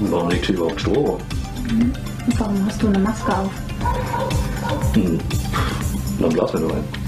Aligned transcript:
warum 0.00 0.30
liegt 0.30 0.46
hier 0.46 0.56
überhaupt 0.56 0.80
Strom? 0.80 1.18
Und 2.26 2.40
warum 2.40 2.66
hast 2.66 2.82
du 2.82 2.88
eine 2.88 2.98
Maske 2.98 3.36
auf? 3.36 3.50
Hm. 4.94 5.18
Dann 6.20 6.30
blasen 6.30 6.60
wir 6.60 6.68
nur 6.68 6.76
ein. 6.76 7.07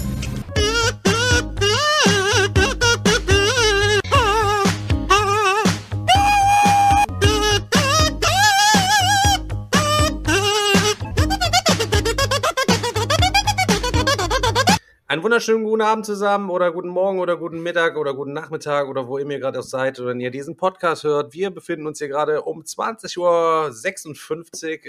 Einen 15.11 15.25
wunderschönen 15.25 15.65
guten 15.65 15.83
Abend 15.83 16.07
zusammen 16.07 16.51
oder 16.51 16.71
guten 16.71 16.87
Morgen 16.87 17.19
oder 17.19 17.37
guten 17.37 17.65
Mittag 17.65 17.97
oder 17.97 18.15
guten 18.15 18.33
Nachmittag 18.33 18.87
oder 18.87 19.09
wo 19.09 19.19
ihr 19.19 19.27
mir 19.27 19.41
gerade 19.41 19.59
auch 19.59 19.65
seid 19.65 19.99
oder 19.99 20.11
wenn 20.11 20.21
ihr 20.21 20.31
diesen 20.31 20.57
Podcast 20.57 21.03
hört. 21.03 21.33
Wir 21.33 21.51
befinden 21.51 21.89
uns 21.89 21.99
hier 21.99 22.07
gerade 22.07 22.43
um 22.43 22.61
20.56 22.63 23.19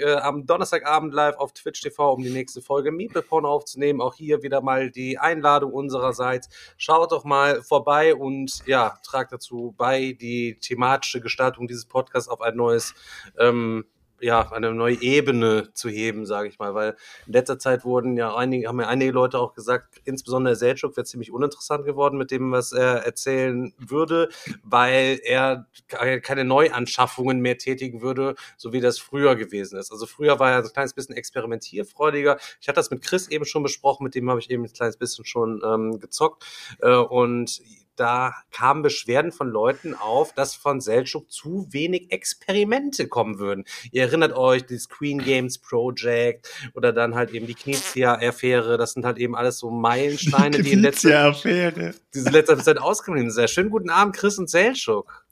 Uhr 0.00 0.06
äh, 0.06 0.14
am 0.20 0.46
Donnerstagabend 0.46 1.12
live 1.12 1.34
auf 1.38 1.52
Twitch 1.54 1.80
TV, 1.80 2.12
um 2.12 2.22
die 2.22 2.30
nächste 2.30 2.62
Folge 2.62 2.92
Meeple 2.92 3.22
Porn 3.22 3.44
aufzunehmen. 3.44 4.00
Auch 4.00 4.14
hier 4.14 4.44
wieder 4.44 4.60
mal 4.60 4.92
die 4.92 5.18
Einladung 5.18 5.72
unsererseits. 5.72 6.48
Schaut 6.76 7.10
doch 7.10 7.24
mal 7.24 7.60
vorbei 7.60 8.14
und 8.14 8.64
ja, 8.64 9.00
tragt 9.04 9.32
dazu 9.32 9.74
bei, 9.76 10.12
die 10.12 10.56
thematische 10.60 11.20
Gestaltung 11.20 11.66
dieses 11.66 11.86
Podcasts 11.86 12.28
auf 12.28 12.42
ein 12.42 12.54
neues 12.54 12.94
ähm, 13.40 13.86
ja, 14.22 14.52
eine 14.52 14.72
neue 14.72 15.02
Ebene 15.02 15.72
zu 15.74 15.88
heben, 15.88 16.24
sage 16.26 16.48
ich 16.48 16.58
mal, 16.58 16.74
weil 16.74 16.96
in 17.26 17.32
letzter 17.32 17.58
Zeit 17.58 17.84
wurden 17.84 18.16
ja 18.16 18.34
einige, 18.34 18.68
haben 18.68 18.80
ja 18.80 18.86
einige 18.86 19.10
Leute 19.10 19.38
auch 19.38 19.54
gesagt, 19.54 20.00
insbesondere 20.04 20.54
Selchuk 20.54 20.96
wäre 20.96 21.04
ziemlich 21.04 21.32
uninteressant 21.32 21.84
geworden 21.84 22.16
mit 22.16 22.30
dem, 22.30 22.52
was 22.52 22.72
er 22.72 23.04
erzählen 23.04 23.74
würde, 23.78 24.28
weil 24.62 25.20
er 25.24 25.66
keine 25.88 26.44
Neuanschaffungen 26.44 27.40
mehr 27.40 27.58
tätigen 27.58 28.00
würde, 28.00 28.36
so 28.56 28.72
wie 28.72 28.80
das 28.80 28.98
früher 28.98 29.34
gewesen 29.34 29.78
ist. 29.78 29.90
Also 29.90 30.06
früher 30.06 30.38
war 30.38 30.52
er 30.52 30.62
so 30.62 30.68
ein 30.68 30.72
kleines 30.72 30.94
bisschen 30.94 31.16
experimentierfreudiger. 31.16 32.38
Ich 32.60 32.68
hatte 32.68 32.76
das 32.76 32.90
mit 32.90 33.02
Chris 33.02 33.28
eben 33.28 33.44
schon 33.44 33.64
besprochen, 33.64 34.04
mit 34.04 34.14
dem 34.14 34.30
habe 34.30 34.38
ich 34.38 34.50
eben 34.50 34.64
ein 34.64 34.72
kleines 34.72 34.96
bisschen 34.96 35.24
schon 35.24 35.60
ähm, 35.64 35.98
gezockt 35.98 36.44
äh, 36.80 36.94
und 36.94 37.60
da 37.96 38.34
kamen 38.50 38.82
Beschwerden 38.82 39.32
von 39.32 39.48
Leuten 39.48 39.94
auf, 39.94 40.32
dass 40.32 40.54
von 40.54 40.80
Selchuk 40.80 41.30
zu 41.30 41.66
wenig 41.70 42.10
Experimente 42.10 43.08
kommen 43.08 43.38
würden. 43.38 43.64
Ihr 43.90 44.02
erinnert 44.02 44.32
euch, 44.32 44.64
die 44.64 44.78
Screen 44.78 45.18
Games 45.18 45.58
Project 45.58 46.48
oder 46.74 46.92
dann 46.92 47.14
halt 47.14 47.30
eben 47.32 47.46
die 47.46 47.54
Knizia-Affäre, 47.54 48.78
das 48.78 48.92
sind 48.92 49.04
halt 49.04 49.18
eben 49.18 49.36
alles 49.36 49.58
so 49.58 49.70
Meilensteine, 49.70 50.62
die 50.62 50.72
in 50.72 50.80
letzter, 50.80 51.32
diese 52.14 52.30
letzter 52.30 52.58
Zeit 52.58 52.78
ausgeblieben 52.78 53.30
sind. 53.30 53.36
Sehr 53.36 53.48
schön 53.48 53.70
guten 53.70 53.90
Abend, 53.90 54.16
Chris 54.16 54.38
und 54.38 54.48
Selchuk. 54.48 55.24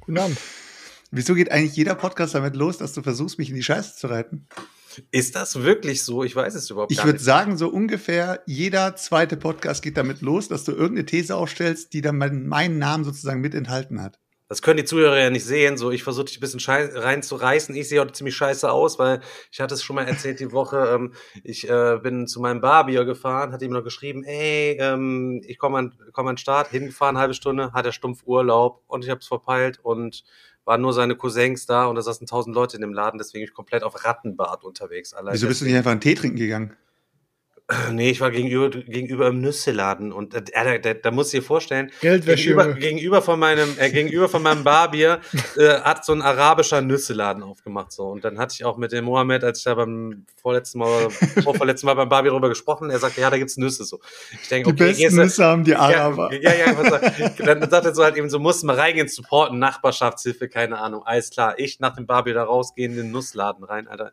Guten 0.00 0.18
Abend. 0.18 0.38
Wieso 1.10 1.34
geht 1.34 1.50
eigentlich 1.50 1.76
jeder 1.76 1.94
Podcast 1.94 2.34
damit 2.34 2.54
los, 2.54 2.78
dass 2.78 2.92
du 2.92 3.02
versuchst, 3.02 3.38
mich 3.38 3.48
in 3.48 3.56
die 3.56 3.62
Scheiße 3.62 3.96
zu 3.96 4.08
reiten? 4.08 4.46
Ist 5.10 5.36
das 5.36 5.62
wirklich 5.62 6.02
so? 6.02 6.24
Ich 6.24 6.34
weiß 6.36 6.54
es 6.54 6.70
überhaupt 6.70 6.90
Ich 6.92 6.98
gar 6.98 7.06
würde 7.06 7.16
nicht. 7.18 7.24
sagen, 7.24 7.56
so 7.56 7.68
ungefähr 7.68 8.42
jeder 8.46 8.96
zweite 8.96 9.36
Podcast 9.36 9.82
geht 9.82 9.96
damit 9.96 10.20
los, 10.22 10.48
dass 10.48 10.64
du 10.64 10.72
irgendeine 10.72 11.06
These 11.06 11.34
aufstellst, 11.36 11.92
die 11.92 12.00
dann 12.00 12.18
mein- 12.18 12.46
meinen 12.46 12.78
Namen 12.78 13.04
sozusagen 13.04 13.40
mit 13.40 13.54
enthalten 13.54 14.02
hat. 14.02 14.18
Das 14.50 14.62
können 14.62 14.78
die 14.78 14.84
Zuhörer 14.86 15.18
ja 15.18 15.28
nicht 15.28 15.44
sehen. 15.44 15.76
So, 15.76 15.90
ich 15.90 16.02
versuche 16.02 16.24
dich 16.24 16.38
ein 16.38 16.40
bisschen 16.40 16.60
reinzureißen. 16.62 17.74
Ich 17.74 17.88
sehe 17.90 18.00
heute 18.00 18.14
ziemlich 18.14 18.34
scheiße 18.34 18.70
aus, 18.72 18.98
weil 18.98 19.20
ich 19.52 19.60
hatte 19.60 19.74
es 19.74 19.82
schon 19.82 19.96
mal 19.96 20.06
erzählt 20.08 20.40
die 20.40 20.52
Woche. 20.52 20.88
Ähm, 20.94 21.12
ich 21.44 21.68
äh, 21.68 21.98
bin 22.02 22.26
zu 22.26 22.40
meinem 22.40 22.62
Barbier 22.62 23.04
gefahren, 23.04 23.52
hat 23.52 23.60
ihm 23.60 23.72
noch 23.72 23.84
geschrieben, 23.84 24.24
ey, 24.24 24.78
ähm, 24.80 25.42
ich 25.46 25.58
komme 25.58 25.76
an, 25.76 25.94
komm 26.12 26.28
an 26.28 26.36
den 26.36 26.38
Start, 26.38 26.68
hingefahren, 26.68 27.18
halbe 27.18 27.34
Stunde, 27.34 27.72
hat 27.74 27.84
er 27.84 27.92
stumpf 27.92 28.22
Urlaub 28.24 28.82
und 28.86 29.04
ich 29.04 29.10
habe 29.10 29.20
es 29.20 29.26
verpeilt 29.26 29.80
und 29.82 30.24
waren 30.68 30.82
nur 30.82 30.92
seine 30.92 31.16
Cousins 31.16 31.64
da 31.64 31.86
und 31.86 31.96
da 31.96 32.02
saßen 32.02 32.26
tausend 32.26 32.54
Leute 32.54 32.76
in 32.76 32.82
dem 32.82 32.92
Laden, 32.92 33.16
deswegen 33.16 33.40
bin 33.42 33.48
ich 33.48 33.54
komplett 33.54 33.82
auf 33.82 34.04
Rattenbart 34.04 34.64
unterwegs. 34.64 35.14
Allein 35.14 35.32
Wieso 35.32 35.48
bist 35.48 35.62
du 35.62 35.64
nicht 35.64 35.74
einfach 35.74 35.92
einen 35.92 36.02
Tee 36.02 36.14
trinken 36.14 36.36
gegangen? 36.36 36.76
Nee, 37.92 38.10
ich 38.10 38.20
war 38.22 38.30
gegenüber, 38.30 38.70
gegenüber 38.70 39.26
im 39.28 39.40
Nüsseladen 39.42 40.10
und 40.10 40.32
äh, 40.34 40.42
da, 40.42 40.78
da, 40.78 40.94
da 40.94 41.10
musst 41.10 41.32
du 41.34 41.38
dir 41.38 41.42
vorstellen, 41.42 41.90
Geldwäsche, 42.00 42.44
gegenüber, 42.54 42.72
gegenüber 42.74 43.22
von 43.22 43.38
meinem, 43.38 43.76
äh, 43.78 43.90
gegenüber 43.90 44.28
von 44.30 44.42
meinem 44.42 44.64
Barbier 44.64 45.20
äh, 45.58 45.80
hat 45.80 46.02
so 46.04 46.12
ein 46.14 46.22
arabischer 46.22 46.80
Nüsseladen 46.80 47.42
aufgemacht 47.42 47.92
so 47.92 48.04
und 48.04 48.24
dann 48.24 48.38
hatte 48.38 48.54
ich 48.54 48.64
auch 48.64 48.78
mit 48.78 48.92
dem 48.92 49.04
Mohammed, 49.04 49.44
als 49.44 49.58
ich 49.58 49.64
da 49.64 49.74
beim 49.74 50.24
vorletzten 50.40 50.78
Mal, 50.78 51.10
vorvorletzten 51.42 51.86
Mal 51.86 51.94
beim 51.94 52.08
Barbier 52.08 52.30
drüber 52.30 52.48
gesprochen, 52.48 52.88
er 52.88 52.98
sagte, 53.00 53.20
ja, 53.20 53.28
da 53.28 53.36
gibt's 53.36 53.58
Nüsse 53.58 53.84
so. 53.84 54.00
Ich 54.42 54.48
denke, 54.48 54.72
Die 54.72 54.82
okay, 54.82 54.92
besten 54.92 55.16
du- 55.16 55.22
Nüsse 55.22 55.44
haben 55.44 55.64
die 55.64 55.74
Araber. 55.76 56.32
ja, 56.40 56.52
ja, 56.54 56.66
ja, 56.68 56.78
was 56.78 56.88
sag- 56.88 57.36
dann 57.36 57.68
sagt 57.70 57.84
er 57.84 57.94
so 57.94 58.02
halt 58.02 58.16
eben, 58.16 58.30
so 58.30 58.38
musst 58.38 58.64
mal 58.64 58.76
reingehen, 58.76 59.08
supporten, 59.08 59.58
Nachbarschaftshilfe, 59.58 60.48
keine 60.48 60.78
Ahnung, 60.78 61.02
alles 61.04 61.28
klar. 61.30 61.58
Ich 61.58 61.80
nach 61.80 61.94
dem 61.94 62.06
Barbier 62.06 62.32
da 62.32 62.44
rausgehen, 62.44 62.92
in 62.92 62.96
den 62.96 63.10
Nussladen 63.10 63.62
rein, 63.64 63.88
Alter. 63.88 64.12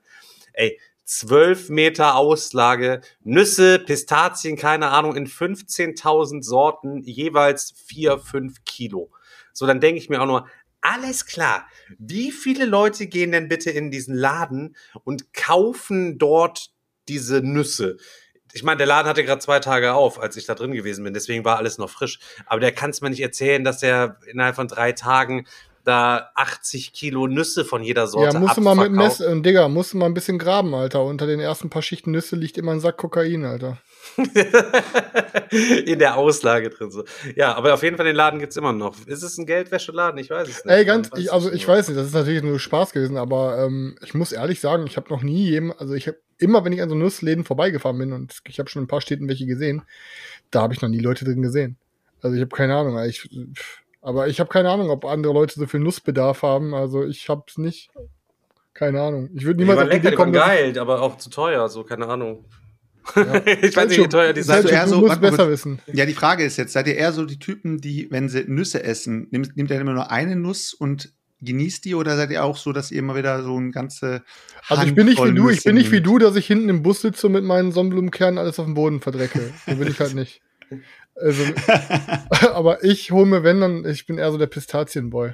Ey, 0.51 0.77
12 1.05 1.69
Meter 1.69 2.15
Auslage, 2.15 3.01
Nüsse, 3.23 3.79
Pistazien, 3.79 4.57
keine 4.57 4.89
Ahnung, 4.89 5.15
in 5.15 5.27
15.000 5.27 6.43
Sorten, 6.43 7.01
jeweils 7.03 7.73
4, 7.85 8.17
5 8.17 8.65
Kilo. 8.65 9.11
So, 9.53 9.65
dann 9.67 9.79
denke 9.79 9.99
ich 9.99 10.09
mir 10.09 10.21
auch 10.21 10.25
nur, 10.25 10.47
alles 10.81 11.25
klar. 11.25 11.67
Wie 11.97 12.31
viele 12.31 12.65
Leute 12.65 13.07
gehen 13.07 13.31
denn 13.31 13.47
bitte 13.47 13.71
in 13.71 13.91
diesen 13.91 14.15
Laden 14.15 14.75
und 15.03 15.33
kaufen 15.33 16.17
dort 16.17 16.71
diese 17.07 17.41
Nüsse? 17.41 17.97
Ich 18.53 18.63
meine, 18.63 18.77
der 18.77 18.87
Laden 18.87 19.07
hatte 19.07 19.23
gerade 19.23 19.41
zwei 19.41 19.59
Tage 19.59 19.93
auf, 19.93 20.19
als 20.19 20.37
ich 20.37 20.45
da 20.45 20.55
drin 20.55 20.71
gewesen 20.71 21.03
bin, 21.03 21.13
deswegen 21.13 21.43
war 21.43 21.57
alles 21.57 21.77
noch 21.77 21.89
frisch. 21.89 22.19
Aber 22.45 22.59
der 22.59 22.71
kann 22.71 22.89
es 22.89 23.01
mir 23.01 23.09
nicht 23.09 23.21
erzählen, 23.21 23.63
dass 23.63 23.79
der 23.79 24.17
innerhalb 24.27 24.55
von 24.55 24.67
drei 24.67 24.91
Tagen 24.91 25.45
da 25.85 26.31
80 26.33 26.93
Kilo 26.93 27.27
Nüsse 27.27 27.63
von 27.63 27.83
jeder 27.83 28.07
Sorte 28.07 28.33
Ja, 28.33 28.39
musst 28.39 28.57
du 28.57 28.61
mal 28.61 28.75
mit. 28.75 28.91
Mess, 28.91 29.19
äh, 29.19 29.39
Digga, 29.39 29.69
musst 29.69 29.93
du 29.93 29.97
mal 29.97 30.07
ein 30.07 30.15
bisschen 30.15 30.39
graben, 30.39 30.73
Alter. 30.73 31.03
Unter 31.05 31.27
den 31.27 31.39
ersten 31.39 31.69
paar 31.69 31.83
Schichten 31.83 32.11
Nüsse 32.11 32.35
liegt 32.35 32.57
immer 32.57 32.71
ein 32.71 32.79
Sack 32.79 32.97
Kokain, 32.97 33.45
Alter. 33.45 33.77
in 35.85 35.99
der 35.99 36.17
Auslage 36.17 36.71
drin. 36.71 36.89
So. 36.89 37.03
Ja, 37.35 37.53
aber 37.55 37.73
auf 37.75 37.83
jeden 37.83 37.97
Fall 37.97 38.05
den 38.07 38.15
Laden 38.15 38.39
gibt's 38.39 38.57
immer 38.57 38.73
noch. 38.73 39.05
Ist 39.05 39.21
es 39.21 39.37
ein 39.37 39.45
Geldwäscheladen? 39.45 40.19
Ich 40.19 40.31
weiß 40.31 40.47
es 40.47 40.65
nicht. 40.65 40.73
Ey, 40.73 40.85
ganz, 40.85 41.09
ich, 41.15 41.27
weiß 41.27 41.29
also 41.29 41.51
ich 41.51 41.67
weiß 41.67 41.87
nicht, 41.87 41.97
das 41.97 42.07
ist 42.07 42.13
natürlich 42.13 42.43
nur 42.43 42.59
Spaß 42.59 42.91
gewesen, 42.91 43.17
aber 43.17 43.59
ähm, 43.59 43.95
ich 44.03 44.15
muss 44.15 44.31
ehrlich 44.31 44.59
sagen, 44.59 44.87
ich 44.87 44.97
habe 44.97 45.09
noch 45.09 45.21
nie 45.21 45.49
jedem, 45.49 45.71
also 45.77 45.93
ich 45.93 46.07
habe 46.07 46.17
immer, 46.39 46.65
wenn 46.65 46.73
ich 46.73 46.81
an 46.81 46.89
so 46.89 46.95
Nussläden 46.95 47.43
vorbeigefahren 47.43 47.97
bin 47.99 48.11
und 48.11 48.39
ich 48.47 48.57
habe 48.57 48.69
schon 48.69 48.81
in 48.81 48.85
ein 48.85 48.89
paar 48.89 49.01
Städten 49.01 49.27
welche 49.27 49.45
gesehen, 49.45 49.83
da 50.49 50.61
habe 50.61 50.73
ich 50.73 50.81
noch 50.81 50.89
nie 50.89 50.99
Leute 50.99 51.25
drin 51.25 51.41
gesehen. 51.41 51.77
Also 52.21 52.35
ich 52.35 52.41
habe 52.41 52.55
keine 52.55 52.75
Ahnung, 52.75 52.97
ich, 53.03 53.29
aber 54.05 54.27
ich 54.27 54.39
habe 54.39 54.49
keine 54.49 54.69
Ahnung, 54.69 54.89
ob 54.89 55.03
andere 55.05 55.33
Leute 55.33 55.55
so 55.59 55.65
viel 55.67 55.79
Nussbedarf 55.79 56.41
haben. 56.43 56.73
Also 56.73 57.03
ich 57.05 57.27
hab's 57.27 57.57
nicht. 57.57 57.89
Keine 58.73 59.01
Ahnung. 59.01 59.29
Ich 59.33 59.43
würde 59.45 59.57
Die 59.57 59.63
niemals 59.63 59.79
waren 59.79 59.89
die 59.89 59.95
lecker, 59.95 60.07
Idee 60.07 60.11
die 60.11 60.17
waren 60.17 60.31
kommen, 60.31 60.33
dass 60.33 60.43
ich- 60.43 60.73
geil, 60.73 60.79
aber 60.79 61.01
auch 61.01 61.17
zu 61.17 61.29
teuer, 61.29 61.67
so, 61.69 61.83
keine 61.83 62.07
Ahnung. 62.07 62.45
Ja. 63.15 63.35
ich 63.45 63.75
weiß 63.75 63.87
nicht, 63.89 63.99
wie 64.03 64.07
teuer 64.07 64.33
die 64.33 64.41
Selchuk, 64.41 64.71
du 64.71 64.87
so- 64.87 65.01
musst 65.01 65.21
besser 65.21 65.49
wissen. 65.49 65.79
Ja, 65.87 66.05
die 66.05 66.13
Frage 66.13 66.43
ist 66.43 66.57
jetzt, 66.57 66.73
seid 66.73 66.87
ihr 66.87 66.95
eher 66.95 67.11
so 67.13 67.25
die 67.25 67.39
Typen, 67.39 67.79
die, 67.79 68.07
wenn 68.11 68.29
sie 68.29 68.43
Nüsse 68.47 68.83
essen, 68.83 69.27
nimmt, 69.31 69.55
nimmt 69.55 69.69
ihr 69.71 69.79
immer 69.79 69.93
nur 69.93 70.11
eine 70.11 70.35
Nuss 70.35 70.73
und 70.73 71.13
genießt 71.41 71.85
die 71.85 71.95
oder 71.95 72.15
seid 72.17 72.31
ihr 72.31 72.43
auch 72.43 72.57
so, 72.57 72.71
dass 72.73 72.91
ihr 72.91 72.99
immer 72.99 73.15
wieder 73.15 73.43
so 73.43 73.57
ein 73.59 73.71
ganze 73.71 74.23
Also 74.67 74.83
ich 74.83 74.95
bin 74.95 75.05
nicht 75.05 75.23
wie 75.23 75.33
du, 75.33 75.49
ich 75.49 75.63
bin 75.63 75.75
nicht 75.75 75.91
wie 75.91 76.01
du, 76.01 76.17
dass 76.17 76.35
ich 76.35 76.47
hinten 76.47 76.69
im 76.69 76.81
Bus 76.81 77.01
sitze 77.01 77.27
und 77.27 77.33
mit 77.33 77.43
meinen 77.43 77.71
Sonnenblumenkernen 77.71 78.37
alles 78.39 78.57
auf 78.59 78.65
dem 78.65 78.73
Boden 78.73 78.99
verdrecke. 79.01 79.53
So 79.67 79.75
bin 79.75 79.87
ich 79.87 79.99
halt 79.99 80.15
nicht. 80.15 80.41
Also, 81.15 81.43
aber 82.53 82.83
ich 82.83 83.11
hole 83.11 83.25
mir, 83.25 83.43
wenn 83.43 83.61
dann, 83.61 83.85
ich 83.85 84.05
bin 84.05 84.17
eher 84.17 84.31
so 84.31 84.37
der 84.37 84.47
Pistazienboy. 84.47 85.33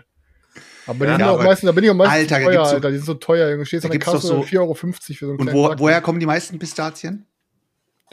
Aber 0.87 1.05
die 1.05 1.11
Ja, 1.11 1.17
sind 1.17 1.25
auch 1.25 1.33
aber- 1.35 1.43
meistens, 1.43 1.67
da 1.67 1.71
bin 1.71 1.83
ich 1.83 1.89
auch 1.89 1.95
meistens 1.95 2.31
Alter, 2.31 2.39
da 2.39 2.45
teuer, 2.51 2.67
Alter. 2.67 2.89
Die 2.91 2.97
sind 2.97 3.05
so 3.05 3.13
teuer, 3.15 3.51
Junge. 3.51 3.65
Stehst 3.65 3.83
da 3.83 3.87
an 3.87 3.91
der 3.91 3.99
Kasse 3.99 4.27
so- 4.27 4.41
4,50 4.41 4.59
Euro 4.59 4.73
für 4.75 4.87
so 5.13 5.25
einen 5.25 5.31
Und 5.39 5.45
kleinen 5.47 5.57
wo, 5.57 5.67
Sack. 5.69 5.79
woher 5.79 6.01
kommen 6.01 6.19
die 6.19 6.25
meisten 6.25 6.59
Pistazien? 6.59 7.25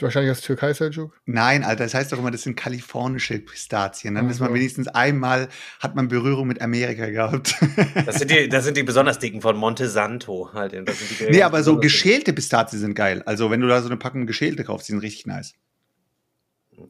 Wahrscheinlich 0.00 0.30
aus 0.30 0.42
Türkei, 0.42 0.72
Seljuk. 0.74 1.20
Nein, 1.26 1.64
Alter, 1.64 1.82
das 1.82 1.92
heißt 1.92 2.12
doch 2.12 2.18
immer, 2.20 2.30
das 2.30 2.42
sind 2.42 2.54
kalifornische 2.54 3.40
Pistazien. 3.40 4.14
Dann 4.14 4.26
Ach 4.26 4.30
ist 4.30 4.38
man 4.38 4.54
wenigstens 4.54 4.86
einmal, 4.86 5.48
hat 5.80 5.96
man 5.96 6.06
Berührung 6.06 6.46
mit 6.46 6.62
Amerika 6.62 7.06
gehabt. 7.06 7.56
Das 8.06 8.20
sind, 8.20 8.30
die, 8.30 8.48
das 8.48 8.64
sind 8.64 8.76
die 8.76 8.84
besonders 8.84 9.18
dicken 9.18 9.40
von 9.40 9.56
Monte 9.56 9.88
Santo 9.88 10.50
halt. 10.54 10.72
Das 10.86 11.00
sind 11.00 11.18
die 11.20 11.24
nee, 11.32 11.42
aber 11.42 11.64
so 11.64 11.78
geschälte 11.80 12.32
Pistazien 12.32 12.78
sind 12.80 12.94
geil. 12.94 13.24
Also 13.26 13.50
wenn 13.50 13.60
du 13.60 13.66
da 13.66 13.80
so 13.82 13.88
eine 13.88 13.96
Packung 13.96 14.26
geschälte 14.28 14.62
kaufst, 14.62 14.86
die 14.86 14.92
sind 14.92 15.00
richtig 15.00 15.26
nice. 15.26 15.54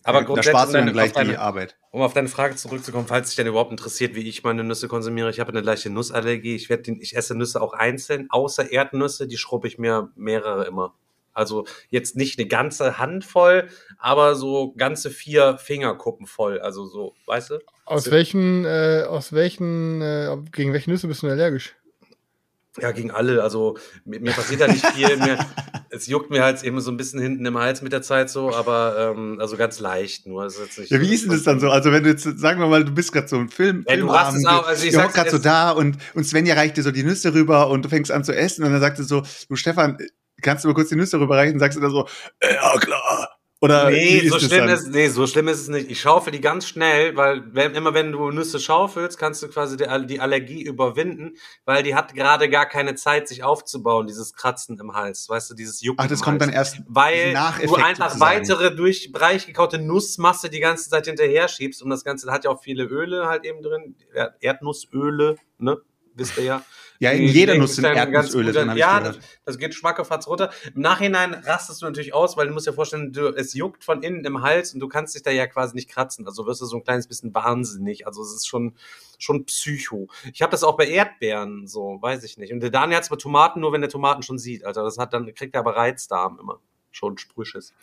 Aber 0.05 0.19
da 0.21 0.25
grundsätzlich, 0.25 0.51
sparst 0.53 0.67
du 0.67 0.69
um 0.69 0.73
dann 0.75 0.87
deine- 0.87 0.93
gleich 0.93 1.07
auf 1.11 1.13
deine- 1.15 1.31
die 1.31 1.37
Arbeit. 1.39 1.77
Um 1.91 2.03
auf 2.03 2.13
deine 2.15 2.29
Frage 2.29 2.57
zurückzukommen, 2.57 3.07
falls 3.07 3.29
dich 3.29 3.37
denn 3.37 3.47
überhaupt 3.47 3.71
interessiert, 3.71 4.15
wie 4.15 4.29
ich 4.29 4.43
meine 4.45 4.65
Nüsse 4.65 4.89
konsumiere, 4.89 5.31
ich 5.31 5.41
habe 5.41 5.51
eine 5.51 5.61
leichte 5.61 5.91
Nussallergie. 5.91 6.55
Ich, 6.57 6.69
den, 6.69 7.01
ich 7.01 7.17
esse 7.17 7.35
Nüsse 7.35 7.61
auch 7.63 7.73
einzeln, 7.73 8.27
außer 8.31 8.71
Erdnüsse, 8.71 9.27
die 9.27 9.37
schrubbe 9.39 9.69
ich 9.69 9.79
mir 9.79 10.11
mehrere 10.17 10.67
immer. 10.67 10.95
Also 11.33 11.67
jetzt 11.91 12.17
nicht 12.17 12.39
eine 12.39 12.49
ganze 12.49 12.99
Handvoll, 12.99 13.69
aber 13.97 14.35
so 14.35 14.73
ganze 14.77 15.11
vier 15.11 15.57
Fingerkuppen 15.59 16.27
voll. 16.27 16.59
Also 16.61 16.85
so, 16.87 17.15
weißt 17.27 17.51
du? 17.51 17.59
Aus 17.85 18.11
welchen, 18.11 18.65
äh, 18.65 19.05
aus 19.09 19.33
welchen, 19.33 20.03
äh, 20.03 20.37
gegen 20.51 20.73
welche 20.73 20.91
Nüsse 20.91 21.07
bist 21.07 21.23
du 21.23 21.29
denn 21.29 21.39
allergisch? 21.39 21.77
Ja, 22.81 22.93
gegen 22.93 23.11
alle. 23.11 23.43
Also 23.43 23.77
mir, 24.05 24.21
mir 24.21 24.33
passiert 24.33 24.61
da 24.61 24.69
nicht 24.69 24.87
viel. 24.87 25.17
mir, 25.17 25.39
es 25.91 26.07
juckt 26.07 26.31
mir 26.31 26.43
halt 26.43 26.63
eben 26.63 26.81
so 26.81 26.91
ein 26.91 26.97
bisschen 26.97 27.21
hinten 27.21 27.45
im 27.47 27.59
Hals 27.59 27.83
mit 27.83 27.93
der 27.93 28.03
Zeit 28.03 28.31
so, 28.31 28.55
aber 28.55 29.15
ähm, 29.17 29.39
also 29.41 29.57
ganz 29.57 29.81
leicht 29.81 30.27
nur. 30.27 30.45
Es 30.45 30.55
ist 30.55 30.61
jetzt 30.61 30.79
nicht 30.79 30.91
Ja, 30.91 31.01
wie 31.01 31.13
ist 31.13 31.25
denn 31.25 31.33
das 31.33 31.43
dann 31.43 31.61
so? 31.61 31.71
Also 31.71 31.93
wenn 31.93 32.03
du 32.03 32.11
jetzt, 32.11 32.25
sagen 32.25 32.61
wir 32.61 32.67
mal, 32.67 32.85
du 32.85 32.93
bist 32.93 33.13
gerade 33.13 33.29
so 33.29 33.37
im 33.37 33.49
Film, 33.49 33.85
Ey, 33.87 33.97
du 33.97 34.03
Filmabend, 34.03 34.27
rastest 34.27 34.49
auch, 34.49 34.67
also 34.67 34.87
ich 34.87 34.97
hockt 34.97 35.15
gerade 35.15 35.31
so 35.31 35.39
da 35.39 35.71
und, 35.71 35.99
und 36.15 36.25
Svenja 36.25 36.55
reicht 36.55 36.77
dir 36.77 36.83
so 36.83 36.91
die 36.91 37.05
Nüsse 37.05 37.35
rüber 37.35 37.69
und 37.71 37.85
du 37.85 37.89
fängst 37.89 38.11
an 38.11 38.25
zu 38.25 38.35
essen 38.35 38.65
und 38.65 38.73
dann 38.73 38.81
sagt 38.81 38.97
sie 38.97 39.05
so, 39.05 39.23
du 39.49 39.57
Stefan, 39.57 39.99
kannst 40.43 40.65
du 40.65 40.69
mal 40.69 40.75
kurz 40.75 40.89
die 40.89 40.97
Nüsse 40.97 41.19
rüberreichen? 41.21 41.59
Sagst 41.59 41.77
du 41.77 41.83
dann 41.83 41.91
so, 41.91 42.07
äh, 42.41 42.55
ja 42.55 42.79
klar. 42.79 43.38
Oder 43.61 43.91
Nee, 43.91 44.29
so 44.29 44.39
schlimm 44.39 44.67
dann? 44.67 44.69
ist, 44.69 44.87
nee, 44.89 45.09
so 45.09 45.27
schlimm 45.27 45.49
ist 45.49 45.61
es 45.63 45.69
nicht. 45.69 45.91
Ich 45.91 46.01
schaufel 46.01 46.33
die 46.33 46.41
ganz 46.41 46.69
schnell, 46.69 47.17
weil 47.17 47.43
wenn, 47.53 47.75
immer 47.75 47.93
wenn 47.93 48.13
du 48.13 48.31
Nüsse 48.31 48.61
schaufelst, 48.61 49.19
kannst 49.19 49.43
du 49.43 49.49
quasi 49.49 49.77
die, 49.77 49.87
die 50.07 50.21
Allergie 50.21 50.63
überwinden, 50.63 51.37
weil 51.65 51.83
die 51.83 51.97
hat 51.97 52.15
gerade 52.15 52.49
gar 52.49 52.67
keine 52.67 52.95
Zeit, 52.95 53.27
sich 53.27 53.43
aufzubauen, 53.43 54.07
dieses 54.07 54.33
Kratzen 54.35 54.79
im 54.79 54.95
Hals, 54.95 55.29
weißt 55.29 55.51
du, 55.51 55.55
dieses 55.55 55.81
Jucken 55.83 56.05
Ach, 56.05 56.09
das 56.09 56.23
kommt 56.23 56.41
dann 56.41 56.51
erst 56.51 56.83
Weil 56.87 57.33
du 57.33 57.75
einfach 57.75 58.11
sozusagen. 58.11 58.21
weitere 58.21 58.75
durch 58.77 59.11
Bereich 59.11 59.47
gekaute 59.47 59.79
Nussmasse 59.79 60.51
die 60.51 60.61
ganze 60.61 60.89
Zeit 60.89 61.07
hinterher 61.07 61.49
schiebst 61.49 61.83
und 61.83 61.91
das 61.91 62.05
Ganze 62.05 62.31
hat 62.31 62.45
ja 62.45 62.51
auch 62.51 62.63
viele 62.63 62.85
Öle 62.85 63.27
halt 63.27 63.45
eben 63.45 63.61
drin, 63.63 63.97
Erdnussöle, 64.41 65.37
ne, 65.59 65.79
wisst 66.19 66.37
ihr 66.39 66.45
ja. 66.45 66.65
Ja, 67.01 67.13
in 67.13 67.29
jeder 67.29 67.55
Nuss 67.57 67.77
sind 67.77 67.85
Erdnussöle 67.85 68.53
drin, 68.53 68.71
hab 68.71 68.77
ich 68.77 68.81
Ja, 68.81 69.01
das, 69.01 69.19
das 69.45 69.59
geht 69.59 69.75
schmackofatz 69.75 70.27
runter. 70.27 70.51
Im 70.75 70.83
Nachhinein 70.83 71.33
rastest 71.33 71.81
du 71.81 71.87
natürlich 71.87 72.13
aus, 72.13 72.37
weil 72.37 72.49
du 72.49 72.53
musst 72.53 72.67
dir 72.67 72.73
vorstellen, 72.73 73.13
du, 73.13 73.29
es 73.29 73.55
juckt 73.55 73.85
von 73.85 74.03
innen 74.03 74.25
im 74.25 74.43
Hals 74.43 74.75
und 74.75 74.81
du 74.81 74.89
kannst 74.89 75.15
dich 75.15 75.23
da 75.23 75.31
ja 75.31 75.47
quasi 75.47 75.77
nicht 75.77 75.89
kratzen. 75.89 76.27
Also 76.27 76.47
wirst 76.47 76.61
du 76.61 76.67
so 76.67 76.77
ein 76.77 76.83
kleines 76.83 77.07
bisschen 77.07 77.33
wahnsinnig. 77.35 78.07
Also 78.07 78.23
es 78.23 78.35
ist 78.35 78.49
schon, 78.49 78.75
schon 79.19 79.45
Psycho. 79.45 80.09
Ich 80.33 80.43
habe 80.43 80.51
das 80.51 80.65
auch 80.65 80.77
bei 80.77 80.89
Erdbeeren, 80.89 81.69
so, 81.69 81.99
weiß 82.01 82.25
ich 82.25 82.37
nicht. 82.37 82.53
Und 82.53 82.61
der 82.61 82.71
Daniel 82.71 82.97
hat 82.97 83.05
es 83.05 83.11
bei 83.11 83.17
Tomaten 83.17 83.61
nur, 83.61 83.73
wenn 83.73 83.81
der 83.81 83.91
Tomaten 83.91 84.23
schon 84.25 84.39
sieht. 84.39 84.65
Also 84.65 84.83
das 84.83 84.99
hat 84.99 85.13
dann, 85.13 85.33
kriegt 85.35 85.55
er 85.55 85.61
aber 85.61 85.77
Reizdarm 85.77 86.39
immer. 86.41 86.59
Schon 86.91 87.17
Sprüches. 87.19 87.75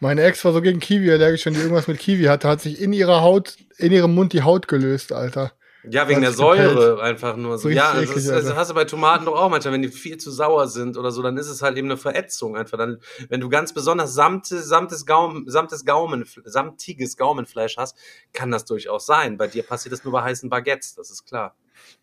Meine 0.00 0.22
Ex 0.24 0.44
war 0.44 0.52
so 0.52 0.60
gegen 0.60 0.80
Kiwi 0.80 1.12
allergisch, 1.12 1.46
wenn 1.46 1.54
die 1.54 1.60
irgendwas 1.60 1.86
mit 1.86 1.98
Kiwi 2.00 2.24
hatte, 2.24 2.48
hat 2.48 2.62
sich 2.62 2.80
in 2.80 2.92
ihrer 2.92 3.20
Haut, 3.20 3.56
in 3.76 3.92
ihrem 3.92 4.14
Mund 4.14 4.32
die 4.32 4.42
Haut 4.42 4.66
gelöst, 4.66 5.12
Alter. 5.12 5.52
Ja, 5.90 6.08
wegen 6.08 6.20
der. 6.20 6.32
Säure 6.32 7.02
einfach 7.02 7.36
nur 7.36 7.58
so. 7.58 7.64
So 7.64 7.68
Ja, 7.68 7.90
also 7.90 8.00
das, 8.00 8.10
eklig, 8.10 8.26
das 8.26 8.46
Alter. 8.46 8.56
hast 8.56 8.70
du 8.70 8.74
bei 8.74 8.84
Tomaten 8.84 9.24
doch 9.26 9.36
auch 9.36 9.50
manchmal, 9.50 9.74
wenn 9.74 9.82
die 9.82 9.88
viel 9.88 10.16
zu 10.16 10.30
sauer 10.30 10.68
sind 10.68 10.96
oder 10.96 11.10
so, 11.10 11.22
dann 11.22 11.36
ist 11.36 11.48
es 11.48 11.62
halt 11.62 11.76
eben 11.76 11.88
eine 11.88 11.96
Verätzung 11.96 12.56
einfach. 12.56 12.78
Dann, 12.78 12.98
wenn 13.28 13.40
du 13.40 13.48
ganz 13.48 13.72
besonders 13.72 14.14
samte, 14.14 14.62
samtes 14.62 15.06
Gaumen, 15.06 15.48
samtes 15.48 15.84
Gaumen, 15.84 16.24
samtiges 16.44 17.16
Gaumenfleisch 17.16 17.76
hast, 17.76 17.96
kann 18.32 18.50
das 18.50 18.64
durchaus 18.64 19.06
sein. 19.06 19.36
Bei 19.36 19.46
dir 19.46 19.62
passiert 19.62 19.92
das 19.92 20.04
nur 20.04 20.12
bei 20.12 20.22
heißen 20.22 20.48
Baguettes, 20.48 20.94
das 20.94 21.10
ist 21.10 21.26
klar. 21.26 21.56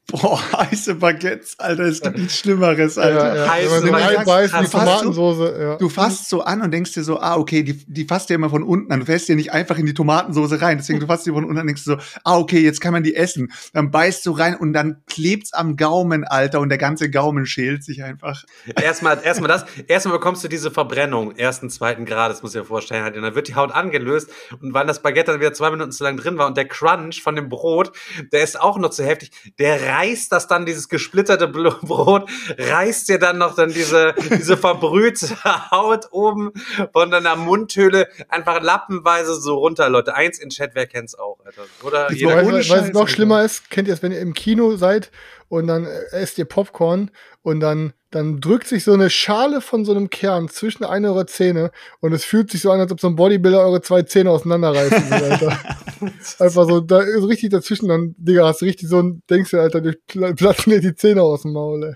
Boah, 0.07 0.39
heiße 0.57 0.95
Baguettes, 0.95 1.57
Alter, 1.59 1.83
es 1.83 2.01
gibt 2.01 2.17
nichts 2.17 2.39
Schlimmeres, 2.39 2.97
Alter. 2.97 3.35
Ja, 3.35 3.45
ja. 3.45 3.51
Heiß, 3.51 3.71
Wenn 3.83 3.91
man 3.91 4.01
weil 4.25 4.47
den 4.47 4.57
du 4.57 4.63
die 4.63 4.69
Tomatensoße, 4.69 5.77
ja. 5.79 5.89
Fasst 5.89 6.29
so 6.29 6.41
an 6.41 6.61
und 6.61 6.71
denkst 6.71 6.93
dir 6.93 7.03
so, 7.03 7.19
ah, 7.19 7.37
okay, 7.37 7.63
die, 7.63 7.73
die 7.85 8.05
fasst 8.05 8.29
ja 8.29 8.35
immer 8.35 8.49
von 8.49 8.63
unten 8.63 8.91
an. 8.91 9.01
Du 9.01 9.05
fährst 9.05 9.29
ja 9.29 9.35
nicht 9.35 9.53
einfach 9.53 9.77
in 9.77 9.85
die 9.85 9.93
Tomatensoße 9.93 10.61
rein. 10.61 10.77
Deswegen, 10.77 10.99
du 11.01 11.07
fasst 11.07 11.25
die 11.25 11.31
von 11.31 11.45
unten 11.45 11.57
an 11.57 11.61
und 11.61 11.67
denkst 11.67 11.83
so, 11.83 11.97
ah, 12.23 12.37
okay, 12.37 12.59
jetzt 12.59 12.81
kann 12.81 12.93
man 12.93 13.03
die 13.03 13.15
essen. 13.15 13.51
Dann 13.73 13.91
beißt 13.91 14.25
du 14.25 14.31
rein 14.31 14.55
und 14.55 14.73
dann 14.73 15.03
klebt's 15.07 15.53
am 15.53 15.77
Gaumen, 15.77 16.25
Alter, 16.25 16.59
und 16.59 16.69
der 16.69 16.77
ganze 16.77 17.09
Gaumen 17.09 17.45
schält 17.45 17.83
sich 17.83 18.03
einfach. 18.03 18.43
Erstmal, 18.81 19.21
erstmal 19.23 19.49
das, 19.49 19.65
erstmal 19.87 20.17
bekommst 20.17 20.43
du 20.43 20.47
diese 20.47 20.71
Verbrennung 20.71 21.35
ersten, 21.35 21.69
zweiten 21.69 22.05
Grades, 22.05 22.41
muss 22.41 22.53
ich 22.53 22.61
dir 22.61 22.67
vorstellen, 22.67 23.03
halt. 23.03 23.15
Und 23.15 23.23
dann 23.23 23.35
wird 23.35 23.47
die 23.47 23.55
Haut 23.55 23.71
angelöst 23.71 24.29
und 24.61 24.73
weil 24.73 24.85
das 24.87 25.01
Baguette 25.01 25.31
dann 25.31 25.39
wieder 25.39 25.53
zwei 25.53 25.71
Minuten 25.71 25.91
zu 25.91 26.03
lang 26.03 26.17
drin 26.17 26.37
war 26.37 26.47
und 26.47 26.57
der 26.57 26.67
Crunch 26.67 27.21
von 27.21 27.35
dem 27.35 27.49
Brot, 27.49 27.91
der 28.31 28.43
ist 28.43 28.59
auch 28.59 28.77
noch 28.77 28.89
zu 28.89 29.05
heftig, 29.05 29.31
der 29.57 29.90
reißt 29.91 30.31
das 30.31 30.47
dann, 30.47 30.65
dieses 30.65 30.89
gesplitterte 30.89 31.47
Brot, 31.81 32.29
reißt 32.57 33.09
dir 33.09 33.19
dann 33.19 33.37
noch 33.37 33.55
dann 33.55 33.71
diese, 33.71 34.13
diese 34.31 34.57
verbrühte 34.57 35.27
Haut 35.71 36.07
oben 36.11 36.51
von 36.93 37.11
deiner 37.11 37.35
Mundhöhle 37.35 38.07
einfach 38.29 38.61
lappenweise 38.61 39.35
so 39.35 39.55
runter, 39.57 39.89
Leute. 39.89 40.15
Eins 40.15 40.39
in 40.39 40.49
Chat, 40.49 40.71
wer 40.73 40.87
kennt's 40.87 41.15
auch, 41.15 41.39
Alter. 41.45 41.63
Oder 41.83 42.11
Ich 42.11 42.19
jeder 42.19 42.35
weiß- 42.41 42.67
du, 42.67 42.69
was 42.69 42.93
noch 42.93 43.07
schlimmer 43.07 43.43
ist? 43.43 43.69
Kennt 43.69 43.87
ihr 43.87 43.93
es, 43.93 44.01
wenn 44.03 44.11
ihr 44.11 44.19
im 44.19 44.33
Kino 44.33 44.75
seid 44.75 45.11
und 45.49 45.67
dann 45.67 45.85
esst 46.11 46.37
ihr 46.37 46.45
Popcorn 46.45 47.11
und 47.41 47.59
dann, 47.59 47.93
dann 48.11 48.39
drückt 48.41 48.67
sich 48.67 48.83
so 48.83 48.93
eine 48.93 49.09
Schale 49.09 49.61
von 49.61 49.85
so 49.85 49.91
einem 49.93 50.09
Kern 50.09 50.49
zwischen 50.49 50.83
eine 50.83 51.07
eurer 51.11 51.27
Zähne 51.27 51.71
und 52.01 52.11
es 52.13 52.23
fühlt 52.25 52.51
sich 52.51 52.61
so 52.61 52.71
an, 52.71 52.79
als 52.79 52.91
ob 52.91 52.99
so 52.99 53.07
ein 53.07 53.15
Bodybuilder 53.15 53.61
eure 53.61 53.81
zwei 53.81 54.03
Zähne 54.03 54.29
auseinanderreißen 54.31 55.09
will, 55.09 55.23
Alter. 55.31 55.59
Einfach 56.39 56.67
so, 56.67 56.79
da 56.81 57.01
ist 57.01 57.27
richtig 57.27 57.51
dazwischen, 57.51 57.87
dann, 57.87 58.13
Digga, 58.17 58.45
hast 58.47 58.61
du 58.61 58.65
richtig 58.65 58.89
so 58.89 59.01
ein, 59.01 59.21
denkst 59.29 59.51
du, 59.51 59.59
Alter, 59.59 59.81
durch 59.81 59.97
platzen 60.35 60.71
dir 60.71 60.81
die 60.81 60.93
Zähne 60.95 61.21
aus 61.23 61.43
dem 61.43 61.53
Maul, 61.53 61.83
ey. 61.83 61.95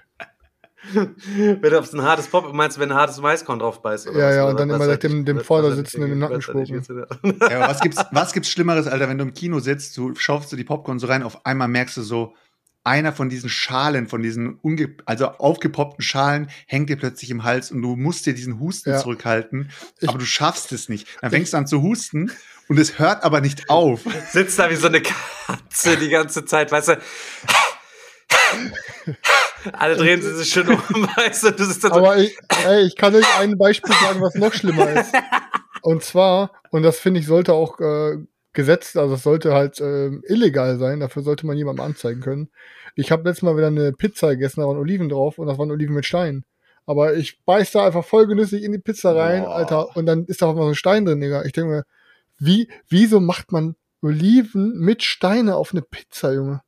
Wenn 0.94 1.62
du 1.62 1.80
auf 1.80 1.88
so 1.88 1.98
ein 1.98 2.04
hartes 2.04 2.28
Pop, 2.28 2.54
meinst 2.54 2.78
du, 2.78 2.82
wenn 2.82 2.92
ein 2.92 2.98
hartes 2.98 3.20
Maiskorn 3.20 3.58
drauf 3.58 3.82
beißt? 3.82 4.08
oder 4.08 4.20
Ja, 4.20 4.28
was? 4.28 4.36
ja, 4.36 4.42
Oder 4.44 4.52
und 4.52 4.60
dann 4.60 4.70
immer 4.70 4.86
direkt 4.86 5.04
dem- 5.04 5.26
dem 5.26 5.40
Vordersitzenden 5.40 6.12
in 6.12 6.20
den 6.20 6.30
Nacken 6.30 6.74
jetzt- 6.76 6.90
Ja, 7.52 7.68
was 7.68 7.80
gibt's, 7.82 8.06
was 8.12 8.34
gibt's 8.34 8.50
Schlimmeres, 8.50 8.86
Alter, 8.88 9.10
wenn 9.10 9.18
du 9.18 9.24
im 9.24 9.34
Kino 9.34 9.60
sitzt, 9.60 9.98
du 9.98 10.14
schaufst 10.16 10.52
du 10.52 10.56
die 10.56 10.64
Popcorn 10.64 11.00
so 11.00 11.08
rein, 11.08 11.24
auf 11.24 11.44
einmal 11.46 11.68
merkst 11.68 11.98
du 11.98 12.04
so, 12.04 12.36
einer 12.86 13.12
von 13.14 13.30
diesen 13.30 13.50
Schalen, 13.50 14.08
von 14.08 14.22
diesen 14.22 14.60
unge 14.62 14.96
also 15.06 15.28
aufgepoppten 15.28 16.04
Schalen, 16.04 16.50
hängt 16.68 16.90
dir 16.90 16.98
plötzlich 16.98 17.32
im 17.32 17.44
Hals 17.44 17.72
und 17.72 17.82
du 17.82 17.96
musst 17.96 18.26
dir 18.26 18.34
diesen 18.34 18.60
Husten 18.60 18.92
Ja. 18.92 19.00
zurückhalten, 19.00 19.72
Ich- 20.00 20.08
aber 20.10 20.18
du 20.20 20.26
schaffst 20.26 20.72
es 20.72 20.88
nicht. 20.88 21.08
Dann 21.22 21.32
fängst 21.32 21.54
du 21.54 21.58
an 21.58 21.68
zu 21.68 21.82
husten 21.82 22.32
und 22.68 22.80
es 22.80 23.00
hört 23.00 23.24
aber 23.24 23.42
nicht 23.42 23.70
auf. 23.70 24.02
sitzt 24.32 24.58
da 24.60 24.70
wie 24.70 24.76
so 24.76 24.88
eine 24.88 25.02
Katze 25.02 25.98
die 25.98 26.10
ganze 26.10 26.46
Zeit, 26.46 26.72
weißt 26.72 26.90
du. 26.90 26.98
Alle 29.74 29.96
drehen 29.98 30.22
sie 30.22 30.34
sich 30.36 30.50
schön 30.50 30.68
um, 30.70 30.78
weißt 31.18 31.44
du, 31.44 31.52
du 31.52 31.64
sitzt 31.66 31.84
da 31.84 31.88
so, 31.90 31.96
Aber 31.96 32.18
ich, 32.18 32.38
ey, 32.66 32.86
ich 32.86 32.96
kann 32.96 33.16
euch 33.16 33.26
ein 33.40 33.58
Beispiel 33.58 33.94
sagen, 33.96 34.22
was 34.22 34.36
noch 34.36 34.54
schlimmer 34.54 34.90
ist. 34.92 35.12
Und 35.82 36.04
zwar, 36.04 36.52
und 36.72 36.82
das 36.82 36.98
finde 36.98 37.20
ich, 37.20 37.28
sollte 37.28 37.54
auch 37.54 37.80
äh, 37.80 38.18
gesetzt, 38.56 38.98
also 38.98 39.16
es 39.16 39.24
sollte 39.24 39.54
halt 39.54 39.80
ähm, 39.82 40.24
illegal 40.28 40.78
sein, 40.78 41.00
dafür 41.00 41.22
sollte 41.22 41.46
man 41.46 41.58
jemandem 41.58 41.86
anzeigen 41.86 42.22
können. 42.22 42.50
Ich 42.96 43.12
habe 43.12 43.28
letztes 43.28 43.44
Mal 43.44 43.58
wieder 43.58 43.68
eine 43.68 43.92
Pizza 43.92 44.32
gegessen, 44.32 44.62
da 44.62 44.68
waren 44.68 44.78
Oliven 44.78 45.10
drauf 45.10 45.38
und 45.38 45.48
das 45.48 45.58
waren 45.58 45.72
Oliven 45.72 45.96
mit 45.96 46.06
Stein. 46.06 46.46
Aber 46.86 47.16
ich 47.16 47.44
beiß 47.46 47.72
da 47.72 47.86
einfach 47.86 48.06
voll 48.06 48.28
genüsslich 48.28 48.64
in 48.64 48.72
die 48.72 48.80
Pizza 48.80 49.16
rein, 49.16 49.44
Boah. 49.44 49.56
Alter, 49.56 49.98
und 49.98 50.06
dann 50.06 50.26
ist 50.26 50.42
da 50.42 50.48
auch 50.48 50.56
mal 50.56 50.64
so 50.64 50.70
ein 50.70 50.76
Stein 50.76 51.06
drin, 51.06 51.20
Digga. 51.20 51.44
Ich 51.46 51.52
denke 51.52 51.70
mir, 51.70 51.84
wie, 52.38 52.70
wieso 52.90 53.20
macht 53.20 53.52
man 53.52 53.76
Oliven 54.02 54.78
mit 54.80 55.04
Steine 55.04 55.56
auf 55.56 55.72
eine 55.72 55.82
Pizza, 55.82 56.34
Junge? 56.34 56.62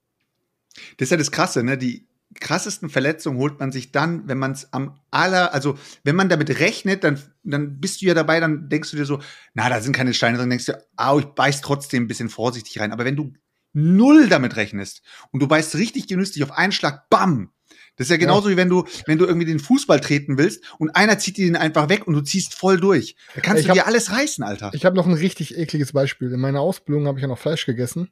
Das 0.97 1.07
ist 1.07 1.11
ja 1.11 1.17
das 1.17 1.31
Krasse, 1.31 1.63
ne? 1.63 1.77
Die 1.77 2.06
krassesten 2.39 2.89
Verletzungen 2.89 3.37
holt 3.39 3.59
man 3.59 3.71
sich 3.71 3.91
dann, 3.91 4.27
wenn 4.27 4.37
man 4.37 4.51
es 4.51 4.71
am 4.73 4.99
aller, 5.11 5.53
also 5.53 5.77
wenn 6.03 6.15
man 6.15 6.29
damit 6.29 6.59
rechnet, 6.59 7.03
dann, 7.03 7.21
dann 7.43 7.79
bist 7.79 8.01
du 8.01 8.05
ja 8.05 8.13
dabei, 8.13 8.39
dann 8.39 8.69
denkst 8.69 8.91
du 8.91 8.97
dir 8.97 9.05
so, 9.05 9.19
na, 9.53 9.69
da 9.69 9.81
sind 9.81 9.93
keine 9.95 10.13
Steine 10.13 10.37
drin, 10.37 10.49
denkst 10.49 10.65
du, 10.65 10.77
au, 10.95 11.19
ich 11.19 11.25
beiß 11.25 11.61
trotzdem 11.61 12.03
ein 12.03 12.07
bisschen 12.07 12.29
vorsichtig 12.29 12.79
rein. 12.79 12.91
Aber 12.91 13.05
wenn 13.05 13.15
du 13.15 13.33
null 13.73 14.27
damit 14.29 14.55
rechnest 14.55 15.01
und 15.31 15.41
du 15.41 15.47
beißt 15.47 15.75
richtig 15.75 16.07
genüsslich 16.07 16.43
auf 16.43 16.51
einen 16.51 16.71
Schlag, 16.71 17.09
bam! 17.09 17.51
Das 17.95 18.05
ist 18.05 18.11
ja 18.11 18.17
genauso 18.17 18.49
wie 18.51 18.57
wenn 18.57 18.69
du, 18.69 18.85
wenn 19.07 19.17
du 19.17 19.25
irgendwie 19.25 19.47
den 19.47 19.57
Fußball 19.59 19.99
treten 19.99 20.37
willst 20.37 20.63
und 20.77 20.95
einer 20.95 21.17
zieht 21.17 21.37
dir 21.37 21.47
den 21.47 21.55
einfach 21.55 21.89
weg 21.89 22.05
und 22.05 22.13
du 22.13 22.21
ziehst 22.21 22.53
voll 22.53 22.79
durch. 22.79 23.15
Da 23.33 23.41
kannst 23.41 23.61
Ich 23.61 23.65
du 23.65 23.69
hab- 23.71 23.75
dir 23.75 23.87
alles 23.87 24.11
reißen, 24.11 24.43
Alter. 24.43 24.69
Ich 24.75 24.85
habe 24.85 24.95
noch 24.95 25.07
ein 25.07 25.13
richtig 25.15 25.57
ekliges 25.57 25.93
Beispiel. 25.93 26.31
In 26.31 26.39
meiner 26.39 26.61
Ausbildung 26.61 27.07
habe 27.07 27.17
ich 27.17 27.23
ja 27.23 27.27
noch 27.27 27.39
Fleisch 27.39 27.65
gegessen. 27.65 28.11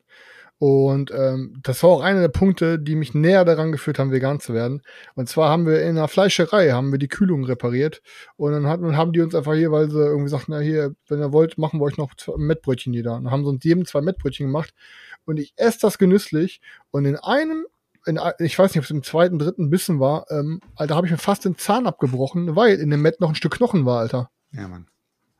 Und 0.57 1.11
ähm, 1.11 1.59
das 1.63 1.83
war 1.83 1.89
auch 1.89 2.01
einer 2.01 2.21
der 2.21 2.29
Punkte, 2.29 2.79
die 2.79 2.95
mich 2.95 3.13
näher 3.13 3.43
daran 3.43 3.73
geführt 3.73 3.99
haben, 3.99 4.11
vegan 4.11 4.39
zu 4.39 4.53
werden. 4.53 4.81
Und 5.13 5.27
zwar 5.27 5.49
haben 5.49 5.65
wir 5.65 5.81
in 5.81 5.97
einer 5.97 6.07
Fleischerei, 6.07 6.71
haben 6.71 6.91
wir 6.91 6.99
die 6.99 7.09
Kühlung 7.09 7.43
repariert. 7.43 8.01
Und 8.37 8.53
dann 8.53 8.65
hatten, 8.65 8.95
haben 8.95 9.11
die 9.11 9.19
uns 9.19 9.35
einfach 9.35 9.53
hier, 9.53 9.71
weil 9.71 9.89
sie 9.89 9.99
irgendwie 9.99 10.29
sagten, 10.29 10.53
na 10.53 10.59
hier, 10.59 10.95
wenn 11.07 11.19
ihr 11.19 11.33
wollt, 11.33 11.57
machen 11.57 11.79
wir 11.79 11.83
euch 11.83 11.97
noch 11.97 12.15
zwei 12.15 12.37
Mettbrötchen 12.37 12.93
jeder. 12.93 13.15
Und 13.15 13.25
dann 13.25 13.33
haben 13.33 13.43
sie 13.43 13.49
uns 13.49 13.63
jedem 13.65 13.85
zwei 13.85 14.01
Mettbrötchen 14.01 14.47
gemacht. 14.47 14.73
Und 15.25 15.37
ich 15.37 15.53
esse 15.57 15.79
das 15.81 15.97
genüsslich. 15.97 16.61
Und 16.89 17.03
in 17.03 17.17
einem, 17.17 17.65
in, 18.05 18.17
ich 18.39 18.57
weiß 18.57 18.71
nicht, 18.71 18.79
ob 18.79 18.85
es 18.85 18.91
im 18.91 19.03
zweiten, 19.03 19.39
dritten 19.39 19.69
Bissen 19.69 19.99
war, 19.99 20.25
ähm, 20.29 20.61
Alter, 20.75 20.95
habe 20.95 21.05
ich 21.05 21.11
mir 21.11 21.17
fast 21.17 21.43
den 21.43 21.57
Zahn 21.57 21.85
abgebrochen, 21.85 22.55
weil 22.55 22.77
in 22.77 22.89
dem 22.89 23.01
Mett 23.01 23.19
noch 23.19 23.29
ein 23.29 23.35
Stück 23.35 23.55
Knochen 23.57 23.85
war, 23.85 23.99
Alter. 23.99 24.29
Ja, 24.51 24.69
Mann. 24.69 24.87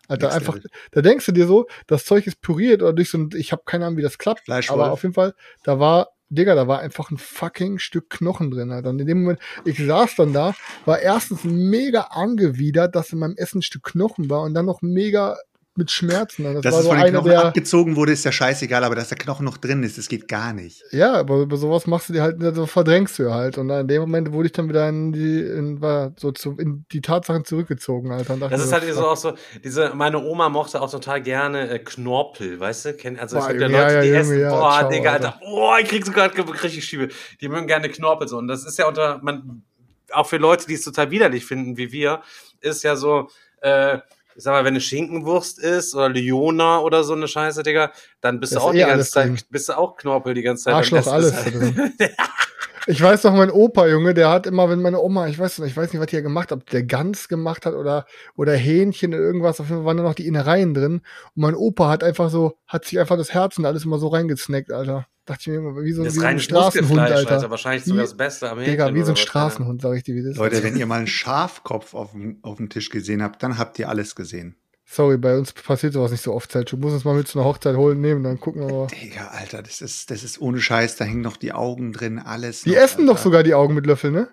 Alter, 0.07 0.27
Next 0.27 0.37
einfach, 0.37 0.55
Level. 0.55 0.69
da 0.91 1.01
denkst 1.01 1.25
du 1.25 1.31
dir 1.31 1.47
so, 1.47 1.67
das 1.87 2.05
Zeug 2.05 2.27
ist 2.27 2.41
püriert 2.41 2.81
oder 2.81 2.93
durch 2.93 3.09
so 3.09 3.17
ein, 3.17 3.29
ich 3.35 3.51
habe 3.51 3.63
keine 3.65 3.85
Ahnung, 3.85 3.97
wie 3.97 4.03
das 4.03 4.17
klappt, 4.17 4.41
Fleischwolf. 4.41 4.79
aber 4.79 4.91
auf 4.91 5.03
jeden 5.03 5.13
Fall, 5.13 5.33
da 5.63 5.79
war, 5.79 6.09
Digga, 6.29 6.55
da 6.55 6.67
war 6.67 6.79
einfach 6.79 7.11
ein 7.11 7.17
fucking 7.17 7.77
Stück 7.79 8.09
Knochen 8.09 8.49
drin, 8.51 8.71
Alter. 8.71 8.89
Und 8.89 8.99
in 8.99 9.07
dem 9.07 9.21
Moment, 9.21 9.39
ich 9.63 9.77
saß 9.77 10.15
dann 10.15 10.33
da, 10.33 10.55
war 10.85 10.99
erstens 10.99 11.43
mega 11.43 12.01
angewidert, 12.01 12.95
dass 12.95 13.13
in 13.13 13.19
meinem 13.19 13.35
Essen 13.37 13.59
ein 13.59 13.61
Stück 13.61 13.83
Knochen 13.83 14.29
war 14.29 14.41
und 14.41 14.53
dann 14.53 14.65
noch 14.65 14.81
mega 14.81 15.37
mit 15.77 15.91
Schmerzen. 15.91 16.43
Das 16.43 16.61
Dass 16.61 16.73
war 16.73 16.79
es 16.79 16.85
so 16.85 16.89
von 16.91 16.97
den 16.97 17.07
einer, 17.07 17.19
Knochen 17.19 17.31
der. 17.31 17.45
abgezogen 17.45 17.95
wurde, 17.95 18.13
ist 18.13 18.23
ja 18.23 18.31
scheißegal, 18.31 18.83
aber 18.83 18.95
dass 18.95 19.09
der 19.09 19.17
Knochen 19.17 19.45
noch 19.45 19.57
drin 19.57 19.83
ist, 19.83 19.97
das 19.97 20.07
geht 20.07 20.27
gar 20.27 20.53
nicht. 20.53 20.83
Ja, 20.91 21.13
aber 21.13 21.41
über 21.41 21.57
sowas 21.57 21.85
machst 21.85 22.09
du 22.09 22.13
dir 22.13 22.23
halt, 22.23 22.37
so 22.55 22.65
verdrängst 22.65 23.19
du 23.19 23.33
halt. 23.33 23.57
Und 23.57 23.69
in 23.69 23.87
dem 23.87 24.01
Moment 24.01 24.31
wurde 24.31 24.47
ich 24.47 24.53
dann 24.53 24.69
wieder 24.69 24.87
in 24.87 25.11
die, 25.11 25.41
in, 25.41 25.81
war 25.81 26.13
so 26.17 26.31
zu, 26.31 26.57
in 26.57 26.85
die 26.91 27.01
Tatsachen 27.01 27.43
zurückgezogen, 27.43 28.11
Alter. 28.11 28.37
Das 28.37 28.63
ist 28.63 28.71
halt 28.71 28.83
so 28.93 29.07
auch 29.07 29.17
so, 29.17 29.33
diese, 29.63 29.93
meine 29.93 30.19
Oma 30.19 30.49
mochte 30.49 30.81
auch 30.81 30.89
total 30.89 31.21
gerne 31.21 31.69
äh, 31.69 31.79
Knorpel, 31.79 32.59
weißt 32.59 32.85
du? 32.85 32.93
Kenn, 32.93 33.19
also 33.19 33.37
es 33.37 33.47
gibt 33.47 33.61
ja 33.61 33.67
Junge, 33.67 33.81
Leute, 33.81 33.93
ja, 33.95 34.01
die 34.01 34.07
ja, 34.07 34.19
essen, 34.19 34.39
ja, 34.39 34.49
boah, 34.49 34.79
ciao, 34.79 34.89
Digga, 34.89 35.11
Alter. 35.11 35.33
Alter, 35.33 35.39
boah, 35.39 35.79
ich 35.79 35.89
krieg 35.89 36.05
sogar 36.05 36.31
richtig 36.63 36.85
Schiebe. 36.85 37.09
Die 37.41 37.49
mögen 37.49 37.67
gerne 37.67 37.89
Knorpel 37.89 38.27
so. 38.27 38.37
Und 38.37 38.47
das 38.47 38.65
ist 38.65 38.77
ja 38.77 38.87
unter, 38.87 39.19
man, 39.21 39.63
auch 40.11 40.27
für 40.27 40.37
Leute, 40.37 40.67
die 40.67 40.75
es 40.75 40.83
total 40.83 41.11
widerlich 41.11 41.45
finden, 41.45 41.77
wie 41.77 41.91
wir, 41.91 42.21
ist 42.61 42.83
ja 42.83 42.95
so, 42.95 43.29
äh, 43.61 43.99
ich 44.35 44.43
sag 44.43 44.51
mal, 44.51 44.63
wenn 44.65 44.73
eine 44.73 44.81
Schinkenwurst 44.81 45.59
ist 45.59 45.95
oder 45.95 46.09
Leona 46.09 46.79
oder 46.79 47.03
so 47.03 47.13
eine 47.13 47.27
Scheiße, 47.27 47.63
Digga, 47.63 47.91
dann 48.21 48.39
bist 48.39 48.53
Da 48.53 48.59
du 48.59 48.65
auch 48.65 48.73
eh 48.73 48.77
die 48.77 48.83
ganze 48.83 49.09
Zeit, 49.09 49.27
drin. 49.27 49.39
bist 49.49 49.69
du 49.69 49.77
auch 49.77 49.95
Knorpel 49.95 50.33
die 50.33 50.41
ganze 50.41 50.65
Zeit. 50.65 50.73
Arschloch, 50.73 51.07
alles 51.07 51.31
Das 51.31 51.45
drin. 51.45 51.93
Ich 52.87 53.01
weiß 53.01 53.23
noch, 53.23 53.33
mein 53.33 53.49
Opa, 53.49 53.87
Junge, 53.87 54.13
der 54.13 54.29
hat 54.29 54.45
immer, 54.45 54.69
wenn 54.69 54.81
meine 54.81 54.99
Oma, 54.99 55.27
ich 55.27 55.39
weiß 55.39 55.59
nicht, 55.59 55.71
ich 55.71 55.77
weiß 55.77 55.91
nicht, 55.91 55.99
was 55.99 56.07
die 56.07 56.17
ja 56.17 56.21
gemacht 56.21 56.51
hat, 56.51 56.59
ob 56.59 56.69
der 56.69 56.83
Gans 56.83 57.27
gemacht 57.27 57.65
hat 57.65 57.73
oder, 57.73 58.05
oder 58.35 58.53
Hähnchen 58.53 59.13
oder 59.13 59.23
irgendwas, 59.23 59.59
auf 59.59 59.67
jeden 59.67 59.79
Fall 59.79 59.85
waren 59.85 59.97
da 59.97 60.03
noch 60.03 60.13
die 60.13 60.27
Innereien 60.27 60.73
drin. 60.73 60.93
Und 60.95 61.03
mein 61.35 61.55
Opa 61.55 61.89
hat 61.89 62.03
einfach 62.03 62.29
so, 62.29 62.57
hat 62.67 62.85
sich 62.85 62.99
einfach 62.99 63.17
das 63.17 63.33
Herz 63.33 63.57
und 63.57 63.65
alles 63.65 63.85
immer 63.85 63.97
so 63.97 64.09
reingesnackt, 64.09 64.71
Alter. 64.71 65.07
Dachte 65.25 65.41
ich 65.41 65.47
mir 65.47 65.55
immer, 65.55 65.81
wie 65.81 65.91
so, 65.91 66.03
Das 66.03 66.15
wie 66.15 66.19
so 66.19 66.25
ein 66.25 66.39
Straßenhund, 66.39 66.99
Alter. 66.99 67.31
Alter. 67.31 67.49
Wahrscheinlich 67.49 67.83
sogar 67.85 68.03
das 68.03 68.15
Beste 68.15 68.47
am 68.49 68.59
Digga, 68.59 68.93
wie 68.93 69.01
so 69.01 69.11
ein. 69.11 69.15
Straßenhund, 69.15 69.81
sag 69.81 69.97
ich 69.97 70.03
dir, 70.03 70.13
wie 70.13 70.21
das 70.21 70.33
ist. 70.33 70.37
Leute, 70.37 70.63
wenn 70.63 70.77
ihr 70.77 70.85
mal 70.85 70.97
einen 70.97 71.07
Schafkopf 71.07 71.95
auf 71.95 72.11
dem, 72.11 72.37
auf 72.43 72.57
dem 72.57 72.69
Tisch 72.69 72.91
gesehen 72.91 73.23
habt, 73.23 73.41
dann 73.41 73.57
habt 73.57 73.79
ihr 73.79 73.89
alles 73.89 74.13
gesehen. 74.15 74.55
Sorry, 74.95 75.17
bei 75.17 75.37
uns 75.37 75.51
passiert 75.51 75.91
sowas 75.91 76.11
nicht 76.11 76.23
so 76.23 76.33
oft, 76.33 76.49
Zeit. 76.49 76.71
Du 76.71 76.77
musst 76.77 76.93
uns 76.93 77.03
mal 77.03 77.15
mit 77.15 77.27
zu 77.27 77.37
einer 77.37 77.45
Hochzeit 77.45 77.75
holen, 77.75 77.99
nehmen, 77.99 78.23
dann 78.23 78.39
gucken 78.39 78.65
wir 78.65 78.73
mal. 78.73 78.87
Digga, 78.87 79.27
Alter, 79.27 79.61
das 79.61 79.81
ist, 79.81 80.09
das 80.09 80.23
ist 80.23 80.39
ohne 80.39 80.61
Scheiß, 80.61 80.95
da 80.95 81.03
hängen 81.03 81.19
noch 81.19 81.35
die 81.35 81.51
Augen 81.51 81.91
drin, 81.91 82.17
alles. 82.17 82.61
Die 82.61 82.69
noch, 82.69 82.77
essen 82.77 83.05
doch 83.05 83.15
Alter. 83.15 83.23
sogar 83.23 83.43
die 83.43 83.53
Augen 83.55 83.73
mit 83.73 83.85
Löffeln, 83.85 84.13
ne? 84.13 84.29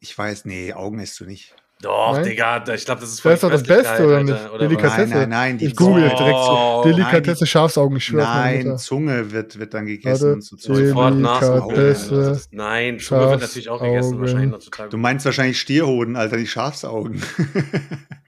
Ich 0.00 0.16
weiß, 0.16 0.44
nee, 0.44 0.74
Augen 0.74 0.98
isst 0.98 1.18
du 1.18 1.24
nicht. 1.24 1.56
Doch, 1.80 2.12
Nein? 2.12 2.24
Digga, 2.24 2.62
ich 2.74 2.84
glaube, 2.84 3.00
das 3.00 3.10
ist 3.10 3.20
voll 3.20 3.32
Das 3.32 3.38
ist 3.38 3.42
doch 3.44 3.50
das 3.50 3.62
Beste, 3.62 4.06
oder 4.06 4.16
Alter, 4.18 4.34
nicht? 4.34 4.50
oder 4.50 4.58
Delikatesse. 4.68 5.08
Nein, 5.08 5.18
nein, 5.20 5.28
nein, 5.30 5.58
die 5.58 5.64
Ich 5.66 5.76
google 5.76 6.04
jetzt 6.04 6.18
direkt. 6.18 6.36
Oh, 6.40 6.82
Delikatesse 6.84 7.44
nein, 7.44 7.46
Schafsaugen, 7.46 7.96
ich 7.96 8.04
schwöre 8.04 8.24
Nein. 8.24 8.76
Zunge 8.76 9.32
wird, 9.32 9.58
wird 9.58 9.72
dann 9.72 9.86
gegessen 9.86 10.22
Warte, 10.24 10.32
und 10.34 10.44
so. 10.44 10.74
Sofort. 10.74 11.14
Delikatesse. 11.14 12.40
Nein, 12.50 12.98
Zunge 12.98 13.30
wird 13.30 13.40
natürlich 13.40 13.70
auch 13.70 13.80
gegessen, 13.80 14.20
wahrscheinlich 14.20 14.50
noch 14.50 14.62
total 14.62 14.90
Du 14.90 14.98
meinst 14.98 15.24
wahrscheinlich 15.24 15.58
Stierhoden, 15.58 16.16
Alter, 16.16 16.36
die 16.36 16.46
Schafsaugen. 16.46 17.22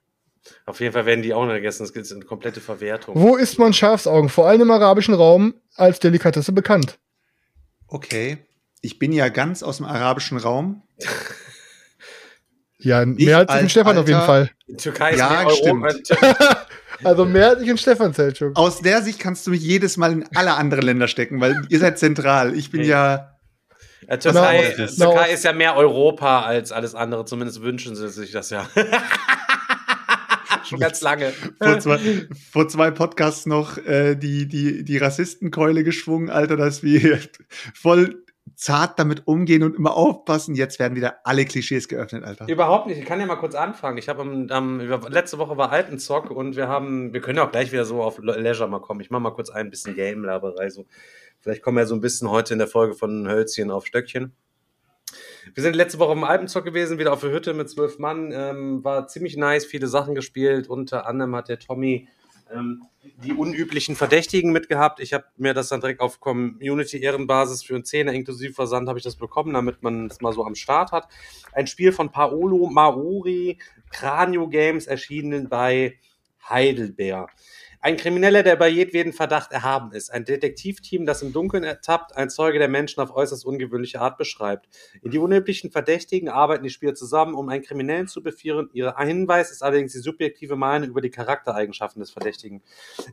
Auf 0.68 0.80
jeden 0.80 0.92
Fall 0.92 1.06
werden 1.06 1.22
die 1.22 1.32
auch 1.32 1.46
noch 1.46 1.54
gegessen. 1.54 1.82
Das 1.84 1.90
ist 1.96 2.12
eine 2.12 2.24
komplette 2.24 2.60
Verwertung. 2.60 3.14
Wo 3.18 3.36
isst 3.36 3.58
man 3.58 3.72
Schafsaugen? 3.72 4.28
Vor 4.28 4.46
allem 4.46 4.60
im 4.60 4.70
arabischen 4.70 5.14
Raum 5.14 5.54
als 5.76 5.98
Delikatesse 5.98 6.52
bekannt. 6.52 6.98
Okay. 7.86 8.36
Ich 8.82 8.98
bin 8.98 9.12
ja 9.12 9.28
ganz 9.30 9.62
aus 9.62 9.78
dem 9.78 9.86
arabischen 9.86 10.38
Raum. 10.38 10.82
Ja, 12.80 13.02
Ich 13.02 13.08
mehr 13.26 13.38
als 13.38 13.50
ich 13.50 13.56
in 13.56 13.62
als 13.64 13.70
Stefan 13.72 13.98
auf 13.98 14.06
jeden 14.06 14.20
alter- 14.20 14.26
Fall. 14.26 14.50
Die 14.68 14.76
Türkei 14.76 15.10
ist 15.10 15.18
Ja, 15.18 15.42
mehr 15.42 15.50
stimmt. 15.50 16.02
Also 17.04 17.24
mehr 17.24 17.48
als 17.50 17.62
ich 17.62 17.68
in 17.68 17.76
Stefan 17.78 18.12
Seltschuk. 18.12 18.56
Aus 18.56 18.80
der 18.82 19.02
Sicht 19.02 19.18
kannst 19.18 19.44
du 19.46 19.50
mich 19.50 19.62
jedes 19.62 19.96
Mal 19.96 20.12
in 20.12 20.24
alle 20.36 20.54
anderen 20.54 20.84
Länder 20.84 21.08
stecken, 21.08 21.40
weil 21.40 21.60
ihr 21.70 21.78
seid 21.80 21.98
zentral. 21.98 22.54
Ich 22.56 22.70
bin 22.70 22.82
Nee. 22.82 22.88
ja. 22.88 23.36
Ja, 24.08 24.16
Türkei, 24.16 24.62
äh, 24.62 24.88
na, 24.96 25.06
Türkei 25.06 25.32
ist 25.32 25.42
ja 25.44 25.52
mehr 25.52 25.76
Europa 25.76 26.42
als 26.42 26.70
alles 26.72 26.94
andere. 26.94 27.24
Zumindest 27.24 27.62
wünschen 27.62 27.96
sie 27.96 28.08
sich 28.10 28.30
das 28.30 28.50
ja. 28.50 28.68
Schon 30.68 30.80
ganz 30.80 31.00
lange. 31.02 31.32
Vor 31.62 31.78
zwei, 31.80 31.98
vor 32.50 32.68
zwei 32.68 32.90
Podcasts 32.90 33.46
noch 33.46 33.78
äh, 33.78 34.14
die, 34.16 34.46
die, 34.46 34.84
die 34.84 34.98
Rassistenkeule 34.98 35.84
geschwungen, 35.84 36.30
Alter, 36.30 36.56
dass 36.56 36.82
wir 36.82 37.18
voll 37.74 38.24
zart 38.56 38.98
damit 38.98 39.26
umgehen 39.26 39.62
und 39.62 39.76
immer 39.76 39.94
aufpassen. 39.94 40.54
Jetzt 40.54 40.78
werden 40.78 40.96
wieder 40.96 41.18
alle 41.24 41.44
Klischees 41.44 41.86
geöffnet, 41.86 42.24
Alter. 42.24 42.48
Überhaupt 42.48 42.86
nicht. 42.86 42.98
Ich 42.98 43.04
kann 43.04 43.20
ja 43.20 43.26
mal 43.26 43.36
kurz 43.36 43.54
anfangen. 43.54 43.98
Ich 43.98 44.08
habe 44.08 44.22
über- 44.24 45.10
letzte 45.10 45.38
Woche 45.38 45.56
war 45.56 45.70
Alpenzock 45.70 46.30
und 46.30 46.56
wir 46.56 46.66
haben, 46.66 47.12
wir 47.12 47.20
können 47.20 47.36
ja 47.36 47.46
auch 47.46 47.52
gleich 47.52 47.72
wieder 47.72 47.84
so 47.84 48.02
auf 48.02 48.18
Le- 48.18 48.40
Leisure 48.40 48.68
mal 48.68 48.80
kommen. 48.80 49.00
Ich 49.00 49.10
mache 49.10 49.20
mal 49.22 49.30
kurz 49.32 49.50
ein 49.50 49.70
bisschen 49.70 49.94
Game-Laberei. 49.94 50.70
So. 50.70 50.86
Vielleicht 51.40 51.62
kommen 51.62 51.76
wir 51.76 51.86
so 51.86 51.94
ein 51.94 52.00
bisschen 52.00 52.30
heute 52.30 52.54
in 52.54 52.58
der 52.58 52.68
Folge 52.68 52.94
von 52.94 53.28
Hölzchen 53.28 53.70
auf 53.70 53.86
Stöckchen. 53.86 54.32
Wir 55.54 55.62
sind 55.62 55.76
letzte 55.76 55.98
Woche 55.98 56.12
im 56.12 56.24
Alpenzock 56.24 56.64
gewesen, 56.64 56.98
wieder 56.98 57.12
auf 57.12 57.20
der 57.20 57.30
Hütte 57.30 57.54
mit 57.54 57.70
zwölf 57.70 57.98
Mann. 57.98 58.32
Ähm, 58.32 58.84
war 58.84 59.08
ziemlich 59.08 59.36
nice, 59.36 59.64
viele 59.64 59.86
Sachen 59.86 60.14
gespielt. 60.14 60.68
Unter 60.68 61.06
anderem 61.06 61.34
hat 61.34 61.48
der 61.48 61.58
Tommy 61.58 62.08
ähm, 62.52 62.84
die 63.24 63.32
unüblichen 63.32 63.96
Verdächtigen 63.96 64.52
mitgehabt. 64.52 65.00
Ich 65.00 65.12
habe 65.12 65.24
mir 65.36 65.54
das 65.54 65.68
dann 65.68 65.80
direkt 65.80 66.00
auf 66.00 66.20
Community-Ehrenbasis 66.20 67.62
für 67.62 67.74
einen 67.74 67.84
Zehner 67.84 68.12
inklusive 68.12 68.54
Versand 68.54 68.88
habe 68.88 68.98
ich 68.98 69.04
das 69.04 69.16
bekommen, 69.16 69.54
damit 69.54 69.82
man 69.82 70.06
es 70.06 70.20
mal 70.20 70.32
so 70.32 70.44
am 70.44 70.54
Start 70.54 70.92
hat. 70.92 71.08
Ein 71.52 71.66
Spiel 71.66 71.92
von 71.92 72.10
Paolo 72.10 72.68
Maori, 72.70 73.58
Cranio 73.90 74.48
Games, 74.48 74.86
erschienen 74.86 75.48
bei 75.48 75.98
Heidelberg. 76.48 77.30
Ein 77.80 77.96
Krimineller, 77.96 78.42
der 78.42 78.56
bei 78.56 78.68
jedweden 78.68 79.12
Verdacht 79.12 79.52
erhaben 79.52 79.92
ist. 79.92 80.10
Ein 80.10 80.24
Detektivteam, 80.24 81.06
das 81.06 81.22
im 81.22 81.32
Dunkeln 81.32 81.62
ertappt, 81.62 82.16
ein 82.16 82.28
Zeuge, 82.28 82.58
der 82.58 82.68
Menschen 82.68 83.00
auf 83.00 83.14
äußerst 83.14 83.46
ungewöhnliche 83.46 84.00
Art 84.00 84.18
beschreibt. 84.18 84.68
In 85.02 85.12
die 85.12 85.18
unüblichen 85.18 85.70
Verdächtigen 85.70 86.28
arbeiten 86.28 86.64
die 86.64 86.70
Spieler 86.70 86.94
zusammen, 86.94 87.34
um 87.34 87.48
einen 87.48 87.62
Kriminellen 87.62 88.08
zu 88.08 88.22
beführen. 88.22 88.68
Ihr 88.72 88.96
Hinweis 88.98 89.52
ist 89.52 89.62
allerdings 89.62 89.92
die 89.92 90.00
subjektive 90.00 90.56
Meinung 90.56 90.88
über 90.88 91.00
die 91.00 91.10
Charaktereigenschaften 91.10 92.00
des 92.00 92.10
Verdächtigen. 92.10 92.62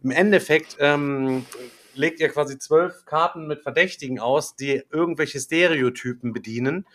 Im 0.04 0.12
Endeffekt 0.12 0.78
ähm, 0.80 1.46
legt 1.94 2.20
ihr 2.20 2.30
quasi 2.30 2.58
zwölf 2.58 3.06
Karten 3.06 3.46
mit 3.48 3.62
Verdächtigen 3.62 4.20
aus, 4.20 4.56
die 4.56 4.84
irgendwelche 4.92 5.40
Stereotypen 5.40 6.34
bedienen. 6.34 6.88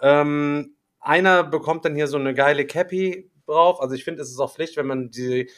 Ähm, 0.00 0.74
einer 1.00 1.44
bekommt 1.44 1.84
dann 1.84 1.94
hier 1.94 2.08
so 2.08 2.16
eine 2.16 2.34
geile 2.34 2.66
Cappy 2.66 3.30
drauf. 3.46 3.80
Also 3.80 3.94
ich 3.94 4.04
finde, 4.04 4.22
es 4.22 4.30
ist 4.30 4.38
auch 4.38 4.54
Pflicht, 4.54 4.76
wenn 4.76 4.86
man 4.86 5.10
die 5.10 5.50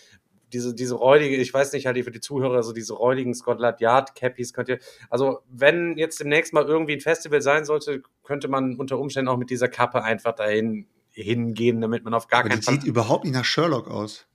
diese, 0.54 0.74
diese 0.74 0.94
räudige, 0.94 1.36
ich 1.36 1.52
weiß 1.52 1.72
nicht, 1.72 1.86
halt 1.86 2.02
für 2.02 2.10
die 2.10 2.20
Zuhörer, 2.20 2.62
so 2.62 2.72
diese 2.72 2.94
räudigen 2.94 3.34
Scotland 3.34 3.80
Yard 3.80 4.14
Cappies 4.14 4.52
könnt 4.52 4.68
ihr, 4.68 4.78
also 5.10 5.40
wenn 5.50 5.98
jetzt 5.98 6.20
demnächst 6.20 6.52
mal 6.52 6.64
irgendwie 6.64 6.94
ein 6.94 7.00
Festival 7.00 7.42
sein 7.42 7.64
sollte, 7.64 8.02
könnte 8.22 8.48
man 8.48 8.76
unter 8.76 8.98
Umständen 8.98 9.28
auch 9.28 9.36
mit 9.36 9.50
dieser 9.50 9.68
Kappe 9.68 10.02
einfach 10.02 10.34
dahin 10.34 10.86
hingehen, 11.12 11.80
damit 11.80 12.04
man 12.04 12.14
auf 12.14 12.28
gar 12.28 12.40
Aber 12.40 12.48
keinen 12.48 12.60
die 12.60 12.64
Fall. 12.64 12.74
sieht 12.74 12.84
überhaupt 12.84 13.24
nicht 13.24 13.34
nach 13.34 13.44
Sherlock 13.44 13.88
aus. 13.88 14.26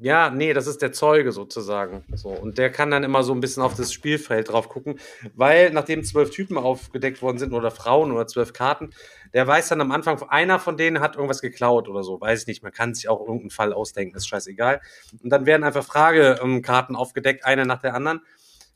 Ja, 0.00 0.30
nee, 0.30 0.52
das 0.52 0.68
ist 0.68 0.80
der 0.80 0.92
Zeuge 0.92 1.32
sozusagen. 1.32 2.04
So. 2.14 2.28
Und 2.28 2.56
der 2.56 2.70
kann 2.70 2.90
dann 2.90 3.02
immer 3.02 3.24
so 3.24 3.32
ein 3.32 3.40
bisschen 3.40 3.64
auf 3.64 3.74
das 3.74 3.92
Spielfeld 3.92 4.50
drauf 4.50 4.68
gucken, 4.68 5.00
weil 5.34 5.72
nachdem 5.72 6.04
zwölf 6.04 6.30
Typen 6.30 6.56
aufgedeckt 6.56 7.20
worden 7.20 7.38
sind 7.38 7.52
oder 7.52 7.72
Frauen 7.72 8.12
oder 8.12 8.26
zwölf 8.28 8.52
Karten, 8.52 8.90
der 9.34 9.46
weiß 9.46 9.68
dann 9.68 9.80
am 9.80 9.90
Anfang, 9.90 10.22
einer 10.28 10.60
von 10.60 10.76
denen 10.76 11.00
hat 11.00 11.16
irgendwas 11.16 11.40
geklaut 11.40 11.88
oder 11.88 12.04
so. 12.04 12.20
Weiß 12.20 12.42
ich 12.42 12.46
nicht. 12.46 12.62
Man 12.62 12.72
kann 12.72 12.94
sich 12.94 13.08
auch 13.08 13.20
irgendeinen 13.20 13.50
Fall 13.50 13.72
ausdenken, 13.72 14.16
ist 14.16 14.28
scheißegal. 14.28 14.80
Und 15.22 15.30
dann 15.30 15.46
werden 15.46 15.64
einfach 15.64 15.84
Fragekarten 15.84 16.94
aufgedeckt, 16.94 17.44
eine 17.44 17.66
nach 17.66 17.80
der 17.80 17.94
anderen. 17.94 18.20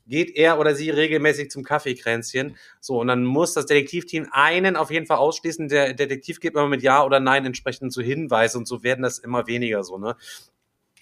Geht 0.08 0.34
er 0.34 0.58
oder 0.58 0.74
sie 0.74 0.90
regelmäßig 0.90 1.52
zum 1.52 1.62
Kaffeekränzchen? 1.62 2.56
So, 2.80 3.00
und 3.00 3.06
dann 3.06 3.24
muss 3.24 3.54
das 3.54 3.66
Detektivteam 3.66 4.26
einen 4.32 4.74
auf 4.74 4.90
jeden 4.90 5.06
Fall 5.06 5.18
ausschließen. 5.18 5.68
Der 5.68 5.94
Detektiv 5.94 6.40
gibt 6.40 6.56
immer 6.56 6.66
mit 6.66 6.82
Ja 6.82 7.04
oder 7.04 7.20
Nein 7.20 7.46
entsprechend 7.46 7.92
zu 7.92 8.02
Hinweis 8.02 8.56
und 8.56 8.66
so 8.66 8.82
werden 8.82 9.02
das 9.02 9.20
immer 9.20 9.46
weniger 9.46 9.84
so, 9.84 9.98
ne? 9.98 10.16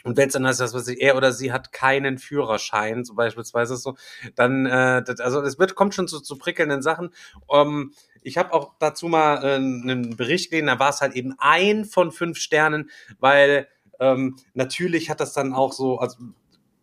Und 0.05 0.17
wenn 0.17 0.29
es 0.29 0.35
dann 0.35 0.47
heißt, 0.47 0.61
dass 0.61 0.75
was 0.75 0.89
er 0.89 1.17
oder 1.17 1.33
sie 1.33 1.53
hat 1.53 1.73
keinen 1.73 2.19
Führerschein, 2.19 3.05
so 3.05 3.15
beispielsweise 3.15 3.77
so, 3.77 3.97
dann, 4.35 4.67
äh, 4.67 5.03
das, 5.03 5.21
also 5.21 5.43
es 5.43 5.59
wird 5.59 5.75
kommt 5.75 5.95
schon 5.95 6.09
zu, 6.09 6.21
zu 6.21 6.37
prickelnden 6.37 6.83
Sachen. 6.83 7.11
Ähm, 7.51 7.93
ich 8.23 8.39
habe 8.39 8.53
auch 8.53 8.75
dazu 8.79 9.09
mal 9.09 9.45
äh, 9.45 9.55
einen 9.55 10.17
Bericht 10.17 10.51
gelesen, 10.51 10.67
da 10.67 10.79
war 10.79 10.91
es 10.91 11.01
halt 11.01 11.15
eben 11.15 11.35
ein 11.39 11.85
von 11.85 12.13
fünf 12.13 12.39
Sternen, 12.39 12.91
weil 13.19 13.69
ähm, 13.99 14.37
natürlich 14.55 15.11
hat 15.11 15.21
das 15.21 15.33
dann 15.33 15.53
auch 15.53 15.73
so, 15.73 15.99
also 15.99 16.17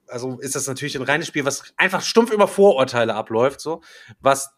also 0.09 0.39
ist 0.39 0.55
das 0.55 0.67
natürlich 0.67 0.95
ein 0.95 1.03
reines 1.03 1.27
Spiel, 1.27 1.43
was 1.43 1.73
einfach 1.75 2.01
stumpf 2.01 2.31
über 2.31 2.47
Vorurteile 2.47 3.13
abläuft, 3.13 3.59
so 3.59 3.81
was 4.21 4.51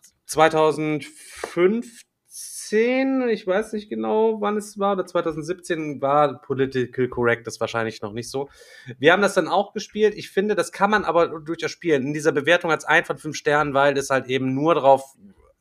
2015 2.70 3.30
ich 3.30 3.48
weiß 3.48 3.74
nicht 3.74 3.90
genau, 3.90 4.42
wann 4.42 4.58
es 4.58 4.78
war, 4.80 4.94
oder 4.94 5.06
2017 5.06 6.02
war 6.02 6.42
Political 6.42 7.08
Correct 7.08 7.48
das 7.48 7.60
wahrscheinlich 7.60 8.02
noch 8.02 8.14
nicht 8.14 8.30
so. 8.30 8.50
Wir 8.98 9.14
haben 9.14 9.22
das 9.22 9.34
dann 9.34 9.48
auch 9.48 9.74
gespielt. 9.74 10.14
Ich 10.16 10.30
finde, 10.30 10.56
das 10.56 10.72
kann 10.72 10.92
man 10.92 11.04
aber 11.04 11.40
durchaus 11.40 11.72
spielen. 11.72 12.04
In 12.04 12.14
dieser 12.14 12.32
Bewertung 12.32 12.72
als 12.72 12.86
ein 12.86 13.06
von 13.06 13.18
fünf 13.18 13.36
Sternen, 13.36 13.74
weil 13.74 13.98
es 13.98 14.10
halt 14.10 14.28
eben 14.28 14.54
nur 14.54 14.76
drauf 14.76 15.16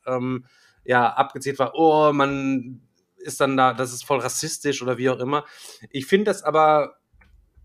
ähm, 0.05 0.45
ja, 0.85 1.07
abgezielt 1.07 1.59
war, 1.59 1.73
oh, 1.75 2.11
man 2.13 2.81
ist 3.17 3.41
dann 3.41 3.57
da, 3.57 3.73
das 3.73 3.93
ist 3.93 4.05
voll 4.05 4.19
rassistisch 4.19 4.81
oder 4.81 4.97
wie 4.97 5.09
auch 5.09 5.19
immer. 5.19 5.45
Ich 5.91 6.05
finde 6.05 6.25
das 6.25 6.41
aber 6.43 6.95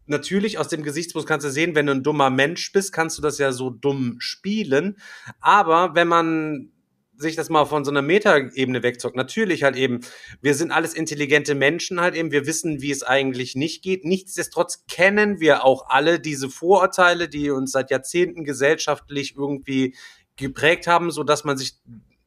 natürlich 0.07 0.59
aus 0.59 0.69
dem 0.69 0.83
Gesichtspunkt 0.83 1.29
kannst 1.29 1.47
du 1.47 1.51
sehen, 1.51 1.75
wenn 1.75 1.87
du 1.87 1.93
ein 1.93 2.03
dummer 2.03 2.31
Mensch 2.31 2.73
bist, 2.73 2.93
kannst 2.93 3.17
du 3.17 3.23
das 3.23 3.39
ja 3.39 3.53
so 3.53 3.71
dumm 3.71 4.17
spielen. 4.19 4.99
Aber 5.41 5.95
wenn 5.95 6.09
man 6.09 6.73
sich 7.17 7.37
das 7.37 7.49
mal 7.49 7.65
von 7.65 7.85
so 7.85 7.91
einer 7.91 8.03
Metaebene 8.03 8.83
wegzockt. 8.83 9.17
Natürlich 9.17 9.63
halt 9.63 9.77
eben, 9.77 10.01
wir 10.41 10.55
sind 10.55 10.73
alles 10.73 10.95
intelligente 10.95 11.55
Menschen 11.55 12.01
halt 12.01 12.15
eben, 12.15 12.33
wir 12.33 12.47
wissen, 12.47 12.83
wie 12.83 12.91
es 12.91 13.03
eigentlich 13.03 13.55
nicht 13.55 13.83
geht. 13.83 14.05
Nichtsdestotrotz 14.05 14.85
kennen 14.89 15.41
wir 15.41 15.65
auch 15.65 15.89
alle 15.89 16.21
diese 16.21 16.51
Vorurteile, 16.51 17.29
die 17.29 17.51
uns 17.51 17.73
seit 17.73 17.91
Jahrzehnten 17.91 18.45
gesellschaftlich 18.45 19.37
irgendwie 19.37 19.95
geprägt 20.37 20.87
haben, 20.87 21.11
so 21.11 21.23
dass 21.23 21.45
man 21.45 21.57
sich 21.57 21.75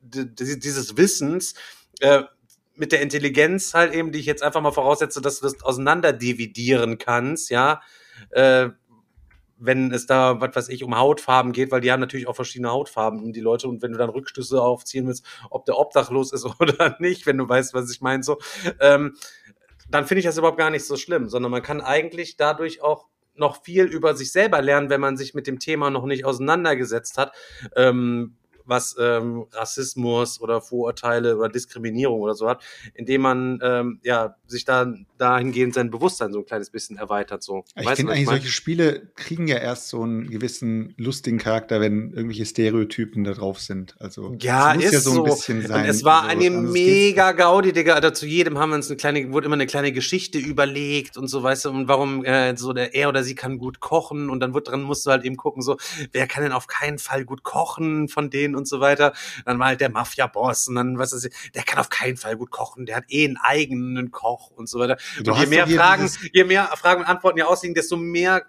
dieses 0.02 0.96
Wissens 0.96 1.54
äh, 2.00 2.24
mit 2.76 2.92
der 2.92 3.02
Intelligenz 3.02 3.74
halt 3.74 3.94
eben, 3.94 4.12
die 4.12 4.20
ich 4.20 4.26
jetzt 4.26 4.44
einfach 4.44 4.62
mal 4.62 4.72
voraussetze, 4.72 5.22
dass 5.22 5.40
du 5.40 5.48
das 5.48 5.62
auseinander 5.64 6.14
dividieren 6.14 6.98
kannst, 6.98 7.50
ja, 7.50 7.82
äh, 8.30 8.70
wenn 9.60 9.92
es 9.92 10.06
da, 10.06 10.40
was 10.40 10.56
weiß 10.56 10.70
ich, 10.70 10.84
um 10.84 10.98
Hautfarben 10.98 11.52
geht, 11.52 11.72
weil 11.72 11.82
die 11.82 11.92
haben 11.92 12.00
natürlich 12.00 12.28
auch 12.28 12.36
verschiedene 12.36 12.72
Hautfarben, 12.72 13.34
die 13.34 13.40
Leute, 13.40 13.68
und 13.68 13.82
wenn 13.82 13.92
du 13.92 13.98
dann 13.98 14.10
Rückschlüsse 14.10 14.62
aufziehen 14.62 15.08
willst, 15.08 15.26
ob 15.50 15.66
der 15.66 15.78
obdachlos 15.78 16.32
ist 16.32 16.46
oder 16.60 16.96
nicht, 17.00 17.26
wenn 17.26 17.38
du 17.38 17.48
weißt, 17.48 17.74
was 17.74 17.92
ich 17.92 18.02
meine, 18.02 18.24
so, 18.24 18.38
ähm, 18.80 19.16
dann 19.90 20.06
finde 20.06 20.20
ich 20.20 20.26
das 20.26 20.38
überhaupt 20.38 20.58
gar 20.58 20.70
nicht 20.70 20.86
so 20.86 20.98
schlimm, 20.98 21.30
sondern 21.30 21.52
man 21.52 21.62
kann 21.62 21.82
eigentlich 21.82 22.38
dadurch 22.38 22.82
auch 22.82 23.08
noch 23.36 23.64
viel 23.64 23.86
über 23.86 24.16
sich 24.16 24.32
selber 24.32 24.62
lernen, 24.62 24.90
wenn 24.90 25.02
man 25.02 25.16
sich 25.16 25.34
mit 25.34 25.48
dem 25.48 25.60
Thema 25.60 25.90
noch 25.90 26.06
nicht 26.06 26.26
auseinandergesetzt 26.26 27.18
hat. 27.18 27.34
Ähm, 27.76 28.36
was 28.68 28.96
ähm, 29.00 29.46
Rassismus 29.52 30.42
oder 30.42 30.62
Vorurteile 30.62 31.38
oder 31.38 31.50
Diskriminierung 31.50 32.22
oder 32.22 32.36
so 32.36 32.48
hat, 32.48 32.64
indem 32.94 33.22
man 33.22 33.60
ähm, 33.64 34.00
ja 34.04 34.36
sich 34.46 34.66
da 34.66 34.94
dahingehend 35.18 35.74
sein 35.74 35.90
Bewusstsein 35.90 36.32
so 36.32 36.40
ein 36.40 36.46
kleines 36.46 36.70
bisschen 36.70 36.98
erweitert. 36.98 37.44
So. 37.44 37.64
Ich 37.76 37.90
finde 37.90 38.14
eigentlich, 38.14 38.28
solche 38.28 38.50
Spiele 38.50 39.10
kriegen 39.16 39.48
ja 39.48 39.58
erst 39.58 39.90
so 39.90 40.02
einen 40.02 40.30
gewissen 40.30 40.94
lustigen 40.98 41.38
Charakter, 41.38 41.82
wenn 41.82 42.12
irgendwelche 42.12 42.46
Stereotypen 42.46 43.24
da 43.24 43.34
drauf 43.34 43.60
sind. 43.60 43.96
Also 44.00 44.36
ja, 44.40 44.74
muss 44.74 44.86
ist 44.86 44.94
ja 44.94 45.00
so 45.00 45.24
ein 45.24 45.24
bisschen 45.24 45.66
sein. 45.66 45.84
Und 45.84 45.90
es 45.90 46.04
war 46.04 46.24
also, 46.24 46.46
eine 46.46 46.50
mega 46.50 47.32
Gaudi, 47.32 47.74
Digga. 47.74 47.96
Also 47.96 48.12
zu 48.12 48.26
jedem 48.26 48.58
haben 48.58 48.70
wir 48.70 48.76
uns 48.76 48.90
eine 48.90 48.98
kleine, 48.98 49.32
wurde 49.32 49.46
immer 49.46 49.56
eine 49.56 49.68
kleine 49.68 49.92
Geschichte 49.92 50.38
überlegt 50.38 51.18
und 51.18 51.28
so, 51.28 51.44
weißt 51.44 51.66
du, 51.66 51.70
und 51.70 51.88
warum 51.88 52.24
äh, 52.26 52.56
so 52.58 52.74
der 52.74 52.94
er 52.94 53.10
oder 53.10 53.24
sie 53.24 53.36
kann 53.36 53.58
gut 53.58 53.80
kochen 53.80 54.30
und 54.30 54.40
dann 54.40 54.54
wird 54.54 54.68
dran 54.70 54.82
musst 54.84 55.06
du 55.06 55.12
halt 55.12 55.24
eben 55.24 55.38
gucken, 55.38 55.62
so, 55.62 55.78
wer 56.12 56.28
kann 56.28 56.44
denn 56.44 56.52
auf 56.52 56.68
keinen 56.68 57.00
Fall 57.00 57.26
gut 57.26 57.44
kochen 57.44 58.08
von 58.08 58.30
denen 58.30 58.56
und 58.58 58.68
so 58.68 58.80
weiter. 58.80 59.14
Dann 59.46 59.60
war 59.60 59.68
halt 59.68 59.82
der 59.82 59.90
Mafia-Boss 59.90 60.68
und 60.68 60.76
dann, 60.76 60.98
was 60.98 61.14
ist, 61.14 61.30
der 61.56 61.64
kann 61.64 61.80
auf 61.80 61.90
keinen 61.90 62.18
Fall 62.18 62.36
gut 62.36 62.52
kochen, 62.52 62.86
der 62.86 62.98
hat 62.98 63.06
eh 63.10 63.26
einen 63.26 63.38
eigenen 63.38 64.12
Koch 64.12 64.52
und 64.52 64.68
so 64.68 64.80
weiter. 64.80 64.98
Du 65.24 65.32
und 65.32 65.40
je 65.40 65.46
mehr 65.46 65.68
Fragen, 65.68 66.10
je 66.34 66.44
mehr 66.44 66.68
Fragen 66.76 67.02
und 67.02 67.08
Antworten 67.08 67.38
hier 67.38 67.48
ausliegen, 67.48 67.76
desto 67.76 67.96
mehr 67.98 68.44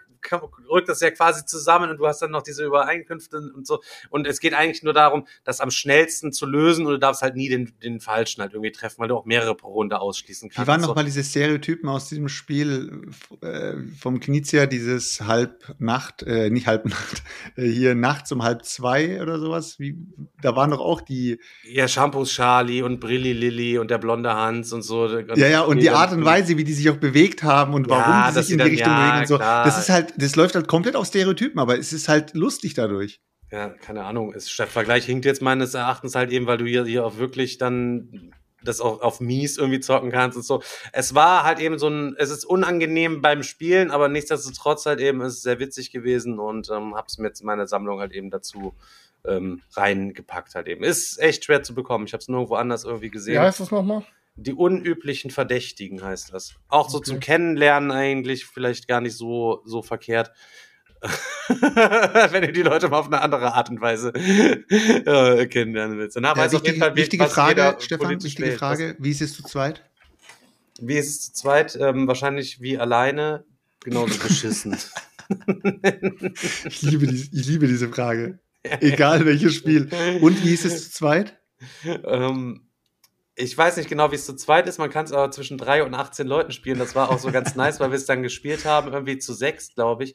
rückt 0.70 0.88
das 0.88 1.00
ja 1.00 1.10
quasi 1.10 1.44
zusammen 1.44 1.90
und 1.90 1.98
du 1.98 2.06
hast 2.06 2.20
dann 2.22 2.30
noch 2.30 2.42
diese 2.42 2.64
Übereinkünfte 2.64 3.38
und 3.54 3.66
so. 3.66 3.80
Und 4.10 4.26
es 4.26 4.40
geht 4.40 4.54
eigentlich 4.54 4.82
nur 4.82 4.92
darum, 4.92 5.26
das 5.44 5.60
am 5.60 5.70
schnellsten 5.70 6.32
zu 6.32 6.46
lösen 6.46 6.86
und 6.86 6.92
du 6.92 6.98
darfst 6.98 7.22
halt 7.22 7.36
nie 7.36 7.48
den, 7.48 7.72
den 7.82 8.00
Falschen 8.00 8.42
halt 8.42 8.52
irgendwie 8.52 8.72
treffen, 8.72 8.98
weil 8.98 9.08
du 9.08 9.16
auch 9.16 9.24
mehrere 9.24 9.54
pro 9.54 9.68
Runde 9.68 10.00
ausschließen 10.00 10.50
kannst. 10.50 10.66
Wie 10.66 10.70
waren 10.70 10.80
nochmal 10.80 11.04
so. 11.04 11.06
diese 11.06 11.24
Stereotypen 11.24 11.88
aus 11.88 12.08
diesem 12.08 12.28
Spiel 12.28 13.02
äh, 13.40 13.74
vom 13.98 14.20
Knizia, 14.20 14.66
dieses 14.66 15.20
Halbnacht, 15.20 16.22
äh, 16.22 16.50
nicht 16.50 16.66
Halbnacht, 16.66 17.22
äh, 17.56 17.66
hier 17.66 17.94
nachts 17.94 18.32
um 18.32 18.42
halb 18.42 18.64
zwei 18.64 19.20
oder 19.22 19.38
sowas? 19.38 19.78
Wie, 19.78 19.96
da 20.42 20.56
waren 20.56 20.70
doch 20.70 20.80
auch 20.80 21.00
die. 21.00 21.40
Ja, 21.64 21.88
Shampoos 21.88 22.30
Charlie 22.30 22.82
und 22.82 23.00
Brilli 23.00 23.32
Lilly 23.32 23.78
und 23.78 23.90
der 23.90 23.98
blonde 23.98 24.32
Hans 24.32 24.72
und 24.72 24.82
so. 24.82 25.06
Ja, 25.08 25.48
ja, 25.48 25.60
und 25.62 25.80
die 25.80 25.90
Art 25.90 26.12
und 26.12 26.24
Weise, 26.24 26.56
wie 26.56 26.64
die 26.64 26.72
sich 26.72 26.88
auch 26.90 26.96
bewegt 26.96 27.42
haben 27.42 27.74
und 27.74 27.88
warum 27.88 28.12
ja, 28.12 28.30
die 28.30 28.42
sich 28.42 28.52
in 28.52 28.58
die 28.58 28.64
Richtung 28.64 28.92
ja, 28.92 28.98
bewegen 28.98 29.20
und 29.20 29.28
so. 29.28 29.36
Klar. 29.36 29.64
Das 29.64 29.78
ist 29.78 29.88
halt 29.88 30.17
das 30.18 30.36
läuft 30.36 30.54
halt 30.54 30.66
komplett 30.68 30.96
auf 30.96 31.06
Stereotypen, 31.06 31.60
aber 31.60 31.78
es 31.78 31.92
ist 31.92 32.08
halt 32.08 32.34
lustig 32.34 32.74
dadurch. 32.74 33.20
Ja, 33.50 33.70
keine 33.70 34.04
Ahnung. 34.04 34.32
Ist, 34.32 34.58
der 34.58 34.66
Vergleich 34.66 35.06
hinkt 35.06 35.24
jetzt 35.24 35.40
meines 35.40 35.74
Erachtens 35.74 36.14
halt 36.14 36.30
eben, 36.32 36.46
weil 36.46 36.58
du 36.58 36.66
hier, 36.66 36.84
hier 36.84 37.06
auch 37.06 37.16
wirklich 37.16 37.58
dann 37.58 38.32
das 38.62 38.80
auch 38.80 39.00
auf 39.00 39.20
mies 39.20 39.56
irgendwie 39.56 39.78
zocken 39.78 40.10
kannst 40.10 40.36
und 40.36 40.44
so. 40.44 40.60
Es 40.92 41.14
war 41.14 41.44
halt 41.44 41.60
eben 41.60 41.78
so 41.78 41.88
ein, 41.88 42.16
es 42.18 42.30
ist 42.30 42.44
unangenehm 42.44 43.22
beim 43.22 43.44
Spielen, 43.44 43.92
aber 43.92 44.08
nichtsdestotrotz 44.08 44.84
halt 44.84 45.00
eben 45.00 45.20
ist 45.20 45.34
es 45.34 45.42
sehr 45.42 45.60
witzig 45.60 45.92
gewesen 45.92 46.40
und 46.40 46.68
ähm, 46.70 46.96
hab's 46.96 47.18
mit 47.18 47.40
meiner 47.44 47.68
Sammlung 47.68 48.00
halt 48.00 48.12
eben 48.12 48.30
dazu 48.30 48.74
ähm, 49.24 49.62
reingepackt 49.74 50.56
halt 50.56 50.66
eben. 50.66 50.82
Ist 50.82 51.18
echt 51.20 51.44
schwer 51.44 51.62
zu 51.62 51.74
bekommen. 51.74 52.06
Ich 52.06 52.12
habe 52.12 52.20
es 52.20 52.28
nirgendwo 52.28 52.56
anders 52.56 52.84
irgendwie 52.84 53.10
gesehen. 53.10 53.34
Wie 53.34 53.38
heißt 53.46 53.60
das 53.60 53.70
nochmal? 53.70 54.04
Die 54.40 54.52
unüblichen 54.52 55.32
Verdächtigen 55.32 56.00
heißt 56.00 56.32
das. 56.32 56.54
Auch 56.68 56.88
so 56.88 56.98
okay. 56.98 57.06
zum 57.06 57.20
Kennenlernen 57.20 57.90
eigentlich 57.90 58.46
vielleicht 58.46 58.86
gar 58.86 59.00
nicht 59.00 59.16
so, 59.16 59.62
so 59.64 59.82
verkehrt. 59.82 60.30
Wenn 61.48 62.44
ihr 62.44 62.52
die 62.52 62.62
Leute 62.62 62.88
mal 62.88 63.00
auf 63.00 63.06
eine 63.06 63.20
andere 63.20 63.54
Art 63.54 63.68
und 63.68 63.80
Weise 63.80 64.12
äh, 64.14 65.46
kennenlernen 65.46 65.98
willst. 65.98 66.14
Danach 66.14 66.36
ja, 66.36 66.42
weiß 66.42 66.52
wichtige, 66.52 66.60
auf 66.60 66.66
jeden 66.66 66.78
Fall, 66.78 66.96
wichtige 66.96 67.26
Frage, 67.26 67.76
Stefan, 67.80 68.22
wichtige 68.22 68.52
Frage. 68.52 68.96
Wie 69.00 69.10
ist 69.10 69.22
es 69.22 69.34
zu 69.34 69.42
zweit? 69.42 69.82
Wie 70.80 70.96
ist 70.96 71.08
es 71.08 71.20
zu 71.22 71.32
zweit? 71.32 71.76
Ähm, 71.80 72.06
wahrscheinlich 72.06 72.60
wie 72.60 72.78
alleine. 72.78 73.44
Genauso 73.80 74.18
beschissen. 74.22 74.76
ich, 76.64 76.82
liebe 76.82 77.08
die, 77.08 77.28
ich 77.32 77.46
liebe 77.46 77.66
diese 77.66 77.88
Frage. 77.88 78.38
Egal 78.62 79.26
welches 79.26 79.54
Spiel. 79.54 79.88
Und 80.20 80.44
wie 80.44 80.54
ist 80.54 80.64
es 80.64 80.84
zu 80.84 80.98
zweit? 80.98 81.38
Ähm, 82.04 82.67
ich 83.38 83.56
weiß 83.56 83.76
nicht 83.76 83.88
genau, 83.88 84.10
wie 84.10 84.16
es 84.16 84.26
zu 84.26 84.34
zweit 84.34 84.66
ist. 84.66 84.78
Man 84.78 84.90
kann 84.90 85.04
es 85.04 85.12
aber 85.12 85.30
zwischen 85.30 85.58
drei 85.58 85.84
und 85.84 85.94
18 85.94 86.26
Leuten 86.26 86.50
spielen. 86.50 86.78
Das 86.78 86.96
war 86.96 87.10
auch 87.10 87.18
so 87.18 87.30
ganz 87.30 87.54
nice, 87.54 87.78
weil 87.78 87.90
wir 87.90 87.96
es 87.96 88.06
dann 88.06 88.22
gespielt 88.22 88.64
haben, 88.64 88.92
irgendwie 88.92 89.18
zu 89.18 89.32
sechs, 89.32 89.74
glaube 89.74 90.04
ich. 90.04 90.14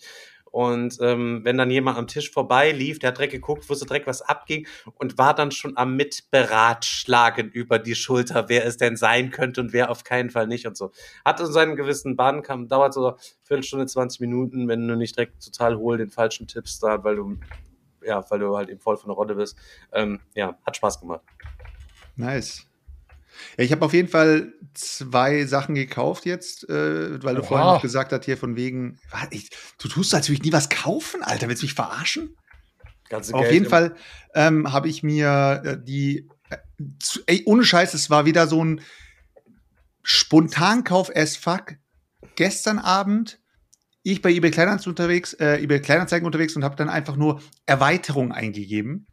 Und 0.51 0.99
ähm, 1.01 1.39
wenn 1.43 1.57
dann 1.57 1.71
jemand 1.71 1.97
am 1.97 2.05
Tisch 2.05 2.29
vorbei 2.29 2.71
lief, 2.71 2.99
der 2.99 3.07
hat 3.07 3.17
direkt 3.17 3.33
geguckt, 3.33 3.67
wusste 3.69 3.85
direkt, 3.87 4.05
was 4.05 4.21
abging 4.21 4.67
und 4.99 5.17
war 5.17 5.33
dann 5.33 5.49
schon 5.49 5.77
am 5.77 5.95
Mitberatschlagen 5.95 7.49
über 7.49 7.79
die 7.79 7.95
Schulter, 7.95 8.49
wer 8.49 8.65
es 8.65 8.77
denn 8.77 8.95
sein 8.95 9.31
könnte 9.31 9.61
und 9.61 9.73
wer 9.73 9.89
auf 9.89 10.03
keinen 10.03 10.29
Fall 10.29 10.45
nicht 10.45 10.67
und 10.67 10.77
so. 10.77 10.91
Hatte 11.25 11.47
so 11.47 11.57
einen 11.57 11.75
gewissen 11.75 12.15
Bann, 12.15 12.43
kam, 12.43 12.67
dauert 12.67 12.93
so 12.93 13.15
Viertelstunde, 13.41 13.87
20 13.87 14.19
Minuten, 14.19 14.67
wenn 14.67 14.87
du 14.87 14.95
nicht 14.95 15.15
direkt 15.15 15.43
total 15.43 15.77
hohl 15.77 15.97
den 15.97 16.11
falschen 16.11 16.45
Tipps 16.45 16.79
da, 16.79 17.03
weil 17.03 17.15
du, 17.15 17.37
ja, 18.03 18.23
weil 18.29 18.39
du 18.39 18.55
halt 18.55 18.69
eben 18.69 18.79
voll 18.79 18.97
von 18.97 19.09
der 19.09 19.15
Rolle 19.15 19.33
bist. 19.33 19.57
Ähm, 19.91 20.19
ja, 20.35 20.55
hat 20.63 20.77
Spaß 20.77 20.99
gemacht. 20.99 21.21
Nice. 22.15 22.67
Ja, 23.57 23.63
ich 23.63 23.71
habe 23.71 23.85
auf 23.85 23.93
jeden 23.93 24.07
Fall 24.07 24.53
zwei 24.73 25.45
Sachen 25.45 25.75
gekauft 25.75 26.25
jetzt, 26.25 26.67
äh, 26.69 27.23
weil 27.23 27.35
du 27.35 27.41
Oha. 27.41 27.47
vorhin 27.47 27.67
noch 27.67 27.81
gesagt 27.81 28.11
hast, 28.11 28.25
hier 28.25 28.37
von 28.37 28.55
wegen, 28.55 28.99
ich, 29.31 29.49
du 29.79 29.87
tust, 29.87 30.13
als 30.13 30.29
würde 30.29 30.35
ich 30.35 30.43
nie 30.43 30.53
was 30.53 30.69
kaufen, 30.69 31.23
Alter, 31.23 31.47
willst 31.47 31.61
du 31.61 31.65
mich 31.65 31.73
verarschen? 31.73 32.35
Ganze 33.09 33.33
auf 33.33 33.41
Geld 33.41 33.53
jeden 33.53 33.69
Fall 33.69 33.95
ähm, 34.33 34.71
habe 34.71 34.89
ich 34.89 35.03
mir 35.03 35.61
äh, 35.63 35.77
die, 35.81 36.29
äh, 36.49 36.57
zu, 36.99 37.21
ey, 37.27 37.43
ohne 37.45 37.63
Scheiß, 37.63 37.93
es 37.93 38.09
war 38.09 38.25
wieder 38.25 38.47
so 38.47 38.63
ein 38.63 38.81
Spontankauf 40.01 41.15
as 41.15 41.37
fuck. 41.37 41.75
Gestern 42.35 42.79
Abend 42.79 43.39
ich 44.03 44.21
bei 44.21 44.31
eBay 44.31 44.51
Kleinanzeigen 44.51 44.91
unterwegs, 44.91 45.33
äh, 45.33 45.61
eBay 45.61 45.79
Kleinanzeigen 45.79 46.25
unterwegs 46.25 46.55
und 46.55 46.63
habe 46.63 46.75
dann 46.75 46.89
einfach 46.89 47.15
nur 47.15 47.41
Erweiterung 47.65 48.31
eingegeben 48.31 49.07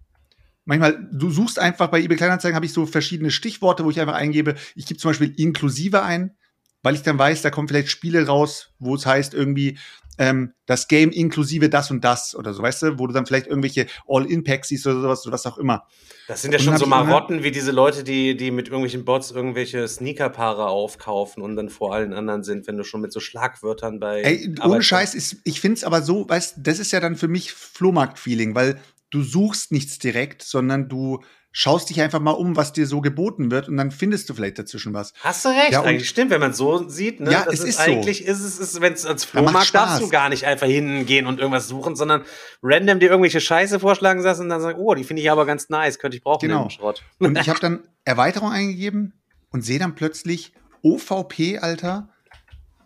manchmal, 0.70 1.08
du 1.10 1.30
suchst 1.30 1.58
einfach 1.58 1.88
bei 1.88 2.00
eBay 2.00 2.16
Kleinanzeigen, 2.16 2.54
habe 2.54 2.64
ich 2.64 2.72
so 2.72 2.86
verschiedene 2.86 3.32
Stichworte, 3.32 3.84
wo 3.84 3.90
ich 3.90 4.00
einfach 4.00 4.14
eingebe, 4.14 4.54
ich 4.76 4.86
gebe 4.86 4.98
zum 4.98 5.10
Beispiel 5.10 5.34
inklusive 5.36 6.02
ein, 6.02 6.36
weil 6.82 6.94
ich 6.94 7.02
dann 7.02 7.18
weiß, 7.18 7.42
da 7.42 7.50
kommen 7.50 7.66
vielleicht 7.66 7.90
Spiele 7.90 8.26
raus, 8.26 8.72
wo 8.78 8.94
es 8.94 9.04
heißt 9.04 9.34
irgendwie, 9.34 9.78
ähm, 10.18 10.52
das 10.66 10.86
Game 10.86 11.10
inklusive 11.10 11.68
das 11.70 11.90
und 11.90 12.04
das 12.04 12.36
oder 12.36 12.54
so, 12.54 12.62
weißt 12.62 12.82
du, 12.82 12.98
wo 12.98 13.08
du 13.08 13.12
dann 13.12 13.26
vielleicht 13.26 13.48
irgendwelche 13.48 13.86
All-In-Packs 14.06 14.68
siehst 14.68 14.86
oder 14.86 15.00
sowas 15.00 15.26
oder 15.26 15.32
was 15.32 15.46
auch 15.46 15.58
immer. 15.58 15.88
Das 16.28 16.42
sind 16.42 16.52
ja 16.52 16.60
schon 16.60 16.76
so 16.76 16.86
Marotten 16.86 17.42
wie 17.42 17.50
diese 17.50 17.72
Leute, 17.72 18.04
die, 18.04 18.36
die 18.36 18.52
mit 18.52 18.68
irgendwelchen 18.68 19.04
Bots 19.04 19.32
irgendwelche 19.32 19.88
Sneakerpaare 19.88 20.68
aufkaufen 20.68 21.42
und 21.42 21.56
dann 21.56 21.68
vor 21.68 21.94
allen 21.94 22.12
anderen 22.12 22.44
sind, 22.44 22.68
wenn 22.68 22.76
du 22.76 22.84
schon 22.84 23.00
mit 23.00 23.12
so 23.12 23.18
Schlagwörtern 23.18 23.98
bei. 23.98 24.20
Ey, 24.20 24.54
ohne 24.62 24.82
Scheiß, 24.82 25.14
ist, 25.16 25.38
ich 25.42 25.60
find's 25.60 25.82
aber 25.82 26.02
so, 26.02 26.28
weißt 26.28 26.58
das 26.58 26.78
ist 26.78 26.92
ja 26.92 27.00
dann 27.00 27.16
für 27.16 27.28
mich 27.28 27.52
Flohmarkt-Feeling, 27.52 28.54
weil 28.54 28.78
du 29.10 29.22
suchst 29.22 29.72
nichts 29.72 29.98
direkt, 29.98 30.42
sondern 30.42 30.88
du 30.88 31.20
schaust 31.52 31.90
dich 31.90 32.00
einfach 32.00 32.20
mal 32.20 32.30
um, 32.30 32.56
was 32.56 32.72
dir 32.72 32.86
so 32.86 33.00
geboten 33.00 33.50
wird 33.50 33.68
und 33.68 33.76
dann 33.76 33.90
findest 33.90 34.28
du 34.28 34.34
vielleicht 34.34 34.58
dazwischen 34.58 34.94
was. 34.94 35.12
Hast 35.20 35.44
du 35.44 35.48
recht, 35.48 35.72
ja, 35.72 35.82
eigentlich 35.82 36.08
stimmt, 36.08 36.30
wenn 36.30 36.40
man 36.40 36.54
so 36.54 36.88
sieht, 36.88 37.20
ne? 37.20 37.32
Ja, 37.32 37.44
das 37.44 37.54
es 37.54 37.60
ist, 37.60 37.68
ist 37.70 37.80
eigentlich 37.80 38.18
so. 38.18 38.32
ist 38.32 38.40
es 38.40 38.58
ist, 38.58 38.80
wenn 38.80 38.92
es 38.92 39.04
als 39.04 39.24
Flohmarkt 39.24 39.74
darfst 39.74 40.00
du 40.00 40.08
gar 40.08 40.28
nicht 40.28 40.46
einfach 40.46 40.68
hingehen 40.68 41.26
und 41.26 41.40
irgendwas 41.40 41.66
suchen, 41.66 41.96
sondern 41.96 42.22
random 42.62 43.00
dir 43.00 43.10
irgendwelche 43.10 43.40
Scheiße 43.40 43.80
vorschlagen 43.80 44.20
lassen 44.20 44.42
und 44.42 44.48
dann 44.50 44.60
sagen, 44.60 44.78
oh, 44.78 44.94
die 44.94 45.04
finde 45.04 45.22
ich 45.22 45.30
aber 45.30 45.44
ganz 45.44 45.68
nice, 45.68 45.98
könnte 45.98 46.16
ich 46.16 46.22
brauchen 46.22 46.48
genau. 46.48 46.68
Schrott. 46.68 47.02
Und 47.18 47.36
ich 47.38 47.48
habe 47.48 47.60
dann 47.60 47.80
Erweiterung 48.04 48.52
eingegeben 48.52 49.14
und 49.50 49.62
sehe 49.62 49.78
dann 49.78 49.94
plötzlich 49.94 50.52
OVP, 50.82 51.58
Alter, 51.58 52.08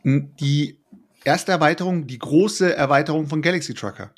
die 0.04 0.80
erste 1.24 1.52
Erweiterung, 1.52 2.06
die 2.06 2.18
große 2.18 2.74
Erweiterung 2.74 3.28
von 3.28 3.42
Galaxy 3.42 3.74
Trucker. 3.74 4.14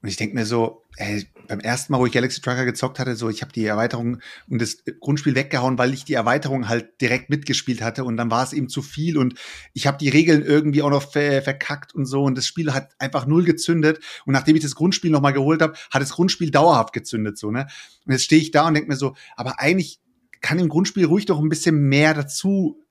Und 0.00 0.08
ich 0.08 0.16
denke 0.16 0.36
mir 0.36 0.46
so, 0.46 0.84
ey, 0.96 1.26
beim 1.48 1.58
ersten 1.60 1.92
Mal, 1.92 1.98
wo 1.98 2.06
ich 2.06 2.12
Galaxy 2.12 2.40
Trucker 2.40 2.64
gezockt 2.64 2.98
hatte, 3.00 3.16
so 3.16 3.28
ich 3.28 3.42
habe 3.42 3.52
die 3.52 3.64
Erweiterung 3.64 4.20
und 4.48 4.60
das 4.60 4.84
Grundspiel 5.00 5.34
weggehauen, 5.34 5.78
weil 5.78 5.92
ich 5.92 6.04
die 6.04 6.14
Erweiterung 6.14 6.68
halt 6.68 7.00
direkt 7.00 7.30
mitgespielt 7.30 7.82
hatte 7.82 8.04
und 8.04 8.16
dann 8.16 8.30
war 8.30 8.44
es 8.44 8.52
eben 8.52 8.68
zu 8.68 8.82
viel 8.82 9.18
und 9.18 9.34
ich 9.72 9.86
habe 9.86 9.98
die 9.98 10.08
Regeln 10.08 10.42
irgendwie 10.42 10.82
auch 10.82 10.90
noch 10.90 11.10
ver 11.10 11.42
verkackt 11.42 11.94
und 11.94 12.06
so 12.06 12.22
und 12.22 12.36
das 12.36 12.46
Spiel 12.46 12.74
hat 12.74 12.92
einfach 12.98 13.26
null 13.26 13.44
gezündet 13.44 13.98
und 14.24 14.34
nachdem 14.34 14.56
ich 14.56 14.62
das 14.62 14.74
Grundspiel 14.74 15.10
noch 15.10 15.22
mal 15.22 15.32
geholt 15.32 15.62
habe, 15.62 15.74
hat 15.90 16.02
das 16.02 16.10
Grundspiel 16.10 16.50
dauerhaft 16.50 16.92
gezündet 16.92 17.38
so, 17.38 17.50
ne? 17.50 17.66
Und 18.06 18.12
jetzt 18.12 18.24
stehe 18.24 18.40
ich 18.40 18.50
da 18.50 18.68
und 18.68 18.74
denke 18.74 18.88
mir 18.88 18.96
so, 18.96 19.16
aber 19.36 19.58
eigentlich 19.58 20.00
kann 20.40 20.58
im 20.58 20.68
Grundspiel 20.68 21.06
ruhig 21.06 21.26
doch 21.26 21.40
ein 21.40 21.48
bisschen 21.48 21.88
mehr 21.88 22.14
dazu 22.14 22.84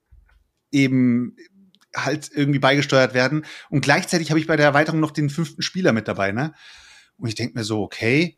eben 0.71 1.37
halt 1.95 2.29
irgendwie 2.33 2.59
beigesteuert 2.59 3.13
werden 3.13 3.45
und 3.69 3.81
gleichzeitig 3.81 4.29
habe 4.31 4.39
ich 4.39 4.47
bei 4.47 4.57
der 4.57 4.65
Erweiterung 4.65 4.99
noch 4.99 5.11
den 5.11 5.29
fünften 5.29 5.61
Spieler 5.61 5.93
mit 5.93 6.07
dabei, 6.07 6.31
ne? 6.31 6.53
Und 7.17 7.27
ich 7.29 7.35
denke 7.35 7.57
mir 7.57 7.63
so, 7.63 7.81
okay, 7.81 8.37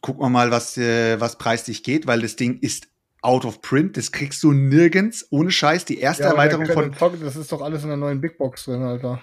gucken 0.00 0.22
wir 0.22 0.28
mal, 0.30 0.50
was, 0.50 0.76
äh, 0.76 1.20
was 1.20 1.38
preislich 1.38 1.82
geht, 1.82 2.06
weil 2.06 2.20
das 2.20 2.36
Ding 2.36 2.58
ist 2.60 2.88
out 3.22 3.44
of 3.44 3.62
print. 3.62 3.96
Das 3.96 4.12
kriegst 4.12 4.42
du 4.42 4.52
nirgends 4.52 5.26
ohne 5.30 5.50
Scheiß. 5.50 5.84
Die 5.86 5.98
erste 5.98 6.24
Ja, 6.24 6.30
Erweiterung 6.30 6.66
von. 6.66 6.92
Zock, 6.94 7.18
das 7.20 7.36
ist 7.36 7.50
doch 7.52 7.62
alles 7.62 7.82
in 7.82 7.88
der 7.88 7.96
neuen 7.96 8.20
Big 8.20 8.36
Box 8.36 8.64
drin, 8.64 8.82
Alter. 8.82 9.22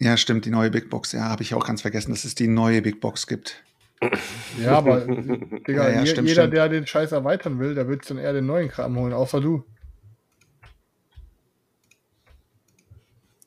Ja, 0.00 0.16
stimmt, 0.16 0.46
die 0.46 0.50
neue 0.50 0.70
Big 0.70 0.90
Box. 0.90 1.12
Ja, 1.12 1.28
habe 1.28 1.42
ich 1.42 1.54
auch 1.54 1.64
ganz 1.64 1.82
vergessen, 1.82 2.10
dass 2.10 2.24
es 2.24 2.34
die 2.34 2.48
neue 2.48 2.82
Big 2.82 3.00
Box 3.00 3.26
gibt. 3.28 3.62
Ja, 4.60 4.72
aber 4.78 5.02
Digga, 5.02 5.60
Ja, 5.68 6.00
ja, 6.00 6.06
stimmt, 6.06 6.28
jeder, 6.28 6.42
stimmt. 6.42 6.54
der 6.56 6.68
den 6.68 6.86
Scheiß 6.88 7.12
erweitern 7.12 7.60
will, 7.60 7.76
der 7.76 7.86
wird 7.86 8.10
dann 8.10 8.18
eher 8.18 8.32
den 8.32 8.46
neuen 8.46 8.68
Kram 8.68 8.96
holen, 8.98 9.12
außer 9.12 9.40
du. 9.40 9.64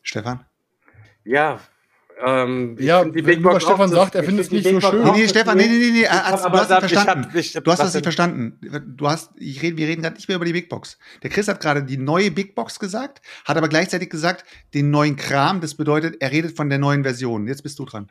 Stefan? 0.02 0.46
Ja, 1.26 1.60
ähm, 2.24 2.76
Ja, 2.80 3.04
die 3.04 3.26
wenn 3.26 3.42
Box 3.42 3.64
Stefan 3.64 3.90
auch 3.90 3.96
sagt, 3.96 4.16
er 4.16 4.24
findet 4.24 4.46
es 4.46 4.52
nicht 4.52 4.68
so 4.68 4.80
schön. 4.82 5.04
Nee, 5.04 5.12
nee, 5.12 5.28
Stefan, 5.28 5.58
nee, 5.58 5.68
nee, 5.68 5.78
nee, 5.78 5.92
nee, 6.02 6.08
Arzt, 6.08 6.46
du 6.46 6.50
hast 6.52 6.70
nicht 6.70 6.82
gesagt, 6.82 6.92
ich 6.92 6.98
hab- 6.98 7.04
verstanden. 7.06 7.38
ich 7.38 7.56
hab- 7.56 7.64
Du 7.64 7.72
hast 7.72 7.80
das 7.80 7.94
nicht 7.94 8.04
verstanden. 8.04 8.60
Du 8.96 9.08
hast, 9.10 9.32
ich 9.38 9.62
rede, 9.62 9.78
wir 9.78 9.88
reden 9.88 10.02
gerade 10.02 10.16
nicht 10.16 10.28
mehr 10.28 10.38
über 10.38 10.46
die 10.46 10.54
Big 10.54 10.70
Box. 10.70 10.98
Der 11.24 11.30
Chris 11.30 11.48
hat 11.48 11.60
gerade 11.62 11.84
die 11.84 11.98
neue 11.98 12.32
Big 12.32 12.56
Box 12.56 12.80
gesagt, 12.80 13.22
hat 13.46 13.58
aber 13.58 13.68
gleichzeitig 13.68 14.10
gesagt, 14.10 14.46
den 14.74 14.92
neuen 14.92 15.16
Kram. 15.16 15.62
Das 15.62 15.76
bedeutet, 15.76 16.18
er 16.20 16.32
redet 16.32 16.56
von 16.56 16.70
der 16.70 16.80
neuen 16.80 17.04
Version. 17.04 17.48
Jetzt 17.48 17.64
bist 17.64 17.80
du 17.80 17.86
dran. 17.86 18.10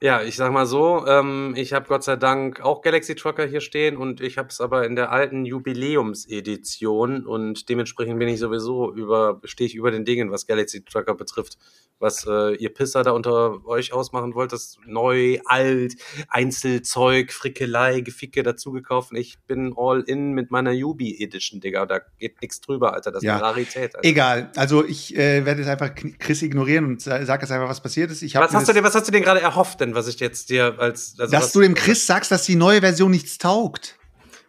Ja, 0.00 0.20
ich 0.20 0.34
sag 0.34 0.50
mal 0.52 0.66
so, 0.66 1.06
ähm, 1.06 1.54
ich 1.56 1.72
habe 1.72 1.86
Gott 1.86 2.02
sei 2.02 2.16
Dank 2.16 2.60
auch 2.60 2.82
Galaxy 2.82 3.14
Trucker 3.14 3.46
hier 3.46 3.60
stehen 3.60 3.96
und 3.96 4.20
ich 4.20 4.36
habe 4.36 4.48
es 4.48 4.60
aber 4.60 4.84
in 4.84 4.96
der 4.96 5.12
alten 5.12 5.44
Jubiläumsedition 5.44 7.24
und 7.24 7.68
dementsprechend 7.68 8.18
bin 8.18 8.26
ich 8.28 8.40
sowieso 8.40 8.92
über, 8.92 9.40
stehe 9.44 9.66
ich 9.68 9.76
über 9.76 9.90
den 9.92 10.04
Dingen, 10.04 10.30
was 10.32 10.46
Galaxy 10.48 10.84
Trucker 10.84 11.14
betrifft. 11.14 11.56
Was 12.02 12.26
äh, 12.26 12.54
ihr 12.56 12.74
Pisser 12.74 13.02
da 13.04 13.12
unter 13.12 13.64
euch 13.64 13.92
ausmachen 13.92 14.34
wollt, 14.34 14.52
das 14.52 14.76
neu, 14.86 15.38
alt, 15.46 15.94
Einzelzeug, 16.28 17.32
Frickelei, 17.32 18.00
Geficke 18.00 18.42
dazu 18.42 18.72
gekauft. 18.72 19.12
Und 19.12 19.16
Ich 19.18 19.38
bin 19.46 19.72
all 19.76 20.00
in 20.02 20.32
mit 20.32 20.50
meiner 20.50 20.72
Yubi 20.72 21.16
Edition, 21.22 21.60
Digga. 21.60 21.86
Da 21.86 22.00
geht 22.18 22.42
nichts 22.42 22.60
drüber, 22.60 22.92
Alter. 22.94 23.12
Das 23.12 23.22
ist 23.22 23.26
Ja. 23.26 23.34
eine 23.36 23.44
Rarität. 23.44 23.94
Alter. 23.94 24.06
Egal. 24.08 24.50
Also 24.56 24.84
ich 24.84 25.16
äh, 25.16 25.44
werde 25.46 25.62
jetzt 25.62 25.70
einfach 25.70 25.94
Chris 26.18 26.42
ignorieren 26.42 26.84
und 26.86 27.00
sa- 27.00 27.24
sag 27.24 27.40
jetzt 27.40 27.50
einfach, 27.52 27.68
was 27.68 27.80
passiert 27.82 28.10
ist. 28.10 28.22
Ich 28.22 28.34
Was 28.34 28.52
hast, 28.52 28.68
du 28.68 28.72
dir, 28.72 28.82
was 28.82 28.94
hast 28.94 29.08
du 29.08 29.12
dir 29.12 29.20
gerade 29.20 29.40
erhofft 29.40 29.80
denn, 29.80 29.94
was 29.94 30.08
ich 30.08 30.18
jetzt 30.20 30.50
dir 30.50 30.76
als... 30.78 31.14
Also 31.18 31.30
dass 31.32 31.52
du 31.52 31.60
dem 31.60 31.74
Chris 31.74 32.06
sagst, 32.06 32.30
dass 32.30 32.44
die 32.44 32.56
neue 32.56 32.80
Version 32.80 33.10
nichts 33.10 33.38
taugt. 33.38 33.96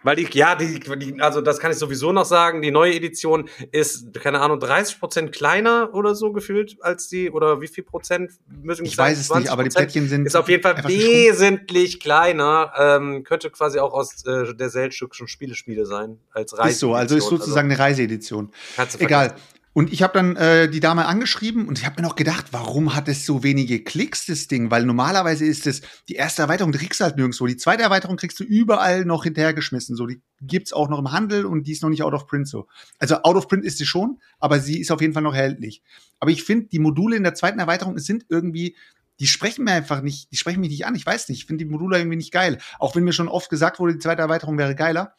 Weil 0.03 0.17
die, 0.17 0.27
ja, 0.33 0.55
die, 0.55 0.79
die, 0.79 1.21
also 1.21 1.41
das 1.41 1.59
kann 1.59 1.71
ich 1.71 1.77
sowieso 1.77 2.11
noch 2.11 2.25
sagen, 2.25 2.61
die 2.61 2.71
neue 2.71 2.93
Edition 2.93 3.49
ist, 3.71 4.13
keine 4.13 4.41
Ahnung, 4.41 4.59
30 4.59 4.99
Prozent 4.99 5.31
kleiner 5.31 5.93
oder 5.93 6.13
so 6.13 6.31
gefühlt 6.31 6.77
als 6.81 7.07
die, 7.07 7.31
oder 7.31 7.61
wie 7.61 7.67
viel 7.67 7.83
Prozent 7.83 8.33
müssen 8.47 8.85
Ich 8.85 8.97
weiß 8.97 9.17
es 9.17 9.33
nicht, 9.33 9.49
aber 9.49 9.63
die 9.63 9.69
20%? 9.69 9.73
Plättchen 9.75 10.09
sind 10.09 10.25
ist 10.25 10.35
auf 10.35 10.49
jeden 10.49 10.63
Fall 10.63 10.83
wesentlich 10.85 11.99
kleiner, 11.99 12.73
ähm, 12.77 13.23
könnte 13.23 13.49
quasi 13.49 13.79
auch 13.79 13.93
aus 13.93 14.25
äh, 14.25 14.53
der 14.53 14.69
Seltschukschen 14.69 15.27
Spielespiele 15.27 15.85
sein, 15.85 16.19
als 16.31 16.57
Reise. 16.57 16.69
Ist 16.69 16.79
so, 16.79 16.93
also 16.93 17.15
ist 17.15 17.27
sozusagen 17.27 17.69
eine 17.71 17.79
Reiseedition. 17.79 18.51
Egal. 18.99 19.35
Und 19.73 19.91
ich 19.91 20.03
habe 20.03 20.13
dann 20.13 20.35
äh, 20.35 20.69
die 20.69 20.79
Dame 20.79 21.07
angeschrieben 21.07 21.67
und 21.67 21.79
ich 21.79 21.85
habe 21.85 21.99
mir 21.99 22.07
noch 22.07 22.15
gedacht, 22.15 22.47
warum 22.51 22.95
hat 22.95 23.07
es 23.07 23.25
so 23.25 23.41
wenige 23.41 23.83
Klicks, 23.83 24.27
das 24.27 24.47
Ding? 24.47 24.69
Weil 24.69 24.85
normalerweise 24.85 25.45
ist 25.45 25.65
es, 25.65 25.81
die 26.07 26.13
erste 26.13 26.43
Erweiterung 26.43 26.71
die 26.71 26.77
kriegst 26.77 26.99
du 26.99 27.05
halt 27.05 27.17
nirgendwo. 27.17 27.47
Die 27.47 27.57
zweite 27.57 27.81
Erweiterung 27.81 28.17
kriegst 28.17 28.39
du 28.39 28.43
überall 28.43 29.03
noch 29.03 29.23
hinterhergeschmissen. 29.23 29.95
So, 29.95 30.05
die 30.05 30.21
gibt's 30.41 30.73
auch 30.73 30.89
noch 30.89 30.99
im 30.99 31.11
Handel 31.11 31.45
und 31.45 31.65
die 31.65 31.71
ist 31.71 31.81
noch 31.81 31.89
nicht 31.89 32.03
out 32.03 32.13
of 32.13 32.27
print 32.27 32.47
so. 32.47 32.67
Also 32.99 33.15
out 33.23 33.35
of 33.35 33.47
print 33.47 33.65
ist 33.65 33.79
sie 33.79 33.85
schon, 33.87 34.19
aber 34.39 34.59
sie 34.59 34.79
ist 34.79 34.91
auf 34.91 35.01
jeden 35.01 35.13
Fall 35.13 35.23
noch 35.23 35.33
erhältlich. 35.33 35.81
Aber 36.19 36.29
ich 36.29 36.43
finde, 36.43 36.67
die 36.67 36.79
Module 36.79 37.15
in 37.15 37.23
der 37.23 37.33
zweiten 37.33 37.59
Erweiterung 37.59 37.97
sind 37.97 38.25
irgendwie, 38.29 38.75
die 39.19 39.27
sprechen 39.27 39.65
mir 39.65 39.71
einfach 39.71 40.01
nicht, 40.01 40.31
die 40.31 40.37
sprechen 40.37 40.59
mich 40.59 40.69
nicht 40.69 40.85
an. 40.85 40.95
Ich 40.95 41.05
weiß 41.05 41.29
nicht, 41.29 41.39
ich 41.39 41.45
finde 41.45 41.65
die 41.65 41.71
Module 41.71 41.97
irgendwie 41.97 42.17
nicht 42.17 42.31
geil. 42.31 42.59
Auch 42.77 42.95
wenn 42.95 43.03
mir 43.03 43.13
schon 43.13 43.27
oft 43.27 43.49
gesagt 43.49 43.79
wurde, 43.79 43.93
die 43.93 43.99
zweite 43.99 44.21
Erweiterung 44.21 44.57
wäre 44.59 44.75
geiler. 44.75 45.15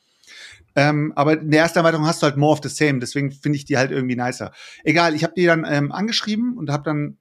Ähm, 0.76 1.12
aber 1.14 1.40
in 1.40 1.50
der 1.50 1.60
ersten 1.60 1.78
Erweiterung 1.78 2.06
hast 2.06 2.22
du 2.22 2.26
halt 2.26 2.36
more 2.36 2.52
of 2.52 2.60
the 2.62 2.68
same, 2.68 2.98
deswegen 2.98 3.30
finde 3.30 3.56
ich 3.56 3.64
die 3.64 3.78
halt 3.78 3.90
irgendwie 3.90 4.16
nicer. 4.16 4.52
Egal, 4.82 5.14
ich 5.14 5.22
habe 5.22 5.34
die 5.36 5.46
dann 5.46 5.64
ähm, 5.68 5.92
angeschrieben 5.92 6.56
und 6.56 6.70
habe 6.70 6.82
dann 6.82 7.18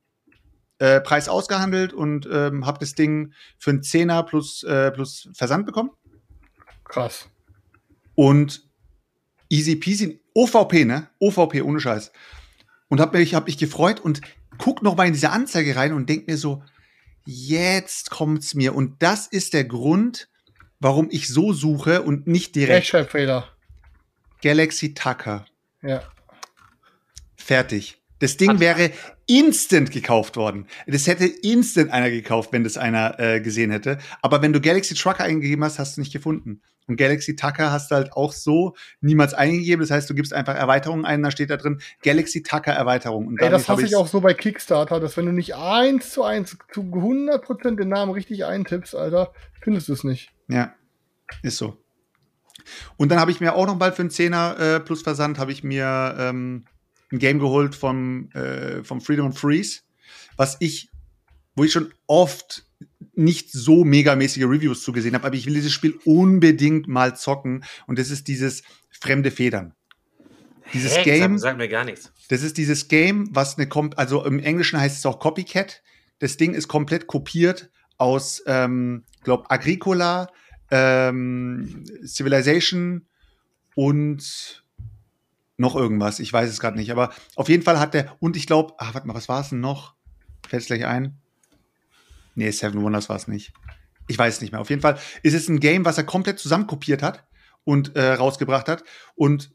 äh, 0.80 1.02
Preis 1.02 1.30
ausgehandelt 1.30 1.94
und 1.94 2.28
ähm, 2.32 2.66
habe 2.66 2.80
das 2.80 2.96
Ding 2.96 3.34
für 3.60 3.70
einen 3.70 3.84
Zehner 3.84 4.24
plus, 4.24 4.64
äh, 4.64 4.92
plus 4.92 5.30
Versand 5.34 5.66
bekommen. 5.66 5.92
Krass. 6.84 7.30
Und 8.16 8.68
easy 9.50 9.76
peasy, 9.76 10.22
OVP, 10.34 10.86
ne? 10.86 11.10
OVP, 11.20 11.62
ohne 11.62 11.80
Scheiß. 11.80 12.12
Und 12.90 13.00
hab 13.00 13.14
mich, 13.14 13.36
hab 13.36 13.46
mich 13.46 13.58
gefreut 13.58 14.00
und 14.00 14.22
guck 14.58 14.82
noch 14.82 14.96
mal 14.96 15.08
in 15.08 15.14
diese 15.14 15.30
Anzeige 15.30 15.76
rein 15.76 15.94
und 15.94 16.10
denk 16.10 16.28
mir 16.28 16.38
so, 16.38 16.64
jetzt 17.26 18.10
kommt's 18.10 18.56
mir. 18.56 18.76
Und 18.76 19.02
das 19.02 19.28
ist 19.28 19.54
der 19.54 19.64
Grund, 19.64 20.30
warum 20.84 21.08
ich 21.10 21.30
so 21.30 21.54
suche 21.54 22.02
und 22.02 22.28
nicht 22.28 22.56
direkt 22.56 22.80
Rechtschreibfehler. 22.80 23.48
Galaxy 24.42 24.94
Tucker. 24.94 25.46
Ja. 25.82 26.04
Fertig. 27.36 28.02
Das 28.20 28.38
Ding 28.38 28.60
wäre 28.60 28.92
instant 29.26 29.92
gekauft 29.92 30.38
worden. 30.38 30.68
Das 30.88 31.08
hätte 31.08 31.26
instant 31.26 31.92
einer 31.92 32.10
gekauft, 32.10 32.54
wenn 32.54 32.64
das 32.64 32.78
einer 32.78 33.20
äh, 33.20 33.42
gesehen 33.42 33.72
hätte. 33.72 33.98
Aber 34.22 34.42
wenn 34.42 34.54
du 34.54 34.62
Galaxy 34.62 34.96
Trucker 34.96 35.24
eingegeben 35.24 35.64
hast, 35.64 35.80
hast 35.80 35.98
du 35.98 36.02
nicht 36.02 36.14
gefunden. 36.14 36.62
Und 36.88 36.98
Galaxy 36.98 37.36
Tucker 37.36 37.72
hast 37.72 37.92
du 37.92 37.96
halt 37.96 38.14
auch 38.14 38.34
so 38.34 38.76
niemals 39.02 39.34
eingegeben. 39.34 39.82
Das 39.82 39.92
heißt, 39.92 40.10
du 40.10 40.14
gibst 40.14 40.34
einfach 40.34 40.56
Erweiterungen 40.56 41.06
ein, 41.06 41.24
da 41.24 41.32
steht 41.32 41.50
da 41.50 41.58
drin 41.58 41.82
Galaxy 42.04 42.44
Tucker 42.44 42.72
Erweiterung. 42.72 43.28
Und 43.28 43.42
Ey, 43.42 43.50
das 43.50 43.70
hasse 43.70 43.86
ich 43.86 43.96
auch 43.96 44.08
so 44.08 44.22
bei 44.22 44.34
Kickstarter, 44.34 45.00
dass 45.00 45.18
wenn 45.18 45.26
du 45.26 45.32
nicht 45.32 45.56
eins 45.56 46.12
zu 46.12 46.24
eins 46.24 46.58
zu 46.74 46.82
100% 46.82 47.76
den 47.76 47.90
Namen 47.90 48.12
richtig 48.12 48.46
eintippst, 48.46 48.96
Alter, 48.96 49.34
findest 49.62 49.90
du 49.90 49.94
es 49.94 50.04
nicht. 50.04 50.32
Ja, 50.48 50.74
ist 51.42 51.58
so. 51.58 51.78
Und 52.98 53.10
dann 53.10 53.20
habe 53.20 53.32
ich 53.32 53.40
mir 53.40 53.56
auch 53.56 53.66
noch 53.66 53.78
bald 53.78 53.96
für 53.96 54.02
einen 54.02 54.12
Zehner 54.12 54.58
äh, 54.60 54.80
plus 54.80 55.02
Versand 55.02 55.38
habe 55.38 55.52
ich 55.52 55.64
mir 55.64 56.16
ähm, 56.18 56.66
ein 57.12 57.20
Game 57.20 57.40
geholt 57.40 57.76
vom, 57.76 58.30
äh, 58.32 58.84
vom 58.84 59.02
Freedom 59.02 59.28
and 59.28 59.38
Freeze, 59.38 59.82
was 60.38 60.58
ich, 60.60 60.90
wo 61.56 61.64
ich 61.64 61.72
schon 61.72 61.94
oft 62.08 62.66
nicht 63.16 63.52
so 63.52 63.84
megamäßige 63.84 64.44
Reviews 64.44 64.82
zugesehen 64.84 65.16
habe, 65.16 65.28
aber 65.28 65.36
ich 65.36 65.46
will 65.46 65.54
dieses 65.54 65.72
Spiel 65.72 66.00
unbedingt 66.06 66.88
mal 66.88 67.16
zocken 67.16 67.64
und 67.88 68.00
das 68.00 68.10
ist 68.10 68.28
dieses 68.28 68.64
fremde 68.90 69.32
Federn. 69.32 69.74
Dieses 70.74 70.98
Hä? 70.98 71.04
Game, 71.04 71.38
Sag, 71.38 71.52
sag 71.52 71.58
mir 71.58 71.68
gar 71.68 71.84
nichts. 71.86 72.12
das 72.30 72.42
ist 72.42 72.58
dieses 72.58 72.88
Game, 72.88 73.28
was 73.32 73.58
eine 73.58 73.68
kommt, 73.68 73.98
also 73.98 74.26
im 74.26 74.40
Englischen 74.40 74.80
heißt 74.80 74.98
es 74.98 75.06
auch 75.06 75.20
Copycat. 75.20 75.84
Das 76.20 76.38
Ding 76.38 76.54
ist 76.54 76.68
komplett 76.68 77.06
kopiert 77.08 77.70
aus, 77.98 78.42
ähm, 78.48 79.04
glaub, 79.24 79.52
Agricola, 79.52 80.30
ähm, 80.72 81.86
Civilization 82.06 83.06
und 83.76 84.64
noch 85.58 85.76
irgendwas. 85.76 86.20
Ich 86.20 86.34
weiß 86.34 86.50
es 86.50 86.60
gerade 86.60 86.78
nicht, 86.78 86.92
aber 86.92 87.14
auf 87.36 87.50
jeden 87.50 87.64
Fall 87.64 87.80
hat 87.80 87.94
der, 87.94 88.16
und 88.20 88.36
ich 88.36 88.48
glaube, 88.48 88.74
ah, 88.78 88.94
warte 88.94 89.08
mal, 89.08 89.14
was 89.14 89.30
war 89.30 89.42
es 89.42 89.50
denn 89.50 89.60
noch? 89.60 89.96
Fällt 90.48 90.62
es 90.62 90.68
gleich 90.68 90.86
ein? 90.86 91.20
Nee, 92.36 92.52
Seven 92.52 92.82
Wonders 92.82 93.10
war 93.10 93.16
es 93.16 93.28
nicht. 93.28 93.54
Ich 94.08 94.18
weiß 94.18 94.42
nicht 94.42 94.52
mehr. 94.52 94.62
Auf 94.62 94.70
jeden 94.70 94.82
Fall 94.82 94.98
ist 95.22 95.34
es 95.34 95.48
ein 95.48 95.60
Game, 95.60 95.86
was 95.86 95.98
er 95.98 96.04
komplett 96.04 96.40
zusammenkopiert 96.40 97.02
hat 97.02 97.26
und 97.64 97.96
äh, 97.96 98.14
rausgebracht 98.14 98.68
hat. 98.68 98.84
Und 99.16 99.52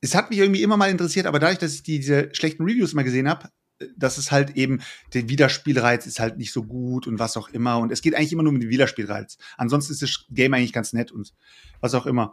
es 0.00 0.14
hat 0.14 0.30
mich 0.30 0.40
irgendwie 0.40 0.62
immer 0.62 0.76
mal 0.76 0.90
interessiert, 0.90 1.26
aber 1.26 1.38
dadurch, 1.38 1.58
dass 1.58 1.74
ich 1.74 1.82
diese 1.82 2.30
schlechten 2.34 2.64
Reviews 2.64 2.94
mal 2.94 3.04
gesehen 3.04 3.28
habe, 3.28 3.48
dass 3.96 4.18
es 4.18 4.30
halt 4.30 4.56
eben, 4.56 4.80
der 5.14 5.28
Wiederspielreiz 5.28 6.06
ist 6.06 6.20
halt 6.20 6.38
nicht 6.38 6.52
so 6.52 6.64
gut 6.64 7.06
und 7.06 7.18
was 7.18 7.36
auch 7.36 7.48
immer. 7.48 7.78
Und 7.78 7.92
es 7.92 8.02
geht 8.02 8.14
eigentlich 8.14 8.32
immer 8.32 8.42
nur 8.42 8.52
um 8.52 8.60
den 8.60 8.70
Wiederspielreiz. 8.70 9.38
Ansonsten 9.56 9.92
ist 9.92 10.02
das 10.02 10.26
Game 10.30 10.54
eigentlich 10.54 10.72
ganz 10.72 10.92
nett 10.92 11.12
und 11.12 11.32
was 11.80 11.94
auch 11.94 12.06
immer. 12.06 12.32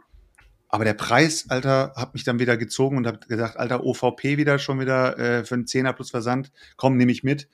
Aber 0.68 0.84
der 0.84 0.94
Preis, 0.94 1.46
Alter, 1.48 1.94
hat 1.96 2.14
mich 2.14 2.22
dann 2.22 2.38
wieder 2.38 2.56
gezogen 2.56 2.96
und 2.96 3.06
hat 3.06 3.28
gesagt, 3.28 3.56
Alter, 3.56 3.84
OVP 3.84 4.36
wieder 4.36 4.58
schon 4.60 4.78
wieder 4.78 5.18
äh, 5.18 5.44
für 5.44 5.56
einen 5.56 5.66
Zehner 5.66 5.92
plus 5.92 6.10
Versand. 6.10 6.52
Komm, 6.76 6.96
nehme 6.96 7.10
ich 7.10 7.24
mit. 7.24 7.48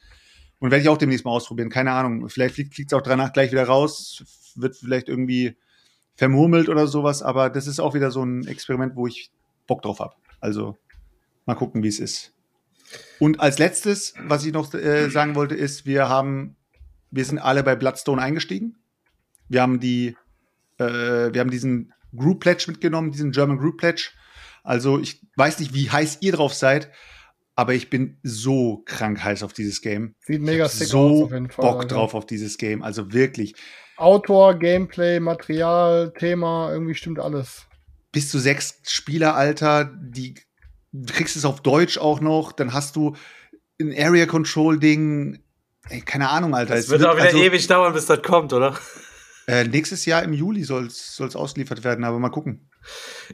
Und 0.59 0.71
werde 0.71 0.83
ich 0.83 0.89
auch 0.89 0.97
demnächst 0.97 1.25
mal 1.25 1.33
ausprobieren. 1.33 1.69
Keine 1.69 1.93
Ahnung. 1.93 2.29
Vielleicht 2.29 2.55
fliegt 2.55 2.93
es 2.93 2.93
auch 2.93 3.03
danach 3.03 3.33
gleich 3.33 3.53
wieder 3.53 3.65
raus. 3.65 4.53
Wird 4.57 4.77
vielleicht 4.77 5.09
irgendwie 5.09 5.57
vermurmelt 6.15 6.69
oder 6.69 6.87
sowas. 6.87 7.23
Aber 7.23 7.51
das 7.51 7.67
ist 7.67 7.79
auch 7.79 7.95
wieder 7.95 8.11
so 8.11 8.23
ein 8.23 8.47
Experiment, 8.47 8.97
wo 8.97 9.07
ich 9.07 9.31
Bock 9.67 9.83
drauf 9.83 10.01
habe. 10.01 10.15
Also 10.41 10.77
mal 11.45 11.55
gucken, 11.55 11.83
wie 11.83 11.89
es 11.89 12.01
ist. 12.01 12.33
Und 13.19 13.41
als 13.41 13.59
letztes, 13.59 14.15
was 14.21 14.45
ich 14.45 14.53
noch 14.53 14.73
äh, 14.75 15.11
sagen 15.11 15.35
wollte, 15.35 15.55
ist, 15.55 15.87
wir 15.87 16.09
haben, 16.09 16.57
wir 17.11 17.25
sind 17.25 17.39
alle 17.39 17.63
bei 17.63 17.77
Bloodstone 17.77 18.23
eingestiegen. 18.23 18.77
Wir 19.49 19.63
haben 19.63 19.81
die, 19.81 20.17
äh, 20.79 20.85
wir 21.33 21.41
haben 21.41 21.51
diesen 21.51 21.93
Group 22.15 22.41
Pledge 22.41 22.67
mitgenommen, 22.69 23.13
diesen 23.13 23.33
German 23.33 23.59
Group 23.59 23.79
Pledge. 23.79 24.11
Also 24.63 24.99
ich 24.99 25.21
weiß 25.37 25.61
nicht, 25.61 25.75
wie 25.75 25.91
heiß 25.91 26.19
ihr 26.21 26.33
drauf 26.33 26.55
seid, 26.55 26.91
aber 27.57 27.75
ich 27.75 27.91
bin 27.91 28.19
so 28.23 28.83
krank 28.85 29.25
heiß 29.25 29.43
auf 29.43 29.53
dieses 29.53 29.81
Game. 29.81 30.15
Sieht 30.21 30.37
Ich 30.37 30.43
mega 30.43 30.69
sick 30.69 30.87
aus, 30.87 30.91
so 30.91 31.25
auf 31.25 31.33
jeden 31.33 31.51
Fall, 31.51 31.65
Bock 31.65 31.81
Alter. 31.81 31.95
drauf 31.97 32.15
auf 32.15 32.27
dieses 32.27 32.59
Game. 32.59 32.83
Also 32.83 33.13
wirklich. 33.13 33.55
Autor, 33.97 34.59
Gameplay, 34.59 35.19
Material, 35.19 36.13
Thema, 36.17 36.71
irgendwie 36.71 36.95
stimmt 36.95 37.19
alles. 37.19 37.67
bis 38.13 38.31
zu 38.31 38.39
sechs 38.39 38.79
Spieler, 38.85 39.35
Alter, 39.35 39.85
die 40.01 40.35
du 40.93 41.13
kriegst 41.13 41.37
es 41.37 41.45
auf 41.45 41.61
Deutsch 41.61 41.99
auch 41.99 42.21
noch, 42.21 42.53
dann 42.53 42.73
hast 42.73 42.97
du 42.97 43.17
ein 43.81 43.95
Area 43.97 44.27
Control 44.27 44.79
Ding, 44.79 45.43
ey, 45.89 46.01
keine 46.01 46.31
Ahnung, 46.31 46.55
Alter. 46.55 46.75
Es 46.75 46.85
Es 46.85 46.91
wird 46.91 47.05
auch 47.05 47.17
wieder 47.17 47.27
also, 47.27 47.39
ewig 47.39 47.67
dauern, 47.67 47.93
bis 47.93 48.07
das 48.07 48.23
kommt, 48.23 48.53
oder? 48.53 48.79
Äh, 49.47 49.65
nächstes 49.65 50.07
Jahr 50.07 50.23
im 50.23 50.33
Juli 50.33 50.65
soll 50.65 50.87
es 50.87 51.21
ausgeliefert 51.21 51.85
werden, 51.85 52.05
aber 52.05 52.19
mal 52.19 52.31
gucken. 52.31 52.69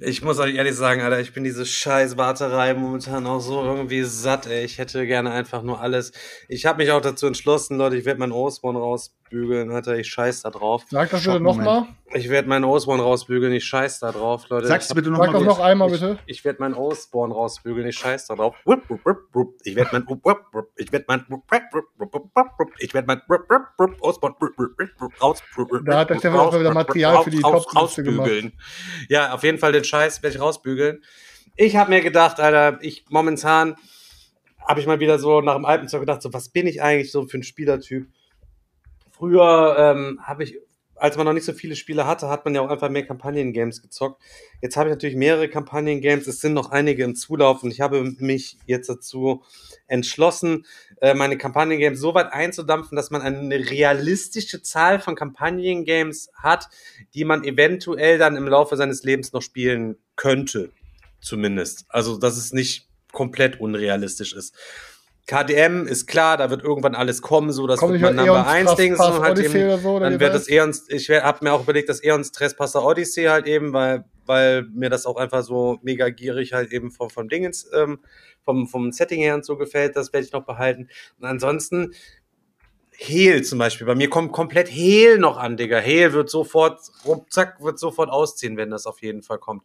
Ich 0.01 0.23
muss 0.23 0.39
euch 0.39 0.55
ehrlich 0.55 0.75
sagen, 0.75 1.03
Alter, 1.03 1.21
ich 1.21 1.33
bin 1.33 1.45
diese 1.45 1.67
scheiß 1.67 2.17
Warterei 2.17 2.75
momentan 2.75 3.27
auch 3.27 3.41
so 3.41 3.63
irgendwie 3.63 4.03
satt, 4.03 4.47
ey. 4.47 4.65
Ich 4.65 4.79
hätte 4.79 5.07
gerne 5.07 5.31
einfach 5.33 5.63
nur 5.63 5.81
alles. 5.81 6.13
Ich 6.49 6.67
habe 6.67 6.79
mich 6.83 6.91
auch 6.91 7.01
dazu 7.01 7.27
entschlossen, 7.27 7.77
Leute, 7.77 7.97
ich 7.97 8.05
werde 8.05 8.21
meinen 8.21 8.33
Osborn 8.33 8.77
rausbügeln, 9.33 9.71
Alter. 9.71 9.97
Ich 9.99 10.09
scheiß 10.09 10.43
da 10.43 10.51
drauf. 10.51 10.85
Sag 10.91 11.11
das 11.11 11.25
bitte 11.25 11.41
nochmal. 11.41 11.87
Ich 12.15 12.29
werde 12.29 12.49
meinen 12.49 12.65
Osborn 12.65 13.01
rausbügeln, 13.01 13.53
ich 13.53 13.65
scheiß 13.65 14.01
da 14.01 14.13
drauf, 14.13 14.49
Leute. 14.49 14.67
Ich 14.67 14.73
hab- 14.73 14.81
bitte 14.95 15.09
Sag 15.09 15.13
nochmal 15.19 15.33
das 15.33 15.43
noch 15.45 15.61
einmal 15.61 15.91
bitte. 15.91 16.19
Ich 16.27 16.45
werde 16.45 16.61
meinen 16.61 16.75
Osborn 16.75 17.33
rausbügeln, 17.33 17.87
ich 17.87 17.97
scheiß 17.97 18.27
da 18.27 18.35
drauf. 18.35 18.55
Ich 19.65 19.77
werde 19.77 19.91
mein 19.93 20.05
ich 20.77 20.93
werde 20.93 21.07
mein 21.09 21.25
ich 22.79 22.93
werde 22.93 23.07
mein 23.07 23.23
Osborn 24.01 24.35
wupp, 24.41 24.59
wupp, 24.59 24.79
wupp, 24.79 24.91
wupp, 25.01 25.23
raus 25.23 25.43
Da 25.85 25.99
hat 26.01 26.11
der 26.11 26.19
Stefan 26.19 26.39
auch 26.41 26.59
wieder 26.59 26.73
Material 26.75 27.23
für 27.25 27.31
die 27.31 27.41
raus- 27.41 27.67
Top-Liste 27.67 28.03
gemacht. 28.03 28.29
rausbügeln. 28.29 28.53
Ja, 29.09 29.33
auf 29.33 29.43
jeden 29.43 29.59
Fall 29.59 29.73
den 29.73 29.85
Scheiß 29.85 30.23
werde 30.23 30.37
ich 30.37 30.43
rausbügeln. 30.43 31.03
Ich 31.57 31.77
habe 31.77 31.91
mir 31.91 32.01
gedacht, 32.01 32.41
Alter, 32.41 32.79
ich 32.83 33.05
momentan 33.09 33.77
habe 34.67 34.81
ich 34.81 34.87
mal 34.87 35.01
wieder 35.01 35.19
so 35.19 35.41
nach 35.41 35.55
dem 35.57 35.65
Alpenzeug 35.65 36.01
gedacht, 36.01 36.23
so 36.23 36.33
was 36.33 36.49
bin 36.51 36.67
ich 36.67 36.83
eigentlich 36.83 37.11
so 37.11 37.27
für 37.27 37.39
ein 37.39 37.43
Spielertyp? 37.43 38.07
Früher 39.13 39.77
ähm, 39.79 40.21
habe 40.23 40.43
ich, 40.43 40.59
als 40.97 41.17
man 41.17 41.27
noch 41.27 41.33
nicht 41.33 41.45
so 41.45 41.53
viele 41.53 41.77
Spiele 41.77 42.07
hatte, 42.07 42.29
hat 42.29 42.45
man 42.45 42.55
ja 42.55 42.61
auch 42.61 42.71
einfach 42.71 42.89
mehr 42.89 43.07
Kampagnen-Games 43.07 43.83
gezockt. 43.83 44.21
Jetzt 44.61 44.77
habe 44.77 44.89
ich 44.89 44.95
natürlich 44.95 45.17
mehrere 45.17 45.49
Kampagnen-Games, 45.49 46.27
es 46.27 46.41
sind 46.41 46.55
noch 46.55 46.71
einige 46.71 47.05
im 47.05 47.15
Zulauf 47.15 47.63
und 47.63 47.71
ich 47.71 47.81
habe 47.81 48.03
mich 48.19 48.59
jetzt 48.67 48.89
dazu 48.89 49.43
entschlossen, 49.87 50.65
äh, 51.01 51.15
meine 51.15 51.37
Kampagnen-Games 51.37 52.01
so 52.01 52.15
weit 52.15 52.33
einzudampfen, 52.33 52.97
dass 52.97 53.11
man 53.11 53.23
eine 53.23 53.71
realistische 53.71 54.63
Zahl 54.63 54.99
von 54.99 55.15
Kampagnen-Games 55.15 56.31
hat, 56.35 56.69
die 57.15 57.25
man 57.25 57.45
eventuell 57.45 58.19
dann 58.19 58.37
im 58.37 58.49
Laufe 58.49 58.77
seines 58.77 59.03
Lebens 59.05 59.33
noch 59.33 59.43
spielen 59.43 59.97
könnte. 60.17 60.71
Zumindest. 61.21 61.85
Also, 61.89 62.19
dass 62.19 62.37
es 62.37 62.53
nicht 62.53 62.89
komplett 63.13 63.61
unrealistisch 63.61 64.33
ist. 64.33 64.55
KDM 65.27 65.87
ist 65.87 66.07
klar, 66.07 66.37
da 66.37 66.51
wird 66.51 66.65
irgendwann 66.65 66.95
alles 66.95 67.23
kommen, 67.23 67.53
so 67.53 67.67
dass 67.67 67.81
nicht 67.81 68.01
man 68.01 68.17
Number 68.17 68.39
Eons 68.39 68.49
1 68.49 68.75
Ding, 68.75 68.97
sondern 68.97 69.23
halt 69.23 69.39
eben, 69.39 69.81
so, 69.81 70.01
dann 70.01 70.19
wird 70.19 70.35
das 70.35 70.47
das 70.47 70.49
Eons, 70.49 70.85
ich 70.89 71.09
habe 71.11 71.45
mir 71.45 71.53
auch 71.53 71.63
überlegt, 71.63 71.89
das 71.89 72.03
Eons 72.03 72.33
Trespasser 72.33 72.85
Odyssey 72.85 73.25
halt 73.25 73.47
eben, 73.47 73.73
weil, 73.73 74.05
weil 74.27 74.65
mir 74.75 74.91
das 74.91 75.07
auch 75.07 75.17
einfach 75.17 75.45
so 75.45 75.79
mega 75.83 76.09
gierig 76.09 76.53
halt 76.53 76.73
eben 76.73 76.91
vom, 76.91 77.09
vom 77.09 77.29
Dingens, 77.29 77.71
ähm, 77.73 78.01
vom, 78.45 78.67
vom 78.67 78.91
Setting 78.91 79.21
her 79.21 79.37
und 79.37 79.45
so 79.45 79.57
gefällt, 79.57 79.95
das 79.95 80.13
werde 80.13 80.27
ich 80.27 80.33
noch 80.33 80.45
behalten. 80.45 80.89
Und 81.21 81.27
ansonsten, 81.27 81.95
Hehl 82.95 83.43
zum 83.43 83.59
Beispiel, 83.59 83.87
bei 83.87 83.95
mir 83.95 84.11
kommt 84.11 84.33
komplett 84.33 84.69
Hehl 84.69 85.19
noch 85.19 85.37
an, 85.37 85.57
Digga. 85.57 85.79
Hehl 85.79 86.13
wird 86.13 86.31
sofort, 86.31 86.81
zack, 87.31 87.63
wird 87.63 87.79
sofort 87.79 88.11
ausziehen, 88.11 88.57
wenn 88.57 88.71
das 88.71 88.87
auf 88.87 89.03
jeden 89.03 89.23
Fall 89.23 89.39
kommt. 89.39 89.63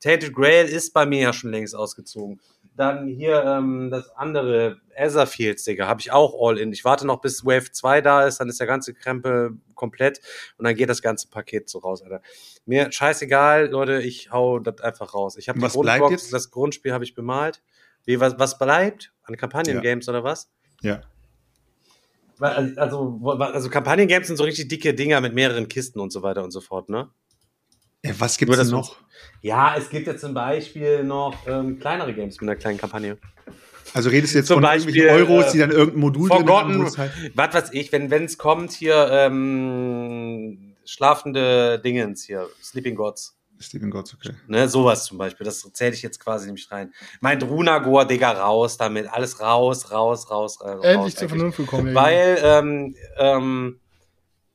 Tainted 0.00 0.34
Grail 0.34 0.66
ist 0.66 0.92
bei 0.92 1.04
mir 1.04 1.20
ja 1.20 1.32
schon 1.32 1.50
längst 1.50 1.76
ausgezogen. 1.76 2.40
Dann 2.76 3.06
hier 3.08 3.44
ähm, 3.44 3.90
das 3.90 4.10
andere, 4.16 4.80
Etherfields, 4.94 5.64
Digga, 5.64 5.86
habe 5.86 6.00
ich 6.00 6.12
auch 6.12 6.34
all 6.40 6.58
in. 6.58 6.72
Ich 6.72 6.84
warte 6.84 7.06
noch, 7.06 7.20
bis 7.20 7.44
Wave 7.44 7.72
2 7.72 8.00
da 8.00 8.26
ist, 8.26 8.38
dann 8.38 8.48
ist 8.48 8.60
der 8.60 8.66
ganze 8.66 8.94
Krempel 8.94 9.58
komplett 9.74 10.20
und 10.56 10.64
dann 10.64 10.74
geht 10.74 10.88
das 10.88 11.02
ganze 11.02 11.28
Paket 11.28 11.68
so 11.68 11.78
raus, 11.78 12.02
Alter. 12.02 12.22
Mir 12.66 12.92
scheißegal, 12.92 13.68
Leute, 13.68 14.00
ich 14.00 14.30
hau 14.30 14.58
das 14.58 14.80
einfach 14.80 15.14
raus. 15.14 15.36
Ich 15.36 15.48
habe 15.48 15.58
das 16.30 16.50
Grundspiel 16.50 16.92
habe 16.92 17.04
ich 17.04 17.14
bemalt. 17.14 17.62
Wie, 18.04 18.20
was, 18.20 18.38
was 18.38 18.58
bleibt? 18.58 19.12
An 19.24 19.36
Kampagnen-Games 19.36 20.08
oder 20.08 20.24
was? 20.24 20.50
Ja. 20.80 21.02
Also, 22.38 23.20
also 23.22 23.68
Kampagnen-Games 23.68 24.26
sind 24.26 24.36
so 24.36 24.44
richtig 24.44 24.68
dicke 24.68 24.94
Dinger 24.94 25.20
mit 25.20 25.34
mehreren 25.34 25.68
Kisten 25.68 26.00
und 26.00 26.10
so 26.10 26.22
weiter 26.22 26.42
und 26.42 26.50
so 26.50 26.60
fort, 26.60 26.88
ne? 26.88 27.10
Ja 28.04 28.12
was 28.18 28.38
das 28.38 28.58
denn 28.58 28.68
noch? 28.68 28.96
Ja, 29.42 29.74
es 29.76 29.88
gibt 29.88 30.06
ja 30.06 30.16
zum 30.16 30.34
Beispiel 30.34 31.04
noch 31.04 31.46
ähm, 31.46 31.78
kleinere 31.78 32.12
Games 32.14 32.40
mit 32.40 32.48
einer 32.48 32.58
kleinen 32.58 32.78
Kampagne. 32.78 33.18
Also 33.92 34.10
redest 34.10 34.34
du 34.34 34.38
jetzt 34.38 34.46
Zum 34.46 34.56
von 34.56 34.62
Beispiel, 34.62 34.96
irgendwelchen 34.96 35.32
Euros, 35.32 35.48
äh, 35.48 35.52
die 35.52 35.58
dann 35.58 35.70
irgendein 35.72 36.00
Modul 36.00 36.28
drin 36.28 36.38
haben, 36.38 36.46
Forgotten, 36.46 36.82
wo 36.82 36.86
es 36.86 36.98
halt 36.98 37.12
was 37.34 37.54
weiß 37.54 37.72
ich, 37.72 37.90
wenn 37.92 38.12
es 38.12 38.38
kommt 38.38 38.72
hier, 38.72 39.08
ähm, 39.10 40.76
schlafende 40.84 41.80
Dingens 41.80 42.24
hier, 42.24 42.48
Sleeping 42.62 42.94
Gods. 42.94 43.36
Stephen 43.62 43.90
Gotts, 43.90 44.14
okay. 44.14 44.32
Ne, 44.46 44.68
sowas 44.68 45.04
zum 45.04 45.18
Beispiel. 45.18 45.44
Das 45.44 45.60
zähle 45.74 45.92
ich 45.92 46.00
jetzt 46.02 46.18
quasi 46.18 46.46
nämlich 46.46 46.70
rein. 46.70 46.92
Mein 47.20 47.38
Drunagor, 47.38 48.06
Digga, 48.06 48.32
raus 48.32 48.78
damit. 48.78 49.06
Alles 49.06 49.40
raus, 49.40 49.90
raus, 49.90 50.30
raus, 50.30 50.60
raus. 50.62 50.82
Endlich 50.82 51.14
zur 51.14 51.28
eigentlich. 51.28 51.28
Vernunft 51.28 51.58
gekommen. 51.58 51.94
Weil 51.94 52.38
ähm, 52.42 52.94
ähm, 53.18 53.79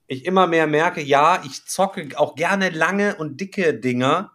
ich 0.07 0.25
immer 0.25 0.47
mehr 0.47 0.67
merke, 0.67 1.01
ja, 1.01 1.41
ich 1.45 1.65
zocke 1.65 2.09
auch 2.17 2.35
gerne 2.35 2.69
lange 2.69 3.15
und 3.15 3.39
dicke 3.41 3.73
Dinger. 3.73 4.31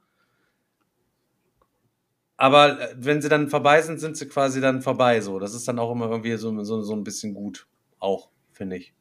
Aber 2.37 2.81
äh, 2.81 2.95
wenn 2.97 3.21
sie 3.21 3.29
dann 3.29 3.49
vorbei 3.49 3.83
sind, 3.83 4.01
sind 4.01 4.17
sie 4.17 4.27
quasi 4.27 4.61
dann 4.61 4.83
vorbei. 4.83 5.21
So, 5.21 5.39
das 5.39 5.55
ist 5.55 5.69
dann 5.69 5.79
auch 5.79 5.93
immer 5.93 6.11
irgendwie 6.11 6.37
so, 6.37 6.65
so, 6.65 6.83
so 6.83 6.95
ein 6.95 7.05
bisschen 7.05 7.35
gut. 7.35 7.69
Auch, 7.99 8.31
finde 8.53 8.77
ich. 8.77 8.95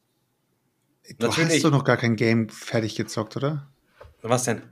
Du 1.18 1.26
Natürlich. 1.26 1.54
hast 1.54 1.64
doch 1.64 1.70
noch 1.70 1.84
gar 1.84 1.96
kein 1.96 2.16
Game 2.16 2.48
fertig 2.48 2.94
gezockt, 2.94 3.36
oder? 3.36 3.68
Was 4.22 4.44
denn? 4.44 4.62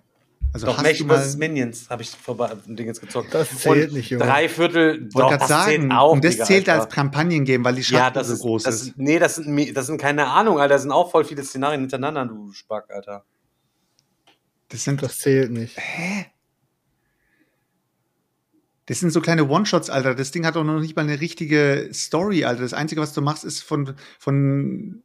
Also 0.52 0.66
Doch, 0.66 0.78
hast 0.78 0.82
Mech 0.84 0.98
du 0.98 1.04
mal, 1.04 1.22
vs. 1.22 1.36
Minions 1.36 1.90
habe 1.90 2.02
ich 2.02 2.10
vorbei 2.10 2.50
ein 2.66 2.74
Ding 2.74 2.86
jetzt 2.86 3.00
gezockt. 3.00 3.34
Das 3.34 3.50
zählt 3.58 3.90
Und 3.90 3.96
nicht, 3.98 4.10
Junge. 4.10 4.24
Drei 4.24 4.48
Viertel, 4.48 5.08
doch, 5.12 5.36
das 5.36 5.46
sagen, 5.46 5.70
zählt 5.82 5.92
auch. 5.92 6.12
und 6.12 6.24
das 6.24 6.32
Digga, 6.34 6.44
zählt 6.46 6.68
Alter. 6.70 6.82
als 6.84 6.94
Kampagnengame, 6.94 7.64
weil 7.64 7.74
die 7.74 7.84
Schachtel 7.84 8.04
Ja, 8.04 8.10
das 8.10 8.28
so 8.28 8.34
ist, 8.34 8.40
groß 8.40 8.62
das, 8.62 8.82
ist. 8.82 8.96
Nee, 8.98 9.18
das 9.18 9.34
sind, 9.36 9.76
das 9.76 9.86
sind 9.86 10.00
keine 10.00 10.26
Ahnung, 10.26 10.58
Alter. 10.58 10.74
Das 10.74 10.82
sind 10.82 10.90
auch 10.92 11.10
voll 11.10 11.24
viele 11.24 11.44
Szenarien 11.44 11.80
hintereinander, 11.82 12.24
du 12.26 12.50
Spack, 12.52 12.84
Alter. 12.90 13.24
Das 14.70 14.84
sind, 14.84 15.02
Das 15.02 15.18
zählt 15.18 15.50
nicht. 15.50 15.76
das 18.86 19.00
sind 19.00 19.10
so 19.10 19.20
kleine 19.20 19.46
One-Shots, 19.48 19.90
Alter. 19.90 20.14
Das 20.14 20.30
Ding 20.30 20.46
hat 20.46 20.56
doch 20.56 20.64
noch 20.64 20.80
nicht 20.80 20.96
mal 20.96 21.02
eine 21.02 21.20
richtige 21.20 21.90
Story, 21.92 22.44
Alter. 22.46 22.62
Das 22.62 22.72
Einzige, 22.72 23.00
was 23.02 23.12
du 23.12 23.20
machst, 23.20 23.44
ist 23.44 23.60
von, 23.62 23.94
von 24.18 25.02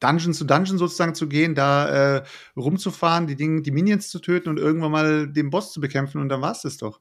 Dungeon 0.00 0.32
zu 0.34 0.44
Dungeon 0.44 0.78
sozusagen 0.78 1.14
zu 1.14 1.28
gehen, 1.28 1.54
da 1.54 2.16
äh, 2.18 2.22
rumzufahren, 2.56 3.26
die 3.26 3.36
Dinge, 3.36 3.62
die 3.62 3.70
Minions 3.70 4.08
zu 4.10 4.18
töten 4.18 4.48
und 4.48 4.58
irgendwann 4.58 4.90
mal 4.92 5.28
den 5.28 5.50
Boss 5.50 5.72
zu 5.72 5.80
bekämpfen 5.80 6.20
und 6.20 6.28
dann 6.28 6.40
war's 6.40 6.62
das 6.62 6.78
doch. 6.78 7.00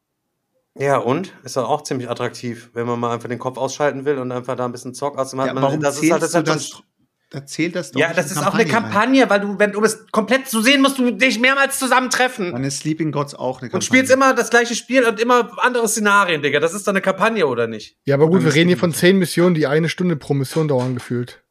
Ja, 0.77 0.97
und? 0.97 1.33
Ist 1.43 1.57
doch 1.57 1.67
auch 1.67 1.81
ziemlich 1.83 2.09
attraktiv, 2.09 2.69
wenn 2.73 2.85
man 2.85 2.99
mal 2.99 3.13
einfach 3.13 3.27
den 3.27 3.39
Kopf 3.39 3.57
ausschalten 3.57 4.05
will 4.05 4.17
und 4.19 4.31
einfach 4.31 4.55
da 4.55 4.65
ein 4.65 4.71
bisschen 4.71 4.93
Zock 4.93 5.17
aus 5.17 5.31
dem 5.31 5.39
Ja, 5.39 5.53
warum 5.55 5.81
das 5.81 5.99
zählst 5.99 6.21
das 6.21 6.31
du 6.31 6.37
hat 6.37 6.45
so 6.45 6.51
ein- 6.53 6.57
das? 6.57 6.83
Da 7.31 7.45
zählt 7.45 7.75
das 7.75 7.91
doch 7.91 7.99
Ja, 7.99 8.11
das 8.11 8.31
ist 8.31 8.39
auch 8.39 8.55
eine 8.55 8.63
rein. 8.63 8.67
Kampagne, 8.71 9.29
weil 9.29 9.39
du, 9.39 9.59
wenn 9.59 9.71
du 9.71 9.81
bist 9.81 10.11
komplett 10.11 10.47
zu 10.47 10.63
sehen, 10.63 10.81
musst 10.81 10.97
du 10.97 11.11
dich 11.11 11.39
mehrmals 11.39 11.77
zusammentreffen. 11.77 12.51
Dann 12.53 12.63
ist 12.63 12.79
Sleeping 12.79 13.11
Gods 13.11 13.35
auch 13.35 13.61
eine 13.61 13.69
Kampagne. 13.69 13.75
Und 13.75 13.83
spielst 13.83 14.11
immer 14.11 14.33
das 14.33 14.49
gleiche 14.49 14.73
Spiel 14.73 15.03
und 15.05 15.19
immer 15.19 15.51
andere 15.63 15.87
Szenarien, 15.87 16.41
Digga. 16.41 16.59
Das 16.59 16.73
ist 16.73 16.87
doch 16.87 16.91
eine 16.91 17.01
Kampagne, 17.01 17.45
oder 17.45 17.67
nicht? 17.67 17.97
Ja, 18.05 18.15
aber 18.15 18.25
gut, 18.25 18.37
Dann 18.37 18.43
wir 18.45 18.49
ist 18.49 18.55
reden 18.55 18.69
hier 18.69 18.77
von 18.79 18.93
zehn 18.93 19.19
Missionen, 19.19 19.53
die 19.53 19.67
eine 19.67 19.89
Stunde 19.89 20.15
pro 20.15 20.33
Mission 20.33 20.67
dauern 20.67 20.95
gefühlt. 20.95 21.43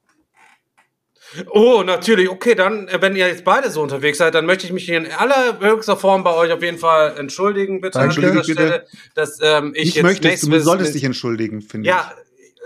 Oh, 1.50 1.82
natürlich. 1.84 2.28
Okay, 2.30 2.54
dann, 2.54 2.88
äh, 2.88 3.00
wenn 3.00 3.14
ihr 3.16 3.26
jetzt 3.28 3.44
beide 3.44 3.70
so 3.70 3.82
unterwegs 3.82 4.18
seid, 4.18 4.34
dann 4.34 4.46
möchte 4.46 4.66
ich 4.66 4.72
mich 4.72 4.84
hier 4.84 4.96
in 4.98 5.06
allerhöchster 5.10 5.96
Form 5.96 6.24
bei 6.24 6.34
euch 6.34 6.52
auf 6.52 6.62
jeden 6.62 6.78
Fall 6.78 7.16
entschuldigen, 7.18 7.80
bitte 7.80 7.98
Danke. 7.98 8.14
an 8.16 8.20
dieser 8.22 8.32
Bitte. 8.40 8.52
Stelle, 8.52 8.86
dass 9.14 9.38
ähm, 9.42 9.72
ich 9.74 9.88
Ich 9.88 9.94
jetzt 9.96 10.02
möchtest, 10.04 10.46
du 10.50 10.60
solltest 10.60 10.94
dich 10.94 11.04
entschuldigen, 11.04 11.60
finde 11.60 11.88
Ja, 11.88 12.12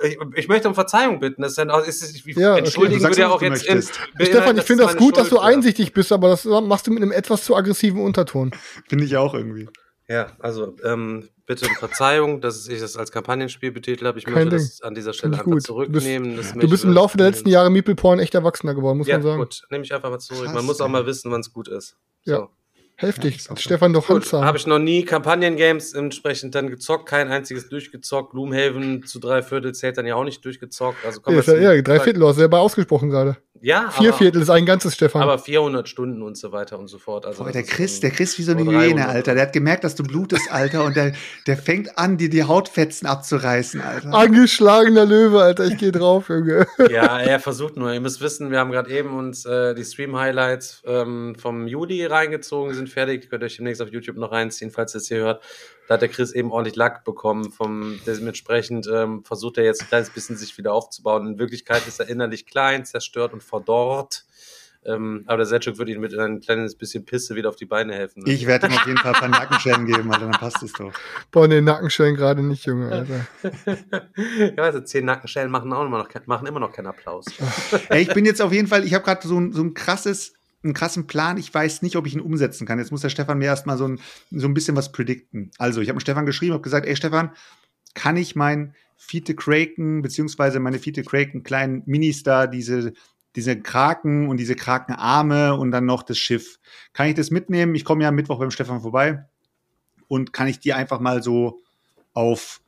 ich, 0.05 0.18
ich 0.35 0.48
möchte 0.48 0.68
um 0.68 0.75
Verzeihung 0.75 1.20
bitten. 1.20 1.42
Das 1.42 1.53
ist, 1.53 1.59
dann, 1.59 1.70
auch- 1.70 1.87
ist, 1.87 2.03
ist, 2.03 2.25
Ja, 2.27 2.53
okay. 2.53 2.59
entschuldigen 2.61 2.98
Du 2.98 3.03
sagst 3.03 3.18
würde 3.18 3.29
ja 3.29 3.35
auch 3.35 3.42
jetzt 3.42 3.64
in, 3.66 3.83
Stefan, 4.27 4.57
ich 4.59 4.64
finde 4.64 4.85
das 4.85 4.96
gut, 4.96 5.16
dass 5.16 5.29
du 5.29 5.37
Schuld 5.37 5.46
einsichtig 5.48 5.92
bist, 5.92 6.12
aber 6.12 6.29
das 6.29 6.44
machst 6.44 6.87
du 6.87 6.92
mit 6.92 7.03
einem 7.03 7.12
etwas 7.12 7.44
zu 7.44 7.55
aggressiven 7.57 8.01
Unterton. 8.01 8.51
ich. 8.53 8.88
Finde 8.88 9.05
ich 9.05 9.16
auch 9.16 9.35
irgendwie. 9.35 9.68
Ja, 10.12 10.27
also 10.40 10.77
ähm, 10.85 11.29
bitte 11.46 11.66
um 11.66 11.75
Verzeihung, 11.77 12.40
dass 12.42 12.68
ich 12.68 12.81
das 12.81 12.96
als 12.98 13.11
Kampagnenspiel 13.12 13.72
betitelt 13.72 14.07
habe. 14.07 14.18
Ich 14.18 14.25
Kein 14.27 14.35
möchte 14.35 14.51
Ding. 14.51 14.59
das 14.59 14.83
an 14.83 14.94
dieser 14.94 15.12
Stelle 15.14 15.38
einfach 15.38 15.59
zurücknehmen. 15.61 16.37
Du 16.37 16.42
möchte- 16.42 16.68
bist 16.68 16.85
im 16.85 16.92
Laufe 16.92 17.16
der 17.16 17.29
letzten 17.29 17.48
Jahre 17.48 17.70
Meeple 17.70 17.94
Porn 17.94 18.18
echt 18.18 18.35
erwachsener 18.35 18.75
geworden, 18.75 18.98
muss 18.98 19.07
Ja, 19.07 19.16
man 19.16 19.22
sagen. 19.22 19.38
gut, 19.38 19.62
nehme 19.70 19.85
ich 19.85 19.94
einfach 19.94 20.11
mal 20.11 20.18
zurück. 20.18 20.44
Krass, 20.44 20.55
Man 20.55 20.66
muss 20.66 20.81
auch 20.83 20.88
mal 20.88 21.07
wissen, 21.07 21.31
wann 21.31 21.40
es 21.40 21.53
gut 21.53 21.68
ist. 21.68 21.96
So. 22.25 22.33
Ja. 22.33 22.48
Heftig. 22.96 23.42
so. 23.42 23.57
Stefan 23.57 23.92
doch 23.92 24.07
Gut, 24.07 24.16
Holzer. 24.16 24.44
habe 24.44 24.59
ich 24.59 24.66
noch 24.66 24.78
nie 24.78 25.05
Kampagnen-Games 25.05 25.92
entsprechend 25.94 26.55
dann 26.55 26.68
gezockt, 26.70 27.07
kein 27.09 27.28
einziges 27.28 27.68
durchgezockt. 27.68 28.31
Gloomhaven 28.33 29.05
zu 29.05 29.18
drei 29.18 29.42
Viertel 29.42 29.74
zählt 29.74 29.98
dann 29.98 30.07
ja 30.07 30.14
auch 30.14 30.24
nicht 30.24 30.44
durchgezockt. 30.44 31.05
Also 31.05 31.20
komm, 31.20 31.35
Ja, 31.35 31.40
ist 31.40 31.48
ja, 31.48 31.72
ja, 31.72 31.83
drei 31.83 31.98
Viertel, 32.00 32.20
du 32.20 32.28
hast 32.28 32.37
selber 32.37 32.61
ausgesprochen 32.61 33.11
gerade. 33.11 33.37
Ja, 33.64 33.90
Vier 33.92 34.09
aber, 34.09 34.18
Viertel 34.18 34.42
ist 34.42 34.50
ein 34.50 34.66
ganzes, 34.66 34.94
Stefan. 34.94 35.22
aber 35.22 35.38
400 35.38 35.88
Stunden 35.88 36.20
und 36.22 36.37
so 36.37 36.50
weiter 36.50 36.81
und 36.81 36.88
so 36.88 36.98
fort. 36.98 37.24
Also 37.26 37.44
Boah, 37.44 37.52
der 37.52 37.62
Chris, 37.62 38.00
der 38.00 38.11
Chris 38.11 38.37
wie 38.38 38.42
so 38.42 38.50
eine 38.50 38.62
Hyäne, 38.64 38.94
300. 39.02 39.09
Alter. 39.09 39.35
Der 39.35 39.42
hat 39.44 39.52
gemerkt, 39.52 39.85
dass 39.85 39.94
du 39.94 40.02
blutest, 40.02 40.50
Alter, 40.50 40.83
und 40.83 40.96
der, 40.96 41.12
der 41.46 41.57
fängt 41.57 41.96
an, 41.96 42.16
dir 42.18 42.28
die 42.28 42.42
Hautfetzen 42.42 43.07
abzureißen, 43.07 43.81
Alter. 43.81 44.12
Angeschlagener 44.14 45.07
Löwe, 45.07 45.40
Alter, 45.42 45.64
ich 45.66 45.78
gehe 45.78 45.92
drauf, 45.92 46.28
Junge. 46.28 46.66
Ja, 46.90 47.20
er 47.20 47.38
versucht 47.38 47.76
nur. 47.76 47.92
Ihr 47.92 48.00
müsst 48.00 48.20
wissen, 48.20 48.50
wir 48.50 48.59
haben 48.59 48.72
gerade 48.72 48.90
eben 48.90 49.16
uns 49.16 49.46
äh, 49.46 49.76
die 49.76 49.85
Stream-Highlights 49.85 50.83
ähm, 50.85 51.37
vom 51.38 51.68
Juli 51.68 52.05
reingezogen, 52.05 52.74
sind 52.74 52.88
fertig. 52.92 53.28
Könnt 53.28 53.42
ihr 53.42 53.46
euch 53.46 53.57
demnächst 53.57 53.83
auf 53.83 53.90
YouTube 53.90 54.16
noch 54.16 54.33
reinziehen, 54.33 54.70
falls 54.70 54.94
ihr 54.94 54.98
es 54.98 55.09
hier 55.09 55.18
hört. 55.18 55.42
Da 55.88 55.94
hat 55.94 56.02
der 56.02 56.09
Chris 56.09 56.33
eben 56.33 56.52
ordentlich 56.52 56.76
Lack 56.76 57.05
bekommen. 57.05 57.50
Vom, 57.50 58.00
dementsprechend 58.07 58.88
ähm, 58.92 59.24
versucht 59.24 59.59
er 59.59 59.64
jetzt 59.64 59.83
ein 59.83 59.88
kleines 59.88 60.11
bisschen 60.11 60.37
sich 60.37 60.57
wieder 60.59 60.72
aufzubauen. 60.72 61.26
In 61.26 61.38
Wirklichkeit 61.38 61.87
ist 61.87 62.00
er 62.00 62.09
innerlich 62.09 62.46
klein, 62.46 62.85
zerstört 62.85 63.33
und 63.33 63.42
verdorrt. 63.42 64.24
Ähm, 64.85 65.22
aber 65.26 65.38
der 65.38 65.46
Selchuk 65.46 65.78
wird 65.78 65.88
ihm 65.90 66.00
mit 66.00 66.16
ein 66.18 66.40
kleines 66.40 66.74
bisschen 66.74 67.05
Pisse 67.05 67.37
wieder 67.37 67.48
auf 67.48 67.57
die 67.57 67.66
Beine 67.66 67.94
helfen. 67.94 68.24
ne? 68.24 68.33
Ich 68.33 68.46
werde 68.46 68.66
ihm 68.66 68.72
auf 68.72 68.87
jeden 68.87 68.98
Fall 68.98 69.14
ein 69.14 69.20
paar 69.20 69.28
Nackenschellen 69.28 69.87
geben, 69.87 70.12
Alter, 70.12 70.26
dann 70.26 70.33
passt 70.33 70.62
es 70.62 70.72
doch. 70.72 70.92
Boah, 71.31 71.46
den 71.46 71.64
Nackenschellen 71.64 72.16
gerade 72.16 72.42
nicht, 72.42 72.66
Junge, 72.66 72.90
Alter. 72.90 73.26
ja, 74.57 74.62
also 74.62 74.81
zehn 74.81 75.05
Nackenschellen 75.05 75.52
machen 75.52 75.72
auch 75.72 75.87
immer 75.87 75.98
noch, 75.98 76.09
machen 76.26 76.48
immer 76.48 76.59
noch 76.59 76.72
keinen 76.72 76.88
Applaus. 76.88 77.26
Ey, 77.90 78.02
ich 78.02 78.12
bin 78.12 78.24
jetzt 78.24 78.42
auf 78.42 78.52
jeden 78.52 78.66
Fall, 78.66 78.85
ich 78.85 78.92
habe 78.92 79.05
gerade 79.05 79.26
so 79.26 79.38
ein, 79.38 79.52
so 79.52 79.62
ein 79.62 79.74
krasses, 79.74 80.35
einen 80.62 80.75
krassen 80.75 81.07
Plan. 81.07 81.37
Ich 81.37 81.53
weiß 81.53 81.83
nicht, 81.83 81.96
ob 81.96 82.07
ich 82.07 82.14
ihn 82.14 82.20
umsetzen 82.20 82.66
kann. 82.66 82.79
Jetzt 82.79 82.92
muss 82.92 83.01
der 83.01 83.09
Stefan 83.09 83.38
mir 83.38 83.46
erstmal 83.46 83.79
so 83.79 83.88
ein, 83.88 84.01
so 84.31 84.46
ein 84.46 84.55
bisschen 84.55 84.77
was 84.77 84.92
predikten. 84.92 85.51
Also, 85.59 85.81
ich 85.81 85.88
habe 85.88 86.01
Stefan 86.01 86.27
geschrieben, 86.27 86.53
habe 86.53 86.62
gesagt, 86.62 86.87
ey 86.87 86.96
Stefan, 86.96 87.33
kann 87.94 88.16
ich 88.16 88.37
mein 88.37 88.75
Fiete 88.96 89.35
Kraken, 89.35 90.03
beziehungsweise 90.03 90.61
meine 90.61 90.79
Fiete 90.79 91.03
Kraken 91.03 91.42
kleinen 91.42 91.83
Ministar, 91.87 92.46
diese, 92.46 92.92
diese 93.35 93.61
Kraken 93.61 94.29
und 94.29 94.37
diese 94.37 94.55
Krakenarme 94.55 95.57
und 95.57 95.72
dann 95.72 95.87
noch 95.87 96.03
das 96.03 96.18
Schiff. 96.18 96.59
Kann 96.92 97.09
ich 97.09 97.14
das 97.14 97.31
mitnehmen? 97.31 97.75
Ich 97.75 97.85
komme 97.85 98.05
ja 98.05 98.11
am 98.11 98.14
Mittwoch 98.14 98.38
beim 98.38 98.51
Stefan 98.51 98.81
vorbei 98.81 99.25
und 100.09 100.33
kann 100.33 100.46
ich 100.46 100.61
die 100.61 100.72
einfach 100.72 101.01
mal 101.01 101.22
so 101.22 101.61
auf 102.12 102.61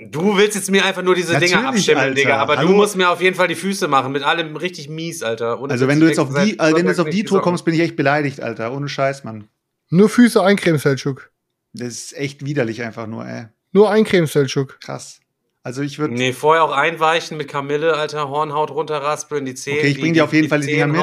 Du 0.00 0.36
willst 0.36 0.54
jetzt 0.54 0.70
mir 0.70 0.84
einfach 0.84 1.02
nur 1.02 1.16
diese 1.16 1.32
Natürlich, 1.32 1.52
Dinger 1.54 1.68
abstimmen, 1.68 2.00
Alter. 2.00 2.14
Digga. 2.14 2.36
Aber 2.38 2.56
Hallo? 2.56 2.68
du 2.68 2.74
musst 2.74 2.96
mir 2.96 3.10
auf 3.10 3.20
jeden 3.20 3.34
Fall 3.36 3.48
die 3.48 3.56
Füße 3.56 3.88
machen. 3.88 4.12
Mit 4.12 4.22
allem 4.22 4.54
richtig 4.56 4.88
mies, 4.88 5.24
Alter. 5.24 5.60
Ohne 5.60 5.72
Also 5.72 5.86
Witz, 5.86 5.92
wenn 5.92 6.00
du 6.00 6.06
jetzt 6.06 6.20
auf 6.20 6.28
die, 6.28 6.58
also 6.58 6.76
wenn 6.76 6.84
du 6.84 6.90
jetzt 6.90 7.00
auf 7.00 7.08
die 7.08 7.24
Tour 7.24 7.40
kommst, 7.40 7.64
bin 7.64 7.74
ich 7.74 7.80
echt 7.80 7.96
beleidigt, 7.96 8.40
Alter. 8.40 8.72
Ohne 8.72 8.88
Scheiß, 8.88 9.24
Mann. 9.24 9.48
Nur 9.90 10.08
Füße 10.08 10.42
eincremen, 10.42 10.78
Selchuk. 10.78 11.32
Das 11.78 11.88
ist 11.88 12.16
echt 12.16 12.44
widerlich 12.44 12.82
einfach 12.82 13.06
nur, 13.06 13.26
ey. 13.26 13.46
Nur 13.72 13.90
eincremen, 13.90 14.26
Selchuk. 14.26 14.80
Krass. 14.80 15.20
Also 15.68 15.82
ich 15.82 15.98
würde. 15.98 16.14
Nee, 16.14 16.32
vorher 16.32 16.64
auch 16.64 16.72
einweichen 16.72 17.36
mit 17.36 17.48
Kamille, 17.48 17.94
Alter, 17.94 18.30
Hornhaut 18.30 18.70
runterraspeln, 18.70 19.44
die 19.44 19.54
Zähne. 19.54 19.80
Okay, 19.80 19.88
ich 19.88 20.00
bring 20.00 20.14
dir 20.14 20.24
auf 20.24 20.32
jeden 20.32 20.48
Fall 20.48 20.60
die 20.60 20.68
Dinger 20.68 20.86
mit. 20.86 21.02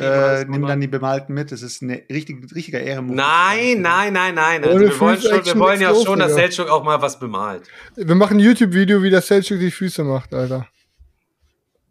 Äh, 0.00 0.46
nimm 0.46 0.66
dann 0.66 0.80
die 0.80 0.86
bemalten 0.86 1.34
mit. 1.34 1.52
Das 1.52 1.60
ist 1.60 1.82
eine 1.82 2.04
richtig, 2.10 2.54
richtiger 2.54 2.80
Ehrenmove. 2.80 3.16
Nein, 3.16 3.82
nein, 3.82 4.14
nein, 4.14 4.34
nein. 4.34 4.64
Also 4.64 4.80
wir 4.80 4.98
wollen, 4.98 5.20
schon, 5.20 5.44
wir 5.44 5.58
wollen 5.58 5.80
ja 5.80 5.94
schon, 5.94 6.20
dass. 6.20 6.34
Selchuk 6.34 6.70
auch 6.70 6.84
mal 6.84 7.02
was 7.02 7.18
bemalt. 7.18 7.64
Wir 7.96 8.14
machen 8.14 8.38
ein 8.38 8.40
YouTube-Video, 8.40 9.02
wie 9.02 9.10
der 9.10 9.20
Selchuk 9.20 9.58
die 9.58 9.70
Füße 9.70 10.04
macht, 10.04 10.32
Alter. 10.32 10.66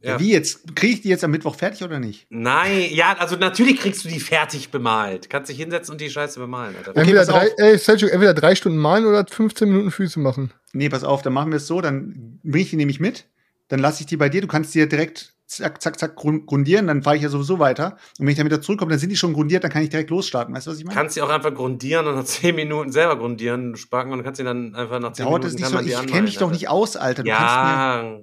Ja. 0.07 0.19
Wie 0.19 0.31
jetzt? 0.31 0.75
Kriege 0.75 0.93
ich 0.93 1.01
die 1.01 1.09
jetzt 1.09 1.23
am 1.23 1.31
Mittwoch 1.31 1.55
fertig 1.55 1.83
oder 1.83 1.99
nicht? 1.99 2.25
Nein, 2.29 2.87
ja, 2.91 3.15
also 3.19 3.35
natürlich 3.35 3.79
kriegst 3.79 4.03
du 4.05 4.09
die 4.09 4.19
fertig 4.19 4.69
bemalt. 4.71 5.29
Kannst 5.29 5.49
dich 5.49 5.57
hinsetzen 5.57 5.93
und 5.93 6.01
die 6.01 6.09
Scheiße 6.09 6.39
bemalen, 6.39 6.75
Alter. 6.77 6.91
Okay, 6.91 6.99
entweder, 7.01 7.25
drei, 7.25 7.47
ey, 7.57 7.77
Selchuk, 7.77 8.11
entweder 8.11 8.33
drei 8.33 8.55
Stunden 8.55 8.77
malen 8.77 9.05
oder 9.05 9.25
15 9.29 9.67
Minuten 9.69 9.91
Füße 9.91 10.19
machen. 10.19 10.51
Nee, 10.73 10.89
pass 10.89 11.03
auf, 11.03 11.21
dann 11.21 11.33
machen 11.33 11.51
wir 11.51 11.57
es 11.57 11.67
so, 11.67 11.81
dann 11.81 12.39
bringe 12.43 12.63
ich 12.63 12.69
die 12.69 12.75
nämlich 12.77 12.99
mit, 12.99 13.27
dann 13.67 13.79
lasse 13.79 14.01
ich 14.01 14.07
die 14.07 14.17
bei 14.17 14.29
dir, 14.29 14.41
du 14.41 14.47
kannst 14.47 14.73
die 14.75 14.79
ja 14.79 14.85
direkt 14.85 15.33
zack, 15.47 15.81
zack, 15.81 15.97
zack 15.97 16.17
grun- 16.17 16.45
grundieren, 16.45 16.87
dann 16.87 17.03
fahre 17.03 17.15
ich 17.15 17.21
ja 17.23 17.29
sowieso 17.29 17.57
weiter. 17.57 17.97
Und 18.19 18.25
wenn 18.25 18.29
ich 18.31 18.35
dann 18.37 18.45
wieder 18.45 18.61
zurückkomme, 18.61 18.89
dann 18.91 18.99
sind 18.99 19.09
die 19.09 19.15
schon 19.15 19.31
grundiert, 19.33 19.63
dann 19.63 19.71
kann 19.71 19.81
ich 19.81 19.89
direkt 19.89 20.09
losstarten. 20.09 20.53
Weißt 20.53 20.67
du, 20.67 20.71
was 20.71 20.77
ich 20.79 20.83
meine? 20.83 20.93
kannst 20.97 21.15
sie 21.15 21.21
auch 21.21 21.29
einfach 21.29 21.53
grundieren 21.53 22.05
und 22.05 22.15
nach 22.15 22.25
10 22.25 22.53
Minuten 22.53 22.91
selber 22.91 23.17
grundieren, 23.17 23.75
spacken 23.77 24.11
und 24.11 24.23
kannst 24.23 24.39
sie 24.39 24.43
dann 24.43 24.75
einfach 24.75 24.99
nach 24.99 25.13
10 25.13 25.25
Dauert 25.25 25.43
Minuten 25.43 25.43
das 25.43 25.53
nicht 25.53 25.61
kann 25.63 25.69
so? 25.71 25.75
man 25.77 25.85
die 25.85 25.91
Ich 25.91 26.11
kenne 26.11 26.23
mich 26.23 26.37
doch 26.37 26.51
nicht 26.51 26.67
aus, 26.69 26.97
Alter. 26.97 27.23
Du 27.23 27.29
kannst 27.31 27.41
mir, 27.41 27.47
Ja. 27.47 28.19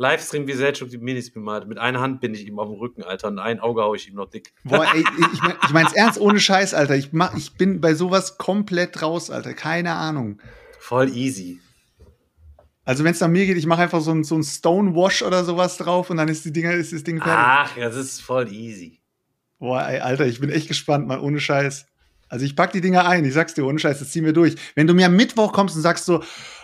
Livestream 0.00 0.46
wie 0.46 0.54
Selchuk 0.54 0.88
die 0.88 0.96
Minis 0.96 1.30
bemalt. 1.30 1.68
Mit 1.68 1.76
einer 1.76 2.00
Hand 2.00 2.22
bin 2.22 2.32
ich 2.32 2.46
ihm 2.46 2.58
auf 2.58 2.70
dem 2.70 2.78
Rücken, 2.78 3.02
Alter, 3.02 3.28
und 3.28 3.38
ein 3.38 3.60
Auge 3.60 3.82
hau 3.82 3.94
ich 3.94 4.08
ihm 4.08 4.14
noch 4.14 4.30
dick. 4.30 4.54
boah, 4.64 4.86
ey, 4.94 5.00
ich, 5.34 5.42
mein, 5.42 5.54
ich 5.62 5.70
mein's 5.72 5.92
ernst, 5.92 6.18
ohne 6.18 6.40
Scheiß, 6.40 6.72
Alter. 6.72 6.96
Ich, 6.96 7.12
mach, 7.12 7.36
ich 7.36 7.52
bin 7.58 7.82
bei 7.82 7.92
sowas 7.92 8.38
komplett 8.38 9.02
raus, 9.02 9.30
Alter. 9.30 9.52
Keine 9.52 9.92
Ahnung. 9.92 10.40
Voll 10.78 11.10
easy. 11.14 11.60
Also 12.82 13.04
wenn 13.04 13.12
es 13.12 13.20
nach 13.20 13.28
mir 13.28 13.44
geht, 13.44 13.58
ich 13.58 13.66
mache 13.66 13.82
einfach 13.82 14.00
so 14.00 14.12
ein, 14.12 14.24
so 14.24 14.36
ein 14.36 14.42
Stonewash 14.42 15.20
oder 15.20 15.44
sowas 15.44 15.76
drauf 15.76 16.08
und 16.08 16.16
dann 16.16 16.28
ist 16.28 16.46
die 16.46 16.52
Dinger, 16.52 16.72
ist 16.72 16.94
das 16.94 17.04
Ding 17.04 17.18
fertig. 17.18 17.34
Ach, 17.36 17.76
das 17.76 17.94
ist 17.94 18.22
voll 18.22 18.50
easy. 18.50 19.00
Boah, 19.58 19.86
ey, 19.86 20.00
Alter, 20.00 20.24
ich 20.24 20.40
bin 20.40 20.48
echt 20.48 20.68
gespannt, 20.68 21.06
mal 21.06 21.20
ohne 21.20 21.40
Scheiß. 21.40 21.84
Also 22.30 22.46
ich 22.46 22.56
pack 22.56 22.72
die 22.72 22.80
Dinger 22.80 23.06
ein, 23.06 23.26
ich 23.26 23.34
sag's 23.34 23.52
dir, 23.52 23.66
ohne 23.66 23.78
Scheiß, 23.78 23.98
das 23.98 24.10
ziehen 24.12 24.24
wir 24.24 24.32
durch. 24.32 24.56
Wenn 24.76 24.86
du 24.86 24.94
mir 24.94 25.06
am 25.06 25.16
Mittwoch 25.16 25.52
kommst 25.52 25.76
und 25.76 25.82
sagst 25.82 26.06
so, 26.06 26.22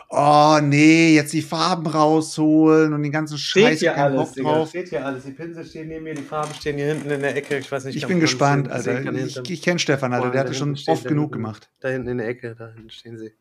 oh 0.09 0.59
nee, 0.63 1.15
jetzt 1.15 1.33
die 1.33 1.43
Farben 1.43 1.87
rausholen 1.87 2.93
und 2.93 3.03
den 3.03 3.13
ganzen 3.13 3.39
Scheiß, 3.39 3.83
hab 3.83 3.95
keinen 3.95 4.17
Bock 4.17 4.35
drauf. 4.35 4.69
Steht 4.69 4.89
hier 4.89 5.05
alles. 5.05 5.25
Die 5.25 5.33
Pinsel 5.33 5.65
stehen 5.65 5.89
neben 5.89 6.05
mir, 6.05 6.15
die 6.15 6.23
Farben 6.23 6.55
stehen 6.55 6.77
hier 6.77 6.87
hinten 6.87 7.11
in 7.11 7.21
der 7.21 7.37
Ecke. 7.37 7.59
Ich 7.59 7.71
weiß 7.71 7.85
nicht, 7.85 7.97
Ich 7.97 8.07
bin 8.07 8.21
gespannt, 8.21 8.71
Alter. 8.71 9.01
Ich, 9.01 9.05
hinten. 9.35 9.53
ich 9.53 9.63
kenne 9.63 9.79
Stefan, 9.79 10.13
Alter, 10.13 10.27
Boah, 10.27 10.33
der 10.33 10.41
hat 10.41 10.49
das 10.49 10.57
schon 10.57 10.75
hinten 10.75 10.91
oft 10.91 11.05
genug 11.07 11.33
gemacht. 11.33 11.71
Da 11.81 11.89
hinten 11.89 12.09
in 12.09 12.19
der 12.19 12.29
Ecke, 12.29 12.55
da 12.57 12.69
hinten 12.75 12.91
stehen 12.91 13.19
sie. 13.19 13.33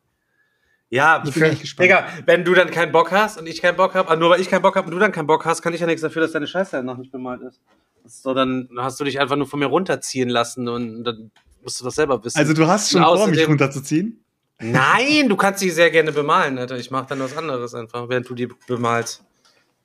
Ja, 0.90 1.24
Ich 1.26 1.34
bin 1.34 1.44
echt 1.44 1.62
gespannt. 1.62 1.90
Digga, 1.90 2.08
wenn 2.26 2.44
du 2.46 2.54
dann 2.54 2.70
keinen 2.70 2.92
Bock 2.92 3.12
hast 3.12 3.40
und 3.40 3.48
ich 3.48 3.62
keinen 3.62 3.76
Bock 3.76 3.96
habe, 3.96 4.16
nur 4.18 4.30
weil 4.30 4.40
ich 4.40 4.50
keinen 4.50 4.62
Bock 4.62 4.76
habe 4.76 4.88
und 4.88 4.94
du 4.94 5.00
dann 5.00 5.12
keinen 5.12 5.28
Bock 5.28 5.46
hast, 5.46 5.62
kann 5.62 5.74
ich 5.74 5.82
ja 5.82 5.88
nichts 5.88 6.02
dafür, 6.02 6.22
dass 6.22 6.32
deine 6.32 6.48
Scheiße 6.48 6.84
noch 6.84 6.98
nicht 6.98 7.12
bemalt 7.12 7.42
ist. 7.42 7.60
So, 8.06 8.34
dann 8.34 8.70
hast 8.78 9.00
du 9.00 9.04
dich 9.04 9.20
einfach 9.20 9.36
nur 9.36 9.48
von 9.48 9.60
mir 9.60 9.66
runterziehen 9.66 10.30
lassen 10.30 10.68
und 10.68 11.04
dann 11.04 11.32
musst 11.64 11.80
du 11.82 11.86
das 11.86 11.96
selber 11.96 12.24
wissen. 12.24 12.38
Also 12.38 12.54
du 12.54 12.68
hast 12.68 12.92
schon 12.92 13.04
vor, 13.04 13.28
mich 13.28 13.48
runterzuziehen? 13.48 14.25
Nein, 14.60 15.28
du 15.28 15.36
kannst 15.36 15.60
sie 15.60 15.70
sehr 15.70 15.92
gerne 15.92 16.12
bemalen, 16.12 16.58
Alter. 16.58 16.78
Ich 16.78 16.92
mach 16.92 17.06
dann 17.06 17.20
was 17.20 17.36
anderes 17.36 17.74
einfach, 17.74 18.08
während 18.10 18.30
du 18.30 18.36
die 18.36 18.48
bemalst. 18.68 19.24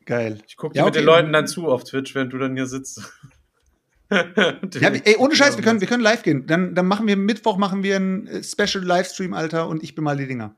Geil. 0.07 0.41
Ich 0.47 0.57
guck 0.57 0.75
Ja, 0.75 0.83
dir 0.83 0.87
mit 0.87 0.95
okay. 0.95 1.03
den 1.03 1.07
Leuten 1.07 1.33
dann 1.33 1.47
zu 1.47 1.69
auf 1.69 1.85
Twitch, 1.85 2.15
während 2.15 2.33
du 2.33 2.39
dann 2.39 2.55
hier 2.57 2.67
sitzt. 2.67 3.13
Ja, 4.11 4.25
ey, 5.05 5.17
ohne 5.19 5.35
Scheiß, 5.37 5.57
wir 5.57 5.65
können, 5.65 5.81
wir 5.81 5.89
können 5.89 6.03
live 6.03 6.23
gehen. 6.23 6.47
Dann, 6.47 6.75
dann 6.75 6.87
machen 6.87 7.07
wir 7.07 7.17
Mittwoch 7.17 7.57
machen 7.59 7.83
wir 7.83 7.97
einen 7.97 8.27
äh, 8.27 8.43
Special 8.43 8.85
Livestream, 8.85 9.35
Alter, 9.35 9.69
und 9.69 9.83
ich 9.83 9.95
bemal 9.95 10.17
die 10.17 10.27
Dinger. 10.27 10.57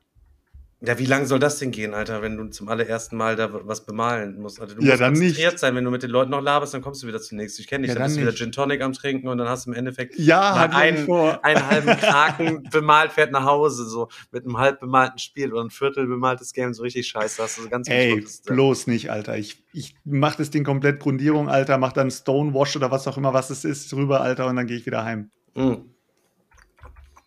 Ja, 0.85 0.99
wie 0.99 1.05
lange 1.05 1.25
soll 1.27 1.39
das 1.39 1.59
denn 1.59 1.71
gehen, 1.71 1.93
Alter, 1.93 2.21
wenn 2.21 2.35
du 2.35 2.45
zum 2.49 2.67
allerersten 2.67 3.15
Mal 3.15 3.37
da 3.37 3.49
was 3.65 3.85
bemalen 3.85 4.41
musst? 4.41 4.59
Also, 4.59 4.75
du 4.75 4.81
Ja, 4.81 4.89
musst 4.89 5.01
dann 5.01 5.13
konzentriert 5.13 5.57
sein, 5.57 5.75
wenn 5.75 5.85
du 5.85 5.91
mit 5.91 6.03
den 6.03 6.09
Leuten 6.09 6.31
noch 6.31 6.41
laberst, 6.41 6.73
dann 6.73 6.81
kommst 6.81 7.01
du 7.01 7.07
wieder 7.07 7.21
zunächst. 7.21 7.57
Ich 7.61 7.67
kenne 7.67 7.83
dich, 7.83 7.89
Ja, 7.89 7.93
dann, 7.95 8.01
dann 8.01 8.07
bist 8.07 8.17
du 8.17 8.21
wieder 8.21 8.31
nicht. 8.31 8.39
Gin 8.39 8.51
Tonic 8.51 8.81
am 8.81 8.91
Trinken 8.91 9.29
und 9.29 9.37
dann 9.37 9.47
hast 9.47 9.65
du 9.65 9.71
im 9.71 9.77
Endeffekt 9.77 10.19
Ja, 10.19 10.55
einen, 10.55 11.09
einen, 11.41 11.67
halben 11.67 11.95
Kraken 11.97 12.63
bemalt, 12.69 13.13
fährt 13.13 13.31
nach 13.31 13.45
Hause, 13.45 13.85
so 13.85 14.09
mit 14.31 14.43
einem 14.43 14.57
halb 14.57 14.81
bemalten 14.81 15.19
Spiel 15.19 15.53
oder 15.53 15.63
ein 15.63 15.69
Viertel 15.69 16.05
bemaltes 16.05 16.51
Game, 16.51 16.73
so 16.73 16.83
richtig 16.83 17.07
scheiße. 17.07 17.37
Das 17.37 17.57
ist 17.57 17.71
ganz 17.71 17.87
Ey, 17.87 18.21
bloß 18.45 18.87
nicht, 18.87 19.09
Alter. 19.09 19.37
Ich, 19.37 19.63
ich 19.71 19.95
mach 20.03 20.35
das 20.35 20.49
Ding 20.49 20.65
komplett 20.65 20.99
Grundierung, 20.99 21.47
Alter, 21.47 21.77
mach 21.77 21.93
dann 21.93 22.11
Stonewash 22.11 22.75
oder 22.75 22.91
was 22.91 23.07
auch 23.07 23.15
immer, 23.15 23.33
was 23.33 23.49
es 23.51 23.63
ist, 23.63 23.93
rüber, 23.93 24.19
Alter, 24.19 24.47
und 24.47 24.57
dann 24.57 24.67
gehe 24.67 24.75
ich 24.75 24.85
wieder 24.85 25.05
heim. 25.05 25.31
Mhm. 25.55 25.93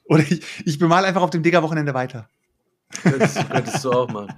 Oder 0.05 0.25
ich, 0.25 0.42
ich 0.66 0.79
bemal 0.79 1.07
einfach 1.07 1.23
auf 1.23 1.31
dem 1.31 1.42
Digger-Wochenende 1.42 1.95
weiter. 1.95 2.29
Könntest, 3.03 3.51
könntest 3.51 3.85
du 3.85 3.92
auch 3.92 4.09
mal. 4.09 4.29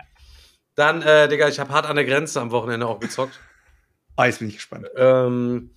Dann, 0.75 1.03
äh, 1.03 1.29
Digga, 1.29 1.49
ich 1.49 1.59
habe 1.59 1.73
hart 1.73 1.87
an 1.87 1.97
der 1.97 2.05
Grenze 2.05 2.41
am 2.41 2.51
Wochenende 2.51 2.87
auch 2.87 3.01
gezockt. 3.01 3.41
Ah, 4.17 4.27
jetzt 4.27 4.39
bin 4.39 4.49
ich 4.49 4.57
gespannt. 4.57 4.87
Ähm, 4.97 5.71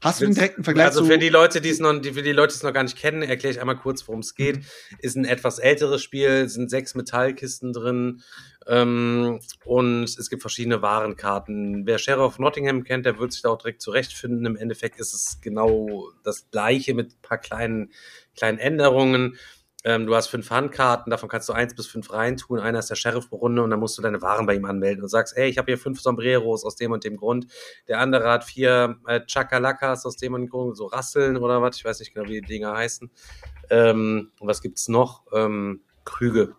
Hast 0.00 0.20
du 0.20 0.26
einen 0.26 0.34
direkten 0.34 0.62
Vergleich 0.62 0.86
also 0.86 1.04
für 1.04 1.18
die 1.18 1.28
Leute, 1.28 1.60
die 1.60 1.70
es 1.70 1.80
noch, 1.80 1.92
die, 1.98 2.12
für 2.12 2.22
die 2.22 2.32
Leute, 2.32 2.52
die 2.52 2.58
es 2.58 2.62
noch 2.62 2.72
gar 2.72 2.84
nicht 2.84 2.96
kennen, 2.96 3.22
erkläre 3.22 3.52
ich 3.52 3.60
einmal 3.60 3.76
kurz, 3.76 4.06
worum 4.06 4.20
es 4.20 4.36
geht. 4.36 4.60
Ist 5.00 5.16
ein 5.16 5.24
etwas 5.24 5.58
älteres 5.58 6.02
Spiel, 6.02 6.48
sind 6.48 6.70
sechs 6.70 6.94
Metallkisten 6.94 7.72
drin 7.72 8.22
ähm, 8.68 9.40
und 9.64 10.04
es 10.04 10.30
gibt 10.30 10.42
verschiedene 10.42 10.82
Warenkarten. 10.82 11.84
Wer 11.84 11.98
Sheriff 11.98 12.38
Nottingham 12.38 12.84
kennt, 12.84 13.06
der 13.06 13.18
wird 13.18 13.32
sich 13.32 13.42
da 13.42 13.48
auch 13.48 13.58
direkt 13.58 13.82
zurechtfinden. 13.82 14.46
Im 14.46 14.56
Endeffekt 14.56 15.00
ist 15.00 15.14
es 15.14 15.40
genau 15.40 16.08
das 16.22 16.48
gleiche 16.50 16.94
mit 16.94 17.14
ein 17.14 17.22
paar 17.22 17.38
kleinen, 17.38 17.90
kleinen 18.36 18.58
Änderungen. 18.58 19.36
Ähm, 19.84 20.06
du 20.06 20.14
hast 20.14 20.26
fünf 20.26 20.50
Handkarten, 20.50 21.10
davon 21.10 21.28
kannst 21.28 21.48
du 21.48 21.52
eins 21.52 21.74
bis 21.74 21.86
fünf 21.86 22.12
reintun. 22.12 22.58
Einer 22.58 22.80
ist 22.80 22.90
der 22.90 22.96
Sheriff 22.96 23.28
pro 23.28 23.36
Runde 23.36 23.62
und 23.62 23.70
dann 23.70 23.78
musst 23.78 23.96
du 23.96 24.02
deine 24.02 24.20
Waren 24.22 24.44
bei 24.44 24.54
ihm 24.54 24.64
anmelden 24.64 25.02
und 25.02 25.08
sagst, 25.08 25.36
ey, 25.36 25.48
ich 25.48 25.56
habe 25.56 25.66
hier 25.66 25.78
fünf 25.78 26.00
Sombreros 26.00 26.64
aus 26.64 26.74
dem 26.74 26.90
und 26.90 27.04
dem 27.04 27.16
Grund. 27.16 27.46
Der 27.86 28.00
andere 28.00 28.28
hat 28.28 28.42
vier 28.42 28.96
äh, 29.06 29.20
Chakalakas 29.26 30.04
aus 30.04 30.16
dem 30.16 30.34
und 30.34 30.42
dem 30.42 30.48
Grund, 30.48 30.76
so 30.76 30.86
Rasseln 30.86 31.36
oder 31.36 31.62
was, 31.62 31.76
ich 31.76 31.84
weiß 31.84 32.00
nicht 32.00 32.12
genau, 32.12 32.28
wie 32.28 32.40
die 32.40 32.46
Dinger 32.46 32.74
heißen. 32.76 33.08
Ähm, 33.70 34.32
und 34.40 34.48
was 34.48 34.62
gibt's 34.62 34.88
noch? 34.88 35.22
Ähm, 35.32 35.82
Krüge. 36.04 36.56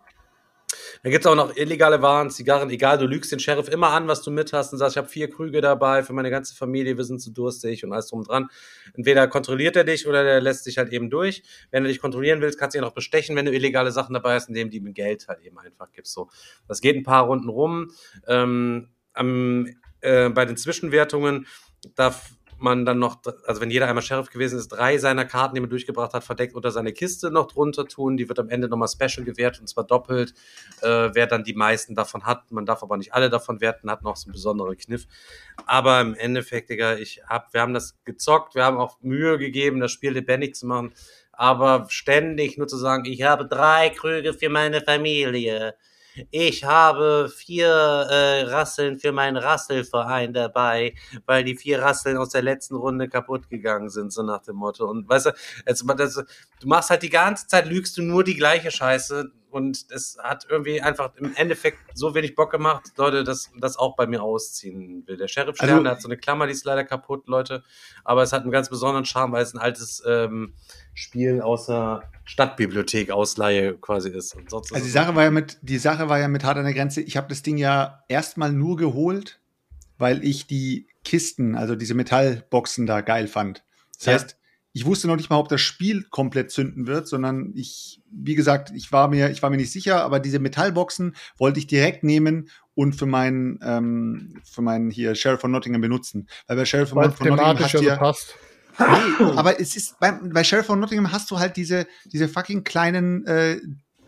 Dann 1.02 1.12
gibt's 1.12 1.26
auch 1.26 1.34
noch 1.34 1.56
illegale 1.56 2.02
Waren, 2.02 2.30
Zigarren, 2.30 2.70
egal, 2.70 2.98
du 2.98 3.06
lügst 3.06 3.32
den 3.32 3.40
Sheriff 3.40 3.68
immer 3.68 3.90
an, 3.90 4.08
was 4.08 4.22
du 4.22 4.30
mit 4.30 4.52
hast 4.52 4.72
und 4.72 4.78
sagst, 4.78 4.94
ich 4.94 4.98
habe 4.98 5.08
vier 5.08 5.30
Krüge 5.30 5.60
dabei 5.60 6.02
für 6.02 6.12
meine 6.12 6.30
ganze 6.30 6.54
Familie, 6.54 6.96
wir 6.96 7.04
sind 7.04 7.20
zu 7.20 7.30
durstig 7.30 7.84
und 7.84 7.92
alles 7.92 8.08
drum 8.08 8.20
und 8.20 8.28
dran. 8.28 8.48
Entweder 8.94 9.28
kontrolliert 9.28 9.76
er 9.76 9.84
dich 9.84 10.06
oder 10.06 10.24
der 10.24 10.40
lässt 10.40 10.66
dich 10.66 10.78
halt 10.78 10.92
eben 10.92 11.10
durch. 11.10 11.42
Wenn 11.70 11.82
du 11.82 11.88
dich 11.88 12.00
kontrollieren 12.00 12.40
willst, 12.40 12.58
kannst 12.58 12.74
du 12.74 12.78
ihn 12.78 12.84
auch 12.84 12.94
bestechen, 12.94 13.36
wenn 13.36 13.46
du 13.46 13.52
illegale 13.52 13.92
Sachen 13.92 14.14
dabei 14.14 14.34
hast, 14.34 14.48
indem 14.48 14.70
du 14.70 14.76
ihm 14.76 14.92
Geld 14.94 15.28
halt 15.28 15.40
eben 15.42 15.58
einfach 15.58 15.90
gibst. 15.92 16.12
So. 16.12 16.28
Das 16.68 16.80
geht 16.80 16.96
ein 16.96 17.02
paar 17.04 17.24
Runden 17.24 17.48
rum. 17.48 17.90
Ähm, 18.26 18.88
am, 19.12 19.66
äh, 20.00 20.28
bei 20.28 20.44
den 20.44 20.56
Zwischenwertungen 20.56 21.46
darf 21.94 22.30
man 22.62 22.84
dann 22.84 22.98
noch, 22.98 23.20
also 23.46 23.60
wenn 23.60 23.70
jeder 23.70 23.88
einmal 23.88 24.02
Sheriff 24.02 24.30
gewesen 24.30 24.58
ist, 24.58 24.68
drei 24.68 24.98
seiner 24.98 25.24
Karten, 25.24 25.54
die 25.54 25.60
man 25.60 25.70
durchgebracht 25.70 26.12
hat, 26.12 26.24
verdeckt 26.24 26.54
unter 26.54 26.70
seine 26.70 26.92
Kiste 26.92 27.30
noch 27.30 27.46
drunter 27.46 27.86
tun. 27.86 28.16
Die 28.16 28.28
wird 28.28 28.38
am 28.38 28.48
Ende 28.48 28.68
nochmal 28.68 28.88
special 28.88 29.24
gewährt 29.24 29.60
und 29.60 29.68
zwar 29.68 29.84
doppelt, 29.84 30.34
äh, 30.82 31.10
wer 31.12 31.26
dann 31.26 31.44
die 31.44 31.54
meisten 31.54 31.94
davon 31.94 32.24
hat. 32.24 32.50
Man 32.50 32.66
darf 32.66 32.82
aber 32.82 32.96
nicht 32.96 33.14
alle 33.14 33.30
davon 33.30 33.60
werten, 33.60 33.90
hat 33.90 34.02
noch 34.02 34.16
so 34.16 34.26
einen 34.26 34.32
besonderen 34.32 34.76
Kniff. 34.76 35.06
Aber 35.66 36.00
im 36.00 36.14
Endeffekt, 36.14 36.70
Digga, 36.70 36.96
ich 36.96 37.22
hab, 37.26 37.52
wir 37.54 37.60
haben 37.60 37.74
das 37.74 37.98
gezockt, 38.04 38.54
wir 38.54 38.64
haben 38.64 38.78
auch 38.78 39.00
Mühe 39.00 39.38
gegeben, 39.38 39.80
das 39.80 39.92
Spiel 39.92 40.12
lebendig 40.12 40.54
zu 40.54 40.66
machen. 40.66 40.92
Aber 41.32 41.86
ständig 41.88 42.58
nur 42.58 42.68
zu 42.68 42.76
sagen, 42.76 43.04
ich 43.06 43.22
habe 43.22 43.46
drei 43.46 43.90
Krüge 43.90 44.34
für 44.34 44.50
meine 44.50 44.80
Familie. 44.82 45.74
Ich 46.30 46.64
habe 46.64 47.30
vier 47.34 47.68
äh, 47.68 48.42
Rasseln 48.42 48.98
für 48.98 49.12
meinen 49.12 49.36
Rasselverein 49.36 50.32
dabei, 50.32 50.94
weil 51.26 51.44
die 51.44 51.56
vier 51.56 51.80
Rasseln 51.82 52.16
aus 52.16 52.30
der 52.30 52.42
letzten 52.42 52.74
Runde 52.76 53.08
kaputt 53.08 53.48
gegangen 53.48 53.90
sind, 53.90 54.12
so 54.12 54.22
nach 54.22 54.42
dem 54.42 54.56
Motto. 54.56 54.88
Und 54.88 55.08
weißt 55.08 55.26
du, 55.26 55.30
jetzt, 55.66 55.84
das, 55.96 56.14
du 56.14 56.68
machst 56.68 56.90
halt 56.90 57.02
die 57.02 57.10
ganze 57.10 57.46
Zeit, 57.46 57.66
lügst 57.66 57.96
du 57.96 58.02
nur 58.02 58.24
die 58.24 58.36
gleiche 58.36 58.70
Scheiße 58.70 59.30
und 59.50 59.86
es 59.90 60.16
hat 60.22 60.46
irgendwie 60.48 60.80
einfach 60.80 61.14
im 61.16 61.32
Endeffekt 61.36 61.78
so 61.94 62.14
wenig 62.14 62.34
Bock 62.34 62.50
gemacht, 62.50 62.92
Leute, 62.96 63.24
dass 63.24 63.50
das 63.58 63.76
auch 63.76 63.96
bei 63.96 64.06
mir 64.06 64.22
ausziehen 64.22 65.06
will. 65.06 65.16
Der 65.16 65.28
Sheriff 65.28 65.56
Stern, 65.56 65.70
Also- 65.86 65.90
hat 65.90 66.02
so 66.02 66.08
eine 66.08 66.16
Klammer, 66.16 66.46
die 66.46 66.52
ist 66.52 66.64
leider 66.64 66.84
kaputt, 66.84 67.26
Leute, 67.28 67.62
aber 68.04 68.22
es 68.22 68.32
hat 68.32 68.42
einen 68.42 68.50
ganz 68.52 68.68
besonderen 68.70 69.04
Charme, 69.04 69.32
weil 69.32 69.42
es 69.42 69.52
ein 69.54 69.58
altes 69.58 70.02
ähm, 70.06 70.54
Spiel 70.94 71.40
aus 71.42 71.66
der 71.66 72.02
Stadtbibliothek 72.24 73.10
Ausleihe 73.10 73.76
quasi 73.76 74.10
ist. 74.10 74.34
Und 74.34 74.50
sonst 74.50 74.72
Also 74.72 74.84
die 74.84 74.90
Sache 74.90 75.14
war 75.14 75.24
ja 75.24 75.30
mit, 75.30 75.58
die 75.62 75.78
Sache 75.78 76.08
war 76.08 76.18
ja 76.18 76.28
mit 76.28 76.44
hart 76.44 76.56
an 76.58 76.64
der 76.64 76.74
Grenze. 76.74 77.00
Ich 77.02 77.16
habe 77.16 77.28
das 77.28 77.42
Ding 77.42 77.58
ja 77.58 78.02
erstmal 78.08 78.52
nur 78.52 78.76
geholt, 78.76 79.40
weil 79.98 80.24
ich 80.24 80.46
die 80.46 80.86
Kisten, 81.04 81.54
also 81.54 81.74
diese 81.76 81.94
Metallboxen 81.94 82.86
da 82.86 83.00
geil 83.00 83.26
fand. 83.28 83.64
Das 83.96 84.06
Ja. 84.06 84.12
heißt, 84.14 84.36
ich 84.72 84.86
wusste 84.86 85.08
noch 85.08 85.16
nicht 85.16 85.30
mal, 85.30 85.38
ob 85.38 85.48
das 85.48 85.60
Spiel 85.60 86.04
komplett 86.10 86.50
zünden 86.50 86.86
wird, 86.86 87.08
sondern 87.08 87.52
ich, 87.54 88.00
wie 88.10 88.36
gesagt, 88.36 88.70
ich 88.74 88.92
war 88.92 89.08
mir, 89.08 89.30
ich 89.30 89.42
war 89.42 89.50
mir 89.50 89.56
nicht 89.56 89.72
sicher, 89.72 90.04
aber 90.04 90.20
diese 90.20 90.38
Metallboxen 90.38 91.16
wollte 91.38 91.58
ich 91.58 91.66
direkt 91.66 92.04
nehmen 92.04 92.48
und 92.74 92.94
für 92.94 93.06
meinen, 93.06 93.58
ähm, 93.62 94.40
für 94.44 94.62
meinen 94.62 94.90
hier 94.90 95.14
Sheriff 95.14 95.40
von 95.40 95.50
Nottingham 95.50 95.80
benutzen. 95.80 96.28
Weil 96.46 96.56
bei 96.56 96.64
Sheriff 96.64 96.94
Weil 96.94 97.10
von, 97.10 97.26
Nottingham 97.28 97.56
thematisch 97.56 97.64
hast 97.64 97.72
ja 97.72 97.78
du 97.80 97.84
so 97.84 97.90
ja, 97.90 97.96
passt. 97.96 98.34
Nee, 98.78 99.24
aber 99.36 99.60
es 99.60 99.76
ist 99.76 99.98
bei, 99.98 100.12
bei 100.12 100.44
Sheriff 100.44 100.66
von 100.66 100.78
Nottingham 100.78 101.10
hast 101.10 101.30
du 101.30 101.38
halt 101.38 101.56
diese, 101.56 101.86
diese 102.06 102.28
fucking 102.28 102.62
kleinen 102.64 103.26
äh, 103.26 103.60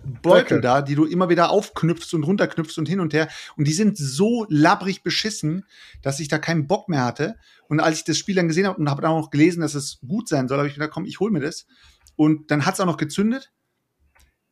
Beutel 0.05 0.59
Blöcke. 0.59 0.61
da, 0.61 0.83
die 0.83 0.95
du 0.95 1.05
immer 1.05 1.29
wieder 1.29 1.51
aufknüpfst 1.51 2.15
und 2.15 2.25
runterknüpfst 2.25 2.79
und 2.79 2.89
hin 2.89 3.01
und 3.01 3.15
her. 3.15 3.29
Und 3.57 3.67
die 3.67 3.73
sind 3.73 3.97
so 3.97 4.47
labbrig 4.49 5.03
beschissen, 5.03 5.65
dass 6.03 6.21
ich 6.21 6.29
da 6.29 6.39
keinen 6.39 6.67
Bock 6.67 6.89
mehr 6.89 7.05
hatte. 7.05 7.37
Und 7.69 7.81
als 7.81 7.99
ich 7.99 8.05
das 8.05 8.19
Spiel 8.19 8.35
dann 8.35 8.49
gesehen 8.49 8.67
habe 8.67 8.79
und 8.79 8.91
habe 8.91 9.03
dann 9.03 9.13
auch 9.13 9.21
noch 9.21 9.31
gelesen, 9.31 9.61
dass 9.61 9.75
es 9.75 9.99
gut 10.07 10.29
sein 10.29 10.49
soll, 10.49 10.59
habe 10.59 10.69
ich 10.69 10.75
gedacht, 10.75 10.91
komm, 10.91 11.05
ich 11.05 11.21
hol 11.21 11.31
mir 11.31 11.41
das. 11.41 11.67
Und 12.17 12.51
dann 12.51 12.67
hat 12.67 12.75
es 12.75 12.81
auch 12.81 12.87
noch 12.87 12.97
gezündet. 12.97 13.53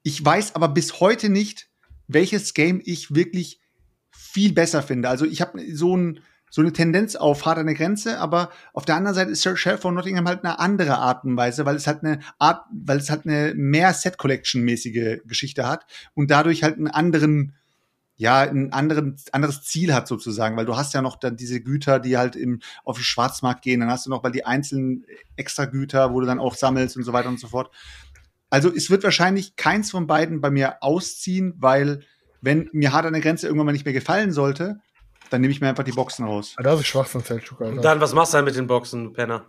Ich 0.03 0.25
weiß 0.25 0.55
aber 0.55 0.69
bis 0.69 1.01
heute 1.01 1.29
nicht, 1.29 1.69
welches 2.07 2.55
Game 2.55 2.81
ich 2.85 3.15
wirklich 3.15 3.61
viel 4.11 4.53
besser 4.53 4.83
finde. 4.83 5.09
Also 5.09 5.27
ich 5.27 5.41
habe 5.41 5.61
so, 5.75 5.97
ein, 5.97 6.21
so 6.51 6.61
eine 6.61 6.73
Tendenz 6.73 7.17
auf 7.17 7.47
hart 7.47 7.59
an 7.59 7.67
der 7.67 7.77
Grenze, 7.77 8.19
aber 8.19 8.51
auf 8.75 8.85
der 8.85 8.97
anderen 8.97 9.15
Seite 9.15 9.31
ist 9.31 9.43
Sheriff 9.43 9.81
von 9.81 9.95
Nottingham 9.95 10.27
halt 10.27 10.45
eine 10.45 10.59
andere 10.59 10.99
Art 10.99 11.25
und 11.25 11.37
Weise, 11.37 11.65
weil 11.65 11.77
es 11.77 11.87
halt 11.87 12.03
eine 12.03 12.19
Art, 12.39 12.67
weil 12.73 12.99
es 12.99 13.09
halt 13.09 13.25
eine 13.25 13.55
mehr 13.55 13.95
Set-Collection-mäßige 13.95 15.21
Geschichte 15.25 15.67
hat 15.67 15.87
und 16.15 16.31
dadurch 16.31 16.65
halt 16.65 16.77
einen 16.77 16.89
anderen, 16.89 17.55
ja, 18.17 18.41
ein 18.41 18.73
anderen, 18.73 19.17
anderes 19.31 19.63
Ziel 19.63 19.95
hat 19.95 20.09
sozusagen, 20.09 20.57
weil 20.57 20.67
du 20.67 20.77
hast 20.77 20.93
ja 20.93 21.03
noch 21.03 21.17
dann 21.17 21.37
diese 21.37 21.61
Güter, 21.61 22.01
die 22.01 22.19
halt 22.19 22.35
im, 22.35 22.61
auf 22.85 22.97
den 22.97 23.05
Schwarzmarkt 23.05 23.63
gehen, 23.63 23.81
dann 23.81 23.91
hast 23.91 24.07
du 24.07 24.11
noch 24.11 24.23
mal 24.23 24.31
die 24.31 24.45
einzelnen 24.45 25.07
extra 25.37 25.67
Güter, 25.67 26.13
wo 26.13 26.21
du 26.21 26.27
dann 26.27 26.41
auch 26.41 26.57
sammelst 26.57 26.97
und 26.97 27.05
so 27.05 27.13
weiter 27.13 27.29
und 27.29 27.39
so 27.39 27.47
fort. 27.47 27.71
Also 28.51 28.75
es 28.75 28.91
wird 28.91 29.05
wahrscheinlich 29.05 29.55
keins 29.55 29.93
von 29.93 30.09
beiden 30.09 30.41
bei 30.41 30.51
mir 30.51 30.83
ausziehen, 30.83 31.55
weil 31.59 32.01
wenn 32.41 32.69
mir 32.73 32.93
hart 32.93 33.07
an 33.07 33.13
der 33.13 33.23
Grenze 33.23 33.47
irgendwann 33.47 33.67
mal 33.67 33.73
nicht 33.73 33.85
mehr 33.85 33.95
gefallen 33.95 34.33
sollte, 34.33 34.81
dann 35.31 35.41
nehme 35.41 35.53
ich 35.53 35.61
mir 35.61 35.68
einfach 35.68 35.85
die 35.85 35.93
Boxen 35.93 36.24
raus. 36.26 36.55
Ah, 36.59 36.62
Das 36.62 36.81
ist 36.81 36.87
Schwachsinn, 36.87 37.22
Selchuk, 37.22 37.61
Alter. 37.61 37.72
Und 37.76 37.85
dann, 37.85 38.01
was 38.01 38.14
machst 38.14 38.33
du 38.35 38.39
dann 38.39 38.45
mit 38.45 38.57
den 38.57 38.66
Boxen, 38.66 39.05
du 39.05 39.11
Penner? 39.12 39.47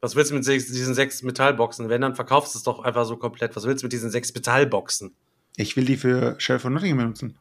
Was 0.00 0.16
willst 0.16 0.30
du 0.30 0.34
mit 0.34 0.44
sechs, 0.44 0.66
diesen 0.66 0.94
sechs 0.94 1.22
Metallboxen? 1.22 1.88
Wenn, 1.88 2.02
dann 2.02 2.14
verkaufst 2.14 2.54
du 2.54 2.58
es 2.58 2.62
doch 2.62 2.80
einfach 2.80 3.06
so 3.06 3.16
komplett. 3.16 3.56
Was 3.56 3.64
willst 3.64 3.82
du 3.82 3.86
mit 3.86 3.92
diesen 3.92 4.10
sechs 4.10 4.34
Metallboxen? 4.34 5.14
Ich 5.56 5.76
will 5.76 5.84
die 5.84 5.96
für 5.96 6.34
Sheriff 6.38 6.62
von 6.62 6.74
Nottingham 6.74 6.98
benutzen. 6.98 7.36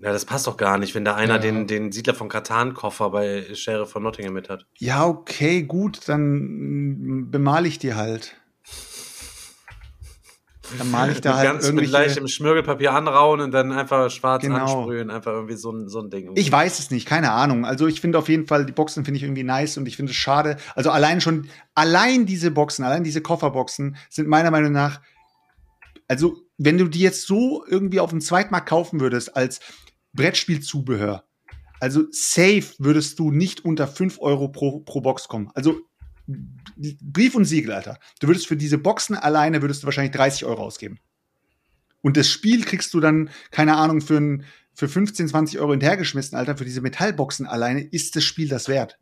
Ja, 0.00 0.12
das 0.12 0.24
passt 0.24 0.46
doch 0.46 0.56
gar 0.56 0.78
nicht, 0.78 0.94
wenn 0.94 1.04
da 1.04 1.14
einer 1.14 1.34
Ja. 1.34 1.38
den, 1.40 1.66
den 1.66 1.92
Siedler 1.92 2.14
von 2.14 2.28
Katan-Koffer 2.28 3.10
bei 3.10 3.54
Sheriff 3.54 3.90
von 3.90 4.02
Nottingham 4.02 4.34
mit 4.34 4.48
hat. 4.48 4.66
Ja, 4.78 5.06
okay, 5.06 5.62
gut, 5.62 6.08
dann 6.08 6.22
mm, 7.26 7.30
bemale 7.30 7.68
ich 7.68 7.78
die 7.78 7.94
halt. 7.94 8.36
Dann 10.78 10.90
male 10.90 11.12
ich 11.12 11.20
da 11.22 11.36
halt 11.36 11.48
Ganz 11.48 11.70
mit 11.72 11.84
irgendwelche. 11.84 12.20
im 12.20 12.28
Schmirgelpapier 12.28 12.92
anrauen 12.92 13.40
und 13.40 13.50
dann 13.50 13.72
einfach 13.72 14.10
schwarz 14.10 14.42
Genau. 14.42 14.58
ansprühen. 14.58 15.10
Einfach 15.10 15.32
irgendwie 15.32 15.56
so 15.56 15.70
ein, 15.72 15.88
so 15.88 16.00
ein 16.00 16.08
Ding. 16.10 16.30
Ich 16.36 16.50
weiß 16.50 16.78
es 16.78 16.90
nicht, 16.90 17.06
keine 17.06 17.32
Ahnung. 17.32 17.64
Also 17.64 17.86
ich 17.86 18.00
finde 18.00 18.18
auf 18.18 18.28
jeden 18.28 18.46
Fall, 18.46 18.64
die 18.64 18.72
Boxen 18.72 19.04
finde 19.04 19.18
ich 19.18 19.24
irgendwie 19.24 19.42
nice 19.42 19.76
und 19.76 19.86
ich 19.86 19.96
finde 19.96 20.10
es 20.10 20.16
schade. 20.16 20.56
Also 20.74 20.90
allein 20.90 21.20
schon, 21.20 21.48
allein 21.74 22.26
diese 22.26 22.50
Boxen, 22.50 22.84
allein 22.84 23.04
diese 23.04 23.20
Kofferboxen 23.20 23.96
sind 24.08 24.28
meiner 24.28 24.50
Meinung 24.50 24.72
nach, 24.72 25.00
also 26.08 26.36
wenn 26.58 26.78
du 26.78 26.86
die 26.88 27.00
jetzt 27.00 27.26
so 27.26 27.64
irgendwie 27.66 27.98
auf 28.00 28.10
dem 28.10 28.20
Zweitmarkt 28.20 28.68
kaufen 28.68 29.00
würdest 29.00 29.34
als 29.36 29.60
Brettspielzubehör, 30.14 31.24
also 31.80 32.04
safe 32.12 32.64
würdest 32.78 33.18
du 33.18 33.30
nicht 33.32 33.64
unter 33.64 33.88
5 33.88 34.20
Euro 34.20 34.48
pro, 34.48 34.80
pro 34.80 35.00
Box 35.00 35.26
kommen. 35.26 35.50
Also 35.54 35.80
Brief 36.76 37.34
und 37.34 37.44
Siegel, 37.44 37.72
Alter. 37.72 37.98
Du 38.20 38.28
würdest 38.28 38.46
für 38.46 38.56
diese 38.56 38.78
Boxen 38.78 39.16
alleine 39.16 39.62
würdest 39.62 39.82
du 39.82 39.86
wahrscheinlich 39.86 40.12
30 40.12 40.44
Euro 40.44 40.62
ausgeben. 40.62 40.98
Und 42.00 42.16
das 42.16 42.28
Spiel 42.28 42.64
kriegst 42.64 42.92
du 42.94 43.00
dann, 43.00 43.30
keine 43.50 43.76
Ahnung, 43.76 44.00
für, 44.00 44.16
ein, 44.16 44.44
für 44.74 44.88
15, 44.88 45.28
20 45.28 45.60
Euro 45.60 45.70
hinterhergeschmissen, 45.70 46.36
Alter. 46.36 46.56
Für 46.56 46.64
diese 46.64 46.80
Metallboxen 46.80 47.46
alleine 47.46 47.82
ist 47.82 48.16
das 48.16 48.24
Spiel 48.24 48.48
das 48.48 48.68
wert. 48.68 48.98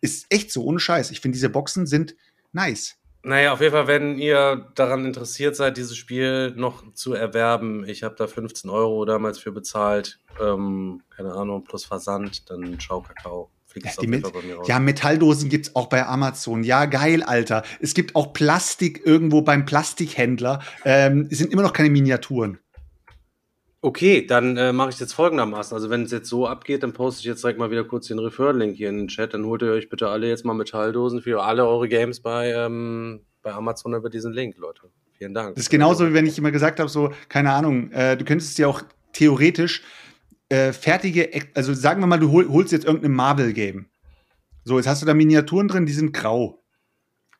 Ist 0.00 0.26
echt 0.28 0.52
so, 0.52 0.62
ohne 0.64 0.78
Scheiß. 0.78 1.10
Ich 1.10 1.20
finde, 1.20 1.36
diese 1.36 1.48
Boxen 1.48 1.86
sind 1.86 2.14
nice. 2.52 2.96
Naja, 3.26 3.54
auf 3.54 3.62
jeden 3.62 3.72
Fall, 3.72 3.86
wenn 3.86 4.18
ihr 4.18 4.70
daran 4.74 5.06
interessiert 5.06 5.56
seid, 5.56 5.78
dieses 5.78 5.96
Spiel 5.96 6.52
noch 6.56 6.92
zu 6.92 7.14
erwerben, 7.14 7.88
ich 7.88 8.02
habe 8.02 8.14
da 8.18 8.26
15 8.26 8.68
Euro 8.68 9.06
damals 9.06 9.38
für 9.38 9.50
bezahlt, 9.50 10.20
ähm, 10.38 11.02
keine 11.08 11.32
Ahnung, 11.32 11.64
plus 11.64 11.86
Versand, 11.86 12.50
dann 12.50 12.78
schau 12.80 13.00
Kakao. 13.00 13.50
Fliegt 13.74 13.86
Ja, 13.86 14.20
es 14.20 14.24
raus. 14.24 14.68
ja, 14.68 14.78
Metalldosen 14.78 15.48
gibt's 15.48 15.74
auch 15.74 15.88
bei 15.88 16.06
Amazon. 16.06 16.62
Ja, 16.62 16.84
geil, 16.84 17.24
Alter. 17.24 17.64
Es 17.80 17.94
gibt 17.94 18.14
auch 18.14 18.32
Plastik 18.32 19.04
irgendwo 19.04 19.42
beim 19.42 19.66
Plastikhändler. 19.66 20.60
Ähm, 20.84 21.26
es 21.28 21.38
sind 21.38 21.52
immer 21.52 21.62
noch 21.62 21.72
keine 21.72 21.90
Miniaturen. 21.90 22.58
Okay, 23.80 24.24
dann 24.24 24.56
äh, 24.56 24.72
mache 24.72 24.90
ich 24.90 25.00
jetzt 25.00 25.12
folgendermaßen. 25.12 25.74
Also 25.74 25.90
wenn 25.90 26.04
es 26.04 26.12
jetzt 26.12 26.28
so 26.28 26.46
abgeht, 26.46 26.84
dann 26.84 26.92
poste 26.92 27.20
ich 27.20 27.26
jetzt 27.26 27.42
direkt 27.42 27.58
mal 27.58 27.72
wieder 27.72 27.82
kurz 27.82 28.06
den 28.06 28.20
Refer-Link 28.20 28.76
hier 28.76 28.90
in 28.90 28.98
den 28.98 29.08
Chat. 29.08 29.34
Dann 29.34 29.44
holt 29.44 29.62
ihr 29.62 29.72
euch 29.72 29.88
bitte 29.88 30.08
alle 30.08 30.28
jetzt 30.28 30.44
mal 30.44 30.54
Metalldosen 30.54 31.20
für 31.20 31.42
alle 31.42 31.66
eure 31.66 31.88
Games 31.88 32.20
bei, 32.20 32.52
ähm, 32.52 33.22
bei 33.42 33.52
Amazon 33.52 33.92
über 33.94 34.08
diesen 34.08 34.32
Link, 34.32 34.56
Leute. 34.56 34.82
Vielen 35.18 35.34
Dank. 35.34 35.56
Das 35.56 35.64
ist 35.64 35.70
genauso, 35.70 36.08
wie 36.08 36.14
wenn 36.14 36.26
ich 36.26 36.38
immer 36.38 36.52
gesagt 36.52 36.78
habe, 36.78 36.88
so, 36.88 37.10
keine 37.28 37.52
Ahnung, 37.52 37.90
äh, 37.90 38.16
du 38.16 38.24
könntest 38.24 38.56
ja 38.58 38.68
auch 38.68 38.82
theoretisch 39.12 39.82
äh, 40.48 40.72
fertige, 40.72 41.30
also 41.54 41.74
sagen 41.74 42.00
wir 42.00 42.06
mal, 42.06 42.18
du 42.18 42.30
hol, 42.30 42.48
holst 42.48 42.72
jetzt 42.72 42.84
irgendein 42.84 43.12
Marvel-Game. 43.12 43.86
So, 44.64 44.78
jetzt 44.78 44.86
hast 44.86 45.02
du 45.02 45.06
da 45.06 45.14
Miniaturen 45.14 45.68
drin, 45.68 45.86
die 45.86 45.92
sind 45.92 46.12
grau. 46.12 46.64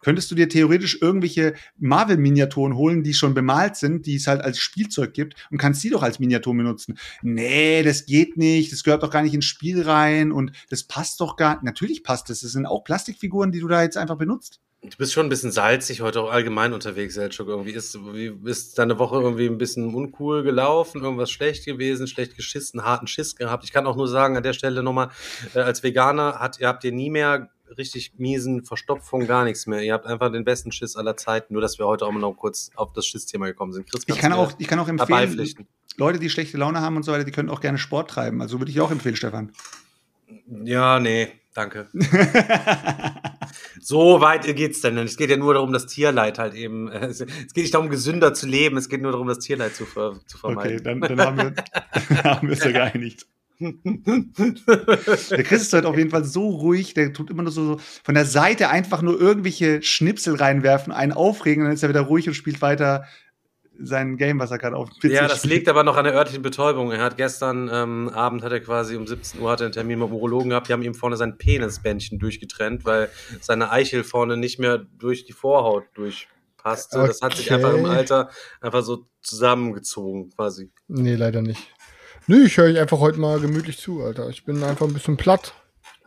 Könntest 0.04 0.30
du 0.30 0.34
dir 0.34 0.50
theoretisch 0.50 1.00
irgendwelche 1.00 1.54
Marvel-Miniaturen 1.78 2.76
holen, 2.76 3.02
die 3.02 3.14
schon 3.14 3.32
bemalt 3.32 3.76
sind, 3.76 4.04
die 4.04 4.16
es 4.16 4.26
halt 4.26 4.42
als 4.42 4.58
Spielzeug 4.58 5.14
gibt 5.14 5.34
und 5.50 5.56
kannst 5.56 5.82
die 5.82 5.88
doch 5.88 6.02
als 6.02 6.18
Miniaturen 6.18 6.58
benutzen? 6.58 6.98
Nee, 7.22 7.82
das 7.82 8.04
geht 8.04 8.36
nicht, 8.36 8.70
das 8.70 8.84
gehört 8.84 9.02
doch 9.02 9.10
gar 9.10 9.22
nicht 9.22 9.32
ins 9.32 9.46
Spiel 9.46 9.80
rein 9.80 10.30
und 10.30 10.52
das 10.68 10.84
passt 10.84 11.20
doch 11.20 11.36
gar 11.36 11.64
Natürlich 11.64 12.02
passt 12.02 12.28
das. 12.28 12.40
Das 12.40 12.52
sind 12.52 12.66
auch 12.66 12.84
Plastikfiguren, 12.84 13.50
die 13.50 13.60
du 13.60 13.68
da 13.68 13.82
jetzt 13.82 13.96
einfach 13.96 14.18
benutzt. 14.18 14.60
Du 14.90 14.98
bist 14.98 15.14
schon 15.14 15.26
ein 15.26 15.30
bisschen 15.30 15.50
salzig 15.50 16.02
heute 16.02 16.20
auch 16.20 16.30
allgemein 16.30 16.74
unterwegs, 16.74 17.14
Selchuk. 17.14 17.48
Irgendwie 17.48 17.72
ist, 17.72 17.98
wie, 18.12 18.34
ist 18.44 18.78
deine 18.78 18.98
Woche 18.98 19.16
irgendwie 19.16 19.46
ein 19.46 19.56
bisschen 19.56 19.94
uncool 19.94 20.42
gelaufen, 20.42 21.02
irgendwas 21.02 21.30
schlecht 21.30 21.64
gewesen, 21.64 22.06
schlecht 22.06 22.36
geschissen, 22.36 22.84
harten 22.84 23.06
Schiss 23.06 23.34
gehabt. 23.34 23.64
Ich 23.64 23.72
kann 23.72 23.86
auch 23.86 23.96
nur 23.96 24.08
sagen, 24.08 24.36
an 24.36 24.42
der 24.42 24.52
Stelle 24.52 24.82
nochmal, 24.82 25.08
äh, 25.54 25.60
als 25.60 25.82
Veganer 25.82 26.38
hat, 26.38 26.60
ihr 26.60 26.68
habt 26.68 26.84
ihr 26.84 26.92
nie 26.92 27.08
mehr 27.08 27.48
richtig 27.78 28.12
miesen 28.18 28.62
Verstopfung, 28.62 29.26
gar 29.26 29.44
nichts 29.44 29.66
mehr. 29.66 29.82
Ihr 29.82 29.94
habt 29.94 30.06
einfach 30.06 30.30
den 30.30 30.44
besten 30.44 30.70
Schiss 30.70 30.96
aller 30.96 31.16
Zeiten, 31.16 31.54
nur 31.54 31.62
dass 31.62 31.78
wir 31.78 31.86
heute 31.86 32.04
auch 32.04 32.12
mal 32.12 32.20
noch 32.20 32.34
kurz 32.34 32.70
auf 32.74 32.92
das 32.92 33.06
Schissthema 33.06 33.46
gekommen 33.46 33.72
sind. 33.72 33.90
Chris, 33.90 34.02
ich 34.06 34.18
kann 34.18 34.34
auch, 34.34 34.52
ich 34.58 34.68
kann 34.68 34.78
auch 34.78 34.88
empfehlen, 34.88 35.64
Leute, 35.96 36.18
die 36.18 36.28
schlechte 36.28 36.58
Laune 36.58 36.82
haben 36.82 36.96
und 36.96 37.04
so 37.04 37.12
weiter, 37.12 37.24
die 37.24 37.32
können 37.32 37.48
auch 37.48 37.60
gerne 37.60 37.78
Sport 37.78 38.10
treiben. 38.10 38.42
Also 38.42 38.58
würde 38.58 38.70
ich 38.70 38.80
auch 38.82 38.90
empfehlen, 38.90 39.16
Stefan. 39.16 39.52
Ja, 40.64 41.00
nee, 41.00 41.32
danke. 41.54 41.88
so 43.80 44.20
weit 44.20 44.44
geht's 44.56 44.80
denn. 44.80 44.98
Es 44.98 45.16
geht 45.16 45.30
ja 45.30 45.36
nur 45.36 45.54
darum, 45.54 45.72
das 45.72 45.86
Tierleid 45.86 46.38
halt 46.38 46.54
eben. 46.54 46.88
Es 46.88 47.18
geht 47.18 47.56
nicht 47.56 47.74
darum, 47.74 47.88
gesünder 47.88 48.34
zu 48.34 48.46
leben. 48.46 48.76
Es 48.76 48.88
geht 48.88 49.00
nur 49.02 49.12
darum, 49.12 49.28
das 49.28 49.38
Tierleid 49.38 49.74
zu, 49.74 49.84
zu 49.84 50.38
vermeiden. 50.38 50.74
Okay, 50.74 50.82
dann, 50.82 51.00
dann 51.00 51.20
haben 51.20 51.36
wir, 51.38 51.54
haben 52.24 52.48
wir 52.48 52.54
es 52.54 52.64
ja 52.64 52.72
geeinigt. 52.72 53.26
der 53.60 55.44
Chris 55.44 55.62
ist 55.62 55.72
heute 55.72 55.88
auf 55.88 55.96
jeden 55.96 56.10
Fall 56.10 56.24
so 56.24 56.48
ruhig, 56.48 56.92
der 56.94 57.12
tut 57.12 57.30
immer 57.30 57.44
nur 57.44 57.52
so, 57.52 57.78
von 58.02 58.14
der 58.14 58.26
Seite 58.26 58.68
einfach 58.68 59.00
nur 59.00 59.20
irgendwelche 59.20 59.80
Schnipsel 59.80 60.34
reinwerfen, 60.34 60.92
einen 60.92 61.12
aufregen, 61.12 61.62
dann 61.64 61.72
ist 61.72 61.84
er 61.84 61.88
wieder 61.88 62.00
ruhig 62.00 62.26
und 62.26 62.34
spielt 62.34 62.62
weiter 62.62 63.04
sein 63.78 64.16
Game, 64.16 64.38
was 64.38 64.50
er 64.50 64.58
gerade 64.58 64.76
auf 64.76 64.90
dem 64.90 65.10
Ja, 65.10 65.26
das 65.26 65.38
spielt. 65.38 65.54
liegt 65.54 65.68
aber 65.68 65.82
noch 65.82 65.96
an 65.96 66.04
der 66.04 66.14
örtlichen 66.14 66.42
Betäubung. 66.42 66.92
Er 66.92 67.02
hat 67.02 67.16
gestern 67.16 67.68
ähm, 67.72 68.08
Abend 68.08 68.42
hat 68.42 68.52
er 68.52 68.60
quasi 68.60 68.96
um 68.96 69.06
17 69.06 69.40
Uhr 69.40 69.50
hatte 69.50 69.64
einen 69.64 69.72
Termin 69.72 69.98
mit 69.98 70.08
dem 70.08 70.14
Urologen 70.14 70.50
gehabt. 70.50 70.68
Die 70.68 70.72
haben 70.72 70.82
ihm 70.82 70.94
vorne 70.94 71.16
sein 71.16 71.38
Penisbändchen 71.38 72.18
durchgetrennt, 72.18 72.84
weil 72.84 73.10
seine 73.40 73.70
Eichel 73.70 74.04
vorne 74.04 74.36
nicht 74.36 74.58
mehr 74.58 74.78
durch 74.78 75.24
die 75.24 75.32
Vorhaut 75.32 75.84
durchpasste. 75.94 76.98
Okay. 76.98 77.08
Das 77.08 77.20
hat 77.22 77.36
sich 77.36 77.52
einfach 77.52 77.74
im 77.74 77.86
Alter 77.86 78.30
einfach 78.60 78.82
so 78.82 79.06
zusammengezogen, 79.22 80.30
quasi. 80.30 80.70
Nee, 80.88 81.16
leider 81.16 81.42
nicht. 81.42 81.72
Nö, 82.26 82.44
ich 82.44 82.56
höre 82.56 82.66
euch 82.66 82.78
einfach 82.78 83.00
heute 83.00 83.18
mal 83.18 83.38
gemütlich 83.40 83.78
zu, 83.78 84.02
Alter. 84.02 84.28
Ich 84.28 84.44
bin 84.44 84.62
einfach 84.62 84.86
ein 84.86 84.94
bisschen 84.94 85.16
platt. 85.16 85.54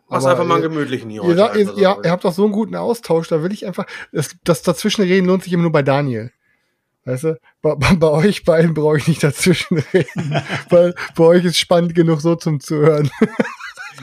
Mach 0.09 0.23
einfach 0.23 0.45
mal 0.45 0.55
einen 0.55 0.63
gemütlichen 0.63 1.09
hier 1.09 1.21
ihr, 1.23 1.27
heute. 1.27 1.59
Ihr, 1.59 1.77
ihr, 1.77 1.97
ihr 2.03 2.11
habt 2.11 2.23
doch 2.23 2.33
so 2.33 2.43
einen 2.43 2.53
guten 2.53 2.75
Austausch, 2.75 3.27
da 3.27 3.43
will 3.43 3.51
ich 3.51 3.65
einfach. 3.65 3.85
Das, 4.13 4.35
das 4.43 4.61
Dazwischenreden 4.61 5.27
lohnt 5.27 5.43
sich 5.43 5.51
immer 5.51 5.63
nur 5.63 5.71
bei 5.71 5.83
Daniel. 5.83 6.31
Weißt 7.07 7.23
du, 7.23 7.39
bei, 7.61 7.75
bei 7.75 8.09
euch 8.09 8.43
beiden 8.43 8.73
brauche 8.73 8.97
ich 8.97 9.07
nicht 9.07 9.23
dazwischenreden, 9.23 10.43
weil 10.69 10.93
bei 11.15 11.23
euch 11.23 11.45
ist 11.45 11.57
spannend 11.57 11.95
genug 11.95 12.19
so 12.19 12.35
zum 12.35 12.59
Zuhören. 12.59 13.09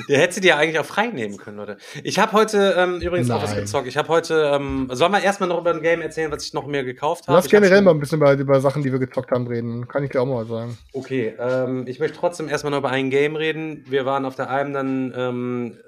Der 0.08 0.18
hätte 0.18 0.40
dir 0.40 0.56
eigentlich 0.56 0.78
auch 0.78 0.86
frei 0.86 1.08
nehmen 1.08 1.36
können, 1.36 1.60
oder? 1.60 1.76
Ich 2.02 2.18
habe 2.18 2.32
heute 2.32 2.74
ähm, 2.78 3.00
übrigens 3.00 3.28
Nein. 3.28 3.38
auch 3.38 3.42
was 3.42 3.54
gezockt. 3.54 3.86
Ich 3.86 3.96
habe 3.96 4.08
heute, 4.08 4.50
ähm, 4.54 4.88
sollen 4.90 5.12
wir 5.12 5.22
erstmal 5.22 5.50
noch 5.50 5.60
über 5.60 5.70
ein 5.70 5.82
Game 5.82 6.00
erzählen, 6.00 6.32
was 6.32 6.44
ich 6.44 6.54
noch 6.54 6.66
mehr 6.66 6.82
gekauft 6.82 7.28
habe? 7.28 7.36
Lass 7.36 7.48
generell 7.48 7.82
mal 7.82 7.92
ein 7.92 8.00
bisschen 8.00 8.18
über, 8.18 8.32
über 8.32 8.60
Sachen, 8.60 8.82
die 8.82 8.90
wir 8.90 8.98
gezockt 8.98 9.30
haben, 9.30 9.46
reden. 9.46 9.86
Kann 9.86 10.02
ich 10.02 10.10
dir 10.10 10.22
auch 10.22 10.26
mal 10.26 10.46
sagen. 10.46 10.76
Okay, 10.94 11.34
ähm, 11.38 11.84
ich 11.86 12.00
möchte 12.00 12.18
trotzdem 12.18 12.48
erstmal 12.48 12.70
noch 12.70 12.78
über 12.78 12.90
ein 12.90 13.10
Game 13.10 13.36
reden. 13.36 13.84
Wir 13.86 14.06
waren 14.06 14.24
auf 14.24 14.34
der 14.34 14.50
Alm 14.50 14.72
dann 14.72 15.14
ähm, 15.16 15.78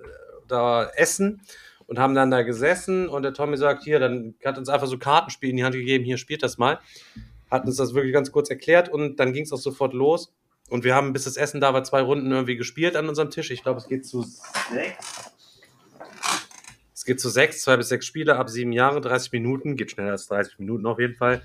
da 0.46 0.88
essen 0.94 1.40
und 1.86 1.98
haben 1.98 2.14
dann 2.14 2.30
da 2.30 2.42
gesessen 2.42 3.08
und 3.08 3.22
der 3.22 3.34
Tommy 3.34 3.56
sagt, 3.56 3.84
hier, 3.84 3.98
dann 3.98 4.34
hat 4.44 4.58
uns 4.58 4.68
einfach 4.68 4.86
so 4.86 4.98
Kartenspiel 4.98 5.50
in 5.50 5.56
die 5.56 5.64
Hand 5.64 5.74
gegeben, 5.74 6.04
hier 6.04 6.18
spielt 6.18 6.42
das 6.42 6.58
mal. 6.58 6.78
Hat 7.50 7.64
uns 7.64 7.76
das 7.76 7.94
wirklich 7.94 8.12
ganz 8.12 8.32
kurz 8.32 8.50
erklärt 8.50 8.88
und 8.88 9.16
dann 9.20 9.32
ging 9.32 9.44
es 9.44 9.52
auch 9.52 9.58
sofort 9.58 9.92
los. 9.94 10.32
Und 10.68 10.82
wir 10.82 10.96
haben, 10.96 11.12
bis 11.12 11.24
das 11.24 11.36
Essen 11.36 11.60
da 11.60 11.72
war, 11.72 11.84
zwei 11.84 12.02
Runden 12.02 12.30
irgendwie 12.32 12.56
gespielt 12.56 12.96
an 12.96 13.08
unserem 13.08 13.30
Tisch. 13.30 13.52
Ich 13.52 13.62
glaube, 13.62 13.78
es 13.78 13.86
geht 13.86 14.04
zu 14.04 14.22
sechs 14.22 15.35
geht 17.06 17.20
zu 17.20 17.28
sechs, 17.28 17.62
zwei 17.62 17.76
bis 17.76 17.88
sechs 17.88 18.04
Spiele 18.06 18.36
ab 18.36 18.50
sieben 18.50 18.72
Jahre, 18.72 19.00
30 19.00 19.32
Minuten, 19.32 19.76
geht 19.76 19.92
schneller 19.92 20.12
als 20.12 20.26
30 20.26 20.58
Minuten 20.58 20.86
auf 20.86 20.98
jeden 20.98 21.14
Fall. 21.14 21.42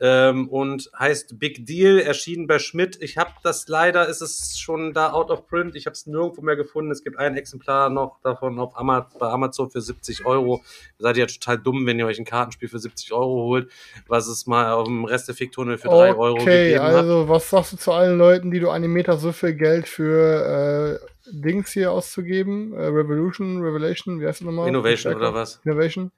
Ähm, 0.00 0.48
und 0.48 0.90
heißt 0.98 1.38
Big 1.38 1.66
Deal, 1.66 1.98
erschienen 1.98 2.46
bei 2.46 2.58
Schmidt. 2.58 2.98
Ich 3.02 3.18
habe 3.18 3.32
das 3.42 3.68
leider, 3.68 4.08
ist 4.08 4.22
es 4.22 4.58
schon 4.58 4.94
da 4.94 5.12
out 5.12 5.30
of 5.30 5.46
print. 5.46 5.76
Ich 5.76 5.86
habe 5.86 5.94
es 5.94 6.06
nirgendwo 6.06 6.42
mehr 6.42 6.56
gefunden. 6.56 6.90
Es 6.90 7.04
gibt 7.04 7.18
ein 7.18 7.36
Exemplar 7.36 7.90
noch 7.90 8.20
davon 8.22 8.58
auf 8.58 8.78
Ama 8.78 9.08
bei 9.18 9.28
Amazon 9.28 9.70
für 9.70 9.80
70 9.80 10.24
Euro. 10.24 10.62
Ihr 10.98 11.02
seid 11.02 11.16
ja 11.16 11.26
total 11.26 11.58
dumm, 11.58 11.86
wenn 11.86 11.98
ihr 11.98 12.06
euch 12.06 12.18
ein 12.18 12.24
Kartenspiel 12.24 12.68
für 12.68 12.78
70 12.78 13.12
Euro 13.12 13.44
holt, 13.44 13.70
was 14.06 14.28
es 14.28 14.46
mal 14.46 14.72
auf 14.72 14.86
dem 14.86 15.04
Restefiktunnel 15.04 15.78
für 15.78 15.88
3 15.88 16.10
okay, 16.10 16.18
Euro 16.18 16.44
gegeben 16.44 16.82
hat. 16.82 16.90
Okay, 16.90 16.96
also 16.96 17.28
was 17.28 17.50
sagst 17.50 17.72
du 17.72 17.76
zu 17.76 17.92
allen 17.92 18.18
Leuten, 18.18 18.50
die 18.50 18.60
du 18.60 18.70
Animeter 18.70 19.16
so 19.16 19.32
viel 19.32 19.54
Geld 19.54 19.88
für 19.88 21.00
äh, 21.00 21.06
Dings 21.32 21.72
hier 21.72 21.92
auszugeben. 21.92 22.72
Äh, 22.72 22.86
Revolution, 22.86 23.62
Revelation, 23.62 24.20
wie 24.20 24.26
heißt 24.26 24.40
das 24.40 24.46
nochmal? 24.46 24.68
Innovation 24.68 25.14
oder 25.14 25.34
was? 25.34 25.60
Innovation. 25.64 26.12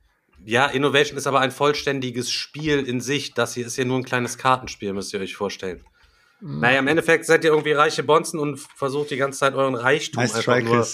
Ja, 0.45 0.67
Innovation 0.67 1.17
ist 1.17 1.27
aber 1.27 1.41
ein 1.41 1.53
vollständiges 1.53 2.31
Spiel 2.31 2.81
in 2.81 3.01
sich. 3.01 3.35
Das 3.35 3.55
hier 3.55 3.67
ist 3.67 3.77
ja 3.77 3.85
nur 3.85 3.99
ein 3.99 4.05
kleines 4.05 4.39
Kartenspiel, 4.39 4.93
müsst 4.93 5.13
ihr 5.15 5.21
euch 5.21 5.37
vorstellen. 5.37 5.85
Mhm. 6.41 6.61
Naja, 6.61 6.79
im 6.81 6.89
Endeffekt 6.89 7.25
seid 7.25 7.45
ihr 7.45 7.51
irgendwie 7.51 7.73
reiche 7.73 8.03
Bonzen 8.03 8.41
und 8.41 8.59
versucht 8.59 9.11
die 9.11 9.17
ganze 9.17 9.39
Zeit 9.39 9.55
euren 9.55 9.77
Reichtum 9.77 10.23
nice 10.23 10.35
einfach 10.35 10.61
nur, 10.61 10.87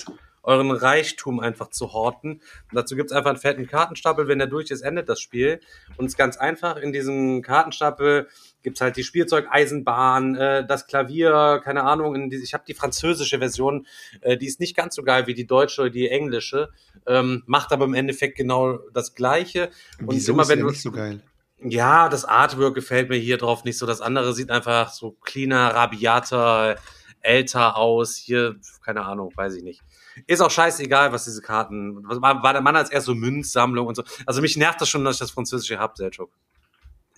euren 0.43 0.71
Reichtum 0.71 1.41
einfach 1.41 1.71
zu 1.71 1.93
horten. 1.93 2.33
Und 2.33 2.75
dazu 2.75 2.97
gibt's 2.97 3.13
einfach 3.13 3.31
einen 3.31 3.39
fetten 3.39 3.67
Kartenstapel. 3.67 4.29
Wenn 4.29 4.39
der 4.39 4.49
durch 4.49 4.71
ist, 4.71 4.83
endet 4.83 5.09
das 5.09 5.21
Spiel. 5.21 5.61
Und 5.97 6.07
es 6.07 6.13
ist 6.13 6.19
ganz 6.19 6.37
einfach. 6.37 6.77
In 6.77 6.93
diesem 6.93 7.43
Kartenstapel 7.43 8.29
gibt's 8.63 8.81
halt 8.81 8.97
die 8.97 9.05
Spielzeugeisenbahn, 9.05 10.37
äh, 10.37 10.67
das 10.67 10.87
Klavier, 10.87 11.61
keine 11.63 11.85
Ahnung. 11.85 12.15
In 12.15 12.31
die, 12.31 12.37
ich 12.37 12.55
habe 12.55 12.65
die 12.67 12.75
französische 12.75 13.39
Version, 13.39 13.87
äh, 14.21 14.37
die 14.37 14.47
ist 14.47 14.61
nicht 14.61 14.77
ganz 14.77 14.95
so 14.95 15.03
geil 15.03 15.27
wie 15.27 15.35
die 15.35 15.47
deutsche 15.47 15.83
oder 15.83 15.91
die 15.91 16.09
englische, 16.09 16.71
ähm, 17.07 17.43
macht 17.47 17.73
aber 17.73 17.85
im 17.85 17.95
Endeffekt 17.95 18.37
genau 18.37 18.79
das 18.93 19.15
Gleiche. 19.15 19.71
Und 20.01 20.13
Wieso 20.13 20.33
immer, 20.33 20.49
wenn 20.49 20.61
ist 20.61 20.67
nicht 20.67 20.83
so 20.83 20.93
geil? 20.93 21.21
Ja, 21.61 22.09
das 22.09 22.25
Artwork 22.25 22.75
gefällt 22.75 23.09
mir 23.09 23.17
hier 23.17 23.37
drauf 23.37 23.65
nicht 23.65 23.79
so. 23.79 23.87
Das 23.87 24.01
andere 24.01 24.33
sieht 24.33 24.51
einfach 24.51 24.93
so 24.93 25.13
cleaner, 25.23 25.75
rabiater, 25.75 26.77
älter 27.21 27.77
aus. 27.77 28.17
Hier, 28.17 28.57
keine 28.85 29.05
Ahnung, 29.05 29.33
weiß 29.35 29.55
ich 29.55 29.65
nicht. 29.65 29.83
Ist 30.27 30.41
auch 30.41 30.51
scheißegal, 30.51 31.13
was 31.13 31.25
diese 31.25 31.43
Karten. 31.43 32.03
War, 32.09 32.43
war 32.43 32.53
der 32.53 32.63
Mann 32.63 32.77
als 32.77 32.91
eher 32.91 33.01
so 33.01 33.15
Münzsammlung 33.15 33.87
und 33.87 33.95
so. 33.95 34.03
Also 34.27 34.41
mich 34.41 34.57
nervt 34.57 34.81
das 34.81 34.89
schon, 34.89 35.05
dass 35.05 35.17
ich 35.17 35.21
das 35.21 35.31
Französische 35.31 35.79
hab, 35.79 35.97
Selchuk 35.97 36.31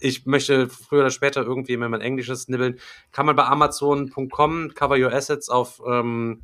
ich 0.00 0.26
möchte 0.26 0.68
früher 0.68 1.00
oder 1.00 1.10
später 1.10 1.42
irgendwie, 1.42 1.78
wenn 1.78 1.90
man 1.90 2.00
Englisches 2.00 2.48
nibbeln, 2.48 2.80
kann 3.12 3.26
man 3.26 3.36
bei 3.36 3.44
Amazon.com 3.44 4.72
Cover 4.74 4.96
Your 4.96 5.12
Assets 5.12 5.48
auf, 5.48 5.80
ähm, 5.86 6.42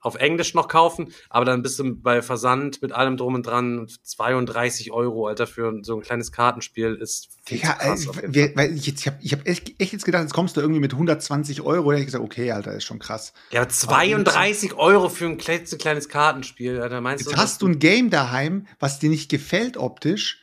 auf 0.00 0.14
Englisch 0.16 0.54
noch 0.54 0.68
kaufen, 0.68 1.12
aber 1.28 1.44
dann 1.44 1.62
bist 1.62 1.78
du 1.78 1.94
bei 1.94 2.22
Versand 2.22 2.82
mit 2.82 2.92
allem 2.92 3.16
drum 3.16 3.34
und 3.34 3.46
dran 3.46 3.88
32 4.02 4.92
Euro, 4.92 5.26
Alter, 5.26 5.46
für 5.46 5.80
so 5.82 5.96
ein 5.96 6.02
kleines 6.02 6.32
Kartenspiel 6.32 6.94
ist 6.94 7.30
ja, 7.48 7.72
krass, 7.72 8.06
äh, 8.06 8.52
weil 8.54 8.76
ich, 8.76 8.88
ich 8.88 9.06
habe 9.06 9.18
ich 9.20 9.32
hab 9.32 9.46
echt, 9.46 9.80
echt, 9.80 9.92
jetzt 9.92 10.04
gedacht, 10.04 10.22
jetzt 10.22 10.34
kommst 10.34 10.56
du 10.56 10.60
irgendwie 10.60 10.80
mit 10.80 10.92
120 10.92 11.62
Euro. 11.62 11.90
Da 11.90 11.92
hätte 11.92 12.00
ich 12.00 12.06
gesagt, 12.06 12.24
okay, 12.24 12.52
Alter, 12.52 12.74
ist 12.74 12.84
schon 12.84 12.98
krass. 12.98 13.32
Ja, 13.50 13.68
32 13.68 14.74
Euro 14.74 15.08
für 15.08 15.26
ein 15.26 15.38
kleines 15.38 16.08
Kartenspiel, 16.08 16.80
Alter, 16.80 17.00
meinst 17.00 17.22
jetzt 17.22 17.26
du? 17.26 17.30
Jetzt 17.32 17.40
hast 17.40 17.62
du 17.62 17.68
ein 17.68 17.78
Game 17.78 18.10
daheim, 18.10 18.66
was 18.78 18.98
dir 18.98 19.10
nicht 19.10 19.30
gefällt 19.30 19.76
optisch 19.76 20.40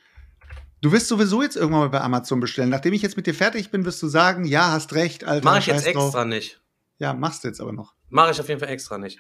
Du 0.82 0.92
wirst 0.92 1.08
sowieso 1.08 1.42
jetzt 1.42 1.56
irgendwann 1.56 1.82
mal 1.82 1.90
bei 1.90 2.02
Amazon 2.02 2.40
bestellen. 2.40 2.70
Nachdem 2.70 2.94
ich 2.94 3.02
jetzt 3.02 3.18
mit 3.18 3.26
dir 3.26 3.34
fertig 3.34 3.72
bin, 3.72 3.84
wirst 3.86 4.02
du 4.04 4.08
sagen, 4.08 4.46
ja, 4.46 4.72
hast 4.72 4.94
recht, 4.94 5.24
Alter. 5.24 5.44
Mach 5.44 5.58
ich 5.58 5.66
jetzt 5.66 5.88
extra 5.88 6.12
drauf. 6.12 6.26
nicht. 6.26 6.62
Ja, 7.00 7.14
machst 7.14 7.44
du 7.44 7.48
jetzt 7.48 7.62
aber 7.62 7.74
noch. 7.74 7.94
Mache 8.10 8.32
ich 8.32 8.40
auf 8.40 8.48
jeden 8.48 8.60
Fall 8.60 8.70
extra 8.70 8.98
nicht. 8.98 9.20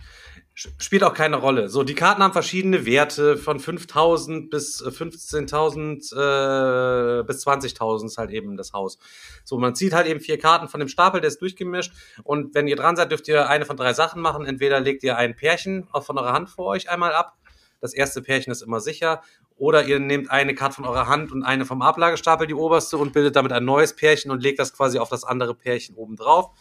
Spielt 0.53 1.03
auch 1.03 1.13
keine 1.13 1.35
Rolle. 1.35 1.69
So, 1.69 1.83
die 1.83 1.93
Karten 1.93 2.23
haben 2.23 2.33
verschiedene 2.33 2.87
Werte, 2.87 3.37
von 3.37 3.59
5000 3.59 4.49
bis 4.49 4.83
15.000 4.83 6.13
äh, 6.13 7.23
bis 7.23 7.45
20.000 7.45 8.05
ist 8.05 8.17
halt 8.17 8.31
eben 8.31 8.57
das 8.57 8.73
Haus. 8.73 8.97
So, 9.43 9.59
man 9.59 9.75
zieht 9.75 9.93
halt 9.93 10.07
eben 10.07 10.21
vier 10.21 10.39
Karten 10.39 10.69
von 10.69 10.79
dem 10.79 10.89
Stapel, 10.89 11.21
der 11.21 11.27
ist 11.27 11.41
durchgemischt. 11.41 11.93
Und 12.23 12.55
wenn 12.55 12.67
ihr 12.67 12.77
dran 12.77 12.95
seid, 12.95 13.11
dürft 13.11 13.27
ihr 13.27 13.47
eine 13.47 13.65
von 13.65 13.77
drei 13.77 13.93
Sachen 13.93 14.21
machen. 14.21 14.45
Entweder 14.45 14.79
legt 14.79 15.03
ihr 15.03 15.17
ein 15.17 15.35
Pärchen 15.35 15.87
von 16.01 16.17
eurer 16.17 16.33
Hand 16.33 16.49
vor 16.49 16.65
euch 16.65 16.89
einmal 16.89 17.13
ab. 17.13 17.37
Das 17.79 17.93
erste 17.93 18.23
Pärchen 18.23 18.51
ist 18.51 18.63
immer 18.63 18.79
sicher. 18.79 19.21
Oder 19.55 19.85
ihr 19.85 19.99
nehmt 19.99 20.31
eine 20.31 20.55
Karte 20.55 20.77
von 20.77 20.85
eurer 20.85 21.07
Hand 21.07 21.31
und 21.31 21.43
eine 21.43 21.65
vom 21.65 21.81
Ablagestapel, 21.81 22.47
die 22.47 22.53
oberste, 22.53 22.97
und 22.97 23.13
bildet 23.13 23.35
damit 23.35 23.51
ein 23.51 23.65
neues 23.65 23.95
Pärchen 23.95 24.31
und 24.31 24.41
legt 24.41 24.59
das 24.59 24.73
quasi 24.73 24.97
auf 24.97 25.09
das 25.09 25.23
andere 25.23 25.53
Pärchen 25.53 25.95
oben 25.95 26.15
drauf. 26.15 26.51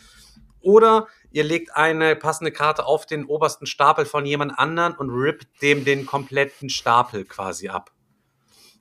Oder 0.67 1.07
ihr 1.31 1.45
legt 1.45 1.77
eine 1.77 2.17
passende 2.17 2.51
Karte 2.51 2.87
auf 2.87 3.07
den 3.07 3.25
obersten 3.25 3.67
Stapel 3.67 4.05
von 4.05 4.27
jemand 4.27 4.59
anderen 4.59 4.97
und 4.97 5.11
rippt 5.11 5.63
dem 5.63 5.85
den 5.85 6.07
kompletten 6.07 6.71
Stapel 6.71 7.25
quasi 7.25 7.69
ab. 7.69 7.93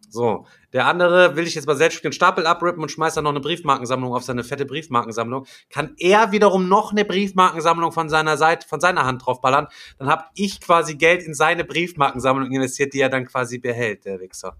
So, 0.10 0.48
der 0.74 0.88
andere 0.88 1.36
will 1.36 1.46
ich 1.46 1.54
jetzt 1.54 1.68
mal 1.68 1.76
selbst 1.76 2.04
den 2.04 2.12
Stapel 2.12 2.48
abrippen 2.48 2.82
und 2.82 2.90
schmeißt 2.90 3.18
dann 3.18 3.26
noch 3.26 3.32
eine 3.32 3.40
Briefmarkensammlung 3.40 4.16
auf 4.16 4.24
seine 4.24 4.44
fette 4.44 4.66
Briefmarkensammlung. 4.66 5.46
Kann 5.70 5.94
er 6.00 6.32
wiederum 6.32 6.68
noch 6.68 6.92
eine 6.92 7.06
Briefmarkensammlung 7.06 7.92
von 7.92 8.10
seiner 8.10 8.38
Seite, 8.38 8.68
von 8.68 8.80
seiner 8.80 9.06
Hand 9.06 9.24
draufballern. 9.24 9.68
Dann 10.00 10.08
habe 10.08 10.24
ich 10.34 10.62
quasi 10.62 10.96
Geld 10.96 11.22
in 11.22 11.36
seine 11.36 11.66
Briefmarkensammlung 11.66 12.52
investiert, 12.52 12.94
die 12.94 13.02
er 13.02 13.10
dann 13.10 13.28
quasi 13.28 13.60
behält, 13.60 14.06
der 14.06 14.20
Wichser. 14.20 14.58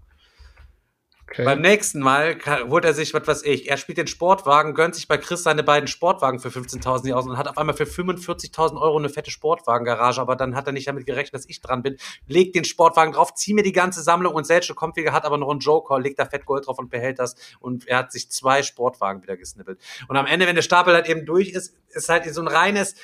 Okay. 1.36 1.44
Beim 1.44 1.60
nächsten 1.60 2.00
Mal 2.00 2.38
holt 2.70 2.86
er 2.86 2.94
sich, 2.94 3.12
was 3.12 3.26
weiß 3.26 3.42
ich, 3.42 3.68
er 3.68 3.76
spielt 3.76 3.98
den 3.98 4.06
Sportwagen, 4.06 4.72
gönnt 4.72 4.94
sich 4.94 5.06
bei 5.06 5.18
Chris 5.18 5.42
seine 5.42 5.62
beiden 5.62 5.86
Sportwagen 5.86 6.40
für 6.40 6.48
15.000 6.48 7.04
nicht 7.04 7.12
aus 7.12 7.26
und 7.26 7.36
hat 7.36 7.46
auf 7.46 7.58
einmal 7.58 7.76
für 7.76 7.84
45.000 7.84 8.80
Euro 8.80 8.96
eine 8.96 9.10
fette 9.10 9.30
Sportwagengarage, 9.30 10.18
aber 10.18 10.34
dann 10.34 10.56
hat 10.56 10.66
er 10.66 10.72
nicht 10.72 10.88
damit 10.88 11.04
gerechnet, 11.04 11.34
dass 11.34 11.46
ich 11.46 11.60
dran 11.60 11.82
bin, 11.82 11.98
legt 12.26 12.56
den 12.56 12.64
Sportwagen 12.64 13.12
drauf, 13.12 13.34
zieh 13.34 13.52
mir 13.52 13.62
die 13.62 13.72
ganze 13.72 14.02
Sammlung 14.02 14.32
und 14.32 14.46
Selche 14.46 14.72
kommt 14.72 14.96
wieder, 14.96 15.12
hat 15.12 15.26
aber 15.26 15.36
noch 15.36 15.50
einen 15.50 15.60
Joker, 15.60 16.00
legt 16.00 16.18
da 16.18 16.24
fett 16.24 16.46
Gold 16.46 16.68
drauf 16.68 16.78
und 16.78 16.88
behält 16.88 17.18
das 17.18 17.34
und 17.60 17.86
er 17.86 17.98
hat 17.98 18.12
sich 18.12 18.30
zwei 18.30 18.62
Sportwagen 18.62 19.22
wieder 19.22 19.36
gesnippelt. 19.36 19.78
Und 20.08 20.16
am 20.16 20.24
Ende, 20.24 20.46
wenn 20.46 20.56
der 20.56 20.62
Stapel 20.62 20.94
halt 20.94 21.06
eben 21.06 21.26
durch 21.26 21.50
ist, 21.50 21.76
ist 21.90 22.08
halt 22.08 22.32
so 22.32 22.40
ein 22.40 22.48
reines 22.48 22.94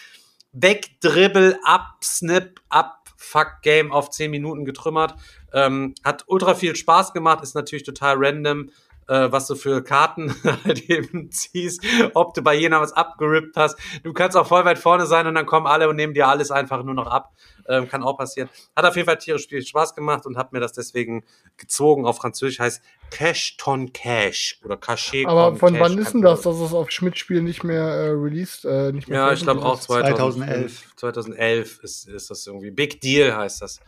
Wegdribbel, 0.53 1.59
ab, 1.65 1.97
Snip, 2.03 2.63
ab, 2.71 3.02
Fuck 3.23 3.63
Game 3.63 3.93
auf 3.93 4.11
10 4.11 4.31
Minuten 4.31 4.65
getrümmert. 4.65 5.15
Ähm, 5.53 5.95
hat 6.05 6.25
ultra 6.27 6.55
viel 6.55 6.77
Spaß 6.77 7.13
gemacht, 7.13 7.43
ist 7.43 7.55
natürlich 7.55 7.85
total 7.85 8.17
random, 8.19 8.71
äh, 9.09 9.31
was 9.31 9.47
du 9.47 9.55
für 9.55 9.83
Karten 9.83 10.35
halt 10.65 10.89
eben 10.91 11.31
ziehst, 11.31 11.85
ob 12.15 12.35
du 12.35 12.43
bei 12.43 12.55
jener 12.55 12.81
was 12.81 12.93
abgerippt 12.93 13.57
hast. 13.57 13.79
Du 14.03 14.13
kannst 14.13 14.37
auch 14.37 14.47
voll 14.47 14.65
weit 14.65 14.79
vorne 14.79 15.07
sein 15.07 15.27
und 15.27 15.35
dann 15.35 15.47
kommen 15.47 15.67
alle 15.67 15.89
und 15.89 15.97
nehmen 15.97 16.15
dir 16.15 16.29
alles 16.29 16.51
einfach 16.51 16.83
nur 16.83 16.95
noch 16.95 17.07
ab. 17.07 17.33
Ähm, 17.69 17.89
kann 17.89 18.03
auch 18.03 18.19
passieren. 18.19 18.49
Hat 18.75 18.85
auf 18.85 18.97
jeden 18.97 19.07
Fall 19.07 19.19
tierisch 19.19 19.47
viel 19.47 19.65
Spaß 19.65 19.95
gemacht 19.95 20.27
und 20.27 20.37
hat 20.37 20.53
mir 20.53 20.59
das 20.59 20.73
deswegen 20.73 21.25
gezogen. 21.57 22.07
Auf 22.07 22.17
Französisch 22.17 22.59
heißt 22.59 22.83
Cash 23.11 23.57
ton 23.57 23.93
Cash 23.93 24.61
oder 24.65 24.77
Cachet 24.77 25.27
Aber 25.27 25.55
von 25.55 25.75
Cash, 25.75 25.83
wann 25.83 25.99
ist 25.99 26.13
denn 26.13 26.23
das, 26.23 26.43
dass 26.43 26.57
es 26.57 26.73
auf 26.73 26.91
Schmidt-Spiel 26.91 27.41
nicht 27.41 27.63
mehr 27.63 27.85
äh, 27.85 28.09
released? 28.09 28.65
Äh, 28.65 28.93
nicht 28.93 29.09
mehr 29.09 29.19
Ja, 29.19 29.33
ich 29.33 29.43
glaube 29.43 29.63
auch 29.63 29.81
veröffentlicht 29.81 30.17
2011. 30.17 30.97
2011. 30.97 30.97
2011 30.97 31.81
ist, 31.85 32.09
ist 32.09 32.31
das 32.31 32.47
irgendwie. 32.47 32.71
Big 32.73 33.01
Deal 33.01 33.37
heißt 33.37 33.63
das. 33.63 33.81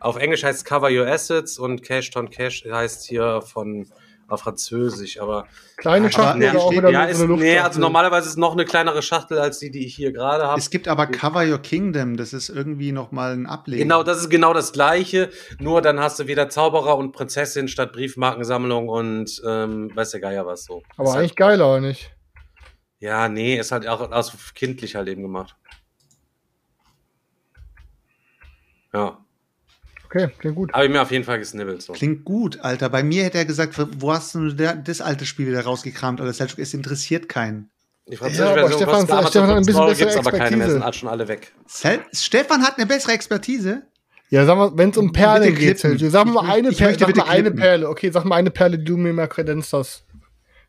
Auf 0.00 0.16
Englisch 0.16 0.42
heißt 0.42 0.64
Cover 0.64 0.90
Your 0.90 1.06
Assets 1.06 1.60
und 1.60 1.84
Cash 1.84 2.10
ton 2.10 2.28
Cash 2.28 2.64
heißt 2.68 3.06
hier 3.06 3.40
von 3.40 3.86
auf 4.32 4.40
Französisch, 4.40 5.20
aber? 5.20 5.46
Kleine 5.76 6.06
Aber 6.06 6.12
Schachtel 6.12 6.42
ja, 6.42 6.50
oder 6.52 6.60
auch 6.62 6.66
steht- 6.72 6.78
wieder 6.78 6.90
ja, 6.90 7.04
so 7.04 7.10
ist, 7.10 7.18
eine 7.20 7.26
Luft. 7.28 7.42
nee, 7.42 7.58
also 7.58 7.80
normalerweise 7.80 8.28
ist 8.28 8.38
noch 8.38 8.52
eine 8.52 8.64
kleinere 8.64 9.02
Schachtel 9.02 9.38
als 9.38 9.58
die, 9.58 9.70
die 9.70 9.86
ich 9.86 9.94
hier 9.94 10.12
gerade 10.12 10.44
habe. 10.46 10.58
Es 10.58 10.70
gibt 10.70 10.88
aber 10.88 11.06
Cover 11.06 11.44
Your 11.44 11.58
Kingdom, 11.58 12.16
das 12.16 12.32
ist 12.32 12.48
irgendwie 12.48 12.92
noch 12.92 13.12
mal 13.12 13.32
ein 13.32 13.46
Ableger. 13.46 13.82
Genau, 13.82 14.02
das 14.02 14.18
ist 14.18 14.30
genau 14.30 14.52
das 14.54 14.72
Gleiche, 14.72 15.30
nur 15.60 15.82
dann 15.82 16.00
hast 16.00 16.18
du 16.18 16.26
wieder 16.26 16.48
Zauberer 16.48 16.96
und 16.96 17.12
Prinzessin 17.12 17.68
statt 17.68 17.92
Briefmarkensammlung 17.92 18.88
und 18.88 19.40
ähm, 19.46 19.90
weiß 19.94 20.10
der 20.12 20.20
Geier 20.20 20.46
was 20.46 20.64
so. 20.64 20.82
Aber 20.96 21.10
ist 21.10 21.16
eigentlich 21.16 21.36
geiler, 21.36 21.68
oder 21.70 21.80
nicht? 21.80 22.04
halt, 22.04 22.16
ja, 23.00 23.28
nee, 23.28 23.58
ist 23.58 23.72
halt 23.72 23.86
auch 23.88 24.10
aus 24.12 24.32
kindlich 24.54 24.94
halt 24.96 25.08
eben 25.08 25.22
gemacht. 25.22 25.56
Ja, 28.94 29.18
Okay, 30.14 30.28
klingt 30.38 30.56
gut. 30.56 30.72
habe 30.72 30.84
ich 30.84 30.90
mir 30.90 31.00
auf 31.00 31.10
jeden 31.10 31.24
Fall 31.24 31.38
gesnibbelt 31.38 31.80
so. 31.82 31.92
Klingt 31.94 32.24
gut, 32.24 32.60
Alter. 32.60 32.90
Bei 32.90 33.02
mir 33.02 33.24
hätte 33.24 33.38
er 33.38 33.44
gesagt, 33.46 33.74
wo 33.98 34.12
hast 34.12 34.34
du 34.34 34.52
der, 34.52 34.74
das 34.74 35.00
alte 35.00 35.24
Spiel 35.24 35.46
wieder 35.46 35.62
rausgekramt? 35.62 36.20
Oder 36.20 36.32
Selchuk, 36.32 36.58
es 36.58 36.74
interessiert 36.74 37.28
keinen. 37.28 37.70
Die 38.08 38.14
Ja, 38.14 38.20
aber 38.20 38.28
Version 38.68 38.72
Stefan- 38.72 38.94
Amazon 39.10 39.26
Stefan 39.28 39.48
hat 39.48 39.56
ein 39.56 39.64
15 39.64 39.64
bisschen 39.64 39.86
bessere 39.86 39.96
gibt's 39.96 40.16
aber 40.16 40.30
keine 40.36 40.38
mehr, 40.38 40.66
Expertise. 40.66 40.72
sind 40.72 40.84
halt 40.84 40.96
schon 40.96 41.08
alle 41.08 41.28
weg. 41.28 41.52
Sel 41.66 42.00
Stefan 42.12 42.62
hat 42.62 42.76
eine 42.76 42.86
bessere 42.86 43.12
Expertise. 43.12 43.82
Ja, 44.28 44.44
sag 44.44 44.56
mal, 44.58 44.72
wenn 44.76 44.90
es 44.90 44.96
um 44.98 45.12
Perlen 45.12 45.54
Bitte 45.54 45.66
geht. 45.66 45.78
Sergio, 45.78 46.10
sag 46.10 46.26
mal 46.26 46.44
Ich- 46.44 46.50
eine 46.50 46.68
ich 46.70 46.76
Perle, 46.78 46.90
möchte 46.90 47.00
sag 47.00 47.06
bitte 47.06 47.20
mal 47.20 47.28
eine 47.30 47.42
klippen. 47.42 47.60
Perle. 47.60 47.88
Okay, 47.88 48.10
sag 48.10 48.24
mal 48.24 48.36
eine 48.36 48.50
Perle, 48.50 48.78
die 48.78 48.84
du 48.84 48.96
mir 48.96 49.12
mal 49.12 49.28
kredenzt 49.28 49.72
hast. 49.72 50.04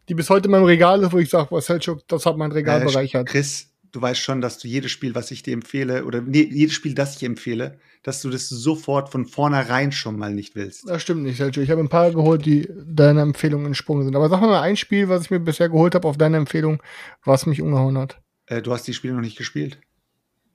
Die 0.09 0.13
bis 0.15 0.29
heute 0.29 0.45
in 0.45 0.51
meinem 0.51 0.65
Regal 0.65 1.01
ist, 1.01 1.11
wo 1.11 1.17
ich 1.17 1.29
sage, 1.29 1.47
boah, 1.49 1.61
Selchuk, 1.61 2.07
das 2.07 2.25
hat 2.25 2.37
mein 2.37 2.51
Regal 2.51 2.81
Äh, 2.81 2.85
bereichert. 2.85 3.27
Chris, 3.27 3.67
du 3.93 4.01
weißt 4.01 4.19
schon, 4.19 4.41
dass 4.41 4.57
du 4.57 4.67
jedes 4.67 4.91
Spiel, 4.91 5.15
was 5.15 5.31
ich 5.31 5.43
dir 5.43 5.53
empfehle, 5.53 6.03
oder 6.03 6.21
nee, 6.21 6.49
jedes 6.51 6.73
Spiel, 6.73 6.93
das 6.93 7.15
ich 7.15 7.23
empfehle, 7.23 7.79
dass 8.01 8.21
du 8.21 8.29
das 8.29 8.49
sofort 8.49 9.09
von 9.09 9.25
vornherein 9.25 9.93
schon 9.93 10.17
mal 10.17 10.33
nicht 10.33 10.55
willst. 10.55 10.89
Das 10.89 11.01
stimmt 11.01 11.23
nicht, 11.23 11.37
Sergio. 11.37 11.63
Ich 11.63 11.69
habe 11.69 11.79
ein 11.79 11.89
paar 11.89 12.11
geholt, 12.11 12.45
die 12.45 12.67
deiner 12.85 13.21
Empfehlung 13.21 13.65
entsprungen 13.65 14.03
sind. 14.03 14.15
Aber 14.15 14.27
sag 14.27 14.41
mal 14.41 14.61
ein 14.61 14.75
Spiel, 14.75 15.07
was 15.07 15.23
ich 15.23 15.31
mir 15.31 15.39
bisher 15.39 15.69
geholt 15.69 15.95
habe 15.95 16.07
auf 16.07 16.17
deine 16.17 16.37
Empfehlung, 16.37 16.81
was 17.23 17.45
mich 17.45 17.61
umgehauen 17.61 17.97
hat. 17.97 18.19
Äh, 18.47 18.61
du 18.61 18.73
hast 18.73 18.85
die 18.87 18.93
Spiele 18.93 19.13
noch 19.13 19.21
nicht 19.21 19.37
gespielt. 19.37 19.79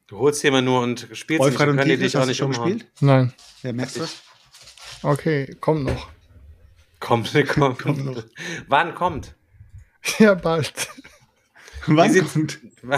Du 0.09 0.19
holst 0.19 0.43
hier 0.43 0.51
mal 0.51 0.63
nur 0.63 0.83
und 0.83 1.01
spielst 1.13 1.29
nicht, 1.29 1.41
Wolfram 1.41 1.77
dann 1.77 1.79
und 1.79 1.89
die 1.89 1.97
dich 1.97 2.17
auch 2.17 2.27
nicht 2.27 2.39
schon 2.39 2.51
umhauen. 2.51 2.73
gespielt? 2.73 2.93
Nein. 3.01 3.33
Ja, 3.63 3.73
merkst 3.73 3.97
du 3.97 4.01
das? 4.01 4.23
Okay, 5.03 5.55
kommt 5.61 5.85
noch. 5.85 6.09
Kommt, 6.99 7.33
kommt, 7.49 7.79
Kommt 7.79 8.05
noch. 8.05 8.25
Wann 8.67 8.95
kommt? 8.95 9.35
Ja, 10.19 10.35
bald. 10.35 10.73
Wann 11.97 12.13
sieht's- 12.13 12.33
kommt? 12.33 12.59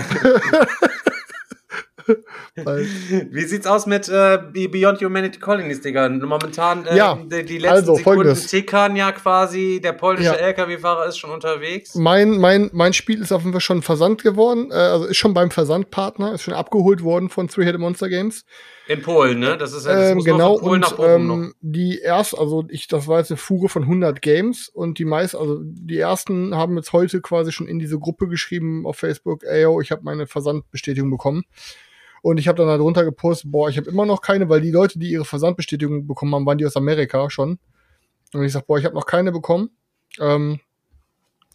Wie 3.31 3.45
sieht's 3.45 3.67
aus 3.67 3.87
mit 3.87 4.09
äh, 4.09 4.39
Beyond 4.53 5.01
Humanity 5.03 5.39
Colonies, 5.39 5.81
Digga? 5.81 6.09
Momentan, 6.09 6.87
äh, 6.87 6.97
Ja, 6.97 7.19
die, 7.25 7.45
die 7.45 7.59
letzten 7.59 7.77
also, 7.77 7.95
Sekunden 7.97 8.35
tickern 8.35 8.97
ja 8.97 9.13
quasi, 9.13 9.81
der 9.83 9.93
polnische 9.93 10.29
Ja. 10.31 10.35
LKW-Fahrer 10.35 11.07
ist 11.07 11.19
schon 11.19 11.31
unterwegs. 11.31 11.95
Mein, 11.95 12.39
mein, 12.39 12.71
mein 12.73 12.93
Spiel 12.93 13.21
ist 13.23 13.33
auf 13.33 13.43
jeden 13.43 13.53
Fall 13.53 13.61
schon 13.61 13.83
Versand 13.83 14.23
geworden, 14.23 14.71
äh, 14.71 14.75
also 14.75 15.07
ist 15.07 15.17
schon 15.19 15.35
beim 15.35 15.51
Versandpartner, 15.51 16.35
ist 16.35 16.43
schon 16.43 16.55
abgeholt 16.55 17.03
worden 17.03 17.29
von 17.31 17.49
Three-Headed 17.49 17.81
Monster 17.81 18.09
Games. 18.09 18.45
In 18.91 19.03
Polen, 19.03 19.39
ne? 19.39 19.57
Das 19.57 19.73
ist 19.73 19.87
das 19.87 20.11
Ähm, 20.11 20.17
muss 20.17 20.25
genau, 20.25 20.55
von 20.55 20.63
Polen 20.63 20.75
und 20.75 20.81
nach 20.81 20.97
Bochum 20.97 21.27
noch. 21.29 21.35
ähm, 21.35 21.55
die 21.61 22.01
erst, 22.01 22.37
also 22.37 22.65
ich, 22.71 22.89
das 22.89 23.07
war 23.07 23.21
jetzt 23.21 23.31
eine 23.31 23.37
Fuge 23.37 23.69
von 23.69 23.85
100 23.85 24.21
Games 24.21 24.69
und 24.69 24.99
die 24.99 25.05
meisten, 25.05 25.37
also 25.37 25.61
die 25.63 25.99
ersten 25.99 26.57
haben 26.57 26.75
jetzt 26.77 26.93
heute 26.93 27.21
quasi 27.21 27.53
schon 27.53 27.69
in 27.69 27.79
diese 27.79 28.01
Gruppe 28.01 28.27
geschrieben 28.27 28.85
auf 28.87 28.97
Facebook, 28.97 29.45
ey, 29.45 29.63
yo, 29.63 29.81
ich 29.81 29.93
habe 29.93 30.03
meine 30.03 30.27
Versandbestätigung 30.27 31.09
bekommen. 31.09 31.45
Und 32.23 32.39
ich 32.39 32.49
habe 32.49 32.59
dann 32.59 32.67
darunter 32.67 33.05
gepostet, 33.05 33.53
boah, 33.53 33.69
ich 33.69 33.77
habe 33.77 33.89
immer 33.89 34.07
noch 34.07 34.23
keine, 34.23 34.49
weil 34.49 34.61
die 34.61 34.73
Leute, 34.73 34.99
die 34.99 35.13
ihre 35.13 35.25
Versandbestätigung 35.25 36.09
bekommen 36.09 36.35
haben, 36.35 36.45
waren 36.45 36.59
die 36.59 36.67
aus 36.67 36.77
Amerika 36.77 37.31
schon. 37.31 37.61
Und 38.35 38.43
ich 38.43 38.51
sag, 38.51 38.67
boah, 38.67 38.77
ich 38.77 38.85
habe 38.85 38.97
noch 38.97 39.07
keine 39.07 39.31
bekommen. 39.31 39.71
Ähm, 40.19 40.59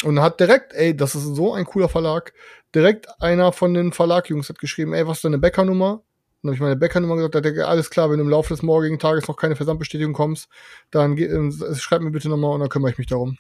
und 0.05 0.21
hat 0.21 0.39
direkt, 0.39 0.73
ey, 0.73 0.95
das 0.95 1.15
ist 1.15 1.23
so 1.35 1.53
ein 1.53 1.65
cooler 1.65 1.89
Verlag, 1.89 2.31
direkt 2.73 3.07
einer 3.21 3.51
von 3.51 3.73
den 3.73 3.91
Verlagjungs 3.91 4.47
hat 4.47 4.59
geschrieben, 4.59 4.93
ey, 4.93 5.05
was 5.05 5.17
ist 5.17 5.25
deine 5.25 5.37
Bäckernummer? 5.37 6.01
Dann 6.45 6.51
habe 6.51 6.55
ich 6.55 6.61
meine 6.61 6.75
Bäckernummer 6.75 7.15
gesagt, 7.15 7.33
da 7.33 7.39
hat 7.39 7.45
er 7.45 7.51
gesagt, 7.53 7.69
alles 7.69 7.89
klar, 7.89 8.11
wenn 8.11 8.19
du 8.19 8.23
im 8.23 8.29
Laufe 8.29 8.53
des 8.53 8.61
morgigen 8.61 8.99
Tages 8.99 9.27
noch 9.27 9.35
keine 9.35 9.55
Versandbestätigung 9.55 10.13
kommst, 10.13 10.47
dann 10.91 11.15
geh, 11.15 11.25
äh, 11.25 11.75
schreib 11.75 12.01
mir 12.01 12.11
bitte 12.11 12.29
nochmal 12.29 12.53
und 12.53 12.59
dann 12.59 12.69
kümmere 12.69 12.91
ich 12.91 12.99
mich 12.99 13.07
darum. 13.07 13.37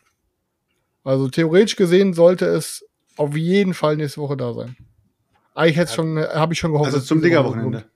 Also 1.03 1.29
theoretisch 1.29 1.75
gesehen 1.75 2.13
sollte 2.13 2.47
es 2.47 2.83
auf 3.15 3.37
jeden 3.37 3.75
Fall 3.75 3.95
nächste 3.95 4.21
Woche 4.21 4.35
da 4.35 4.53
sein. 4.53 4.75
Eigentlich 5.53 5.77
hätte 5.77 5.93
schon, 5.93 6.17
äh, 6.17 6.27
habe 6.33 6.53
ich 6.53 6.59
schon 6.59 6.71
gehofft. 6.71 6.93
Also 6.93 6.99
zum 6.99 7.21
Digger-Wochenende. 7.21 7.81
kommt. 7.81 7.91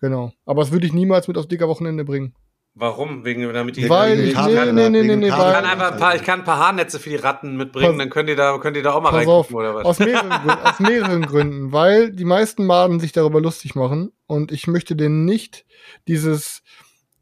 Genau. 0.00 0.32
Aber 0.46 0.62
das 0.62 0.72
würde 0.72 0.86
ich 0.86 0.92
niemals 0.92 1.28
mit 1.28 1.38
aufs 1.38 1.46
Digger-Wochenende 1.46 2.04
bringen. 2.04 2.34
Warum? 2.74 3.24
Wegen, 3.24 3.52
damit 3.52 3.76
die 3.76 3.88
Weil 3.88 4.18
wegen 4.18 4.32
Kabel, 4.32 4.72
nee, 4.72 4.88
nee, 4.88 5.02
nee, 5.02 5.08
nee, 5.08 5.16
nee, 5.16 5.26
ich 5.26 5.34
kann 5.34 5.64
einfach 5.64 5.92
ein 5.92 5.98
paar, 5.98 6.14
ich 6.14 6.22
kann 6.22 6.40
ein 6.40 6.44
paar 6.44 6.58
Haarnetze 6.58 7.00
für 7.00 7.10
die 7.10 7.16
Ratten 7.16 7.56
mitbringen, 7.56 7.98
dann 7.98 8.10
könnt 8.10 8.28
ihr 8.28 8.36
da, 8.36 8.56
könnt 8.58 8.76
ihr 8.76 8.82
da 8.82 8.92
auch 8.92 9.02
mal 9.02 9.10
reingucken 9.10 9.56
oder 9.56 9.74
was? 9.74 9.84
aus 9.84 9.98
mehreren, 9.98 10.30
Gründen, 10.30 10.62
aus 10.62 10.80
mehreren 10.80 11.22
Gründen, 11.22 11.72
weil 11.72 12.12
die 12.12 12.24
meisten 12.24 12.64
Maden 12.64 13.00
sich 13.00 13.10
darüber 13.12 13.40
lustig 13.40 13.74
machen 13.74 14.12
und 14.26 14.52
ich 14.52 14.68
möchte 14.68 14.94
denen 14.94 15.24
nicht 15.24 15.66
dieses, 16.06 16.62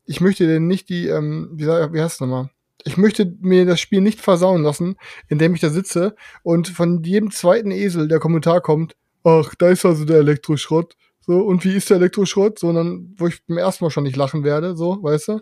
ich 0.05 0.21
möchte 0.21 0.47
denen 0.47 0.67
nicht 0.67 0.91
die, 0.91 1.09
ähm, 1.09 1.51
wie, 1.55 1.67
wie 1.67 2.01
heißt 2.01 2.17
es 2.17 2.21
nochmal? 2.21 2.51
Ich 2.85 2.97
möchte 2.97 3.35
mir 3.41 3.65
das 3.65 3.81
Spiel 3.81 4.03
nicht 4.03 4.21
versauen 4.21 4.63
lassen, 4.63 4.97
indem 5.29 5.55
ich 5.55 5.61
da 5.61 5.71
sitze 5.71 6.15
und 6.43 6.69
von 6.69 7.03
jedem 7.03 7.31
zweiten 7.31 7.71
Esel 7.71 8.07
der 8.07 8.21
Kommentar 8.21 8.61
kommt, 8.61 8.97
ach, 9.25 9.55
da 9.59 9.71
ist 9.71 9.85
also 9.85 10.05
der 10.05 10.19
Elektroschrott. 10.19 10.95
So, 11.29 11.41
und 11.41 11.63
wie 11.63 11.75
ist 11.77 11.91
der 11.91 11.99
Elektroschrott? 11.99 12.59
So, 12.59 12.73
dann, 12.73 13.15
wo 13.19 13.27
ich 13.27 13.45
beim 13.47 13.59
ersten 13.59 13.85
Mal 13.85 13.91
schon 13.91 14.05
nicht 14.05 14.17
lachen 14.17 14.45
werde, 14.45 14.75
so, 14.75 15.03
weißt 15.03 15.29
du? 15.29 15.41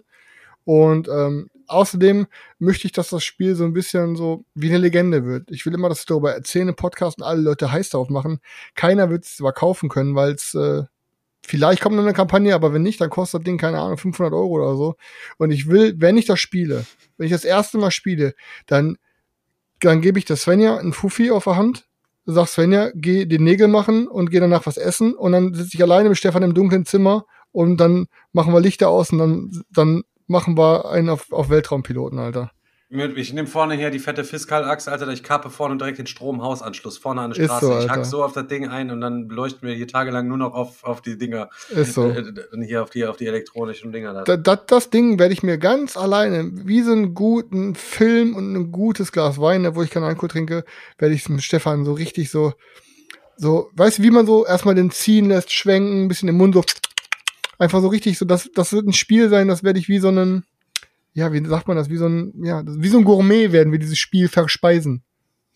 Und 0.65 1.07
ähm, 1.09 1.49
außerdem 1.69 2.27
möchte 2.59 2.87
ich, 2.87 2.93
dass 2.93 3.11
das 3.11 3.23
Spiel 3.23 3.55
so 3.55 3.65
ein 3.65 3.73
bisschen 3.73 4.17
so 4.17 4.45
wie 4.57 4.69
eine 4.69 4.79
Legende 4.79 5.25
wird. 5.25 5.49
Ich 5.53 5.65
will 5.65 5.75
immer, 5.75 5.89
dass 5.89 6.01
ich 6.01 6.07
darüber 6.07 6.35
erzähle 6.35 6.73
Podcast 6.73 7.19
und 7.19 7.25
alle 7.25 7.41
Leute 7.41 7.71
heiß 7.71 7.91
darauf 7.91 8.11
machen. 8.11 8.41
Keiner 8.75 9.11
wird 9.11 9.27
es 9.27 9.37
zwar 9.37 9.53
kaufen 9.53 9.89
können, 9.89 10.17
weil 10.17 10.33
es 10.33 10.55
äh, 10.55 10.83
vielleicht 11.47 11.83
kommt 11.83 11.95
noch 11.95 12.03
eine 12.03 12.15
Kampagne, 12.15 12.53
aber 12.57 12.73
wenn 12.75 12.83
nicht, 12.83 13.01
dann 13.01 13.11
kostet 13.11 13.43
das 13.43 13.45
Ding, 13.45 13.57
keine 13.57 13.79
Ahnung, 13.79 13.97
500 13.97 14.35
Euro 14.35 14.49
oder 14.49 14.75
so. 14.75 14.97
Und 15.39 15.53
ich 15.53 15.69
will, 15.69 15.95
wenn 15.99 16.17
ich 16.17 16.27
das 16.27 16.41
spiele, 16.41 16.85
wenn 17.17 17.27
ich 17.27 17.33
das 17.33 17.45
erste 17.45 17.79
Mal 17.79 17.93
spiele, 17.93 18.35
dann, 18.67 18.99
dann 19.79 20.01
gebe 20.01 20.19
ich 20.19 20.25
der 20.25 20.37
Svenja 20.37 20.79
einen 20.79 20.93
Fufi 20.93 21.31
auf 21.31 21.45
der 21.45 21.55
Hand, 21.55 21.87
sag 22.27 22.49
Svenja, 22.49 22.91
geh 22.95 23.25
den 23.25 23.45
Nägel 23.45 23.69
machen 23.69 24.09
und 24.09 24.31
geh 24.31 24.41
danach 24.41 24.67
was 24.67 24.77
essen 24.77 25.15
und 25.15 25.33
dann 25.33 25.55
sitze 25.55 25.71
ich 25.75 25.83
alleine 25.83 26.09
mit 26.09 26.19
Stefan 26.19 26.43
im 26.43 26.55
dunklen 26.55 26.85
Zimmer 26.85 27.25
und 27.53 27.79
dann 27.79 28.07
machen 28.33 28.53
wir 28.53 28.61
Lichter 28.61 28.89
aus 28.89 29.13
und 29.13 29.19
dann, 29.19 29.63
dann 29.71 30.03
machen 30.27 30.59
wir 30.59 30.91
einen 30.91 31.09
auf, 31.09 31.33
auf 31.33 31.49
Weltraumpiloten, 31.49 32.19
Alter. 32.19 32.51
Ich 32.89 33.33
nehme 33.33 33.49
vorne 33.49 33.75
hier 33.75 33.91
die 33.91 33.99
fette 33.99 34.23
Fiskalachse, 34.23 34.93
Alter, 34.93 35.09
ich 35.09 35.25
kappe 35.25 35.51
vorne 35.51 35.77
direkt 35.77 35.99
den 35.99 36.07
Stromhausanschluss 36.07 36.99
vorne 36.99 37.23
an 37.23 37.33
der 37.33 37.45
Straße. 37.45 37.67
so, 37.67 37.79
ich 37.81 37.89
hack 37.89 38.05
so 38.05 38.23
auf 38.23 38.33
das 38.33 38.47
Ding 38.47 38.69
ein 38.69 38.93
und 38.93 39.01
dann 39.01 39.29
leuchten 39.29 39.67
wir 39.67 39.75
hier 39.75 39.89
tagelang 39.89 40.29
nur 40.29 40.37
noch 40.37 40.55
auf, 40.55 40.85
auf 40.85 41.01
die 41.01 41.19
Dinger. 41.19 41.51
Ist 41.71 41.95
so. 41.95 42.11
Äh, 42.11 42.23
hier 42.65 42.85
auf 42.85 42.91
die, 42.91 43.05
auf 43.05 43.17
die 43.17 43.27
elektronischen 43.27 43.91
Dinger 43.91 44.15
da. 44.15 44.23
Da, 44.23 44.37
das, 44.37 44.67
das 44.69 44.91
Ding 44.91 45.19
werde 45.19 45.35
ich 45.35 45.43
mir 45.43 45.59
ganz 45.59 45.97
alleine, 45.97 46.49
wie 46.53 46.83
so 46.83 46.93
einen 46.93 47.13
guten 47.15 47.75
Film 47.75 48.37
und 48.37 48.55
ein 48.55 48.71
gutes 48.71 49.11
Glas 49.11 49.41
Wein, 49.41 49.75
wo 49.75 49.83
ich 49.83 49.91
keinen 49.91 50.05
Alkohol 50.05 50.29
trinke, 50.29 50.65
werde 50.99 51.15
ich 51.15 51.23
es 51.23 51.29
mit 51.29 51.43
Stefan 51.43 51.85
so 51.85 51.93
richtig 51.93 52.31
so, 52.31 52.53
so, 53.37 53.69
weißt 53.75 53.99
du, 53.99 54.03
wie 54.05 54.13
man 54.13 54.27
so 54.27 54.47
erstmal 54.47 54.77
den 54.77 54.93
ziehen 54.93 55.29
lässt, 55.29 55.53
schwenken, 55.53 56.05
ein 56.05 56.09
bisschen 56.09 56.29
im 56.29 56.37
Mund 56.37 56.55
so, 56.55 56.63
einfach 57.59 57.81
so 57.81 57.89
richtig, 57.89 58.17
so, 58.17 58.25
das, 58.25 58.49
das 58.55 58.73
wird 58.73 58.87
ein 58.87 58.93
Spiel 58.93 59.29
sein, 59.29 59.49
das 59.49 59.65
werde 59.65 59.81
ich 59.81 59.89
wie 59.89 59.99
so 59.99 60.09
einen, 60.09 60.45
ja, 61.17 61.33
wie 61.33 61.43
sagt 61.47 61.67
man 61.67 61.79
das, 61.79 61.89
wie 61.89 61.97
so 61.97 62.07
ein, 62.07 62.35
ja, 62.45 62.63
wie 62.67 62.89
so 62.89 62.99
ein 62.99 63.05
Gourmet 63.05 63.51
werden 63.51 63.73
wir 63.73 63.79
dieses 63.79 63.97
Spiel 63.97 64.29
verspeisen. 64.29 65.03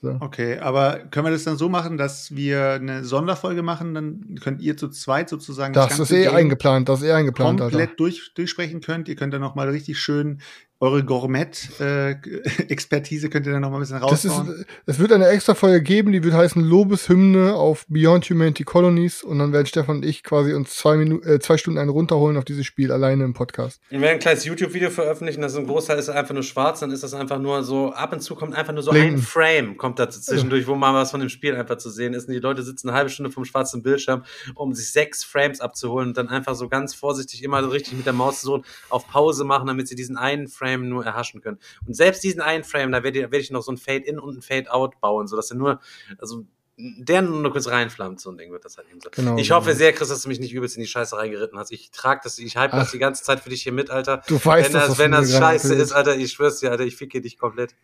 So. 0.00 0.16
Okay, 0.20 0.58
aber 0.58 1.00
können 1.10 1.26
wir 1.26 1.32
das 1.32 1.44
dann 1.44 1.58
so 1.58 1.68
machen, 1.68 1.98
dass 1.98 2.34
wir 2.34 2.72
eine 2.72 3.04
Sonderfolge 3.04 3.62
machen? 3.62 3.92
Dann 3.92 4.38
könnt 4.42 4.62
ihr 4.62 4.78
zu 4.78 4.88
zweit 4.88 5.28
sozusagen 5.28 5.74
Das 5.74 5.92
ist 5.92 5.98
ganze 5.98 6.16
eh 6.16 6.24
Game 6.24 6.34
eingeplant, 6.34 6.88
das 6.88 7.02
ist 7.02 7.08
eh 7.08 7.12
eingeplant, 7.12 7.60
komplett 7.60 8.00
durch, 8.00 8.32
durchsprechen 8.34 8.80
könnt. 8.80 9.08
Ihr 9.10 9.16
könnt 9.16 9.34
dann 9.34 9.42
noch 9.42 9.54
mal 9.54 9.68
richtig 9.68 9.98
schön 9.98 10.40
eure 10.80 11.04
Gourmet-Expertise 11.04 13.28
könnt 13.28 13.46
ihr 13.46 13.52
dann 13.52 13.60
noch 13.60 13.70
mal 13.70 13.76
ein 13.76 13.80
bisschen 13.80 13.98
raushauen. 13.98 14.64
es 14.86 14.98
wird 14.98 15.12
eine 15.12 15.28
extra 15.28 15.54
Folge 15.54 15.82
geben, 15.82 16.10
die 16.10 16.24
wird 16.24 16.32
heißen 16.32 16.62
Lobeshymne 16.62 17.54
auf 17.54 17.84
Beyond 17.88 18.30
Humanity 18.30 18.64
Colonies 18.64 19.22
und 19.22 19.38
dann 19.38 19.52
werden 19.52 19.66
Stefan 19.66 19.96
und 19.96 20.06
ich 20.06 20.22
quasi 20.22 20.54
uns 20.54 20.74
zwei, 20.74 20.96
Minu 20.96 21.20
äh, 21.20 21.38
zwei 21.38 21.58
Stunden 21.58 21.78
einen 21.78 21.90
runterholen 21.90 22.38
auf 22.38 22.46
dieses 22.46 22.64
Spiel 22.64 22.92
alleine 22.92 23.24
im 23.24 23.34
Podcast. 23.34 23.82
Wir 23.90 24.00
werden 24.00 24.14
ein 24.14 24.20
kleines 24.20 24.46
YouTube-Video 24.46 24.88
veröffentlichen, 24.88 25.42
das 25.42 25.52
ist 25.52 25.58
ein 25.58 25.66
Großteil 25.66 25.98
ist 25.98 26.08
einfach 26.08 26.32
nur 26.32 26.44
schwarz, 26.44 26.80
dann 26.80 26.92
ist 26.92 27.02
das 27.02 27.12
einfach 27.12 27.38
nur 27.38 27.62
so, 27.62 27.92
ab 27.92 28.14
und 28.14 28.20
zu 28.20 28.34
kommt 28.34 28.54
einfach 28.54 28.72
nur 28.72 28.82
so 28.82 28.92
Blinken. 28.92 29.16
ein 29.16 29.22
Frame, 29.22 29.76
kommt 29.76 29.98
da 29.98 30.08
zwischendurch, 30.08 30.66
wo 30.66 30.76
mal 30.76 30.94
was 30.94 31.10
von 31.10 31.20
dem 31.20 31.28
Spiel 31.28 31.54
einfach 31.54 31.76
zu 31.76 31.90
sehen 31.90 32.14
ist. 32.14 32.26
Und 32.26 32.32
die 32.32 32.40
Leute 32.40 32.62
sitzen 32.62 32.88
eine 32.88 32.96
halbe 32.96 33.10
Stunde 33.10 33.30
vom 33.30 33.44
schwarzen 33.44 33.82
Bildschirm, 33.82 34.24
um 34.54 34.72
sich 34.72 34.90
sechs 34.90 35.24
Frames 35.24 35.60
abzuholen 35.60 36.08
und 36.08 36.16
dann 36.16 36.28
einfach 36.28 36.54
so 36.54 36.70
ganz 36.70 36.94
vorsichtig 36.94 37.42
immer 37.42 37.62
so 37.62 37.68
richtig 37.68 37.98
mit 37.98 38.06
der 38.06 38.14
Maus 38.14 38.40
so 38.40 38.62
auf 38.88 39.06
Pause 39.08 39.44
machen, 39.44 39.66
damit 39.66 39.86
sie 39.86 39.94
diesen 39.94 40.16
einen 40.16 40.48
Frame 40.48 40.69
nur 40.78 41.04
erhaschen 41.04 41.40
können. 41.40 41.58
Und 41.86 41.94
selbst 41.94 42.22
diesen 42.22 42.40
einen 42.40 42.64
Frame, 42.64 42.92
da 42.92 43.02
werde 43.02 43.20
ich, 43.20 43.30
werd 43.30 43.42
ich 43.42 43.50
noch 43.50 43.62
so 43.62 43.72
ein 43.72 43.78
Fade-In 43.78 44.18
und 44.18 44.38
ein 44.38 44.42
Fade-Out 44.42 45.00
bauen, 45.00 45.26
sodass 45.26 45.50
er 45.50 45.56
nur, 45.56 45.80
also 46.18 46.46
der 46.80 47.22
nur 47.22 47.52
kurz 47.52 47.68
reinflammt, 47.68 48.20
so 48.20 48.30
ein 48.30 48.38
Ding 48.38 48.52
wird 48.52 48.64
das 48.64 48.76
halt 48.76 48.88
eben 48.90 49.00
so. 49.00 49.10
Genau, 49.10 49.36
ich 49.36 49.50
hoffe 49.50 49.68
genau. 49.68 49.78
sehr, 49.78 49.92
Chris, 49.92 50.08
dass 50.08 50.22
du 50.22 50.28
mich 50.28 50.40
nicht 50.40 50.52
übelst 50.52 50.76
in 50.76 50.82
die 50.82 50.88
Scheiße 50.88 51.16
reingeritten 51.16 51.58
hast. 51.58 51.70
Ich 51.72 51.90
trage 51.90 52.20
das, 52.24 52.38
ich 52.38 52.56
hype 52.56 52.72
das 52.72 52.90
die 52.90 52.98
ganze 52.98 53.22
Zeit 53.22 53.40
für 53.40 53.50
dich 53.50 53.62
hier 53.62 53.72
mit, 53.72 53.90
Alter. 53.90 54.22
Du 54.26 54.42
weißt, 54.42 54.68
wenn 54.68 54.72
dass 54.72 54.82
das, 54.82 54.88
das 54.88 54.98
wenn 54.98 55.12
das 55.12 55.32
scheiße 55.32 55.74
ist, 55.74 55.92
Alter, 55.92 56.16
ich 56.16 56.32
schwör's 56.32 56.60
dir, 56.60 56.70
Alter, 56.70 56.84
ich 56.84 56.96
ficke 56.96 57.20
dich 57.20 57.38
komplett. 57.38 57.74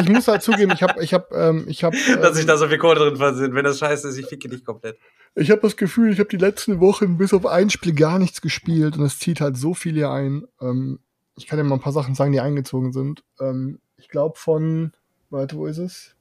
Ich 0.00 0.08
muss 0.08 0.28
halt 0.28 0.42
zugeben, 0.42 0.72
ich 0.72 0.82
habe 0.82 1.02
ich 1.02 1.12
hab, 1.12 1.32
ähm, 1.32 1.64
ich 1.68 1.84
hab, 1.84 1.92
Dass 2.22 2.34
sich 2.34 2.42
ähm, 2.42 2.48
da 2.48 2.56
so 2.56 2.68
viel 2.68 2.78
Kohle 2.78 2.96
drin 2.96 3.16
versinnt. 3.16 3.54
Wenn 3.54 3.64
das 3.64 3.78
scheiße 3.78 4.08
ist, 4.08 4.16
ich 4.16 4.26
ficke 4.26 4.48
dich 4.48 4.64
komplett. 4.64 4.98
ich 5.34 5.50
hab 5.50 5.60
das 5.60 5.76
Gefühl, 5.76 6.12
ich 6.12 6.18
habe 6.18 6.28
die 6.28 6.36
letzten 6.36 6.80
Wochen 6.80 7.18
bis 7.18 7.34
auf 7.34 7.46
ein 7.46 7.70
Spiel 7.70 7.94
gar 7.94 8.18
nichts 8.18 8.40
gespielt 8.40 8.96
und 8.96 9.04
es 9.04 9.18
zieht 9.18 9.40
halt 9.40 9.56
so 9.56 9.74
viel 9.74 9.94
hier 9.94 10.10
ein. 10.10 10.46
Ähm, 10.60 11.00
ich 11.40 11.46
kann 11.46 11.58
dir 11.58 11.64
mal 11.64 11.76
ein 11.76 11.80
paar 11.80 11.92
Sachen 11.92 12.14
sagen, 12.14 12.32
die 12.32 12.40
eingezogen 12.40 12.92
sind. 12.92 13.24
Ähm, 13.40 13.80
ich 13.96 14.08
glaube 14.08 14.38
von, 14.38 14.92
warte, 15.30 15.56
wo 15.56 15.66
ist 15.66 15.78
es? 15.78 16.14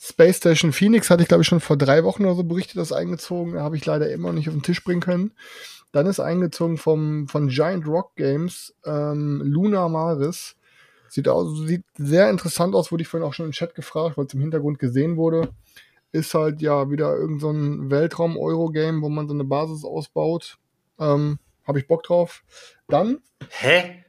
Space 0.00 0.36
Station 0.36 0.72
Phoenix 0.72 1.10
hatte 1.10 1.22
ich, 1.22 1.28
glaube 1.28 1.42
ich, 1.42 1.48
schon 1.48 1.58
vor 1.58 1.76
drei 1.76 2.04
Wochen 2.04 2.24
oder 2.24 2.36
so 2.36 2.44
berichtet, 2.44 2.76
das 2.76 2.92
eingezogen. 2.92 3.58
Habe 3.58 3.76
ich 3.76 3.84
leider 3.84 4.08
immer 4.10 4.28
noch 4.28 4.34
nicht 4.34 4.48
auf 4.48 4.54
den 4.54 4.62
Tisch 4.62 4.84
bringen 4.84 5.00
können. 5.00 5.32
Dann 5.90 6.06
ist 6.06 6.20
eingezogen 6.20 6.76
vom, 6.76 7.26
von 7.26 7.48
Giant 7.48 7.84
Rock 7.86 8.14
Games 8.14 8.74
ähm, 8.84 9.42
Luna 9.44 9.88
Maris. 9.88 10.54
Sieht, 11.08 11.26
aus, 11.26 11.66
sieht 11.66 11.84
sehr 11.96 12.30
interessant 12.30 12.74
aus, 12.74 12.92
wurde 12.92 13.02
ich 13.02 13.08
vorhin 13.08 13.26
auch 13.26 13.34
schon 13.34 13.46
im 13.46 13.52
Chat 13.52 13.74
gefragt, 13.74 14.16
weil 14.16 14.26
es 14.26 14.34
im 14.34 14.40
Hintergrund 14.40 14.78
gesehen 14.78 15.16
wurde. 15.16 15.48
Ist 16.12 16.32
halt 16.34 16.62
ja 16.62 16.90
wieder 16.90 17.16
irgend 17.16 17.40
so 17.40 17.50
ein 17.50 17.90
Weltraum-Euro-Game, 17.90 19.02
wo 19.02 19.08
man 19.08 19.26
so 19.26 19.34
eine 19.34 19.44
Basis 19.44 19.84
ausbaut. 19.84 20.58
Ähm, 21.00 21.38
Habe 21.66 21.80
ich 21.80 21.88
Bock 21.88 22.04
drauf. 22.04 22.44
Dann, 22.88 23.18
Hä? 23.50 24.04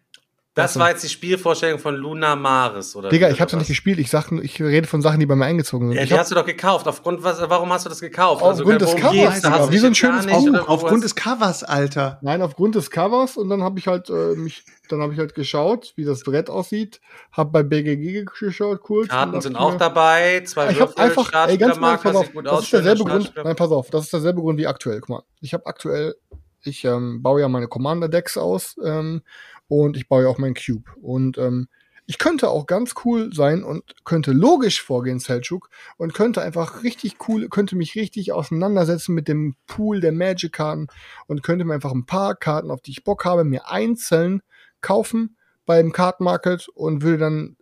Das 0.55 0.77
war 0.77 0.89
jetzt 0.89 1.03
die 1.03 1.09
Spielvorstellung 1.09 1.79
von 1.79 1.95
Luna 1.95 2.35
Maris, 2.35 2.95
oder? 2.95 3.09
Digga, 3.09 3.29
ich 3.29 3.39
hab's 3.39 3.53
noch 3.53 3.59
nicht 3.59 3.69
gespielt. 3.69 3.97
Ich 3.97 4.09
sag, 4.09 4.29
nur- 4.31 4.43
ich 4.43 4.61
rede 4.61 4.87
von 4.87 5.01
Sachen, 5.01 5.19
die 5.19 5.25
bei 5.25 5.35
mir 5.35 5.45
eingezogen 5.45 5.87
sind. 5.87 5.95
Ja, 5.95 6.03
ich 6.03 6.09
die 6.09 6.13
hab, 6.15 6.21
hast 6.21 6.31
du 6.31 6.35
doch 6.35 6.45
gekauft. 6.45 6.87
Aufgrund 6.87 7.23
was, 7.23 7.39
warum 7.49 7.71
hast 7.71 7.85
du 7.85 7.89
das 7.89 8.01
gekauft? 8.01 8.43
Also, 8.43 8.63
Aufgrund 8.63 8.81
des 8.81 8.89
worum 8.89 9.01
Covers, 9.01 9.41
Digga. 9.41 9.71
Wie 9.71 9.77
so 9.77 9.87
ein 9.87 9.95
schönes 9.95 10.25
nicht, 10.25 10.35
Buch. 10.37 10.67
Aufgrund 10.67 11.03
des 11.03 11.15
Covers, 11.15 11.63
Alter. 11.63 12.19
Nein, 12.23 12.41
aufgrund 12.41 12.75
des 12.75 12.91
Covers 12.91 13.37
und 13.37 13.49
dann 13.49 13.63
habe 13.63 13.79
ich 13.79 13.87
halt 13.87 14.09
äh, 14.09 14.35
mich, 14.35 14.65
dann 14.89 15.01
habe 15.01 15.13
ich 15.13 15.19
halt 15.19 15.33
geschaut, 15.33 15.93
wie 15.95 16.03
das 16.03 16.23
Brett 16.23 16.49
aussieht, 16.49 16.99
hab 17.31 17.53
bei 17.53 17.63
BGG 17.63 18.25
geschaut 18.25 18.81
kurz. 18.81 19.07
Karten 19.09 19.39
sind 19.39 19.55
auch 19.55 19.75
dabei, 19.77 20.41
zwei 20.45 20.71
Ich 20.71 20.81
habe 20.81 20.91
Würfel, 20.91 21.03
einfach, 21.05 21.47
ey, 21.47 21.57
ganz 21.57 21.79
mal, 21.79 21.97
pass 21.97 22.15
auf, 22.15 22.25
sieht 22.25 22.35
gut 22.35 22.45
das 22.45 22.63
ist 22.63 22.73
derselbe 22.73 23.03
Grund, 23.05 23.33
nein, 23.41 23.55
pass 23.55 23.71
auf, 23.71 23.89
das 23.91 24.05
ist 24.05 24.13
derselbe 24.13 24.41
Grund 24.41 24.59
wie 24.59 24.67
aktuell. 24.67 24.99
Guck 24.99 25.09
mal, 25.09 25.23
ich 25.41 25.53
habe 25.53 25.65
aktuell, 25.67 26.15
ich 26.63 26.85
ähm, 26.85 27.21
baue 27.21 27.41
ja 27.41 27.47
meine 27.47 27.67
Commander-Decks 27.67 28.37
aus 28.37 28.75
ähm, 28.83 29.21
und 29.67 29.97
ich 29.97 30.07
baue 30.07 30.23
ja 30.23 30.29
auch 30.29 30.37
meinen 30.37 30.55
Cube. 30.55 30.89
Und 31.01 31.37
ähm, 31.37 31.67
ich 32.09 32.17
könnte 32.17 32.49
auch 32.49 32.65
ganz 32.65 32.95
cool 33.05 33.31
sein 33.31 33.63
und 33.63 33.83
könnte 34.03 34.31
logisch 34.31 34.81
vorgehen, 34.81 35.19
Selchuk, 35.19 35.69
und 35.97 36.15
könnte 36.15 36.41
einfach 36.41 36.81
richtig 36.83 37.17
cool, 37.27 37.49
könnte 37.49 37.75
mich 37.75 37.93
richtig 37.93 38.31
auseinandersetzen 38.31 39.13
mit 39.13 39.27
dem 39.27 39.55
Pool 39.67 40.01
der 40.01 40.11
Magic-Karten 40.11 40.87
und 41.27 41.43
könnte 41.43 41.65
mir 41.65 41.75
einfach 41.75 41.91
ein 41.91 42.07
paar 42.07 42.33
Karten, 42.35 42.71
auf 42.71 42.81
die 42.81 42.91
ich 42.91 43.03
Bock 43.03 43.25
habe, 43.25 43.43
mir 43.43 43.69
einzeln 43.69 44.41
kaufen 44.81 45.37
beim 45.67 45.91
Card 45.91 46.19
Market 46.19 46.67
und 46.69 47.03
würde 47.03 47.19
dann 47.19 47.57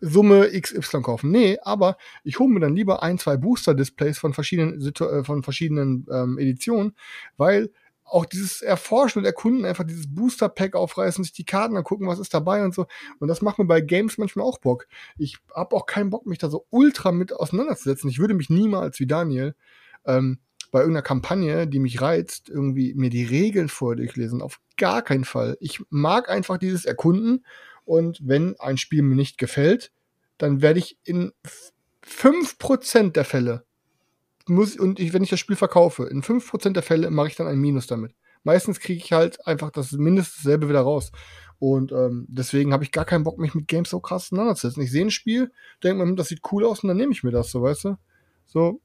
Summe 0.00 0.50
XY 0.52 1.00
kaufen. 1.00 1.30
Nee, 1.30 1.56
aber 1.62 1.96
ich 2.24 2.38
hole 2.38 2.52
mir 2.52 2.60
dann 2.60 2.76
lieber 2.76 3.02
ein, 3.02 3.18
zwei 3.18 3.38
Booster-Displays 3.38 4.18
von 4.18 4.34
verschiedenen, 4.34 4.80
äh, 4.82 5.24
von 5.24 5.42
verschiedenen 5.42 6.06
ähm, 6.12 6.38
Editionen, 6.38 6.94
weil 7.38 7.70
auch 8.10 8.24
dieses 8.26 8.62
Erforschen 8.62 9.20
und 9.20 9.24
Erkunden, 9.26 9.64
einfach 9.64 9.84
dieses 9.84 10.12
Booster-Pack 10.12 10.74
aufreißen, 10.74 11.22
sich 11.24 11.32
die 11.32 11.44
Karten 11.44 11.76
angucken, 11.76 12.06
was 12.06 12.18
ist 12.18 12.34
dabei 12.34 12.64
und 12.64 12.74
so. 12.74 12.86
Und 13.18 13.28
das 13.28 13.42
macht 13.42 13.58
mir 13.58 13.66
bei 13.66 13.80
Games 13.80 14.18
manchmal 14.18 14.46
auch 14.46 14.58
Bock. 14.58 14.86
Ich 15.18 15.36
habe 15.54 15.76
auch 15.76 15.86
keinen 15.86 16.10
Bock, 16.10 16.26
mich 16.26 16.38
da 16.38 16.48
so 16.48 16.66
ultra 16.70 17.12
mit 17.12 17.32
auseinanderzusetzen. 17.32 18.10
Ich 18.10 18.18
würde 18.18 18.34
mich 18.34 18.50
niemals 18.50 18.98
wie 19.00 19.06
Daniel 19.06 19.54
ähm, 20.06 20.38
bei 20.70 20.80
irgendeiner 20.80 21.02
Kampagne, 21.02 21.66
die 21.66 21.78
mich 21.78 22.00
reizt, 22.00 22.48
irgendwie 22.48 22.94
mir 22.94 23.10
die 23.10 23.24
Regeln 23.24 23.68
vorher 23.68 23.96
durchlesen. 23.96 24.42
Auf 24.42 24.60
gar 24.76 25.02
keinen 25.02 25.24
Fall. 25.24 25.56
Ich 25.60 25.80
mag 25.90 26.28
einfach 26.28 26.58
dieses 26.58 26.84
Erkunden 26.84 27.44
und 27.84 28.20
wenn 28.22 28.54
ein 28.60 28.76
Spiel 28.76 29.02
mir 29.02 29.14
nicht 29.16 29.38
gefällt, 29.38 29.92
dann 30.36 30.60
werde 30.62 30.78
ich 30.78 30.98
in 31.04 31.32
f- 31.42 31.72
5% 32.06 33.12
der 33.12 33.24
Fälle 33.24 33.64
muss, 34.48 34.76
und 34.76 35.00
ich, 35.00 35.12
wenn 35.12 35.22
ich 35.22 35.30
das 35.30 35.40
Spiel 35.40 35.56
verkaufe, 35.56 36.04
in 36.04 36.22
5% 36.22 36.72
der 36.72 36.82
Fälle 36.82 37.10
mache 37.10 37.28
ich 37.28 37.36
dann 37.36 37.46
ein 37.46 37.58
Minus 37.58 37.86
damit. 37.86 38.14
Meistens 38.44 38.80
kriege 38.80 39.02
ich 39.02 39.12
halt 39.12 39.46
einfach 39.46 39.70
das 39.70 39.92
mindestens 39.92 40.42
selbe 40.42 40.68
wieder 40.68 40.80
raus. 40.80 41.12
Und 41.58 41.92
ähm, 41.92 42.26
deswegen 42.28 42.72
habe 42.72 42.84
ich 42.84 42.92
gar 42.92 43.04
keinen 43.04 43.24
Bock, 43.24 43.38
mich 43.38 43.54
mit 43.54 43.66
Games 43.66 43.90
so 43.90 44.00
krass 44.00 44.26
auseinanderzusetzen. 44.26 44.82
Ich 44.82 44.92
sehe 44.92 45.04
ein 45.04 45.10
Spiel, 45.10 45.50
denke 45.82 45.98
mir, 45.98 46.08
hm, 46.10 46.16
das 46.16 46.28
sieht 46.28 46.40
cool 46.52 46.64
aus 46.64 46.82
und 46.82 46.88
dann 46.88 46.96
nehme 46.96 47.12
ich 47.12 47.24
mir 47.24 47.32
das, 47.32 47.50
so 47.50 47.62
weißt 47.62 47.84
du? 47.84 47.96
So. 48.46 48.80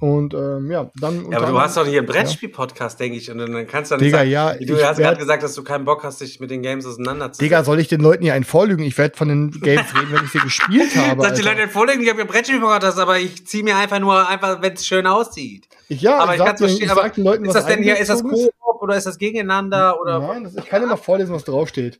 Und 0.00 0.32
ähm, 0.32 0.70
ja, 0.70 0.90
dann. 1.00 1.28
Ja, 1.30 1.38
aber 1.38 1.48
du 1.48 1.60
hast 1.60 1.76
doch 1.76 1.84
hier 1.84 1.98
einen 1.98 2.06
Brettspiel-Podcast, 2.06 3.00
denke 3.00 3.18
ich, 3.18 3.32
und 3.32 3.38
dann 3.38 3.66
kannst 3.66 3.90
du 3.90 3.96
dann 3.96 4.04
Digga, 4.04 4.18
sagen, 4.18 4.30
ja, 4.30 4.54
du 4.54 4.76
ich 4.76 4.84
hast 4.84 4.98
gerade 4.98 5.18
gesagt, 5.18 5.42
dass 5.42 5.54
du 5.54 5.64
keinen 5.64 5.84
Bock 5.84 6.04
hast, 6.04 6.20
dich 6.20 6.38
mit 6.38 6.52
den 6.52 6.62
Games 6.62 6.86
auseinanderzusetzen. 6.86 7.44
Digga, 7.44 7.64
soll 7.64 7.80
ich 7.80 7.88
den 7.88 8.00
Leuten 8.00 8.22
hier 8.22 8.34
einen 8.34 8.44
vorlügen? 8.44 8.84
Ich 8.84 8.96
werde 8.96 9.16
von 9.16 9.26
den 9.28 9.50
Games 9.50 9.92
reden, 9.96 10.12
wenn 10.12 10.24
ich 10.24 10.30
sie 10.30 10.38
gespielt 10.38 10.94
habe. 10.96 11.20
Sag 11.22 11.34
die. 11.34 11.42
Leute 11.42 11.62
in 11.62 11.68
Vorlegen, 11.68 12.00
ich 12.00 12.08
habe 12.08 12.20
mir 12.20 12.26
Brettspiel-Podcast, 12.26 12.98
aber 12.98 13.18
ich 13.18 13.44
ziehe 13.44 13.64
mir 13.64 13.76
einfach 13.76 13.98
nur, 13.98 14.28
einfach, 14.28 14.62
wenn 14.62 14.74
es 14.74 14.86
schön 14.86 15.04
aussieht. 15.06 15.66
Ich, 15.88 16.00
ja, 16.00 16.18
aber 16.18 16.32
ich 16.32 16.38
sag 16.38 16.46
kann 16.46 16.54
es 16.54 16.60
verstehen, 16.60 16.88
sag 16.88 16.98
aber 16.98 17.08
den 17.08 17.24
Leuten, 17.24 17.44
ist 17.46 17.54
das 17.54 17.66
denn 17.66 17.82
hier, 17.82 17.98
ist 17.98 18.08
das 18.08 18.22
Koop 18.22 18.52
oder 18.80 18.96
ist 18.96 19.06
das 19.06 19.18
gegeneinander 19.18 20.00
oder? 20.00 20.20
Nein, 20.20 20.44
das, 20.44 20.54
ich 20.54 20.66
kann 20.66 20.80
dir 20.80 20.86
mal 20.86 20.96
vorlesen, 20.96 21.34
was 21.34 21.42
draufsteht. 21.44 21.98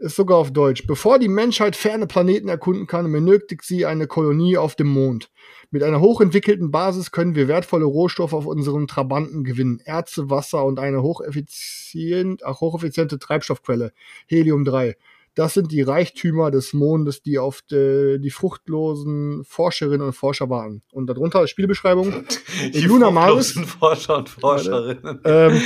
Ist 0.00 0.16
sogar 0.16 0.38
auf 0.38 0.50
Deutsch. 0.50 0.86
Bevor 0.86 1.18
die 1.18 1.28
Menschheit 1.28 1.76
ferne 1.76 2.06
Planeten 2.06 2.48
erkunden 2.48 2.86
kann, 2.86 3.12
benötigt 3.12 3.62
sie 3.64 3.84
eine 3.84 4.06
Kolonie 4.06 4.56
auf 4.56 4.74
dem 4.74 4.86
Mond. 4.86 5.30
Mit 5.70 5.82
einer 5.82 6.00
hochentwickelten 6.00 6.70
Basis 6.70 7.10
können 7.12 7.34
wir 7.34 7.48
wertvolle 7.48 7.84
Rohstoffe 7.84 8.32
auf 8.32 8.46
unseren 8.46 8.86
Trabanten 8.86 9.44
gewinnen. 9.44 9.78
Erze, 9.84 10.30
Wasser 10.30 10.64
und 10.64 10.78
eine 10.78 11.02
hocheffizient, 11.02 12.42
ach, 12.46 12.62
hocheffiziente 12.62 13.18
Treibstoffquelle. 13.18 13.92
Helium-3. 14.26 14.94
Das 15.34 15.52
sind 15.52 15.70
die 15.70 15.82
Reichtümer 15.82 16.50
des 16.50 16.72
Mondes, 16.72 17.22
die 17.22 17.38
auf 17.38 17.60
de, 17.70 18.18
die 18.18 18.30
fruchtlosen 18.30 19.44
Forscherinnen 19.44 20.06
und 20.06 20.14
Forscher 20.14 20.48
warten. 20.48 20.82
Und 20.92 21.08
darunter 21.08 21.40
als 21.40 21.50
Spielbeschreibung. 21.50 22.24
Die 22.72 22.78
In 22.78 22.88
Luna 22.88 23.10
Maris 23.10 23.52
Forscher 23.52 24.16
und 24.16 24.30
Forscherinnen. 24.30 25.20
ähm, 25.24 25.60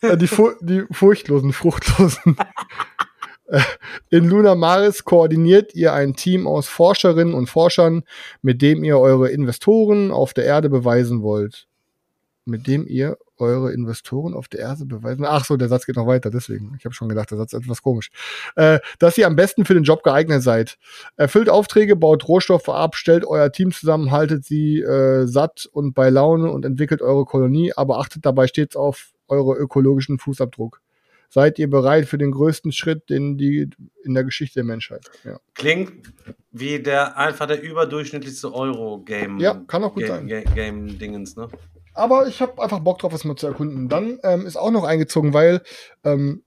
äh, 0.02 0.16
die, 0.18 0.26
fu 0.26 0.50
die 0.60 0.84
furchtlosen, 0.92 1.52
fruchtlosen. 1.54 2.36
In 4.10 4.28
Luna 4.28 4.54
Maris 4.54 5.04
koordiniert 5.04 5.74
ihr 5.74 5.92
ein 5.92 6.14
Team 6.14 6.46
aus 6.46 6.68
Forscherinnen 6.68 7.34
und 7.34 7.48
Forschern, 7.48 8.04
mit 8.42 8.62
dem 8.62 8.84
ihr 8.84 8.98
eure 8.98 9.30
Investoren 9.30 10.10
auf 10.10 10.34
der 10.34 10.44
Erde 10.44 10.68
beweisen 10.70 11.22
wollt. 11.22 11.66
mit 12.48 12.66
dem 12.66 12.86
ihr 12.86 13.18
eure 13.36 13.72
Investoren 13.72 14.34
auf 14.34 14.48
der 14.48 14.60
Erde 14.60 14.86
beweisen. 14.86 15.24
Ach 15.24 15.44
so, 15.44 15.56
der 15.56 15.68
Satz 15.68 15.86
geht 15.86 15.96
noch 15.96 16.06
weiter, 16.06 16.30
deswegen. 16.30 16.74
Ich 16.78 16.84
habe 16.84 16.94
schon 16.94 17.08
gedacht, 17.08 17.30
der 17.30 17.38
Satz 17.38 17.52
ist 17.52 17.60
etwas 17.60 17.82
komisch. 17.82 18.10
Äh, 18.56 18.80
dass 18.98 19.18
ihr 19.18 19.26
am 19.26 19.36
besten 19.36 19.64
für 19.64 19.74
den 19.74 19.84
Job 19.84 20.02
geeignet 20.02 20.42
seid. 20.42 20.78
Erfüllt 21.16 21.48
Aufträge, 21.48 21.94
baut 21.94 22.26
Rohstoffe 22.26 22.68
ab, 22.68 22.96
stellt 22.96 23.24
euer 23.24 23.52
Team 23.52 23.70
zusammen, 23.72 24.10
haltet 24.10 24.44
sie 24.44 24.80
äh, 24.80 25.26
satt 25.26 25.68
und 25.70 25.94
bei 25.94 26.10
Laune 26.10 26.50
und 26.50 26.64
entwickelt 26.64 27.02
eure 27.02 27.24
Kolonie, 27.24 27.72
aber 27.76 27.98
achtet 27.98 28.24
dabei 28.26 28.46
stets 28.46 28.76
auf 28.76 29.12
eure 29.28 29.54
ökologischen 29.56 30.18
Fußabdruck. 30.18 30.80
Seid 31.30 31.58
ihr 31.58 31.68
bereit 31.68 32.06
für 32.06 32.16
den 32.16 32.30
größten 32.30 32.72
Schritt, 32.72 33.10
den 33.10 33.36
die 33.36 33.68
in 34.02 34.14
der 34.14 34.24
Geschichte 34.24 34.54
der 34.54 34.64
Menschheit? 34.64 35.10
Ja, 35.24 35.38
Klingt 35.54 36.12
wie 36.52 36.80
der 36.80 37.18
einfach 37.18 37.46
der 37.46 37.62
überdurchschnittlichste 37.62 38.52
Euro-Game. 38.52 39.38
Ja, 39.38 39.54
kann 39.66 39.84
auch 39.84 39.94
gut 39.94 40.04
Game, 40.04 40.08
sein. 40.08 40.26
Game, 40.26 40.54
Game-Dingens, 40.54 41.36
ne? 41.36 41.48
Aber 41.94 42.26
ich 42.28 42.40
habe 42.40 42.62
einfach 42.62 42.78
Bock 42.78 43.00
drauf, 43.00 43.12
es 43.12 43.24
mal 43.24 43.36
zu 43.36 43.46
erkunden. 43.46 43.88
Dann 43.88 44.18
ähm, 44.22 44.46
ist 44.46 44.56
auch 44.56 44.70
noch 44.70 44.84
eingezogen, 44.84 45.34
weil, 45.34 45.62
ähm, 46.04 46.44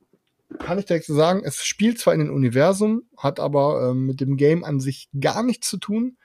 kann 0.60 0.80
ich 0.80 0.86
direkt 0.86 1.06
so 1.06 1.14
sagen, 1.14 1.44
es 1.46 1.64
spielt 1.64 2.00
zwar 2.00 2.14
in 2.14 2.20
den 2.20 2.30
Universum, 2.30 3.04
hat 3.18 3.40
aber 3.40 3.90
ähm, 3.90 4.06
mit 4.06 4.20
dem 4.20 4.36
Game 4.36 4.64
an 4.64 4.80
sich 4.80 5.10
gar 5.20 5.44
nichts 5.44 5.70
zu 5.70 5.78
tun. 5.78 6.18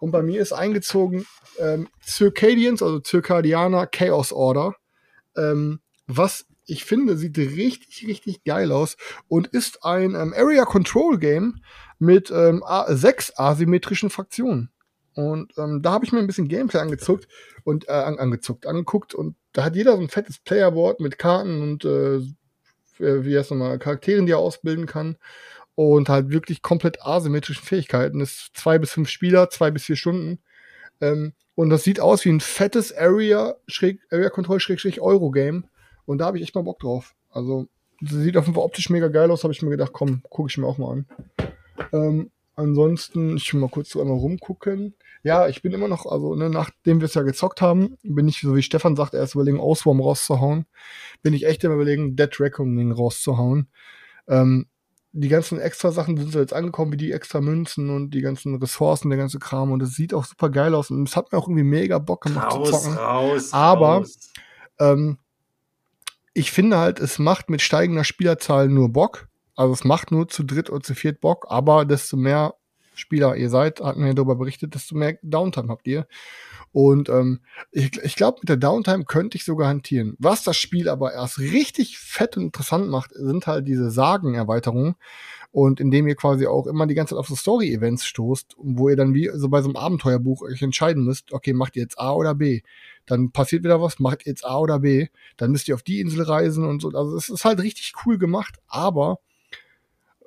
Und 0.00 0.10
bei 0.10 0.22
mir 0.22 0.40
ist 0.40 0.52
eingezogen 0.52 1.26
ähm, 1.58 1.88
Circadians, 2.04 2.82
also 2.82 3.00
Circadianer 3.04 3.86
Chaos 3.86 4.32
Order, 4.32 4.74
ähm, 5.36 5.80
was 6.06 6.46
ich 6.72 6.84
finde, 6.84 7.16
sieht 7.16 7.38
richtig, 7.38 8.06
richtig 8.06 8.44
geil 8.44 8.72
aus 8.72 8.96
und 9.28 9.48
ist 9.48 9.84
ein 9.84 10.14
ähm, 10.14 10.34
Area 10.36 10.64
Control 10.64 11.18
Game 11.18 11.60
mit 11.98 12.30
ähm, 12.30 12.64
sechs 12.88 13.32
asymmetrischen 13.36 14.10
Fraktionen. 14.10 14.70
Und 15.14 15.52
ähm, 15.58 15.82
da 15.82 15.92
habe 15.92 16.04
ich 16.04 16.12
mir 16.12 16.20
ein 16.20 16.26
bisschen 16.26 16.48
Gameplay 16.48 16.80
angezuckt 16.80 17.28
und 17.64 17.88
äh, 17.88 17.92
an, 17.92 18.18
angezuckt, 18.18 18.66
angeguckt 18.66 19.14
und 19.14 19.36
da 19.52 19.64
hat 19.64 19.76
jeder 19.76 19.96
so 19.96 20.02
ein 20.02 20.08
fettes 20.08 20.38
Playerboard 20.38 21.00
mit 21.00 21.18
Karten 21.18 21.62
und 21.62 21.84
äh, 21.84 22.20
wie 22.98 23.36
heißt 23.36 23.50
nochmal, 23.50 23.78
Charakteren, 23.78 24.26
die 24.26 24.32
er 24.32 24.38
ausbilden 24.38 24.86
kann. 24.86 25.16
Und 25.74 26.08
halt 26.10 26.30
wirklich 26.30 26.60
komplett 26.60 27.02
asymmetrischen 27.02 27.64
Fähigkeiten. 27.64 28.18
Das 28.18 28.32
ist 28.32 28.50
zwei 28.54 28.78
bis 28.78 28.92
fünf 28.92 29.08
Spieler, 29.08 29.48
zwei 29.48 29.70
bis 29.70 29.84
vier 29.84 29.96
Stunden. 29.96 30.38
Ähm, 31.00 31.32
und 31.54 31.70
das 31.70 31.82
sieht 31.82 31.98
aus 31.98 32.24
wie 32.24 32.30
ein 32.30 32.40
fettes 32.40 32.94
Area, 32.94 33.56
Schräg, 33.66 34.00
Area 34.10 34.28
Control 34.28 34.60
Schrägstrich 34.60 35.00
Euro 35.00 35.30
Game. 35.30 35.64
Und 36.06 36.18
da 36.18 36.26
habe 36.26 36.36
ich 36.38 36.42
echt 36.44 36.54
mal 36.54 36.62
Bock 36.62 36.78
drauf. 36.80 37.14
Also, 37.30 37.68
das 38.00 38.12
sieht 38.14 38.36
auf 38.36 38.44
jeden 38.46 38.54
Fall 38.54 38.64
optisch 38.64 38.90
mega 38.90 39.08
geil 39.08 39.30
aus, 39.30 39.44
habe 39.44 39.52
ich 39.52 39.62
mir 39.62 39.70
gedacht, 39.70 39.92
komm, 39.92 40.22
gucke 40.28 40.50
ich 40.50 40.58
mir 40.58 40.66
auch 40.66 40.78
mal 40.78 40.92
an. 40.92 41.06
Ähm, 41.92 42.30
ansonsten, 42.56 43.36
ich 43.36 43.52
will 43.52 43.60
mal 43.60 43.68
kurz 43.70 43.90
so 43.90 44.00
einmal 44.00 44.16
rumgucken. 44.18 44.94
Ja, 45.22 45.46
ich 45.48 45.62
bin 45.62 45.72
immer 45.72 45.86
noch, 45.88 46.04
also 46.06 46.34
ne, 46.34 46.50
nachdem 46.50 47.00
wir 47.00 47.06
es 47.06 47.14
ja 47.14 47.22
gezockt 47.22 47.60
haben, 47.62 47.96
bin 48.02 48.26
ich, 48.26 48.40
so 48.40 48.56
wie 48.56 48.62
Stefan 48.62 48.96
sagt, 48.96 49.14
erst 49.14 49.34
überlegen, 49.36 49.60
Auswurm 49.60 50.00
rauszuhauen. 50.00 50.66
Bin 51.22 51.32
ich 51.32 51.46
echt 51.46 51.62
immer 51.62 51.74
überlegen, 51.74 52.16
Dead 52.16 52.40
Reckoning 52.40 52.90
rauszuhauen. 52.90 53.68
Ähm, 54.26 54.66
die 55.12 55.28
ganzen 55.28 55.60
extra 55.60 55.92
Sachen 55.92 56.16
sind 56.16 56.32
so 56.32 56.40
jetzt 56.40 56.54
angekommen, 56.54 56.90
wie 56.92 56.96
die 56.96 57.12
extra 57.12 57.40
Münzen 57.40 57.90
und 57.90 58.10
die 58.10 58.22
ganzen 58.22 58.54
Ressourcen, 58.56 59.10
der 59.10 59.18
ganze 59.18 59.38
Kram. 59.38 59.70
Und 59.70 59.82
es 59.82 59.94
sieht 59.94 60.14
auch 60.14 60.24
super 60.24 60.48
geil 60.50 60.74
aus. 60.74 60.90
Und 60.90 61.06
es 61.08 61.14
hat 61.16 61.30
mir 61.30 61.38
auch 61.38 61.46
irgendwie 61.46 61.64
mega 61.64 61.98
Bock 61.98 62.22
gemacht 62.22 62.50
zu 62.50 62.58
Raus, 62.58 62.70
zocken. 62.70 62.96
raus. 62.96 63.52
Aber- 63.52 63.86
raus. 63.98 64.32
Ähm, 64.80 65.18
ich 66.34 66.52
finde 66.52 66.78
halt, 66.78 67.00
es 67.00 67.18
macht 67.18 67.50
mit 67.50 67.60
steigender 67.60 68.04
Spielerzahl 68.04 68.68
nur 68.68 68.90
Bock. 68.90 69.28
Also 69.54 69.74
es 69.74 69.84
macht 69.84 70.10
nur 70.10 70.28
zu 70.28 70.44
dritt 70.44 70.70
oder 70.70 70.82
zu 70.82 70.94
viert 70.94 71.20
Bock, 71.20 71.46
aber 71.48 71.84
desto 71.84 72.16
mehr 72.16 72.54
Spieler 72.94 73.36
ihr 73.36 73.50
seid, 73.50 73.80
hatten 73.80 74.04
wir 74.04 74.14
darüber 74.14 74.36
berichtet, 74.36 74.74
desto 74.74 74.94
mehr 74.96 75.18
Downtime 75.22 75.68
habt 75.68 75.86
ihr. 75.86 76.06
Und 76.72 77.10
ähm, 77.10 77.40
ich, 77.70 77.98
ich 78.02 78.16
glaube, 78.16 78.38
mit 78.40 78.48
der 78.48 78.56
Downtime 78.56 79.04
könnte 79.04 79.36
ich 79.36 79.44
sogar 79.44 79.68
hantieren. 79.68 80.16
Was 80.18 80.42
das 80.42 80.56
Spiel 80.56 80.88
aber 80.88 81.12
erst 81.12 81.38
richtig 81.38 81.98
fett 81.98 82.36
und 82.36 82.44
interessant 82.44 82.88
macht, 82.88 83.10
sind 83.14 83.46
halt 83.46 83.68
diese 83.68 83.90
Sagenerweiterungen. 83.90 84.94
Und 85.50 85.80
indem 85.80 86.06
ihr 86.06 86.16
quasi 86.16 86.46
auch 86.46 86.66
immer 86.66 86.86
die 86.86 86.94
ganze 86.94 87.14
Zeit 87.14 87.18
auf 87.18 87.28
so 87.28 87.36
Story-Events 87.36 88.06
stoßt, 88.06 88.56
wo 88.56 88.88
ihr 88.88 88.96
dann 88.96 89.12
wie 89.12 89.30
so 89.34 89.50
bei 89.50 89.60
so 89.60 89.68
einem 89.68 89.76
Abenteuerbuch 89.76 90.40
euch 90.40 90.62
entscheiden 90.62 91.04
müsst, 91.04 91.30
okay, 91.34 91.52
macht 91.52 91.76
ihr 91.76 91.82
jetzt 91.82 91.98
A 91.98 92.12
oder 92.14 92.34
B? 92.34 92.62
Dann 93.04 93.32
passiert 93.32 93.62
wieder 93.62 93.82
was, 93.82 93.98
macht 93.98 94.24
ihr 94.24 94.30
jetzt 94.30 94.46
A 94.46 94.58
oder 94.58 94.78
B? 94.78 95.08
Dann 95.36 95.50
müsst 95.50 95.68
ihr 95.68 95.74
auf 95.74 95.82
die 95.82 96.00
Insel 96.00 96.22
reisen 96.22 96.64
und 96.64 96.80
so. 96.80 96.88
Also 96.88 97.14
es 97.16 97.28
ist 97.28 97.44
halt 97.44 97.60
richtig 97.60 97.92
cool 98.06 98.16
gemacht, 98.16 98.60
aber 98.66 99.18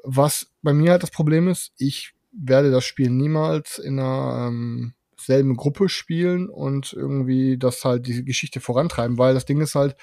was 0.03 0.51
bei 0.61 0.73
mir 0.73 0.91
halt 0.91 1.01
das 1.01 1.09
Problem 1.09 1.47
ist, 1.47 1.73
ich 1.79 2.13
werde 2.31 2.69
das 2.69 2.85
Spiel 2.85 3.09
niemals 3.09 3.79
in 3.79 3.99
einer 3.99 4.47
ähm, 4.49 4.93
selben 5.17 5.55
Gruppe 5.55 5.89
spielen 5.89 6.49
und 6.49 6.93
irgendwie 6.93 7.57
das 7.57 7.83
halt 7.85 8.07
diese 8.07 8.23
Geschichte 8.23 8.59
vorantreiben, 8.59 9.17
weil 9.17 9.33
das 9.33 9.45
Ding 9.45 9.61
ist 9.61 9.75
halt, 9.75 9.95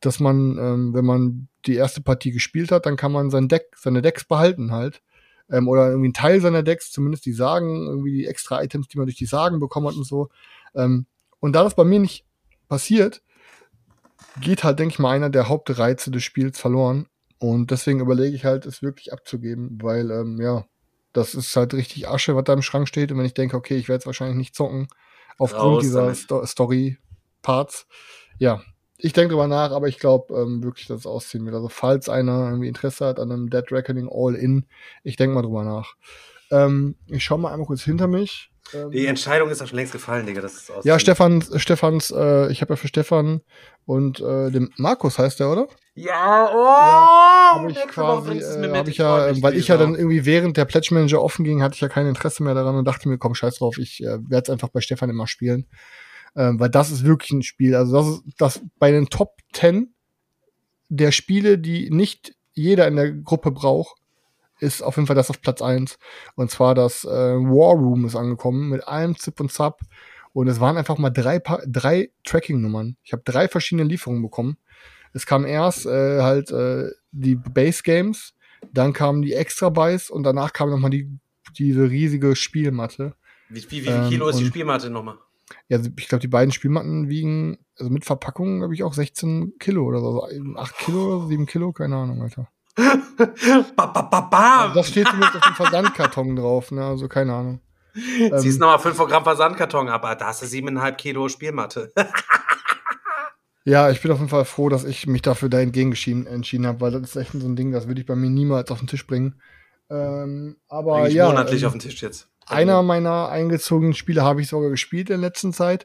dass 0.00 0.20
man, 0.20 0.58
ähm, 0.58 0.94
wenn 0.94 1.04
man 1.04 1.48
die 1.66 1.74
erste 1.74 2.00
Partie 2.00 2.30
gespielt 2.30 2.70
hat, 2.72 2.86
dann 2.86 2.96
kann 2.96 3.12
man 3.12 3.30
sein 3.30 3.48
Deck, 3.48 3.72
seine 3.76 4.02
Decks 4.02 4.24
behalten 4.24 4.72
halt. 4.72 5.02
Ähm, 5.50 5.68
oder 5.68 5.88
irgendwie 5.88 6.06
einen 6.06 6.14
Teil 6.14 6.40
seiner 6.40 6.62
Decks, 6.62 6.92
zumindest 6.92 7.26
die 7.26 7.32
Sagen, 7.32 7.86
irgendwie 7.86 8.12
die 8.12 8.26
extra 8.26 8.62
Items, 8.62 8.88
die 8.88 8.98
man 8.98 9.06
durch 9.06 9.16
die 9.16 9.26
Sagen 9.26 9.58
bekommen 9.58 9.88
hat 9.88 9.96
und 9.96 10.06
so. 10.06 10.28
Ähm, 10.74 11.06
und 11.40 11.54
da 11.54 11.64
das 11.64 11.74
bei 11.74 11.84
mir 11.84 11.98
nicht 11.98 12.24
passiert, 12.68 13.22
geht 14.40 14.64
halt, 14.64 14.78
denke 14.78 14.94
ich 14.94 14.98
mal, 14.98 15.10
einer 15.10 15.30
der 15.30 15.48
Hauptreize 15.48 16.10
des 16.10 16.22
Spiels 16.22 16.60
verloren. 16.60 17.06
Und 17.38 17.70
deswegen 17.70 18.00
überlege 18.00 18.36
ich 18.36 18.44
halt, 18.44 18.66
es 18.66 18.82
wirklich 18.82 19.12
abzugeben, 19.12 19.78
weil, 19.82 20.10
ähm, 20.10 20.40
ja, 20.40 20.66
das 21.12 21.34
ist 21.34 21.54
halt 21.56 21.74
richtig 21.74 22.08
Asche, 22.08 22.36
was 22.36 22.44
da 22.44 22.52
im 22.52 22.62
Schrank 22.62 22.88
steht. 22.88 23.10
Und 23.12 23.18
wenn 23.18 23.26
ich 23.26 23.34
denke, 23.34 23.56
okay, 23.56 23.76
ich 23.76 23.88
werde 23.88 24.00
es 24.00 24.06
wahrscheinlich 24.06 24.36
nicht 24.36 24.54
zocken, 24.54 24.88
aufgrund 25.38 25.76
Raus 25.76 25.82
dieser. 25.82 26.14
Sto 26.14 26.44
Story-Parts, 26.44 27.86
ja, 28.38 28.62
ich 29.02 29.12
denke 29.12 29.30
drüber 29.30 29.46
nach, 29.46 29.72
aber 29.72 29.88
ich 29.88 29.98
glaube 29.98 30.34
ähm, 30.34 30.62
wirklich, 30.62 30.86
dass 30.86 31.00
es 31.00 31.06
ausziehen 31.06 31.44
wird. 31.44 31.54
Also, 31.54 31.68
falls 31.68 32.08
einer 32.08 32.48
irgendwie 32.50 32.68
Interesse 32.68 33.06
hat 33.06 33.18
an 33.18 33.32
einem 33.32 33.50
Dead 33.50 33.64
Reckoning 33.70 34.08
All-In, 34.10 34.66
ich 35.02 35.16
denke 35.16 35.34
mal 35.34 35.42
drüber 35.42 35.64
nach. 35.64 35.94
Ähm, 36.50 36.96
ich 37.06 37.24
schaue 37.24 37.38
mal 37.38 37.52
einmal 37.52 37.66
kurz 37.66 37.82
hinter 37.82 38.08
mich. 38.08 38.49
Ähm, 38.74 38.90
Die 38.90 39.06
Entscheidung 39.06 39.50
ist 39.50 39.62
auch 39.62 39.66
schon 39.66 39.76
längst 39.76 39.92
gefallen, 39.92 40.26
Digga. 40.26 40.40
Das 40.40 40.54
ist 40.54 40.70
aus 40.70 40.84
ja, 40.84 40.98
Stefan, 40.98 41.42
Stefans, 41.56 42.10
äh, 42.10 42.50
ich 42.50 42.60
habe 42.60 42.72
ja 42.72 42.76
für 42.76 42.88
Stefan 42.88 43.40
und 43.86 44.20
äh, 44.20 44.50
dem 44.50 44.70
Markus 44.76 45.18
heißt 45.18 45.40
der, 45.40 45.50
oder? 45.50 45.68
Ja, 45.94 46.50
oh! 46.54 47.58
habe 47.58 47.70
ich 47.70 47.78
quasi, 47.88 48.38
äh, 48.38 48.70
hab 48.72 48.88
ich 48.88 48.98
ja, 48.98 49.28
äh, 49.28 49.42
weil 49.42 49.56
ich 49.56 49.68
ja 49.68 49.76
dann 49.76 49.94
irgendwie 49.94 50.24
während 50.24 50.56
der 50.56 50.64
Pledge 50.64 50.94
Manager 50.94 51.22
offen 51.22 51.44
ging, 51.44 51.62
hatte 51.62 51.74
ich 51.74 51.80
ja 51.80 51.88
kein 51.88 52.06
Interesse 52.06 52.42
mehr 52.42 52.54
daran 52.54 52.76
und 52.76 52.84
dachte 52.84 53.08
mir, 53.08 53.18
komm, 53.18 53.34
scheiß 53.34 53.58
drauf, 53.58 53.78
ich 53.78 54.02
äh, 54.02 54.18
werde 54.28 54.44
es 54.44 54.50
einfach 54.50 54.68
bei 54.68 54.80
Stefan 54.80 55.10
immer 55.10 55.26
spielen. 55.26 55.66
Ähm, 56.36 56.60
weil 56.60 56.70
das 56.70 56.90
ist 56.90 57.04
wirklich 57.04 57.32
ein 57.32 57.42
Spiel. 57.42 57.74
Also 57.74 57.96
das 57.96 58.06
ist 58.06 58.40
das 58.40 58.60
bei 58.78 58.92
den 58.92 59.08
Top 59.08 59.38
10 59.52 59.92
der 60.88 61.12
Spiele, 61.12 61.58
die 61.58 61.90
nicht 61.90 62.34
jeder 62.52 62.86
in 62.88 62.96
der 62.96 63.12
Gruppe 63.12 63.50
braucht, 63.50 63.99
ist 64.60 64.82
auf 64.82 64.96
jeden 64.96 65.06
Fall 65.06 65.16
das 65.16 65.30
auf 65.30 65.40
Platz 65.40 65.62
1. 65.62 65.98
Und 66.36 66.50
zwar 66.50 66.74
das 66.74 67.04
äh, 67.04 67.08
War 67.08 67.74
Room 67.76 68.04
ist 68.04 68.16
angekommen 68.16 68.68
mit 68.68 68.86
allem 68.86 69.16
Zip 69.16 69.40
und 69.40 69.50
Zap. 69.52 69.80
Und 70.32 70.46
es 70.48 70.60
waren 70.60 70.76
einfach 70.76 70.96
mal 70.98 71.10
drei, 71.10 71.38
Pa- 71.40 71.62
drei 71.66 72.10
Tracking-Nummern. 72.24 72.96
Ich 73.02 73.12
habe 73.12 73.22
drei 73.24 73.48
verschiedene 73.48 73.88
Lieferungen 73.88 74.22
bekommen. 74.22 74.56
Es 75.12 75.26
kam 75.26 75.44
erst 75.44 75.86
äh, 75.86 76.20
halt 76.22 76.52
äh, 76.52 76.88
die 77.10 77.34
Base 77.34 77.82
Games, 77.82 78.34
dann 78.72 78.92
kamen 78.92 79.22
die 79.22 79.32
Extra 79.32 79.68
Buys 79.70 80.08
und 80.08 80.22
danach 80.22 80.52
kam 80.52 80.70
nochmal 80.70 80.90
die, 80.90 81.08
diese 81.58 81.90
riesige 81.90 82.36
Spielmatte. 82.36 83.14
Wie, 83.48 83.56
wie, 83.62 83.70
wie 83.72 83.80
viel 83.80 83.92
ähm, 83.92 84.08
Kilo 84.08 84.28
ist 84.28 84.38
die 84.38 84.44
Spielmatte 84.46 84.88
nochmal? 84.88 85.18
Ja, 85.68 85.78
also 85.78 85.90
ich 85.98 86.06
glaube, 86.06 86.22
die 86.22 86.28
beiden 86.28 86.52
Spielmatten 86.52 87.08
wiegen, 87.08 87.58
also 87.76 87.90
mit 87.90 88.04
Verpackung, 88.04 88.58
glaube 88.60 88.74
ich, 88.74 88.84
auch 88.84 88.94
16 88.94 89.54
Kilo 89.58 89.84
oder 89.84 89.98
so. 89.98 90.22
Also 90.22 90.42
8 90.56 90.78
Kilo 90.78 91.16
oder 91.16 91.26
7 91.26 91.46
Kilo, 91.46 91.72
keine 91.72 91.96
Ahnung, 91.96 92.22
Alter. 92.22 92.46
Ba, 93.76 93.86
ba, 93.86 94.02
ba, 94.02 94.20
ba. 94.20 94.60
Also 94.62 94.74
das 94.74 94.88
steht 94.88 95.06
zumindest 95.08 95.36
auf 95.36 95.42
dem 95.42 95.54
Versandkarton 95.54 96.36
drauf, 96.36 96.70
ne? 96.70 96.84
Also 96.84 97.08
keine 97.08 97.34
Ahnung. 97.34 97.60
Ähm, 97.94 98.58
nochmal 98.58 98.78
5 98.78 98.98
Gramm 98.98 99.24
Versandkarton 99.24 99.88
ab, 99.88 100.02
da 100.18 100.26
hast 100.26 100.42
du 100.42 100.46
7,5 100.46 100.92
Kilo 100.92 101.28
Spielmatte. 101.28 101.92
Ja, 103.64 103.90
ich 103.90 104.00
bin 104.00 104.10
auf 104.10 104.18
jeden 104.18 104.30
Fall 104.30 104.44
froh, 104.46 104.68
dass 104.68 104.84
ich 104.84 105.06
mich 105.06 105.22
dafür 105.22 105.48
dahingegen 105.48 105.90
geschieden- 105.90 106.26
entschieden 106.26 106.66
habe, 106.66 106.80
weil 106.80 106.92
das 106.92 107.02
ist 107.02 107.16
echt 107.16 107.32
so 107.32 107.46
ein 107.46 107.56
Ding, 107.56 107.72
das 107.72 107.88
würde 107.88 108.00
ich 108.00 108.06
bei 108.06 108.16
mir 108.16 108.30
niemals 108.30 108.70
auf 108.70 108.78
den 108.78 108.88
Tisch 108.88 109.06
bringen. 109.06 109.40
Ähm, 109.90 110.56
aber 110.68 110.96
Eigentlich 110.96 111.14
ja, 111.14 111.26
monatlich 111.26 111.62
ähm, 111.62 111.66
auf 111.66 111.72
den 111.74 111.80
Tisch 111.80 112.00
jetzt. 112.00 112.28
einer 112.46 112.82
meiner 112.82 113.28
eingezogenen 113.28 113.92
Spiele 113.94 114.22
habe 114.24 114.40
ich 114.40 114.48
sogar 114.48 114.70
gespielt 114.70 115.10
in 115.10 115.20
der 115.20 115.28
letzten 115.28 115.52
Zeit. 115.52 115.84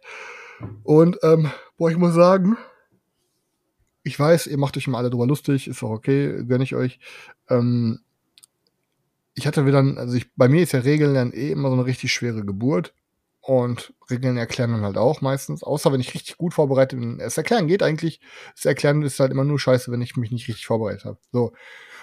Und, 0.84 1.18
ähm, 1.22 1.52
boah, 1.78 1.90
ich 1.92 1.98
muss 1.98 2.14
sagen, 2.14 2.56
ich 4.06 4.20
weiß, 4.20 4.48
ihr 4.48 4.58
macht 4.58 4.78
euch 4.78 4.88
immer 4.88 5.00
alle 5.00 5.10
drüber 5.10 5.26
lustig, 5.26 5.68
ist 5.68 5.82
auch 5.84 5.90
okay, 5.90 6.46
gönn 6.46 6.62
ich 6.62 6.76
euch. 6.76 7.00
Ähm, 7.50 8.00
ich 9.34 9.48
hatte 9.48 9.66
wieder, 9.66 9.80
also 9.98 10.14
ich, 10.14 10.32
bei 10.36 10.48
mir 10.48 10.62
ist 10.62 10.74
ja 10.74 10.80
Regeln 10.80 11.14
lernen 11.14 11.34
eh 11.34 11.52
immer 11.52 11.70
so 11.70 11.74
eine 11.74 11.86
richtig 11.86 12.14
schwere 12.14 12.46
Geburt. 12.46 12.94
Und 13.42 13.94
Regeln 14.10 14.38
erklären 14.38 14.72
dann 14.72 14.82
halt 14.82 14.98
auch 14.98 15.22
meistens. 15.22 15.64
Außer 15.64 15.92
wenn 15.92 16.00
ich 16.00 16.14
richtig 16.14 16.38
gut 16.38 16.54
vorbereitet 16.54 17.00
bin. 17.00 17.18
Das 17.20 17.38
Erklären 17.38 17.68
geht 17.68 17.84
eigentlich. 17.84 18.20
Das 18.56 18.66
Erklären 18.66 19.02
ist 19.04 19.20
halt 19.20 19.32
immer 19.32 19.44
nur 19.44 19.60
scheiße, 19.60 19.92
wenn 19.92 20.02
ich 20.02 20.16
mich 20.16 20.32
nicht 20.32 20.48
richtig 20.48 20.66
vorbereitet 20.66 21.06
habe. 21.06 21.18
So. 21.32 21.54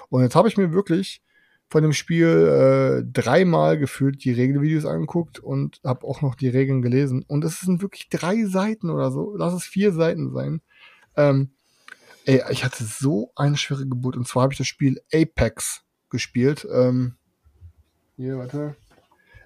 Und 0.08 0.22
jetzt 0.22 0.36
habe 0.36 0.48
ich 0.48 0.56
mir 0.56 0.72
wirklich 0.72 1.22
von 1.68 1.82
dem 1.82 1.92
Spiel, 1.92 2.26
äh, 2.26 3.12
dreimal 3.12 3.78
gefühlt 3.78 4.24
die 4.24 4.32
Regelvideos 4.32 4.84
angeguckt 4.84 5.38
und 5.38 5.80
habe 5.84 6.06
auch 6.06 6.20
noch 6.20 6.34
die 6.34 6.48
Regeln 6.48 6.82
gelesen. 6.82 7.24
Und 7.26 7.44
es 7.44 7.60
sind 7.60 7.80
wirklich 7.80 8.08
drei 8.08 8.44
Seiten 8.44 8.90
oder 8.90 9.10
so. 9.10 9.34
Lass 9.36 9.54
es 9.54 9.64
vier 9.64 9.92
Seiten 9.92 10.32
sein. 10.32 10.60
Ähm, 11.16 11.50
ey, 12.24 12.42
ich 12.50 12.64
hatte 12.64 12.84
so 12.84 13.32
eine 13.36 13.56
schwere 13.56 13.86
Geburt. 13.86 14.16
Und 14.16 14.26
zwar 14.26 14.44
habe 14.44 14.52
ich 14.52 14.58
das 14.58 14.66
Spiel 14.66 15.00
Apex 15.12 15.82
gespielt. 16.10 16.66
Ähm, 16.72 17.16
hier, 18.16 18.38
warte. 18.38 18.76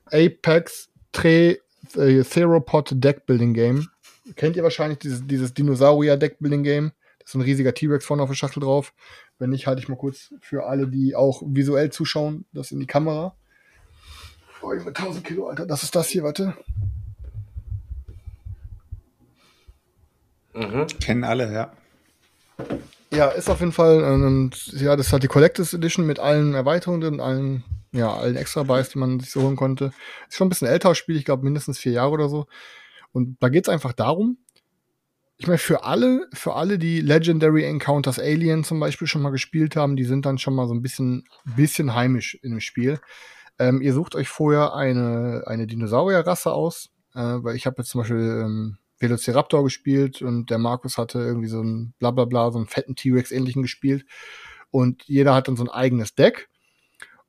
Apex 0.07 0.89
Tre 1.13 1.59
äh, 1.95 2.23
Theropod 2.23 2.93
Deckbuilding 2.93 3.55
Game. 3.55 3.89
Kennt 4.35 4.57
ihr 4.57 4.63
wahrscheinlich 4.63 4.99
dieses, 4.99 5.27
dieses 5.27 5.55
Dinosaurier 5.55 6.17
Deckbuilding 6.17 6.63
Game? 6.63 6.93
Da 7.19 7.25
ist 7.25 7.33
so 7.33 7.39
ein 7.39 7.43
riesiger 7.43 7.73
T-Rex 7.73 8.05
vorne 8.05 8.23
auf 8.23 8.29
der 8.29 8.37
Schachtel 8.37 8.61
drauf. 8.61 8.93
Wenn 9.39 9.51
nicht, 9.51 9.67
halte 9.67 9.81
ich 9.81 9.89
mal 9.89 9.97
kurz 9.97 10.35
für 10.41 10.67
alle, 10.67 10.89
die 10.89 11.15
auch 11.15 11.43
visuell 11.47 11.91
zuschauen, 11.91 12.45
das 12.53 12.73
in 12.73 12.81
die 12.81 12.87
Kamera. 12.87 13.37
Oh, 14.63 14.73
Junge, 14.73 14.89
1000 14.89 15.25
Kilo, 15.25 15.49
Alter. 15.49 15.67
Das 15.67 15.83
ist 15.83 15.95
das 15.95 16.09
hier, 16.09 16.23
warte. 16.23 16.57
Mhm. 20.55 20.87
Kennen 21.01 21.25
alle, 21.25 21.53
ja. 21.53 21.73
Ja, 23.17 23.29
ist 23.29 23.49
auf 23.49 23.61
jeden 23.61 23.73
Fall, 23.73 24.03
ähm, 24.05 24.51
ja, 24.73 24.95
das 24.95 25.11
hat 25.11 25.23
die 25.23 25.27
Collectors 25.27 25.73
Edition 25.73 26.05
mit 26.07 26.19
allen 26.19 26.53
Erweiterungen 26.53 27.15
und 27.15 27.21
allen, 27.21 27.65
ja, 27.93 28.13
allen 28.13 28.37
extra 28.37 28.63
Buys, 28.63 28.91
die 28.91 28.99
man 28.99 29.21
sich 29.21 29.31
so 29.31 29.41
holen 29.41 29.57
konnte. 29.57 29.91
Ist 30.29 30.37
schon 30.37 30.49
ein 30.49 30.51
bisschen 30.51 30.69
älteres 30.69 30.99
Spiel, 30.99 31.17
ich 31.17 31.25
glaube 31.25 31.43
mindestens 31.43 31.79
vier 31.79 31.93
Jahre 31.93 32.11
oder 32.11 32.29
so. 32.29 32.45
Und 33.13 33.39
da 33.41 33.49
geht's 33.49 33.71
einfach 33.71 33.95
darum, 33.95 34.37
ich 35.39 35.47
meine, 35.47 35.57
für 35.57 35.85
alle, 35.85 36.29
für 36.35 36.57
alle, 36.57 36.79
die 36.79 37.01
Legendary 37.01 37.65
Encounters 37.65 38.19
Alien 38.19 38.65
zum 38.65 38.81
Beispiel 38.81 39.09
schon 39.09 39.23
mal 39.23 39.31
gespielt 39.31 39.77
haben, 39.77 39.97
die 39.97 40.05
sind 40.05 40.27
dann 40.27 40.37
schon 40.37 40.55
mal 40.55 40.69
so 40.69 40.75
ein 40.75 40.83
bisschen, 40.83 41.25
bisschen 41.57 41.95
heimisch 41.95 42.39
in 42.43 42.51
dem 42.51 42.61
Spiel. 42.61 43.01
Ähm, 43.59 43.81
ihr 43.81 43.95
sucht 43.95 44.15
euch 44.15 44.29
vorher 44.29 44.75
eine, 44.75 45.45
eine 45.47 45.67
Dinosaurierrasse 45.67 46.53
aus, 46.53 46.91
äh, 47.15 47.21
weil 47.21 47.57
ich 47.57 47.65
habe 47.65 47.77
jetzt 47.79 47.89
zum 47.89 48.03
Beispiel 48.03 48.43
ähm, 48.45 48.77
Velociraptor 48.99 49.63
gespielt 49.65 50.23
und 50.23 50.51
der 50.51 50.59
Markus 50.59 50.99
hatte 50.99 51.19
irgendwie 51.19 51.49
so 51.49 51.61
ein 51.61 51.95
Blablabla, 51.99 52.51
so 52.51 52.59
einen 52.59 52.67
fetten 52.67 52.97
T-Rex 52.97 53.31
ähnlichen 53.31 53.63
gespielt. 53.63 54.05
Und 54.71 55.05
jeder 55.05 55.35
hat 55.35 55.49
dann 55.49 55.57
so 55.57 55.65
ein 55.65 55.71
eigenes 55.71 56.15
Deck. 56.15 56.49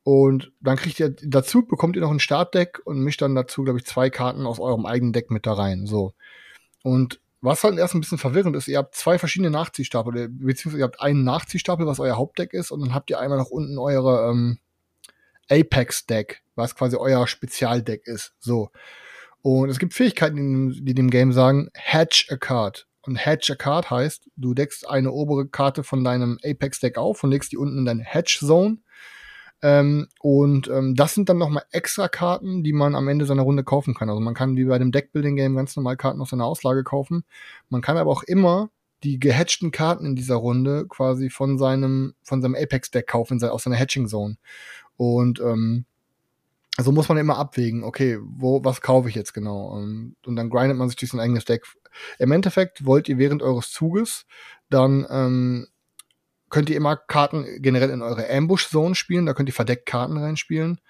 Und 0.02 0.52
dann 0.60 0.76
kriegt 0.76 0.98
ihr 1.00 1.10
dazu, 1.10 1.66
bekommt 1.66 1.96
ihr 1.96 2.02
noch 2.02 2.10
ein 2.10 2.20
Startdeck 2.20 2.80
und 2.84 3.00
mischt 3.00 3.20
dann 3.20 3.34
dazu, 3.34 3.62
glaube 3.62 3.78
ich, 3.78 3.84
zwei 3.84 4.08
Karten 4.08 4.46
aus 4.46 4.58
eurem 4.58 4.86
eigenen 4.86 5.12
Deck 5.12 5.30
mit 5.30 5.46
da 5.46 5.52
rein. 5.52 5.86
So. 5.86 6.14
Und 6.82 7.20
was 7.40 7.62
halt 7.62 7.78
erst 7.78 7.94
ein 7.94 8.00
bisschen 8.00 8.18
verwirrend 8.18 8.56
ist, 8.56 8.68
ihr 8.68 8.78
habt 8.78 8.94
zwei 8.94 9.18
verschiedene 9.18 9.50
Nachziehstapel, 9.50 10.28
beziehungsweise 10.28 10.78
ihr 10.78 10.84
habt 10.84 11.00
einen 11.00 11.24
Nachziehstapel, 11.24 11.86
was 11.86 12.00
euer 12.00 12.16
Hauptdeck 12.16 12.52
ist, 12.52 12.70
und 12.70 12.80
dann 12.80 12.94
habt 12.94 13.10
ihr 13.10 13.20
einmal 13.20 13.38
nach 13.38 13.50
unten 13.50 13.78
eure 13.78 14.30
ähm, 14.30 14.58
Apex-Deck, 15.50 16.42
was 16.54 16.74
quasi 16.74 16.96
euer 16.96 17.26
Spezialdeck 17.26 18.06
ist. 18.06 18.32
So. 18.40 18.70
Und 19.42 19.70
es 19.70 19.78
gibt 19.78 19.94
Fähigkeiten, 19.94 20.84
die, 20.84 20.94
dem 20.94 21.10
Game 21.10 21.32
sagen, 21.32 21.68
Hatch 21.74 22.30
a 22.30 22.36
Card. 22.36 22.86
Und 23.02 23.16
Hatch 23.16 23.50
a 23.50 23.54
Card 23.54 23.90
heißt, 23.90 24.28
du 24.36 24.54
deckst 24.54 24.88
eine 24.88 25.12
obere 25.12 25.48
Karte 25.48 25.82
von 25.82 26.04
deinem 26.04 26.38
Apex-Deck 26.44 26.98
auf 26.98 27.24
und 27.24 27.30
legst 27.30 27.52
die 27.52 27.56
unten 27.56 27.78
in 27.78 27.84
deine 27.84 28.04
Hatch-Zone. 28.04 28.78
Ähm, 29.62 30.06
und 30.20 30.68
ähm, 30.68 30.94
das 30.94 31.14
sind 31.14 31.28
dann 31.28 31.38
nochmal 31.38 31.64
extra 31.72 32.08
Karten, 32.08 32.62
die 32.62 32.72
man 32.72 32.94
am 32.94 33.08
Ende 33.08 33.26
seiner 33.26 33.42
Runde 33.42 33.64
kaufen 33.64 33.94
kann. 33.94 34.08
Also 34.08 34.20
man 34.20 34.34
kann 34.34 34.56
wie 34.56 34.64
bei 34.64 34.78
dem 34.78 34.92
Deckbuilding-Game 34.92 35.56
ganz 35.56 35.74
normal 35.74 35.96
Karten 35.96 36.20
aus 36.20 36.30
seiner 36.30 36.44
Auslage 36.44 36.84
kaufen. 36.84 37.24
Man 37.68 37.80
kann 37.80 37.96
aber 37.96 38.10
auch 38.10 38.22
immer 38.22 38.70
die 39.04 39.18
gehatchten 39.18 39.70
Karten 39.70 40.04
in 40.04 40.16
dieser 40.16 40.36
Runde 40.36 40.86
quasi 40.88 41.30
von 41.30 41.58
seinem, 41.58 42.14
von 42.22 42.42
seinem 42.42 42.56
Apex-Deck 42.56 43.06
kaufen, 43.06 43.42
aus 43.42 43.64
seiner 43.64 43.76
Hatching-Zone. 43.76 44.36
Und 44.96 45.40
ähm, 45.40 45.86
so 46.78 46.92
muss 46.92 47.08
man 47.08 47.18
immer 47.18 47.38
abwägen, 47.38 47.84
okay, 47.84 48.18
wo, 48.22 48.64
was 48.64 48.80
kaufe 48.80 49.08
ich 49.08 49.14
jetzt 49.14 49.34
genau? 49.34 49.66
Und, 49.66 50.16
und 50.26 50.36
dann 50.36 50.50
grindet 50.50 50.76
man 50.76 50.88
sich 50.88 50.96
durch 50.96 51.10
sein 51.10 51.20
eigenes 51.20 51.44
Deck. 51.44 51.64
Im 52.18 52.32
Endeffekt 52.32 52.84
wollt 52.84 53.08
ihr 53.08 53.18
während 53.18 53.42
eures 53.42 53.70
Zuges 53.70 54.26
dann 54.70 55.06
ähm, 55.10 55.66
könnt 56.50 56.70
ihr 56.70 56.76
immer 56.76 56.96
Karten 56.96 57.46
generell 57.60 57.90
in 57.90 58.02
eure 58.02 58.30
Ambush-Zone 58.30 58.94
spielen, 58.94 59.26
da 59.26 59.34
könnt 59.34 59.48
ihr 59.48 59.54
verdeckt 59.54 59.86
Karten 59.86 60.16
reinspielen. 60.16 60.80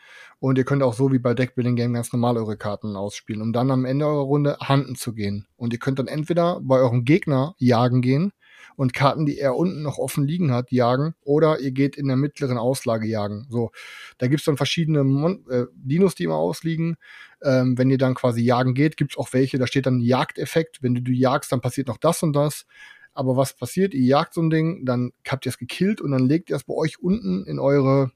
Und 0.40 0.56
ihr 0.56 0.64
könnt 0.64 0.84
auch 0.84 0.94
so 0.94 1.10
wie 1.10 1.18
bei 1.18 1.34
Deckbuilding 1.34 1.74
Game 1.74 1.94
ganz 1.94 2.12
normal 2.12 2.36
eure 2.36 2.56
Karten 2.56 2.94
ausspielen, 2.94 3.42
um 3.42 3.52
dann 3.52 3.72
am 3.72 3.84
Ende 3.84 4.06
eurer 4.06 4.22
Runde 4.22 4.56
handen 4.60 4.94
zu 4.94 5.12
gehen. 5.12 5.48
Und 5.56 5.72
ihr 5.72 5.80
könnt 5.80 5.98
dann 5.98 6.06
entweder 6.06 6.60
bei 6.62 6.76
eurem 6.76 7.04
Gegner 7.04 7.56
jagen 7.58 8.02
gehen 8.02 8.32
und 8.76 8.92
Karten, 8.92 9.26
die 9.26 9.38
er 9.38 9.56
unten 9.56 9.82
noch 9.82 9.98
offen 9.98 10.26
liegen 10.26 10.52
hat, 10.52 10.70
jagen, 10.72 11.14
oder 11.22 11.60
ihr 11.60 11.72
geht 11.72 11.96
in 11.96 12.06
der 12.08 12.16
mittleren 12.16 12.58
Auslage 12.58 13.06
jagen. 13.06 13.46
So, 13.50 13.70
da 14.18 14.28
gibt's 14.28 14.44
dann 14.44 14.56
verschiedene 14.56 15.04
Mon 15.04 15.44
äh, 15.50 15.66
Dinos, 15.74 16.14
die 16.14 16.24
immer 16.24 16.36
ausliegen. 16.36 16.96
Ähm, 17.42 17.78
wenn 17.78 17.90
ihr 17.90 17.98
dann 17.98 18.14
quasi 18.14 18.42
jagen 18.42 18.74
geht, 18.74 18.96
gibt's 18.96 19.16
auch 19.16 19.32
welche, 19.32 19.58
da 19.58 19.66
steht 19.66 19.86
dann 19.86 20.00
Jagdeffekt. 20.00 20.82
Wenn 20.82 20.94
du, 20.94 21.02
du 21.02 21.12
jagst, 21.12 21.52
dann 21.52 21.60
passiert 21.60 21.88
noch 21.88 21.98
das 21.98 22.22
und 22.22 22.34
das. 22.34 22.66
Aber 23.12 23.36
was 23.36 23.54
passiert? 23.54 23.94
Ihr 23.94 24.04
jagt 24.04 24.34
so 24.34 24.42
ein 24.42 24.50
Ding, 24.50 24.84
dann 24.84 25.12
habt 25.26 25.44
ihr 25.46 25.50
es 25.50 25.58
gekillt 25.58 26.00
und 26.00 26.12
dann 26.12 26.28
legt 26.28 26.50
ihr 26.50 26.56
es 26.56 26.64
bei 26.64 26.74
euch 26.74 27.00
unten 27.00 27.44
in 27.46 27.58
eure 27.58 28.12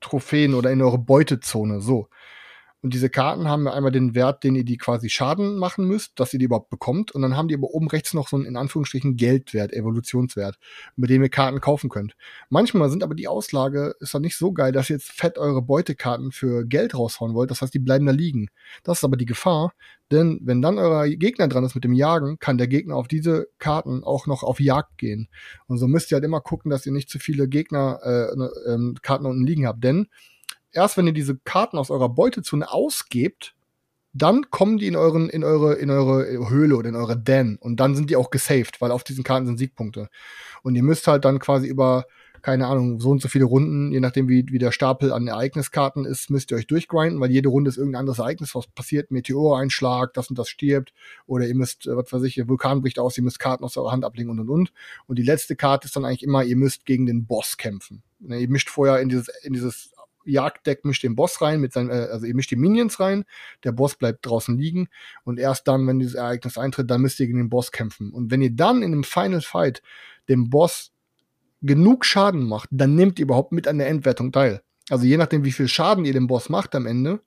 Trophäen 0.00 0.54
oder 0.54 0.70
in 0.70 0.80
eure 0.80 0.98
Beutezone. 0.98 1.80
So. 1.80 2.08
Und 2.80 2.94
diese 2.94 3.10
Karten 3.10 3.48
haben 3.48 3.66
einmal 3.66 3.90
den 3.90 4.14
Wert, 4.14 4.44
den 4.44 4.54
ihr 4.54 4.64
die 4.64 4.76
quasi 4.76 5.08
Schaden 5.08 5.58
machen 5.58 5.86
müsst, 5.86 6.20
dass 6.20 6.32
ihr 6.32 6.38
die 6.38 6.44
überhaupt 6.44 6.70
bekommt. 6.70 7.10
Und 7.10 7.22
dann 7.22 7.36
haben 7.36 7.48
die 7.48 7.54
aber 7.54 7.70
oben 7.70 7.88
rechts 7.88 8.14
noch 8.14 8.28
so 8.28 8.36
einen 8.36 8.46
in 8.46 8.56
Anführungsstrichen 8.56 9.16
Geldwert, 9.16 9.72
Evolutionswert, 9.72 10.58
mit 10.94 11.10
dem 11.10 11.22
ihr 11.22 11.28
Karten 11.28 11.60
kaufen 11.60 11.90
könnt. 11.90 12.14
Manchmal 12.50 12.88
sind 12.90 13.02
aber 13.02 13.16
die 13.16 13.26
Auslage 13.26 13.96
ist 13.98 14.14
dann 14.14 14.22
nicht 14.22 14.36
so 14.36 14.52
geil, 14.52 14.70
dass 14.70 14.90
ihr 14.90 14.96
jetzt 14.96 15.10
fett 15.10 15.38
eure 15.38 15.60
Beutekarten 15.60 16.30
für 16.30 16.64
Geld 16.64 16.94
raushauen 16.94 17.34
wollt. 17.34 17.50
Das 17.50 17.62
heißt, 17.62 17.74
die 17.74 17.80
bleiben 17.80 18.06
da 18.06 18.12
liegen. 18.12 18.48
Das 18.84 18.98
ist 18.98 19.04
aber 19.04 19.16
die 19.16 19.26
Gefahr, 19.26 19.72
denn 20.10 20.40
wenn 20.42 20.62
dann 20.62 20.78
euer 20.78 21.08
Gegner 21.08 21.48
dran 21.48 21.64
ist 21.64 21.74
mit 21.74 21.84
dem 21.84 21.92
Jagen, 21.92 22.38
kann 22.38 22.58
der 22.58 22.68
Gegner 22.68 22.96
auf 22.96 23.08
diese 23.08 23.48
Karten 23.58 24.04
auch 24.04 24.26
noch 24.26 24.42
auf 24.42 24.60
Jagd 24.60 24.98
gehen. 24.98 25.28
Und 25.66 25.78
so 25.78 25.86
müsst 25.86 26.10
ihr 26.10 26.16
halt 26.16 26.24
immer 26.24 26.40
gucken, 26.40 26.70
dass 26.70 26.86
ihr 26.86 26.92
nicht 26.92 27.10
zu 27.10 27.18
viele 27.18 27.48
Gegner 27.48 27.98
äh, 28.02 28.70
äh, 28.70 28.94
Karten 29.02 29.26
unten 29.26 29.46
liegen 29.46 29.66
habt. 29.66 29.84
Denn 29.84 30.06
erst 30.72 30.96
wenn 30.96 31.06
ihr 31.06 31.12
diese 31.12 31.36
Karten 31.36 31.78
aus 31.78 31.90
eurer 31.90 32.08
Beutezone 32.08 32.70
ausgebt, 32.70 33.54
dann 34.12 34.50
kommen 34.50 34.78
die 34.78 34.86
in 34.86 34.96
euren, 34.96 35.28
in 35.28 35.44
eure, 35.44 35.74
in 35.74 35.90
eure 35.90 36.48
Höhle 36.48 36.76
oder 36.76 36.88
in 36.88 36.96
eure 36.96 37.16
Den 37.16 37.56
und 37.60 37.78
dann 37.78 37.94
sind 37.94 38.10
die 38.10 38.16
auch 38.16 38.30
gesaved, 38.30 38.80
weil 38.80 38.90
auf 38.90 39.04
diesen 39.04 39.24
Karten 39.24 39.46
sind 39.46 39.58
Siegpunkte. 39.58 40.08
Und 40.62 40.74
ihr 40.74 40.82
müsst 40.82 41.06
halt 41.06 41.24
dann 41.24 41.38
quasi 41.38 41.68
über, 41.68 42.06
keine 42.42 42.66
Ahnung, 42.66 43.00
so 43.00 43.10
und 43.10 43.20
so 43.20 43.28
viele 43.28 43.44
Runden, 43.44 43.92
je 43.92 44.00
nachdem 44.00 44.28
wie, 44.28 44.46
wie 44.48 44.58
der 44.58 44.72
Stapel 44.72 45.12
an 45.12 45.26
Ereigniskarten 45.26 46.04
ist, 46.04 46.30
müsst 46.30 46.50
ihr 46.50 46.56
euch 46.56 46.66
durchgrinden, 46.66 47.20
weil 47.20 47.30
jede 47.30 47.48
Runde 47.48 47.68
ist 47.68 47.76
irgendein 47.76 48.00
anderes 48.00 48.18
Ereignis, 48.18 48.54
was 48.54 48.66
passiert, 48.66 49.10
Meteoreinschlag, 49.10 50.14
das 50.14 50.30
und 50.30 50.38
das 50.38 50.48
stirbt, 50.48 50.94
oder 51.26 51.46
ihr 51.46 51.54
müsst, 51.54 51.86
äh, 51.86 51.96
was 51.96 52.12
weiß 52.12 52.22
ich, 52.22 52.36
der 52.36 52.48
Vulkan 52.48 52.80
bricht 52.80 52.98
aus, 52.98 53.16
ihr 53.18 53.24
müsst 53.24 53.38
Karten 53.38 53.64
aus 53.64 53.76
eurer 53.76 53.92
Hand 53.92 54.04
ablegen 54.04 54.30
und 54.30 54.40
und 54.40 54.48
und. 54.48 54.72
Und 55.06 55.18
die 55.18 55.24
letzte 55.24 55.54
Karte 55.54 55.86
ist 55.86 55.96
dann 55.96 56.04
eigentlich 56.04 56.22
immer, 56.22 56.44
ihr 56.44 56.56
müsst 56.56 56.86
gegen 56.86 57.06
den 57.06 57.26
Boss 57.26 57.56
kämpfen. 57.56 58.02
Ne, 58.20 58.40
ihr 58.40 58.48
mischt 58.48 58.70
vorher 58.70 59.00
in 59.00 59.08
dieses, 59.10 59.28
in 59.42 59.52
dieses 59.52 59.92
Jagddeck 60.28 60.84
mischt 60.84 61.02
den 61.02 61.16
Boss 61.16 61.40
rein, 61.40 61.60
mit 61.60 61.72
seinen, 61.72 61.90
äh, 61.90 62.08
also 62.10 62.26
ihr 62.26 62.34
mischt 62.34 62.50
die 62.50 62.56
Minions 62.56 63.00
rein, 63.00 63.24
der 63.64 63.72
Boss 63.72 63.96
bleibt 63.96 64.24
draußen 64.26 64.56
liegen 64.56 64.88
und 65.24 65.38
erst 65.38 65.68
dann, 65.68 65.86
wenn 65.86 65.98
dieses 65.98 66.14
Ereignis 66.14 66.58
eintritt, 66.58 66.90
dann 66.90 67.00
müsst 67.00 67.20
ihr 67.20 67.26
gegen 67.26 67.38
den 67.38 67.50
Boss 67.50 67.72
kämpfen. 67.72 68.12
Und 68.12 68.30
wenn 68.30 68.42
ihr 68.42 68.54
dann 68.54 68.82
in 68.82 68.92
einem 68.92 69.04
Final 69.04 69.40
Fight 69.40 69.82
dem 70.28 70.50
Boss 70.50 70.92
genug 71.62 72.04
Schaden 72.04 72.44
macht, 72.44 72.68
dann 72.72 72.94
nehmt 72.94 73.18
ihr 73.18 73.24
überhaupt 73.24 73.52
mit 73.52 73.66
an 73.66 73.78
der 73.78 73.88
Endwertung 73.88 74.32
teil. 74.32 74.62
Also 74.90 75.04
je 75.04 75.16
nachdem, 75.16 75.44
wie 75.44 75.52
viel 75.52 75.68
Schaden 75.68 76.04
ihr 76.04 76.12
dem 76.12 76.26
Boss 76.26 76.48
macht 76.48 76.74
am 76.74 76.86
Ende, 76.86 77.20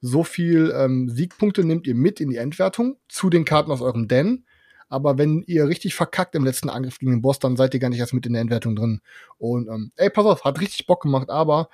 so 0.00 0.24
viel 0.24 0.72
ähm, 0.76 1.08
Siegpunkte 1.08 1.64
nehmt 1.64 1.86
ihr 1.86 1.94
mit 1.94 2.20
in 2.20 2.30
die 2.30 2.36
Endwertung 2.36 2.96
zu 3.08 3.30
den 3.30 3.44
Karten 3.44 3.70
aus 3.70 3.80
eurem 3.80 4.08
Den. 4.08 4.44
Aber 4.88 5.18
wenn 5.18 5.42
ihr 5.46 5.68
richtig 5.68 5.94
verkackt 5.94 6.34
im 6.34 6.44
letzten 6.44 6.70
Angriff 6.70 6.98
gegen 6.98 7.12
den 7.12 7.20
Boss, 7.20 7.38
dann 7.38 7.56
seid 7.56 7.74
ihr 7.74 7.80
gar 7.80 7.90
nicht 7.90 7.98
erst 7.98 8.14
mit 8.14 8.24
in 8.24 8.32
der 8.32 8.42
Endwertung 8.42 8.74
drin. 8.74 9.00
Und 9.36 9.68
ähm, 9.68 9.92
ey, 9.96 10.08
pass 10.08 10.24
auf, 10.24 10.44
hat 10.44 10.60
richtig 10.60 10.86
Bock 10.86 11.02
gemacht, 11.02 11.28
aber 11.28 11.68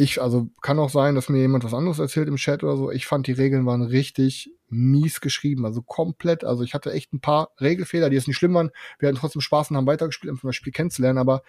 ich, 0.00 0.20
also 0.20 0.48
kann 0.62 0.78
auch 0.78 0.88
sein, 0.88 1.14
dass 1.14 1.28
mir 1.28 1.40
jemand 1.40 1.62
was 1.62 1.74
anderes 1.74 1.98
erzählt 1.98 2.26
im 2.26 2.36
Chat 2.36 2.64
oder 2.64 2.76
so. 2.76 2.90
Ich 2.90 3.06
fand, 3.06 3.26
die 3.26 3.32
Regeln 3.32 3.66
waren 3.66 3.82
richtig 3.82 4.50
mies 4.70 5.20
geschrieben, 5.20 5.66
also 5.66 5.82
komplett. 5.82 6.42
Also 6.42 6.62
ich 6.64 6.72
hatte 6.72 6.92
echt 6.92 7.12
ein 7.12 7.20
paar 7.20 7.50
Regelfehler, 7.60 8.08
die 8.08 8.16
jetzt 8.16 8.26
nicht 8.26 8.38
schlimm 8.38 8.54
waren. 8.54 8.70
Wir 8.98 9.08
hatten 9.08 9.18
trotzdem 9.18 9.42
Spaß 9.42 9.70
und 9.70 9.76
haben 9.76 9.86
weitergespielt, 9.86 10.32
um 10.32 10.40
das 10.42 10.56
Spiel 10.56 10.72
kennenzulernen, 10.72 11.18
aber 11.18 11.42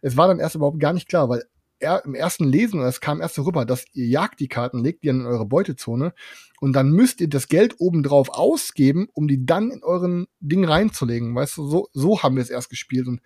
es 0.00 0.16
war 0.16 0.26
dann 0.26 0.40
erst 0.40 0.54
überhaupt 0.54 0.80
gar 0.80 0.94
nicht 0.94 1.08
klar, 1.08 1.28
weil 1.28 1.44
er, 1.80 2.02
im 2.06 2.14
ersten 2.14 2.44
Lesen, 2.44 2.80
es 2.80 3.00
kam 3.00 3.20
erst 3.20 3.34
so 3.34 3.42
rüber, 3.42 3.66
dass 3.66 3.84
ihr 3.92 4.06
jagt 4.06 4.40
die 4.40 4.48
Karten, 4.48 4.82
legt 4.82 5.04
die 5.04 5.08
in 5.08 5.26
eure 5.26 5.44
Beutezone 5.46 6.14
und 6.60 6.72
dann 6.72 6.90
müsst 6.90 7.20
ihr 7.20 7.28
das 7.28 7.48
Geld 7.48 7.76
obendrauf 7.78 8.30
ausgeben, 8.30 9.08
um 9.12 9.28
die 9.28 9.44
dann 9.44 9.70
in 9.70 9.84
euren 9.84 10.26
Ding 10.40 10.64
reinzulegen. 10.64 11.34
Weißt 11.34 11.58
du, 11.58 11.68
so, 11.68 11.88
so 11.92 12.22
haben 12.22 12.36
wir 12.36 12.42
es 12.42 12.50
erst 12.50 12.70
gespielt 12.70 13.06
und 13.06 13.20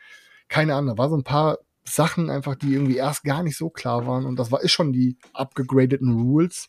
keine 0.49 0.74
Ahnung, 0.74 0.97
da 0.97 1.03
war 1.03 1.09
so 1.09 1.16
ein 1.16 1.24
paar 1.24 1.59
Sachen 1.85 2.30
einfach, 2.30 2.55
die 2.55 2.72
irgendwie 2.72 2.97
erst 2.97 3.24
gar 3.24 3.43
nicht 3.43 3.57
so 3.57 3.70
klar 3.70 4.07
waren. 4.07 4.26
Und 4.26 4.39
das 4.39 4.51
war 4.51 4.62
ist 4.62 4.72
schon 4.72 4.93
die 4.93 5.16
upgegradeten 5.33 6.12
Rules. 6.12 6.68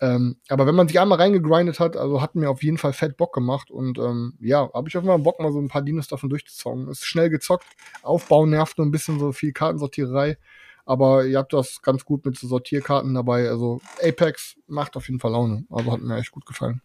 Ähm, 0.00 0.36
aber 0.48 0.66
wenn 0.66 0.74
man 0.74 0.88
sich 0.88 0.98
einmal 0.98 1.18
reingegrindet 1.18 1.78
hat, 1.78 1.96
also 1.96 2.22
hat 2.22 2.34
mir 2.34 2.48
auf 2.48 2.62
jeden 2.62 2.78
Fall 2.78 2.92
fett 2.92 3.16
Bock 3.16 3.34
gemacht. 3.34 3.70
Und 3.70 3.98
ähm, 3.98 4.34
ja, 4.40 4.70
habe 4.72 4.88
ich 4.88 4.96
auf 4.96 5.04
jeden 5.04 5.12
Fall 5.12 5.22
Bock, 5.22 5.40
mal 5.40 5.52
so 5.52 5.60
ein 5.60 5.68
paar 5.68 5.82
Dinos 5.82 6.08
davon 6.08 6.30
durchzuzocken. 6.30 6.88
Ist 6.88 7.04
schnell 7.04 7.28
gezockt, 7.28 7.66
Aufbau 8.02 8.46
nervt 8.46 8.78
nur 8.78 8.86
ein 8.86 8.90
bisschen 8.90 9.18
so 9.18 9.32
viel 9.32 9.52
Kartensortiererei. 9.52 10.38
Aber 10.86 11.24
ihr 11.24 11.38
habt 11.38 11.52
das 11.52 11.82
ganz 11.82 12.04
gut 12.04 12.24
mit 12.24 12.36
so 12.38 12.48
Sortierkarten 12.48 13.14
dabei. 13.14 13.48
Also 13.48 13.80
Apex 14.02 14.56
macht 14.66 14.96
auf 14.96 15.06
jeden 15.08 15.20
Fall 15.20 15.32
Laune. 15.32 15.64
Also 15.70 15.92
hat 15.92 16.00
mir 16.00 16.16
echt 16.16 16.32
gut 16.32 16.46
gefallen. 16.46 16.80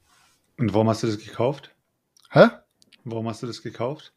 Und 0.58 0.74
warum 0.74 0.90
hast 0.90 1.04
du 1.04 1.08
das 1.08 1.18
gekauft? 1.18 1.72
Hä? 2.30 2.48
Warum 3.06 3.28
hast 3.28 3.42
du 3.44 3.48
das 3.48 3.62
gekauft? 3.62 4.14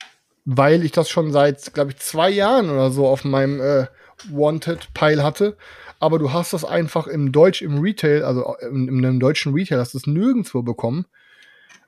Weil 0.51 0.83
ich 0.83 0.93
das 0.93 1.11
schon 1.11 1.31
seit, 1.31 1.75
glaube 1.75 1.91
ich, 1.91 1.99
zwei 1.99 2.31
Jahren 2.31 2.71
oder 2.71 2.91
so 2.91 3.07
auf 3.07 3.23
meinem 3.23 3.61
äh, 3.61 3.87
Wanted-Pile 4.31 5.23
hatte. 5.23 5.59
Aber 6.01 6.19
du 6.19 6.33
hast 6.33 6.55
das 6.55 6.65
einfach 6.65 7.07
im 7.07 7.33
Deutsch, 7.33 7.61
im 7.61 7.81
Retail, 7.81 8.25
also 8.25 8.57
in, 8.63 8.89
in 8.89 9.05
einem 9.05 9.21
deutschen 9.21 9.53
Retail, 9.53 9.79
hast 9.79 9.93
du 9.93 9.99
es 9.99 10.07
nirgendwo 10.07 10.63
bekommen. 10.63 11.05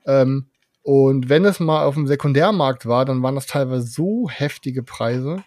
Ähm, 0.04 0.50
und 0.82 1.30
wenn 1.30 1.46
es 1.46 1.58
mal 1.58 1.84
auf 1.84 1.94
dem 1.94 2.06
Sekundärmarkt 2.06 2.84
war, 2.84 3.06
dann 3.06 3.22
waren 3.22 3.34
das 3.34 3.46
teilweise 3.46 3.86
so 3.86 4.28
heftige 4.28 4.82
Preise. 4.82 5.42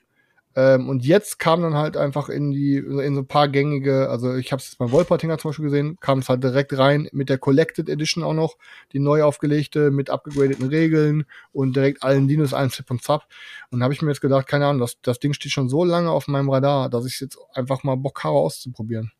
Ähm, 0.55 0.87
und 0.87 1.03
jetzt 1.03 1.39
kam 1.39 1.63
dann 1.63 1.73
halt 1.73 1.97
einfach 1.97 2.29
in 2.29 2.51
die, 2.51 2.77
in 2.77 3.15
so 3.15 3.21
ein 3.21 3.27
paar 3.27 3.47
gängige, 3.47 4.09
also 4.09 4.35
ich 4.35 4.51
habe 4.51 4.59
es 4.59 4.67
jetzt 4.67 4.77
bei 4.77 4.91
Wolpertinger 4.91 5.39
zum 5.39 5.49
Beispiel 5.49 5.65
gesehen, 5.65 5.97
kam 5.99 6.19
es 6.19 6.29
halt 6.29 6.43
direkt 6.43 6.77
rein 6.77 7.09
mit 7.11 7.29
der 7.29 7.39
Collected 7.39 7.89
Edition 7.89 8.23
auch 8.23 8.35
noch, 8.35 8.57
die 8.91 8.99
neu 8.99 9.23
aufgelegte, 9.23 9.89
mit 9.89 10.11
abgegradeten 10.11 10.67
Regeln 10.67 11.25
und 11.53 11.75
direkt 11.75 12.03
allen 12.03 12.27
Dinos, 12.27 12.53
allen 12.53 12.69
Zip 12.69 12.89
und 12.91 13.01
Zap. 13.01 13.27
Und 13.71 13.81
habe 13.81 13.93
ich 13.93 14.01
mir 14.03 14.09
jetzt 14.09 14.21
gedacht, 14.21 14.47
keine 14.47 14.67
Ahnung, 14.67 14.81
das, 14.81 14.97
das 15.01 15.19
Ding 15.19 15.33
steht 15.33 15.51
schon 15.51 15.69
so 15.69 15.83
lange 15.83 16.11
auf 16.11 16.27
meinem 16.27 16.49
Radar, 16.49 16.89
dass 16.89 17.05
ich 17.05 17.19
jetzt 17.19 17.37
einfach 17.53 17.83
mal 17.83 17.95
Bock 17.95 18.23
habe 18.23 18.37
auszuprobieren. 18.37 19.11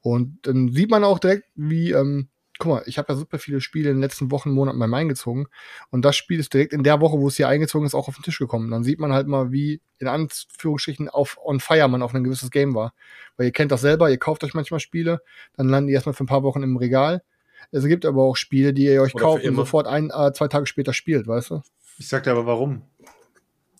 Und 0.00 0.38
dann 0.42 0.72
sieht 0.72 0.90
man 0.90 1.04
auch 1.04 1.18
direkt, 1.18 1.44
wie, 1.54 1.92
ähm, 1.92 2.28
guck 2.58 2.70
mal, 2.70 2.82
ich 2.86 2.98
habe 2.98 3.12
ja 3.12 3.18
super 3.18 3.38
viele 3.38 3.60
Spiele 3.60 3.90
in 3.90 3.96
den 3.96 4.02
letzten 4.02 4.30
Wochen, 4.30 4.50
Monaten 4.50 4.78
mal 4.78 4.92
eingezogen. 4.92 5.48
Und 5.90 6.04
das 6.04 6.16
Spiel 6.16 6.38
ist 6.38 6.52
direkt 6.54 6.72
in 6.72 6.82
der 6.82 7.00
Woche, 7.00 7.18
wo 7.18 7.28
es 7.28 7.36
hier 7.36 7.48
eingezogen 7.48 7.86
ist, 7.86 7.94
auch 7.94 8.08
auf 8.08 8.16
den 8.16 8.22
Tisch 8.22 8.38
gekommen. 8.38 8.70
Dann 8.70 8.84
sieht 8.84 9.00
man 9.00 9.12
halt 9.12 9.26
mal, 9.26 9.52
wie 9.52 9.80
in 9.98 10.08
Anführungsstrichen 10.08 11.08
auf 11.08 11.38
on 11.44 11.60
fire 11.60 11.88
man 11.88 12.02
auf 12.02 12.14
ein 12.14 12.24
gewisses 12.24 12.50
Game 12.50 12.74
war. 12.74 12.94
Weil 13.36 13.46
ihr 13.46 13.52
kennt 13.52 13.72
das 13.72 13.80
selber, 13.80 14.10
ihr 14.10 14.18
kauft 14.18 14.44
euch 14.44 14.54
manchmal 14.54 14.80
Spiele, 14.80 15.20
dann 15.56 15.68
landen 15.68 15.88
die 15.88 15.94
erstmal 15.94 16.14
für 16.14 16.24
ein 16.24 16.28
paar 16.28 16.42
Wochen 16.42 16.62
im 16.62 16.76
Regal. 16.76 17.22
Es 17.72 17.84
gibt 17.86 18.04
aber 18.04 18.22
auch 18.22 18.36
Spiele, 18.36 18.72
die 18.72 18.84
ihr 18.84 19.02
euch 19.02 19.14
Oder 19.14 19.24
kauft 19.24 19.44
und 19.44 19.56
sofort 19.56 19.86
ein, 19.86 20.10
äh, 20.10 20.32
zwei 20.32 20.48
Tage 20.48 20.66
später 20.66 20.92
spielt, 20.92 21.26
weißt 21.26 21.50
du? 21.50 21.62
Ich 21.98 22.08
sag 22.08 22.24
dir 22.24 22.32
aber 22.32 22.46
warum. 22.46 22.82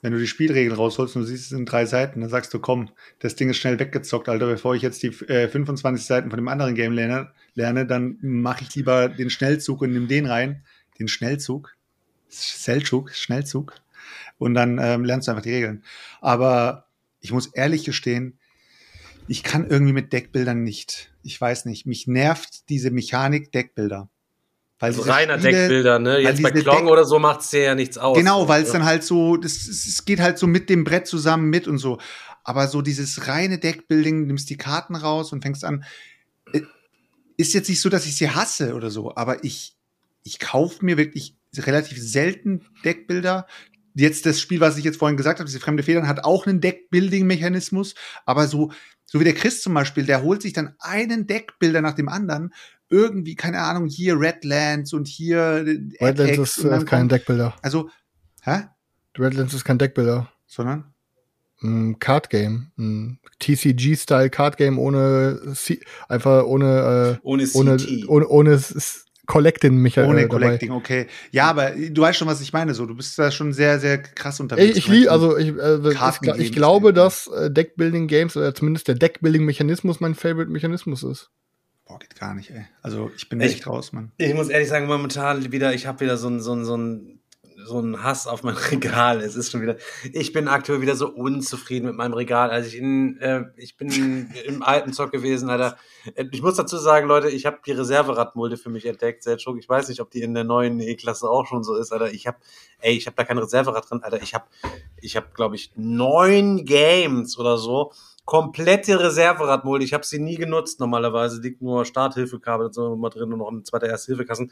Wenn 0.05 0.12
du 0.12 0.18
die 0.18 0.26
Spielregeln 0.26 0.76
rausholst 0.76 1.16
und 1.16 1.22
du 1.22 1.26
siehst 1.26 1.46
es 1.46 1.52
in 1.52 1.64
drei 1.64 1.86
Seiten, 1.86 2.20
dann 2.20 2.28
sagst 2.28 2.52
du, 2.52 2.59
komm, 2.59 2.90
das 3.20 3.36
Ding 3.36 3.48
ist 3.48 3.57
schnell 3.57 3.78
weggezockt, 3.80 4.28
Alter, 4.28 4.48
bevor 4.48 4.74
ich 4.74 4.82
jetzt 4.82 5.02
die 5.02 5.07
äh, 5.07 5.48
25 5.48 6.05
Seiten 6.05 6.28
von 6.28 6.36
dem 6.36 6.48
anderen 6.48 6.74
Game 6.74 6.92
lerne, 6.92 7.32
lerne 7.55 7.86
dann 7.86 8.18
mache 8.20 8.64
ich 8.64 8.74
lieber 8.74 9.09
den 9.09 9.30
Schnellzug 9.30 9.80
und 9.80 9.94
nehme 9.94 10.07
den 10.07 10.26
rein. 10.26 10.62
Den 10.98 11.09
Schnellzug. 11.09 11.74
Seltschuk, 12.28 13.14
Schnellzug. 13.14 13.80
Und 14.36 14.52
dann 14.52 14.78
ähm, 14.78 15.07
lernst 15.07 15.26
du 15.26 15.32
einfach 15.32 15.42
die 15.42 15.55
Regeln. 15.55 15.82
Aber 16.20 16.86
ich 17.22 17.32
muss 17.32 17.46
ehrlich 17.46 17.84
gestehen, 17.84 18.38
ich 19.26 19.42
kann 19.42 19.66
irgendwie 19.66 19.94
mit 19.94 20.12
Deckbildern 20.12 20.62
nicht. 20.62 21.14
Ich 21.22 21.40
weiß 21.40 21.64
nicht. 21.64 21.86
Mich 21.86 22.07
nervt 22.07 22.68
diese 22.68 22.90
Mechanik 22.90 23.52
Deckbilder. 23.52 24.11
Weil 24.81 24.91
Also 24.91 25.03
reiner 25.03 25.39
Spiele- 25.39 25.53
Deckbilder, 25.53 25.99
ne? 25.99 26.18
Jetzt 26.18 26.43
bei 26.43 26.51
Klong 26.51 26.79
Deck- 26.83 26.87
oder 26.93 27.05
so 27.05 27.18
macht's 27.18 27.51
dir 27.51 27.62
ja 27.62 27.75
nichts 27.75 27.97
aus. 27.97 28.16
Genau, 28.18 28.49
weil 28.49 28.62
es 28.62 28.68
Ja. 28.68 28.75
dann 28.79 28.85
halt 28.85 29.05
so, 29.05 29.41
es 29.41 29.66
es 29.68 30.05
geht 30.05 30.20
halt 30.20 30.39
so 30.39 30.47
mit 30.47 30.68
dem 30.68 30.85
Brett 30.85 31.07
zusammen 31.07 31.49
mit 31.49 31.68
und 31.68 31.79
so. 31.79 31.99
Aber 32.43 32.68
so 32.68 32.83
dieses 32.83 33.29
reine 33.29 33.59
Deckbuilding, 33.59 34.27
nimmst 34.27 34.51
die 34.51 34.57
Karten 34.57 34.97
raus 34.97 35.33
und 35.33 35.43
fängst 35.43 35.64
an. 35.64 35.85
äh, 36.53 36.61
Ist 37.37 37.55
jetzt 37.55 37.68
nicht 37.68 37.81
so, 37.81 37.89
dass 37.89 38.05
ich 38.07 38.16
sie 38.16 38.31
hasse 38.31 38.75
oder 38.75 38.91
so, 38.91 39.14
aber 39.16 39.43
ich, 39.45 39.77
ich 40.25 40.39
kaufe 40.39 40.85
mir 40.85 40.97
wirklich 40.97 41.37
relativ 41.57 41.99
selten 42.01 42.64
Deckbilder. 42.85 43.47
Jetzt 43.95 44.27
das 44.27 44.41
Spiel, 44.41 44.61
was 44.61 44.77
ich 44.77 44.85
jetzt 44.85 44.99
vorhin 44.99 45.16
gesagt 45.16 45.39
habe, 45.39 45.47
diese 45.47 45.61
fremde 45.61 45.83
Federn, 45.85 46.09
hat 46.09 46.25
auch 46.25 46.47
einen 46.47 46.61
Deckbuilding-Mechanismus, 46.61 47.95
aber 48.27 48.49
so, 48.49 48.72
so 49.05 49.20
wie 49.20 49.25
der 49.25 49.35
Chris 49.35 49.62
zum 49.62 49.72
Beispiel, 49.75 50.05
der 50.05 50.22
holt 50.22 50.43
sich 50.43 50.53
dann 50.53 50.75
einen 50.81 51.27
Deckbilder 51.27 51.81
nach 51.81 51.95
dem 51.95 52.09
anderen. 52.09 52.53
Irgendwie, 52.91 53.35
keine 53.35 53.61
Ahnung, 53.61 53.87
hier 53.87 54.18
Redlands 54.20 54.93
und 54.93 55.09
hier 55.09 55.39
äh, 55.66 56.05
Redlands 56.05 56.39
ist, 56.57 56.64
äh, 56.64 56.68
dann 56.70 56.85
kein 56.85 57.09
Deckbilder. 57.09 57.55
Also, 57.62 57.89
hä? 58.43 58.64
Redlands 59.18 59.55
ist 59.55 59.64
kein 59.64 59.78
Deckbilder. 59.78 60.30
Sondern? 60.47 60.93
Ein 61.62 61.99
Card 61.99 62.30
Game. 62.30 62.72
Ein 62.78 63.20
TCG-Style 63.39 64.28
Card 64.30 64.57
Game 64.57 64.78
ohne, 64.78 65.55
C 65.55 65.80
einfach 66.09 66.45
ohne, 66.45 67.18
äh, 67.22 67.26
Ohne 67.26 67.49
ohne, 67.55 67.76
CT. 67.76 68.09
ohne, 68.09 68.28
ohne 68.28 68.51
s- 68.53 68.70
s- 68.74 69.05
Collecting-Mechanismus. 69.26 70.12
Ohne 70.14 70.24
äh, 70.26 70.28
dabei. 70.28 70.45
Collecting, 70.47 70.70
okay. 70.72 71.07
Ja, 71.30 71.47
aber 71.49 71.70
du 71.70 72.03
weißt 72.03 72.18
schon, 72.18 72.28
was 72.28 72.43
ich 72.43 72.53
meine. 72.53 72.74
So, 72.74 72.85
du 72.85 72.95
bist 72.95 73.18
da 73.18 73.30
schon 73.30 73.55
sehr, 73.55 73.80
sehr 73.80 73.99
krass 74.03 74.39
unterwegs. 74.41 74.72
Ich, 74.76 74.85
ich 74.85 74.89
liebe, 74.89 75.11
also 75.11 75.39
ich, 75.39 75.49
äh, 75.57 75.78
ich, 76.35 76.41
ich 76.41 76.53
glaube, 76.53 76.93
dass 76.93 77.28
äh, 77.28 77.51
Deckbuilding-Games 77.51 78.37
oder 78.37 78.55
zumindest 78.55 78.89
der 78.89 78.97
Deckbuilding-Mechanismus 78.97 80.01
mein 80.01 80.14
Favorite-Mechanismus 80.14 81.03
ist. 81.05 81.30
Boah, 81.87 81.99
geht 81.99 82.18
gar 82.18 82.35
nicht, 82.35 82.51
ey. 82.51 82.64
Also 82.82 83.11
ich 83.16 83.28
bin 83.28 83.41
Ich- 83.41 83.53
echt 83.57 83.66
raus, 83.66 83.93
Mann. 83.93 84.12
Ich 84.16 84.32
muss 84.35 84.49
ehrlich 84.49 84.68
sagen, 84.68 84.87
momentan 84.87 85.53
wieder, 85.53 85.74
ich 85.74 85.87
habe 85.87 86.01
wieder 86.01 86.16
so 86.16 86.28
ein, 86.28 86.41
so 86.41 86.55
ein, 86.55 86.64
so 86.64 86.76
ein, 86.76 87.20
so 87.66 87.78
ein 87.80 88.03
Hass 88.03 88.26
auf 88.26 88.43
mein 88.43 88.57
Regal. 88.72 89.20
Es 89.20 89.37
ist 89.37 89.51
schon 89.51 89.61
wieder, 89.62 89.76
ich 90.12 90.32
bin 90.32 90.49
aktuell 90.49 90.80
wieder 90.80 90.97
so 90.97 91.09
unzufrieden 91.09 91.87
mit 91.87 91.95
meinem 91.97 92.14
Regal. 92.14 92.51
Also 92.51 92.68
ich 92.68 92.76
in, 92.78 93.18
äh, 93.18 93.45
ich 93.57 93.76
bin 93.76 94.30
im 94.47 94.62
alten 94.62 94.93
Zock 94.95 95.12
gewesen, 95.12 95.51
Alter. 95.51 95.76
Äh, 96.14 96.24
Ich 96.32 96.41
muss 96.43 96.57
dazu 96.57 96.78
sagen, 96.78 97.07
Leute, 97.07 97.28
ich 97.28 97.45
habe 97.45 97.59
die 97.66 97.72
Reserveradmulde 97.72 98.57
für 98.57 98.70
mich 98.70 98.87
entdeckt, 98.87 99.22
Selchuk. 99.22 99.59
Ich 99.59 99.68
weiß 99.68 99.89
nicht, 99.89 100.01
ob 100.01 100.11
die 100.11 100.22
in 100.22 100.32
der 100.35 100.45
neuen 100.45 100.80
E-Klasse 100.80 101.28
auch 101.28 101.47
schon 101.47 101.64
so 101.64 101.76
ist, 101.76 101.93
Alter. 101.93 102.11
Ich 102.12 102.26
habe, 102.26 102.39
ey, 102.80 102.95
ich 102.97 103.07
habe 103.07 103.16
da 103.16 103.24
kein 103.24 103.39
Reserverad 103.39 103.91
drin, 103.91 104.03
Alter. 104.03 104.22
Ich 104.22 104.32
habe, 104.35 104.45
ich 105.01 105.16
habe, 105.16 105.26
glaube 105.35 105.55
ich, 105.57 105.72
neun 105.76 106.64
Games 106.64 107.39
oder 107.39 107.59
so. 107.59 107.93
Komplette 108.25 108.99
Reserveradmulde. 108.99 109.85
Ich 109.85 109.93
habe 109.93 110.05
sie 110.05 110.18
nie 110.18 110.37
genutzt 110.37 110.81
normalerweise. 110.81 111.41
Liegt 111.41 111.61
nur 111.62 111.85
Starthilfekabel 111.85 112.66
und 112.66 112.75
so 112.75 112.97
mal 112.97 113.11
drin 113.11 113.33
und 113.33 113.39
noch 113.39 113.51
ein 113.51 113.64
zweiter 113.64 113.89
Erste-Hilfe-Kassen 113.89 114.51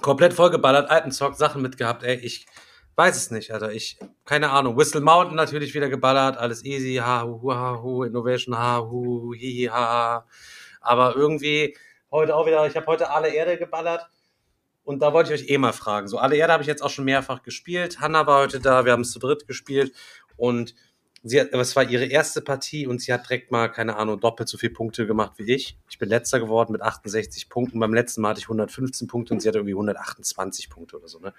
komplett 0.00 0.34
vollgeballert, 0.34 0.90
alten 0.90 1.10
Zock, 1.10 1.36
Sachen 1.36 1.62
mitgehabt, 1.62 2.02
ey, 2.02 2.16
ich 2.16 2.46
weiß 2.96 3.16
es 3.16 3.30
nicht, 3.30 3.50
Alter, 3.50 3.72
ich, 3.72 3.98
keine 4.24 4.50
Ahnung, 4.50 4.76
Whistle 4.76 5.00
Mountain 5.00 5.36
natürlich 5.36 5.74
wieder 5.74 5.88
geballert, 5.88 6.36
alles 6.38 6.64
easy, 6.64 6.96
ha, 6.96 7.24
hu, 7.24 7.52
ha, 7.52 7.80
hu, 7.82 8.04
Innovation, 8.04 8.56
ha, 8.56 8.80
hu, 8.80 9.34
hi, 9.34 9.68
hi, 9.68 9.70
ha. 9.70 10.26
aber 10.80 11.14
irgendwie 11.16 11.76
heute 12.10 12.34
auch 12.34 12.46
wieder, 12.46 12.66
ich 12.66 12.76
habe 12.76 12.86
heute 12.86 13.10
alle 13.10 13.28
Erde 13.28 13.58
geballert. 13.58 14.06
Und 14.84 15.00
da 15.02 15.12
wollte 15.12 15.34
ich 15.34 15.42
euch 15.42 15.50
eh 15.50 15.58
mal 15.58 15.72
fragen, 15.72 16.06
so 16.06 16.18
alle 16.18 16.36
Erde 16.36 16.52
habe 16.52 16.62
ich 16.62 16.68
jetzt 16.68 16.80
auch 16.80 16.90
schon 16.90 17.06
mehrfach 17.06 17.42
gespielt, 17.42 18.00
Hanna 18.00 18.26
war 18.26 18.42
heute 18.42 18.60
da, 18.60 18.84
wir 18.84 18.92
haben 18.92 19.00
es 19.00 19.10
zu 19.10 19.18
dritt 19.18 19.48
gespielt. 19.48 19.92
Und 20.36 20.74
sie 21.28 21.40
hat, 21.40 21.52
es 21.52 21.76
war 21.76 21.88
ihre 21.88 22.04
erste 22.04 22.40
Partie 22.40 22.86
und 22.86 23.00
sie 23.00 23.12
hat 23.12 23.24
direkt 23.24 23.50
mal, 23.50 23.68
keine 23.68 23.96
Ahnung, 23.96 24.20
doppelt 24.20 24.48
so 24.48 24.58
viele 24.58 24.72
Punkte 24.72 25.06
gemacht 25.06 25.32
wie 25.36 25.52
ich. 25.52 25.76
Ich 25.90 25.98
bin 25.98 26.08
letzter 26.08 26.40
geworden 26.40 26.72
mit 26.72 26.82
68 26.82 27.48
Punkten. 27.48 27.80
Beim 27.80 27.94
letzten 27.94 28.20
Mal 28.20 28.30
hatte 28.30 28.40
ich 28.40 28.46
115 28.46 29.08
Punkte 29.08 29.34
und 29.34 29.40
sie 29.40 29.48
hatte 29.48 29.58
irgendwie 29.58 29.74
128 29.74 30.70
Punkte 30.70 30.96
oder 30.96 31.08
so. 31.08 31.18
Ne? 31.18 31.34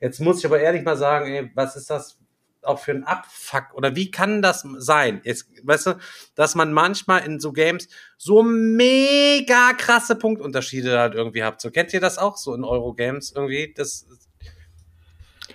Jetzt 0.00 0.20
muss 0.20 0.38
ich 0.38 0.46
aber 0.46 0.60
ehrlich 0.60 0.84
mal 0.84 0.96
sagen, 0.96 1.26
ey, 1.26 1.50
was 1.54 1.76
ist 1.76 1.90
das 1.90 2.18
auch 2.62 2.78
für 2.78 2.92
ein 2.92 3.04
Abfuck? 3.04 3.74
Oder 3.74 3.94
wie 3.94 4.10
kann 4.10 4.42
das 4.42 4.66
sein? 4.78 5.20
Jetzt, 5.24 5.48
weißt 5.62 5.86
du, 5.86 5.98
dass 6.34 6.54
man 6.54 6.72
manchmal 6.72 7.24
in 7.24 7.38
so 7.38 7.52
Games 7.52 7.88
so 8.16 8.42
mega 8.42 9.72
krasse 9.74 10.16
Punktunterschiede 10.16 10.98
halt 10.98 11.14
irgendwie 11.14 11.44
habt. 11.44 11.60
So 11.60 11.70
kennt 11.70 11.92
ihr 11.92 12.00
das 12.00 12.18
auch 12.18 12.36
so 12.36 12.54
in 12.54 12.64
Eurogames 12.64 13.32
irgendwie? 13.32 13.72
Das, 13.76 14.06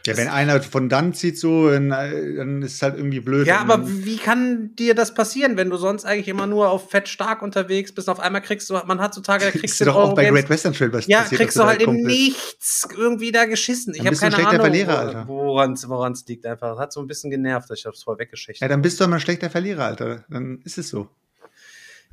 Ja, 0.06 0.18
wenn 0.18 0.28
einer 0.30 0.60
von 0.64 0.90
dann 0.90 1.14
zieht 1.14 1.38
so, 1.38 1.70
dann, 1.70 1.92
äh, 1.92 2.64
ist 2.66 2.74
es 2.76 2.82
halt 2.82 2.98
irgendwie 2.98 3.20
blöd. 3.20 3.46
Ja, 3.46 3.62
Und 3.62 3.70
aber 3.70 3.88
wie 3.88 4.18
kann 4.18 4.76
dir 4.76 4.96
das 4.96 5.14
passieren, 5.14 5.58
wenn 5.58 5.70
du 5.70 5.78
sonst 5.78 6.06
eigentlich 6.06 6.28
immer 6.28 6.48
nur 6.48 6.70
auf 6.70 6.90
fett 6.90 7.08
stark 7.08 7.44
unterwegs 7.44 7.92
bist? 7.94 8.10
Auf 8.10 8.20
einmal 8.20 8.42
kriegst 8.42 8.68
du, 8.72 8.74
man 8.86 9.00
hat 9.00 9.14
zutage, 9.14 9.46
da 9.46 9.52
kriegst 9.60 9.80
du 9.80 9.86
doch 9.86 9.96
auch 9.96 10.14
bei 10.16 10.26
Great 10.26 10.50
Western 10.50 10.74
Trail 10.74 10.92
was 10.92 11.06
Ja, 11.06 11.22
passiert, 11.22 11.42
kriegst 11.42 11.58
du 11.58 11.64
halt 11.66 11.84
komplett- 11.84 12.06
nichts 12.08 12.88
irgendwie 12.98 13.32
da 13.32 13.46
geschissen. 13.46 13.94
Ich 13.94 14.00
habe 14.06 14.16
keine 14.16 14.32
schlechter 14.34 14.50
Ahnung, 14.50 14.62
Verlierer, 14.66 14.98
Alter. 15.00 15.28
woran 15.28 15.74
es 16.14 16.26
liegt 16.28 16.48
einfach. 16.48 16.72
Das 16.72 16.80
hat 16.80 16.94
so 16.94 17.00
ein 17.00 17.08
bisschen 17.08 17.30
genervt, 17.30 17.70
ich 17.72 17.86
habe 17.86 17.96
es 17.96 18.02
voll 18.04 18.16
Ja, 18.16 18.20
weggeschächtet. 18.22 18.72
dann 18.72 18.82
bist 18.82 19.00
du 19.00 19.04
immer 19.04 19.18
ein 19.18 19.22
schlechter 19.22 19.50
Verlierer, 19.52 19.86
Alter. 19.86 20.26
Dann 20.30 20.62
ist 20.64 20.80
es 20.80 20.90
so. 20.90 21.10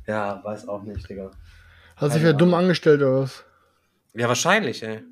Ja, 0.05 0.41
weiß 0.43 0.67
auch 0.67 0.83
nicht, 0.83 1.09
Digga. 1.09 1.31
Hat 1.97 2.13
sich 2.13 2.21
ja 2.23 2.33
dumm 2.33 2.53
angestellt 2.53 3.01
oder 3.01 3.21
was? 3.23 3.43
Ja, 4.13 4.27
wahrscheinlich, 4.27 4.81
ey. 4.83 5.03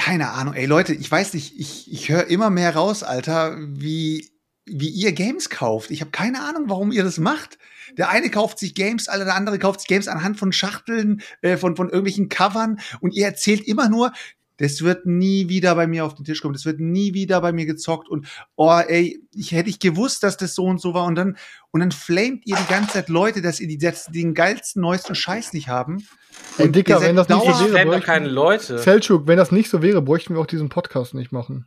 Keine 0.00 0.30
Ahnung, 0.30 0.54
ey 0.54 0.64
Leute, 0.64 0.94
ich 0.94 1.10
weiß 1.10 1.34
nicht, 1.34 1.60
ich, 1.60 1.92
ich 1.92 2.08
höre 2.08 2.28
immer 2.28 2.48
mehr 2.48 2.74
raus, 2.74 3.02
Alter, 3.02 3.58
wie, 3.60 4.30
wie 4.64 4.88
ihr 4.88 5.12
Games 5.12 5.50
kauft. 5.50 5.90
Ich 5.90 6.00
habe 6.00 6.10
keine 6.10 6.40
Ahnung, 6.40 6.70
warum 6.70 6.90
ihr 6.90 7.04
das 7.04 7.18
macht. 7.18 7.58
Der 7.98 8.08
eine 8.08 8.30
kauft 8.30 8.58
sich 8.58 8.74
Games, 8.74 9.08
Alter, 9.08 9.26
der 9.26 9.34
andere 9.34 9.58
kauft 9.58 9.80
sich 9.80 9.88
Games 9.88 10.08
anhand 10.08 10.38
von 10.38 10.52
Schachteln, 10.52 11.20
äh, 11.42 11.58
von, 11.58 11.76
von 11.76 11.88
irgendwelchen 11.88 12.30
Covern 12.30 12.80
und 13.00 13.12
ihr 13.12 13.26
erzählt 13.26 13.68
immer 13.68 13.90
nur, 13.90 14.12
das 14.60 14.82
wird 14.82 15.06
nie 15.06 15.48
wieder 15.48 15.74
bei 15.74 15.86
mir 15.86 16.04
auf 16.04 16.14
den 16.14 16.24
Tisch 16.24 16.40
kommen, 16.42 16.54
das 16.54 16.64
wird 16.64 16.78
nie 16.78 17.14
wieder 17.14 17.40
bei 17.40 17.52
mir 17.52 17.66
gezockt 17.66 18.08
und 18.08 18.26
oh, 18.56 18.70
ey, 18.86 19.20
ich 19.34 19.52
hätte 19.52 19.70
ich 19.70 19.78
gewusst, 19.80 20.22
dass 20.22 20.36
das 20.36 20.54
so 20.54 20.64
und 20.66 20.80
so 20.80 20.94
war 20.94 21.06
und 21.06 21.14
dann 21.16 21.36
und 21.72 21.80
dann 21.80 21.90
flamet 21.92 22.42
ihr 22.46 22.56
die 22.56 22.68
ganze 22.72 22.92
Zeit 22.94 23.08
Leute, 23.08 23.42
dass 23.42 23.58
ihr 23.60 23.68
die, 23.68 23.78
dass 23.78 24.06
die 24.06 24.20
den 24.22 24.34
geilsten 24.34 24.82
neuesten 24.82 25.14
Scheiß 25.14 25.52
nicht 25.52 25.68
haben. 25.68 26.06
Ey, 26.58 26.66
Und 26.66 26.76
Dicker, 26.76 27.00
wenn 27.00 27.16
das 27.16 27.28
nicht 27.28 27.42
so 27.44 27.72
wäre, 27.72 27.86
bräuchten- 27.86 28.02
keine 28.04 28.28
Leute. 28.28 28.78
Selchuk, 28.78 29.26
wenn 29.26 29.36
das 29.36 29.50
nicht 29.52 29.70
so 29.70 29.82
wäre, 29.82 30.02
bräuchten 30.02 30.34
wir 30.34 30.40
auch 30.40 30.46
diesen 30.46 30.68
Podcast 30.68 31.14
nicht 31.14 31.32
machen. 31.32 31.66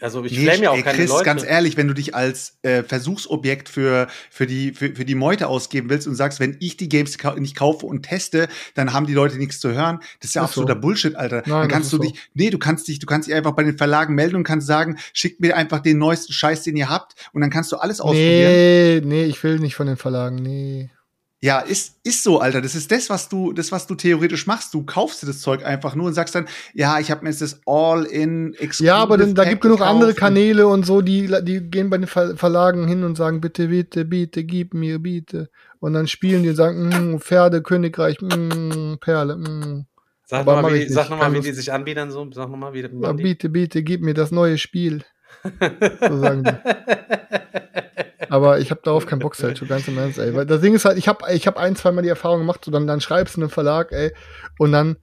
Also 0.00 0.24
ich 0.24 0.32
Nee, 0.32 0.44
flame 0.44 0.62
ja 0.64 0.70
auch 0.70 0.76
ey, 0.76 0.82
keine 0.82 0.98
Chris, 0.98 1.10
Leute. 1.10 1.24
ganz 1.24 1.44
ehrlich, 1.44 1.76
wenn 1.76 1.88
du 1.88 1.94
dich 1.94 2.14
als 2.14 2.58
äh, 2.62 2.82
Versuchsobjekt 2.82 3.68
für, 3.68 4.06
für, 4.30 4.46
die, 4.46 4.72
für, 4.72 4.94
für 4.94 5.04
die 5.04 5.14
Meute 5.14 5.46
ausgeben 5.48 5.90
willst 5.90 6.06
und 6.06 6.14
sagst, 6.14 6.40
wenn 6.40 6.56
ich 6.60 6.76
die 6.76 6.88
Games 6.88 7.18
kau 7.18 7.34
nicht 7.34 7.56
kaufe 7.56 7.86
und 7.86 8.02
teste, 8.02 8.48
dann 8.74 8.92
haben 8.92 9.06
die 9.06 9.14
Leute 9.14 9.36
nichts 9.38 9.60
zu 9.60 9.72
hören, 9.72 9.98
das 10.20 10.30
ist 10.30 10.34
ja 10.34 10.42
Ist 10.44 10.54
so. 10.54 10.60
absoluter 10.62 10.74
Bullshit, 10.76 11.16
Alter. 11.16 11.42
Nein, 11.46 11.62
dann 11.62 11.68
kannst 11.68 11.92
du 11.92 11.96
so. 11.96 12.02
dich, 12.02 12.14
nee, 12.34 12.50
du 12.50 12.58
kannst 12.58 12.86
dich, 12.88 12.98
du 12.98 13.06
kannst 13.06 13.28
dich 13.28 13.34
einfach 13.34 13.52
bei 13.52 13.62
den 13.64 13.76
Verlagen 13.78 14.14
melden 14.14 14.36
und 14.36 14.44
kannst 14.44 14.66
sagen, 14.66 14.98
schickt 15.12 15.40
mir 15.40 15.56
einfach 15.56 15.80
den 15.80 15.98
neuesten 15.98 16.32
Scheiß, 16.32 16.62
den 16.62 16.76
ihr 16.76 16.88
habt 16.88 17.14
und 17.32 17.40
dann 17.40 17.50
kannst 17.50 17.72
du 17.72 17.76
alles 17.76 18.00
ausprobieren. 18.00 18.52
Nee, 18.52 19.00
nee, 19.04 19.24
ich 19.24 19.42
will 19.42 19.58
nicht 19.58 19.74
von 19.74 19.86
den 19.86 19.96
Verlagen, 19.96 20.36
nee. 20.36 20.90
Ja, 21.40 21.60
ist, 21.60 22.00
ist 22.02 22.24
so, 22.24 22.40
Alter. 22.40 22.60
Das 22.60 22.74
ist 22.74 22.90
das, 22.90 23.08
was 23.10 23.28
du, 23.28 23.52
das, 23.52 23.70
was 23.70 23.86
du 23.86 23.94
theoretisch 23.94 24.48
machst. 24.48 24.74
Du 24.74 24.84
kaufst 24.84 25.22
dir 25.22 25.26
das 25.26 25.40
Zeug 25.40 25.64
einfach 25.64 25.94
nur 25.94 26.06
und 26.06 26.14
sagst 26.14 26.34
dann, 26.34 26.48
ja, 26.74 26.98
ich 26.98 27.12
habe 27.12 27.22
mir 27.22 27.30
jetzt 27.30 27.42
das 27.42 27.60
All-in 27.64 28.56
Ja, 28.78 28.96
aber 28.96 29.18
dann, 29.18 29.36
da 29.36 29.44
gibt 29.44 29.60
genug 29.60 29.80
andere 29.80 30.14
Kanäle 30.14 30.66
und 30.66 30.84
so, 30.84 31.00
die, 31.00 31.32
die 31.42 31.60
gehen 31.60 31.90
bei 31.90 31.98
den 31.98 32.08
Ver 32.08 32.36
Verlagen 32.36 32.88
hin 32.88 33.04
und 33.04 33.16
sagen, 33.16 33.40
bitte, 33.40 33.68
bitte, 33.68 34.04
bitte, 34.04 34.42
gib 34.42 34.74
mir, 34.74 34.98
bitte. 34.98 35.48
Und 35.78 35.92
dann 35.92 36.08
spielen 36.08 36.42
die 36.42 36.48
und 36.48 36.56
sagen, 36.56 36.88
mm, 36.88 37.20
Pferde, 37.20 37.62
Königreich, 37.62 38.20
mm, 38.20 38.94
Perle, 39.00 39.36
mm. 39.36 39.86
Sag 40.24 40.40
Aber 40.40 40.56
nochmal, 40.56 40.74
wie, 40.74 40.82
ich 40.82 40.92
sag 40.92 41.08
noch 41.08 41.18
mal, 41.18 41.32
wie 41.32 41.40
die 41.40 41.52
sich 41.52 41.72
anbiedern. 41.72 42.10
So. 42.10 42.28
Sag 42.32 42.50
nochmal, 42.50 42.74
wie 42.74 42.80
Ja, 42.80 43.12
bitte, 43.12 43.48
bitte, 43.48 43.82
gib 43.82 44.02
mir 44.02 44.12
das 44.12 44.30
neue 44.30 44.58
Spiel. 44.58 45.04
So 46.00 46.18
sagen 46.18 46.42
die. 46.42 46.50
Aber 48.28 48.60
ich 48.60 48.70
habe 48.70 48.80
darauf 48.82 49.06
keinen 49.06 49.20
Bock, 49.20 49.36
halt, 49.42 49.58
schon 49.58 49.68
ganz 49.68 49.88
im 49.88 49.98
Ernst, 49.98 50.18
ey. 50.18 50.34
Weil 50.34 50.46
das 50.46 50.60
Ding 50.60 50.74
ist 50.74 50.84
halt, 50.84 50.98
ich 50.98 51.08
habe 51.08 51.24
ich 51.32 51.46
hab 51.46 51.56
ein, 51.56 51.76
zwei 51.76 51.92
Mal 51.92 52.02
die 52.02 52.08
Erfahrung 52.08 52.40
gemacht, 52.40 52.64
so 52.64 52.70
dann, 52.70 52.86
dann 52.86 53.00
schreibst 53.00 53.36
du 53.36 53.40
einen 53.40 53.50
Verlag, 53.50 53.92
ey, 53.92 54.12
und 54.58 54.72
dann 54.72 54.96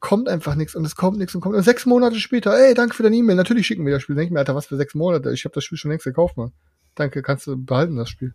kommt 0.00 0.28
einfach 0.28 0.54
nichts 0.54 0.74
und 0.74 0.84
es 0.84 0.96
kommt 0.96 1.18
nichts 1.18 1.34
und 1.34 1.40
kommt. 1.40 1.56
Und 1.56 1.62
sechs 1.62 1.86
Monate 1.86 2.16
später, 2.16 2.56
ey, 2.56 2.74
danke 2.74 2.94
für 2.94 3.02
deine 3.02 3.16
E-Mail, 3.16 3.36
natürlich 3.36 3.66
schicken 3.66 3.86
wir 3.86 3.92
das 3.92 4.02
Spiel. 4.02 4.16
Denk 4.16 4.26
ich 4.26 4.32
mir, 4.32 4.40
Alter, 4.40 4.54
was 4.54 4.66
für 4.66 4.76
sechs 4.76 4.94
Monate? 4.94 5.32
Ich 5.32 5.44
habe 5.44 5.54
das 5.54 5.64
Spiel 5.64 5.78
schon 5.78 5.90
längst 5.90 6.04
gekauft, 6.04 6.36
Mann. 6.36 6.52
Danke, 6.94 7.22
kannst 7.22 7.46
du 7.46 7.56
behalten, 7.56 7.96
das 7.96 8.08
Spiel. 8.08 8.34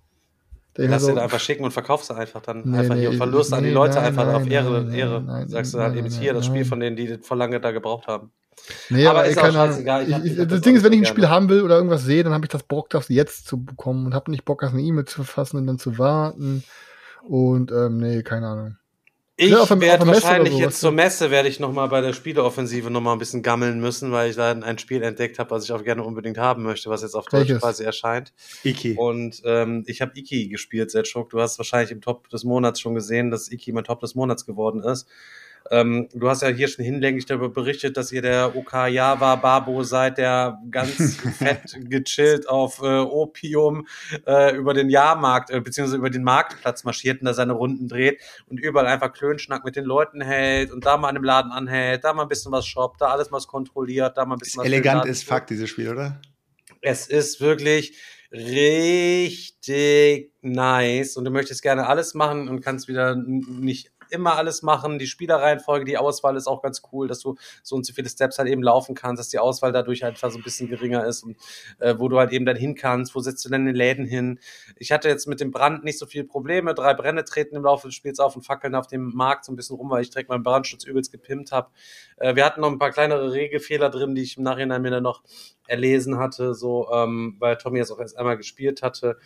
Mir 0.78 0.88
Lass 0.88 1.02
so, 1.04 1.14
dir 1.14 1.22
einfach 1.22 1.40
schicken 1.40 1.66
und 1.66 1.72
verkaufst 1.72 2.10
du 2.10 2.14
einfach 2.14 2.42
dann 2.42 2.62
Nee, 2.64 2.78
einfach 2.78 2.96
nee, 2.96 3.02
hier 3.02 3.14
Verlust 3.14 3.54
an 3.54 3.64
die 3.64 3.70
nee, 3.70 3.76
Leute 3.76 3.96
nein, 3.96 4.06
einfach 4.06 4.28
auf 4.28 4.44
nein, 4.44 4.52
Ehre, 4.52 4.84
nein, 4.84 4.94
Ehre. 4.94 5.22
nein, 5.22 5.50
Sagst 5.50 5.74
du 5.74 5.80
halt 5.80 5.96
eben 5.96 6.10
hier 6.10 6.34
das 6.34 6.46
Spiel 6.46 6.64
von 6.64 6.80
denen, 6.80 6.96
die 6.96 7.18
vor 7.18 7.36
lange 7.36 7.60
da 7.60 7.72
gebraucht 7.72 8.08
haben. 8.08 8.32
Nee, 8.90 9.06
Aber 9.08 9.20
aber, 9.20 9.26
ist 9.26 9.38
ey, 9.38 9.44
auch 9.44 9.54
Ahnung. 9.56 9.88
scheißegal, 9.88 10.10
ich 10.10 10.24
Ich, 10.26 10.36
das 10.36 10.48
das 10.48 10.62
Ding 10.62 10.76
ist, 10.76 10.84
wenn 10.84 10.94
ich 10.94 11.00
ein 11.00 11.06
Spiel 11.06 11.24
gerne. 11.24 11.30
haben 11.30 11.50
will 11.50 11.62
oder 11.64 11.76
irgendwas 11.76 12.04
sehe, 12.04 12.24
dann 12.24 12.34
habe 12.34 12.46
ich 12.46 12.50
das 12.50 12.64
Bock, 12.64 12.90
das 12.90 13.10
jetzt 13.10 13.48
zu 13.48 13.64
bekommen 13.64 14.06
und 14.06 14.14
habe 14.14 14.32
nicht 14.32 14.46
Bock, 14.46 14.64
auf 14.64 14.74
eine 14.74 14.82
E-Mail 14.82 15.06
zu 15.06 15.18
verfassen 15.24 15.58
und 15.58 15.68
dann 15.68 15.80
zu 15.80 15.98
warten. 15.98 16.64
Und 17.22 17.72
ähm, 17.72 17.98
nee, 17.98 18.24
keine 18.24 18.48
Ahnung. 18.48 18.78
Ich 19.42 19.50
Ja, 19.52 19.60
werde 19.70 20.06
wahrscheinlich 20.06 20.54
so, 20.54 20.60
jetzt 20.60 20.82
zur 20.82 20.92
du? 20.92 20.96
Messe 20.98 21.32
werde 21.32 21.48
ich 21.48 21.60
noch 21.62 21.72
mal 21.72 21.88
bei 21.88 22.02
der 22.02 22.12
Spieleoffensive 22.14 22.90
noch 22.92 23.00
mal 23.02 23.14
ein 23.14 23.20
bisschen 23.20 23.42
gammeln 23.42 23.80
müssen, 23.80 24.12
weil 24.12 24.30
ich 24.30 24.36
da 24.36 24.52
ein 24.52 24.78
Spiel 24.80 25.02
entdeckt 25.02 25.40
habe, 25.40 25.52
was 25.52 25.64
ich 25.64 25.72
auch 25.72 25.84
gerne 25.84 26.04
unbedingt 26.04 26.38
haben 26.38 26.64
möchte, 26.64 26.90
was 26.90 27.04
jetzt 27.04 27.16
auf 27.16 27.30
Deutsch 27.30 27.50
Welches? 27.50 27.62
quasi 27.62 27.84
erscheint. 27.86 28.34
Iki. 28.64 28.96
Und 28.96 29.42
ähm, 29.46 29.84
ich 29.88 30.02
habe 30.02 30.12
Iki 30.16 30.50
gespielt, 30.50 30.92
Setschuk. 30.92 31.30
Du 31.30 31.40
hast 31.40 31.58
wahrscheinlich 31.58 31.92
im 31.92 32.02
Top 32.02 32.28
des 32.30 32.44
Monats 32.44 32.82
schon 32.82 32.96
gesehen, 32.96 33.32
dass 33.32 33.50
Iki 33.50 33.72
mein 33.72 33.86
Top 33.86 34.02
des 34.02 34.14
Monats 34.14 34.46
geworden 34.46 34.84
ist. 34.84 35.08
Ähm, 35.72 36.10
du 36.14 36.30
hast 36.30 36.42
ja 36.42 36.50
hier 36.50 36.68
schon 36.68 36.86
hinlänglich 36.86 37.26
darüber 37.26 37.50
berichtet, 37.50 37.98
dass 37.98 38.12
ihr 38.12 38.22
der 38.22 38.56
Okayava 38.56 39.36
Babo 39.36 39.84
seid, 39.84 40.18
der 40.18 40.60
ganz 40.72 41.16
fett 41.38 41.78
gechillt 41.90 42.50
auf 42.50 42.82
äh, 42.82 43.00
Opium 43.00 43.88
äh, 44.26 44.56
über 44.56 44.74
den 44.74 44.90
Jahrmarkt, 44.90 45.52
äh, 45.52 45.62
beziehungsweise 45.62 45.98
über 45.98 46.10
den 46.10 46.24
Marktplatz 46.24 46.84
marschiert 46.84 47.22
und 47.22 47.26
da 47.26 47.34
seine 47.34 47.54
Runden 47.54 47.88
dreht 47.88 48.20
und 48.48 48.60
überall 48.60 48.88
einfach 48.88 49.14
Klönschnack 49.14 49.66
mit 49.66 49.76
den 49.76 49.86
Leuten 49.86 50.22
hält 50.22 50.72
und 50.72 50.86
da 50.86 50.98
mal 50.98 51.10
an 51.10 51.16
dem 51.16 51.24
Laden 51.24 51.52
anhält, 51.52 52.04
da 52.04 52.14
mal 52.14 52.24
ein 52.24 52.30
bisschen 52.30 52.52
was 52.52 52.66
shoppt, 52.66 53.02
da 53.02 53.08
alles 53.08 53.32
mal 53.32 53.40
kontrolliert, 53.40 54.18
da 54.18 54.26
mal 54.26 54.36
ein 54.36 54.40
bisschen 54.40 54.60
was 54.60 54.66
Elegant 54.66 55.06
ist 55.06 55.24
Fakt, 55.24 55.50
dieses 55.50 55.70
Spiel, 55.70 55.90
oder? 55.90 56.20
es 56.82 57.08
ist 57.08 57.42
wirklich 57.42 57.98
richtig 58.32 60.32
nice 60.42 61.18
und 61.18 61.26
du 61.26 61.32
möchtest 61.32 61.62
gerne 61.62 61.88
alles 61.88 62.14
machen 62.14 62.48
und 62.48 62.62
kannst 62.62 62.88
wieder 62.88 63.16
nicht 63.16 63.92
immer 64.12 64.36
alles 64.36 64.62
machen. 64.62 65.00
Die 65.00 65.08
Spielerreihenfolge, 65.08 65.86
die 65.86 65.98
Auswahl 65.98 66.36
ist 66.36 66.48
auch 66.48 66.62
ganz 66.62 66.82
cool, 66.92 67.08
dass 67.08 67.20
du 67.20 67.36
so 67.64 67.76
und 67.76 67.86
so 67.86 67.94
viele 67.94 68.10
Steps 68.10 68.38
halt 68.38 68.50
eben 68.50 68.64
laufen 68.64 68.96
kannst, 68.96 69.20
dass 69.20 69.30
die 69.30 69.40
Auswahl 69.40 69.72
dadurch 69.72 70.06
einfach 70.06 70.32
so 70.32 70.38
ein 70.38 70.44
bisschen 70.44 70.70
geringer 70.70 71.06
ist 71.06 71.24
und 71.24 71.38
äh, 71.80 71.96
wo 71.98 72.10
du 72.10 72.18
halt 72.18 72.32
eben 72.32 72.46
dann 72.46 72.58
hin 72.58 72.76
kannst, 72.76 73.16
wo 73.16 73.20
setzt 73.20 73.44
du 73.46 73.50
denn 73.50 73.66
den 73.66 73.76
Läden 73.76 74.06
hin. 74.06 74.40
Ich 74.78 74.92
hatte 74.92 75.10
jetzt 75.10 75.28
mit 75.28 75.40
dem 75.40 75.52
Brand 75.52 75.84
nicht 75.84 76.00
so 76.00 76.06
viele 76.06 76.24
Probleme. 76.24 76.74
Drei 76.74 76.94
Brände 76.94 77.24
treten 77.24 77.56
im 77.56 77.64
Laufe 77.64 77.88
des 77.88 77.96
Spiels 77.96 78.20
auf 78.20 78.36
und 78.36 78.44
fackeln 78.44 78.76
auf 78.76 78.88
dem 78.88 79.12
Markt 79.14 79.46
so 79.46 79.52
ein 79.52 79.56
bisschen 79.56 79.76
rum, 79.76 79.90
weil 79.90 80.02
ich 80.02 80.10
direkt 80.10 80.30
meinen 80.30 80.44
Brandschutz 80.44 80.84
übelst 80.86 81.12
gepimpt 81.12 81.52
habe. 81.52 81.70
Äh, 82.18 82.36
wir 82.36 82.46
hatten 82.46 82.62
noch 82.62 82.72
ein 82.72 82.80
paar 82.80 82.92
kleinere 82.92 83.32
Regelfehler 83.32 83.90
drin, 83.90 84.16
die 84.16 84.24
ich 84.24 84.38
im 84.38 84.44
Nachhinein 84.44 84.82
mir 84.82 84.92
dann 84.92 85.04
noch 85.04 85.24
erlesen 85.68 86.18
hatte, 86.18 86.54
so, 86.56 86.90
ähm, 86.92 87.36
weil 87.40 87.58
Tommy 87.58 87.78
jetzt 87.80 87.92
auch 87.92 88.00
erst 88.00 88.18
einmal 88.18 88.38
gespielt 88.38 88.82
hatte. 88.82 89.18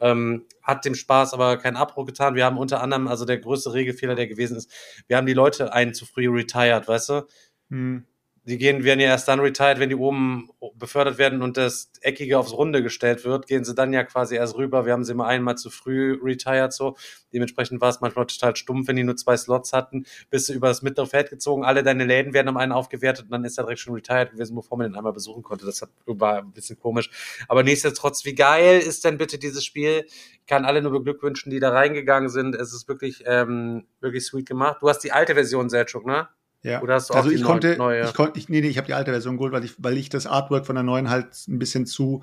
Ähm, 0.00 0.46
hat 0.62 0.84
dem 0.84 0.94
Spaß 0.94 1.34
aber 1.34 1.56
keinen 1.58 1.76
Abbruch 1.76 2.06
getan. 2.06 2.34
Wir 2.34 2.44
haben 2.44 2.58
unter 2.58 2.80
anderem, 2.82 3.08
also 3.08 3.24
der 3.24 3.38
größte 3.38 3.72
Regelfehler, 3.72 4.14
der 4.14 4.26
gewesen 4.26 4.56
ist, 4.56 4.72
wir 5.06 5.16
haben 5.16 5.26
die 5.26 5.34
Leute 5.34 5.72
einen 5.72 5.94
zu 5.94 6.06
früh 6.06 6.28
retired, 6.28 6.88
weißt 6.88 7.08
du? 7.10 7.26
Hm. 7.70 8.06
Die 8.44 8.56
gehen, 8.56 8.84
werden 8.84 9.00
ja 9.00 9.08
erst 9.08 9.28
dann 9.28 9.40
retired, 9.40 9.78
wenn 9.78 9.90
die 9.90 9.94
oben 9.94 10.48
befördert 10.74 11.18
werden 11.18 11.42
und 11.42 11.58
das 11.58 11.92
Eckige 12.00 12.38
aufs 12.38 12.52
Runde 12.52 12.82
gestellt 12.82 13.24
wird, 13.24 13.46
gehen 13.46 13.64
sie 13.64 13.74
dann 13.74 13.92
ja 13.92 14.02
quasi 14.02 14.36
erst 14.36 14.56
rüber. 14.56 14.86
Wir 14.86 14.94
haben 14.94 15.04
sie 15.04 15.12
immer 15.12 15.26
einmal 15.26 15.58
zu 15.58 15.68
früh 15.68 16.18
retired, 16.22 16.72
so. 16.72 16.96
Dementsprechend 17.34 17.80
war 17.82 17.90
es 17.90 18.00
manchmal 18.00 18.26
total 18.26 18.56
stumpf, 18.56 18.88
wenn 18.88 18.96
die 18.96 19.04
nur 19.04 19.16
zwei 19.16 19.36
Slots 19.36 19.74
hatten. 19.74 20.06
Bist 20.30 20.48
du 20.48 20.54
über 20.54 20.68
das 20.68 20.80
mittlere 20.80 21.06
Feld 21.06 21.28
gezogen, 21.28 21.64
alle 21.64 21.82
deine 21.82 22.04
Läden 22.04 22.32
werden 22.32 22.48
um 22.48 22.56
einen 22.56 22.72
aufgewertet 22.72 23.26
und 23.26 23.30
dann 23.30 23.44
ist 23.44 23.58
er 23.58 23.64
direkt 23.64 23.80
schon 23.80 23.94
retired 23.94 24.32
gewesen, 24.32 24.56
bevor 24.56 24.78
man 24.78 24.90
den 24.90 24.96
einmal 24.96 25.12
besuchen 25.12 25.42
konnte. 25.42 25.66
Das 25.66 25.86
war 26.06 26.38
ein 26.38 26.52
bisschen 26.52 26.78
komisch. 26.78 27.10
Aber 27.46 27.62
nichtsdestotrotz, 27.62 28.24
wie 28.24 28.34
geil 28.34 28.80
ist 28.80 29.04
denn 29.04 29.18
bitte 29.18 29.38
dieses 29.38 29.64
Spiel? 29.64 30.06
Ich 30.06 30.46
kann 30.46 30.64
alle 30.64 30.80
nur 30.80 30.92
beglückwünschen, 30.92 31.50
die 31.50 31.60
da 31.60 31.70
reingegangen 31.70 32.30
sind. 32.30 32.54
Es 32.54 32.72
ist 32.72 32.88
wirklich, 32.88 33.22
ähm, 33.26 33.86
wirklich 34.00 34.24
sweet 34.24 34.48
gemacht. 34.48 34.78
Du 34.80 34.88
hast 34.88 35.00
die 35.00 35.12
alte 35.12 35.34
Version, 35.34 35.68
Selchuk, 35.68 36.06
ne? 36.06 36.28
Ja. 36.62 36.82
Oder 36.82 36.94
hast 36.94 37.10
du 37.10 37.14
auch 37.14 37.18
also 37.18 37.30
ich 37.30 37.42
konnte, 37.42 37.76
neue? 37.76 38.04
ich 38.04 38.14
konnte, 38.14 38.38
ich, 38.38 38.48
nee, 38.48 38.60
nee, 38.60 38.68
ich 38.68 38.76
habe 38.76 38.86
die 38.86 38.94
alte 38.94 39.10
Version 39.10 39.36
geholt, 39.36 39.52
weil 39.52 39.64
ich, 39.64 39.74
weil 39.78 39.96
ich 39.96 40.08
das 40.08 40.26
Artwork 40.26 40.66
von 40.66 40.74
der 40.76 40.82
neuen 40.82 41.08
halt 41.08 41.28
ein 41.48 41.58
bisschen 41.58 41.86
zu, 41.86 42.22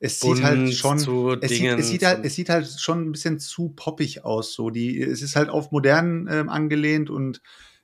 es 0.00 0.20
sieht 0.20 0.42
halt 0.42 0.74
schon, 0.74 0.98
es 1.40 1.50
sieht, 1.50 1.78
es 1.78 1.88
sieht 1.88 2.04
halt, 2.04 2.24
es 2.24 2.34
sieht 2.34 2.50
halt 2.50 2.68
schon 2.78 3.08
ein 3.08 3.12
bisschen 3.12 3.38
zu 3.38 3.70
poppig 3.70 4.24
aus, 4.24 4.52
so 4.52 4.70
die, 4.70 5.00
es 5.00 5.22
ist 5.22 5.34
halt 5.34 5.48
auf 5.48 5.72
modern 5.72 6.28
ähm, 6.30 6.48
angelehnt 6.48 7.10
und 7.10 7.40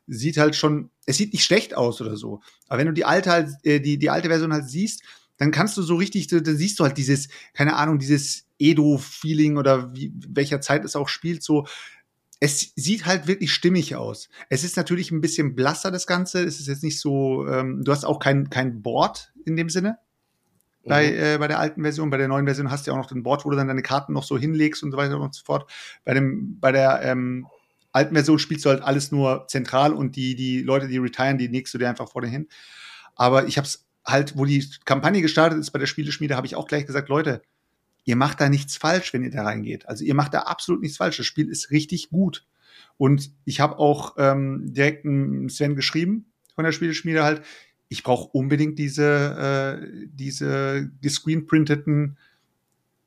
sieht 0.06 0.36
halt 0.36 0.54
schon, 0.54 0.90
es 1.06 1.16
sieht 1.16 1.32
nicht 1.32 1.44
schlecht 1.44 1.74
aus 1.74 2.00
oder 2.00 2.16
so. 2.16 2.40
Aber 2.68 2.78
wenn 2.78 2.86
du 2.86 2.92
die 2.92 3.04
alte 3.04 3.30
halt, 3.30 3.50
äh, 3.64 3.80
die, 3.80 3.98
die 3.98 4.10
alte 4.10 4.28
Version 4.28 4.52
halt 4.52 4.68
siehst, 4.68 5.02
dann 5.38 5.50
kannst 5.50 5.76
du 5.76 5.82
so 5.82 5.96
richtig, 5.96 6.28
dann 6.28 6.44
siehst 6.44 6.78
du 6.78 6.84
halt 6.84 6.96
dieses, 6.98 7.28
keine 7.54 7.74
Ahnung, 7.74 7.98
dieses 7.98 8.46
Edo-Feeling 8.58 9.56
oder 9.56 9.92
wie, 9.94 10.12
welcher 10.28 10.60
Zeit 10.60 10.84
es 10.84 10.94
auch 10.94 11.08
spielt, 11.08 11.42
so, 11.42 11.66
es 12.44 12.72
sieht 12.76 13.06
halt 13.06 13.26
wirklich 13.26 13.54
stimmig 13.54 13.96
aus. 13.96 14.28
Es 14.50 14.64
ist 14.64 14.76
natürlich 14.76 15.10
ein 15.10 15.22
bisschen 15.22 15.54
blasser, 15.54 15.90
das 15.90 16.06
Ganze. 16.06 16.44
Es 16.44 16.60
ist 16.60 16.68
jetzt 16.68 16.82
nicht 16.82 17.00
so, 17.00 17.46
ähm, 17.48 17.82
du 17.82 17.90
hast 17.90 18.04
auch 18.04 18.18
kein, 18.18 18.50
kein 18.50 18.82
Board 18.82 19.32
in 19.46 19.56
dem 19.56 19.70
Sinne. 19.70 19.96
Bei, 20.86 21.10
Mhm. 21.10 21.18
äh, 21.18 21.38
bei 21.38 21.48
der 21.48 21.58
alten 21.58 21.80
Version, 21.80 22.10
bei 22.10 22.18
der 22.18 22.28
neuen 22.28 22.44
Version 22.44 22.70
hast 22.70 22.86
du 22.86 22.90
ja 22.90 22.94
auch 22.94 23.00
noch 23.00 23.08
den 23.08 23.22
Board, 23.22 23.46
wo 23.46 23.50
du 23.50 23.56
dann 23.56 23.68
deine 23.68 23.80
Karten 23.80 24.12
noch 24.12 24.24
so 24.24 24.36
hinlegst 24.36 24.82
und 24.82 24.90
so 24.90 24.98
weiter 24.98 25.18
und 25.18 25.34
so 25.34 25.42
fort. 25.42 25.70
Bei 26.04 26.12
dem, 26.12 26.60
bei 26.60 26.70
der 26.70 27.00
ähm, 27.02 27.46
alten 27.92 28.14
Version 28.14 28.38
spielst 28.38 28.66
du 28.66 28.68
halt 28.68 28.82
alles 28.82 29.10
nur 29.10 29.46
zentral 29.48 29.94
und 29.94 30.14
die, 30.14 30.34
die 30.34 30.60
Leute, 30.60 30.86
die 30.86 30.98
retiren, 30.98 31.38
die 31.38 31.46
legst 31.46 31.72
du 31.72 31.78
dir 31.78 31.88
einfach 31.88 32.10
vorne 32.10 32.28
hin. 32.28 32.48
Aber 33.14 33.46
ich 33.46 33.56
hab's 33.56 33.86
halt, 34.04 34.36
wo 34.36 34.44
die 34.44 34.62
Kampagne 34.84 35.22
gestartet 35.22 35.58
ist 35.58 35.70
bei 35.70 35.78
der 35.78 35.86
Spieleschmiede, 35.86 36.36
habe 36.36 36.46
ich 36.46 36.56
auch 36.56 36.66
gleich 36.66 36.84
gesagt, 36.84 37.08
Leute, 37.08 37.40
ihr 38.04 38.16
macht 38.16 38.40
da 38.40 38.48
nichts 38.48 38.76
falsch, 38.76 39.12
wenn 39.12 39.24
ihr 39.24 39.30
da 39.30 39.42
reingeht. 39.44 39.88
Also 39.88 40.04
ihr 40.04 40.14
macht 40.14 40.34
da 40.34 40.40
absolut 40.40 40.82
nichts 40.82 40.96
falsch. 40.96 41.16
Das 41.16 41.26
Spiel 41.26 41.48
ist 41.48 41.70
richtig 41.70 42.10
gut. 42.10 42.46
Und 42.96 43.30
ich 43.44 43.60
habe 43.60 43.78
auch 43.78 44.14
ähm, 44.18 44.72
direkt 44.72 45.04
Sven 45.50 45.74
geschrieben 45.74 46.26
von 46.54 46.64
der 46.64 46.72
Spieleschmiede 46.72 47.24
halt, 47.24 47.42
ich 47.88 48.02
brauche 48.02 48.28
unbedingt 48.30 48.78
diese, 48.78 49.80
äh, 49.82 50.06
diese 50.06 50.90
gescreenprinteten 51.00 52.16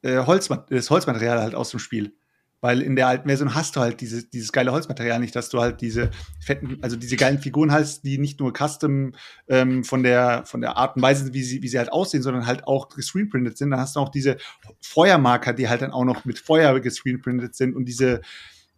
äh, 0.02 0.18
Holzmat 0.26 0.72
das 0.72 0.90
Holzmaterial 0.90 1.42
halt 1.42 1.56
aus 1.56 1.72
dem 1.72 1.80
Spiel. 1.80 2.14
Weil 2.60 2.82
in 2.82 2.96
der 2.96 3.08
alten 3.08 3.28
Version 3.28 3.54
hast 3.54 3.76
du 3.76 3.82
halt 3.82 4.02
diese, 4.02 4.28
dieses 4.28 4.52
geile 4.52 4.72
Holzmaterial 4.72 5.20
nicht, 5.20 5.36
dass 5.36 5.50
du 5.50 5.60
halt 5.60 5.80
diese 5.82 6.10
fetten, 6.40 6.80
also 6.82 6.96
diese 6.96 7.16
geilen 7.16 7.38
Figuren 7.38 7.72
hast, 7.72 8.04
die 8.04 8.18
nicht 8.18 8.40
nur 8.40 8.52
custom 8.52 9.14
ähm, 9.48 9.84
von 9.84 10.02
der 10.02 10.44
von 10.46 10.62
der 10.62 10.76
Art 10.76 10.96
und 10.96 11.04
Weise, 11.04 11.34
wie 11.34 11.44
sie, 11.44 11.62
wie 11.62 11.68
sie 11.68 11.78
halt 11.78 11.92
aussehen, 11.92 12.24
sondern 12.24 12.48
halt 12.48 12.66
auch 12.66 12.90
gescreenprintet 12.90 13.58
sind. 13.58 13.70
Dann 13.70 13.80
hast 13.80 13.96
du 13.96 14.00
auch 14.00 14.10
diese 14.10 14.38
Feuermarker, 14.82 15.54
die 15.54 15.70
halt 15.70 15.84
dann 15.84 15.92
auch 15.92 16.06
noch 16.06 16.26
mit 16.26 16.40
Feuer 16.40 16.80
gescreenprintet 16.80 17.56
sind 17.56 17.76
und 17.76 17.86
diese 17.86 18.22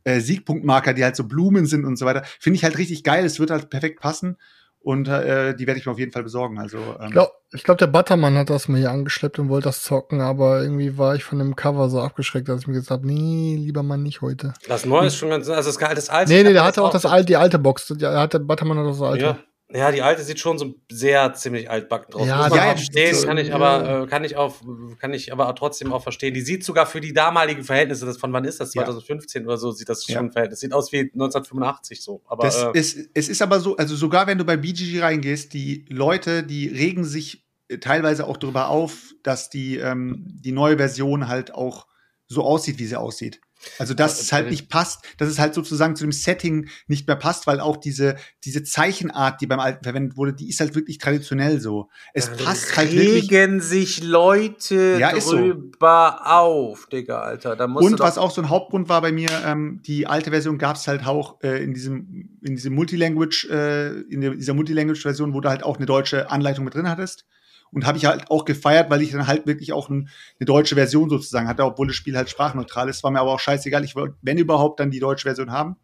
äh, 0.04 0.20
Siegpunktmarker, 0.20 0.94
die 0.94 1.04
halt 1.04 1.16
so 1.16 1.24
Blumen 1.26 1.66
sind 1.66 1.86
und 1.86 1.98
so 1.98 2.06
weiter. 2.06 2.24
Finde 2.40 2.58
ich 2.58 2.64
halt 2.64 2.78
richtig 2.78 3.04
geil. 3.04 3.26
Es 3.26 3.40
wird 3.40 3.52
halt 3.52 3.70
perfekt 3.70 4.02
passen. 4.02 4.38
Und 4.82 5.08
äh, 5.10 5.56
die 5.56 5.68
werde 5.68 5.80
ich 5.80 5.86
mir 5.86 5.92
auf 5.92 6.00
jeden 6.00 6.12
Fall 6.12 6.24
besorgen. 6.24 6.58
Also 6.58 6.78
ähm, 6.78 7.08
Ich 7.08 7.12
glaube, 7.12 7.32
ich 7.52 7.64
glaub, 7.64 7.78
der 7.78 7.88
Buttermann 7.88 8.38
hat 8.38 8.50
das 8.50 8.68
mir 8.70 8.78
hier 8.78 8.92
angeschleppt 8.92 9.38
und 9.38 9.50
wollte 9.50 9.66
das 9.66 9.84
zocken, 9.84 10.22
aber 10.22 10.62
irgendwie 10.62 10.98
war 10.98 11.16
ich 11.16 11.24
von 11.24 11.38
dem 11.38 11.56
Cover 11.56 11.90
so 11.90 12.00
abgeschreckt, 12.00 12.48
dass 12.48 12.62
ich 12.62 12.68
mir 12.68 12.74
gesagt 12.74 12.92
habe, 12.92 13.08
nee, 13.08 13.56
lieber 13.58 13.84
mal 13.84 13.98
nicht 13.98 14.22
heute. 14.22 14.54
Das 14.68 14.86
neue 14.86 15.08
ist 15.08 15.18
schon 15.18 15.30
ganz, 15.30 15.50
also 15.50 15.70
das, 15.70 15.78
das 15.78 16.10
alte. 16.10 16.32
Nee, 16.32 16.44
nee, 16.44 16.54
der 16.54 16.64
hatte 16.64 16.82
auch 16.82 16.92
das 16.92 17.06
alte, 17.06 17.26
die 17.26 17.36
alte 17.36 17.60
Box. 17.60 17.88
Der 17.88 18.18
hatte, 18.18 18.40
Buttermann 18.40 18.78
hat 18.78 18.86
das 18.86 19.02
alte. 19.02 19.26
Ja, 19.26 19.38
Ja, 19.72 19.92
die 19.92 20.02
alte 20.02 20.24
sieht 20.24 20.40
schon 20.40 20.58
so 20.58 20.74
sehr 20.92 21.34
ziemlich 21.36 21.70
altbacken 21.70 22.12
draus. 22.12 22.28
Ja, 22.28 22.38
Muss 22.38 22.50
man 22.50 22.58
ja, 22.58 22.66
verstehen, 22.72 23.14
so, 23.16 23.28
kann 23.28 23.38
ich 23.38 23.50
ja. 23.50 23.56
aber, 23.56 24.04
äh, 24.04 24.08
kann 24.08 24.24
ich 24.24 24.36
auf, 24.36 24.64
kann 25.00 25.14
ich 25.14 25.32
aber 25.32 25.54
trotzdem 25.54 25.94
auch 25.94 26.02
verstehen. 26.02 26.34
Die 26.34 26.42
sieht 26.42 26.64
sogar 26.64 26.88
für 26.88 27.00
die 27.02 27.14
damaligen 27.14 27.64
Verhältnisse, 27.64 28.08
das 28.08 28.18
von 28.18 28.34
wann 28.34 28.46
ist 28.46 28.60
das? 28.60 28.74
Ja. 28.74 28.84
2015 28.84 29.46
oder 29.46 29.58
so, 29.58 29.70
sieht 29.72 29.88
das 29.88 30.08
Ja. 30.08 30.16
schon 30.16 30.26
ein 30.28 30.32
Verhältnis. 30.32 30.62
Sieht 30.62 30.74
aus 30.74 30.92
wie 30.92 31.02
1985 31.02 32.02
so. 32.02 32.24
Aber 32.26 32.44
Das 32.46 32.64
äh, 32.64 32.72
ist, 32.74 33.10
es 33.14 33.30
ist 33.30 33.42
aber 33.44 33.60
so, 33.60 33.78
also 33.78 33.96
sogar 33.96 34.26
wenn 34.26 34.40
du 34.40 34.44
bei 34.46 34.58
BGG 34.58 35.02
reingehst, 35.02 35.54
die 35.54 35.86
Leute, 35.88 36.42
die 36.42 36.68
regen 36.68 37.06
sich 37.06 37.46
äh, 37.68 37.78
teilweise 37.78 38.26
auch 38.26 38.38
darüber 38.38 38.70
auf, 38.70 39.14
dass 39.22 39.52
die, 39.52 39.78
ähm, 39.78 40.26
die 40.44 40.52
neue 40.52 40.78
Version 40.78 41.28
halt 41.28 41.54
auch 41.54 41.86
so 42.28 42.44
aussieht, 42.44 42.80
wie 42.80 42.86
sie 42.88 42.96
aussieht. 43.00 43.40
Also 43.78 43.94
dass 43.94 44.22
es 44.22 44.32
halt 44.32 44.50
nicht 44.50 44.70
passt, 44.70 45.04
dass 45.18 45.30
es 45.30 45.40
halt 45.40 45.54
sozusagen 45.54 45.96
zu 45.96 46.04
dem 46.04 46.12
Setting 46.12 46.70
nicht 46.88 47.08
mehr 47.08 47.16
passt, 47.16 47.48
weil 47.48 47.60
auch 47.60 47.78
diese, 47.78 48.16
diese 48.44 48.64
Zeichenart, 48.64 49.42
die 49.42 49.48
beim 49.48 49.60
Alten 49.60 49.84
verwendet 49.84 50.18
wurde, 50.18 50.34
die 50.34 50.50
ist 50.50 50.60
halt 50.60 50.76
wirklich 50.76 50.98
traditionell 50.98 51.60
so. 51.60 51.90
Es 52.14 52.30
passt 52.30 52.78
halt 52.78 52.94
wirklich. 52.94 53.32
regen 53.32 53.60
sich 53.62 54.04
Leute 54.04 54.98
Ja, 55.00 55.10
ist 55.10 55.28
so. 55.28 55.38
drüber 55.38 56.22
auf, 56.26 56.88
Digga, 56.88 57.22
Alter. 57.22 57.56
Da 57.56 57.68
musst 57.68 57.86
Und 57.86 58.00
was 58.00 58.18
auch 58.18 58.32
so 58.32 58.42
ein 58.42 58.50
Hauptgrund 58.50 58.90
war 58.90 59.02
bei 59.02 59.12
mir, 59.12 59.30
ähm, 59.46 59.82
die 59.86 60.08
alte 60.08 60.32
Version 60.32 60.58
gab 60.58 60.78
es 60.78 60.88
halt 60.88 61.06
auch 61.06 61.42
äh, 61.42 61.64
in 61.64 61.74
diesem, 61.74 62.38
in 62.42 62.56
diesem 62.56 62.74
Multilanguage, 62.74 63.48
äh, 63.50 64.02
in 64.14 64.22
dieser 64.38 64.54
Multilanguage-Version, 64.54 65.34
wo 65.34 65.42
du 65.42 65.50
halt 65.50 65.64
auch 65.64 65.78
eine 65.78 65.86
deutsche 65.86 66.32
Anleitung 66.32 66.66
mit 66.66 66.76
drin 66.76 66.90
hattest. 66.90 67.26
Und 67.72 67.86
habe 67.86 67.98
ich 67.98 68.06
halt 68.06 68.32
auch 68.32 68.46
gefeiert, 68.46 68.90
weil 68.90 69.02
ich 69.02 69.12
dann 69.12 69.28
halt 69.28 69.46
wirklich 69.46 69.74
auch 69.74 69.90
ein, 69.90 70.10
eine 70.40 70.46
deutsche 70.46 70.76
Version 70.76 71.10
sozusagen 71.10 71.48
hatte, 71.48 71.64
obwohl 71.64 71.88
das 71.88 71.96
Spiel 71.96 72.18
halt 72.18 72.30
sprachneutral 72.30 72.90
ist. 72.90 73.04
War 73.04 73.12
mir 73.12 73.20
aber 73.20 73.32
auch 73.32 73.40
scheißegal. 73.40 73.84
Ich 73.84 73.96
wollte, 73.96 74.16
wenn 74.22 74.38
überhaupt, 74.38 74.80
dann 74.80 74.92
die 74.92 75.00
deutsche 75.00 75.28
Version 75.28 75.52
haben. 75.52 75.76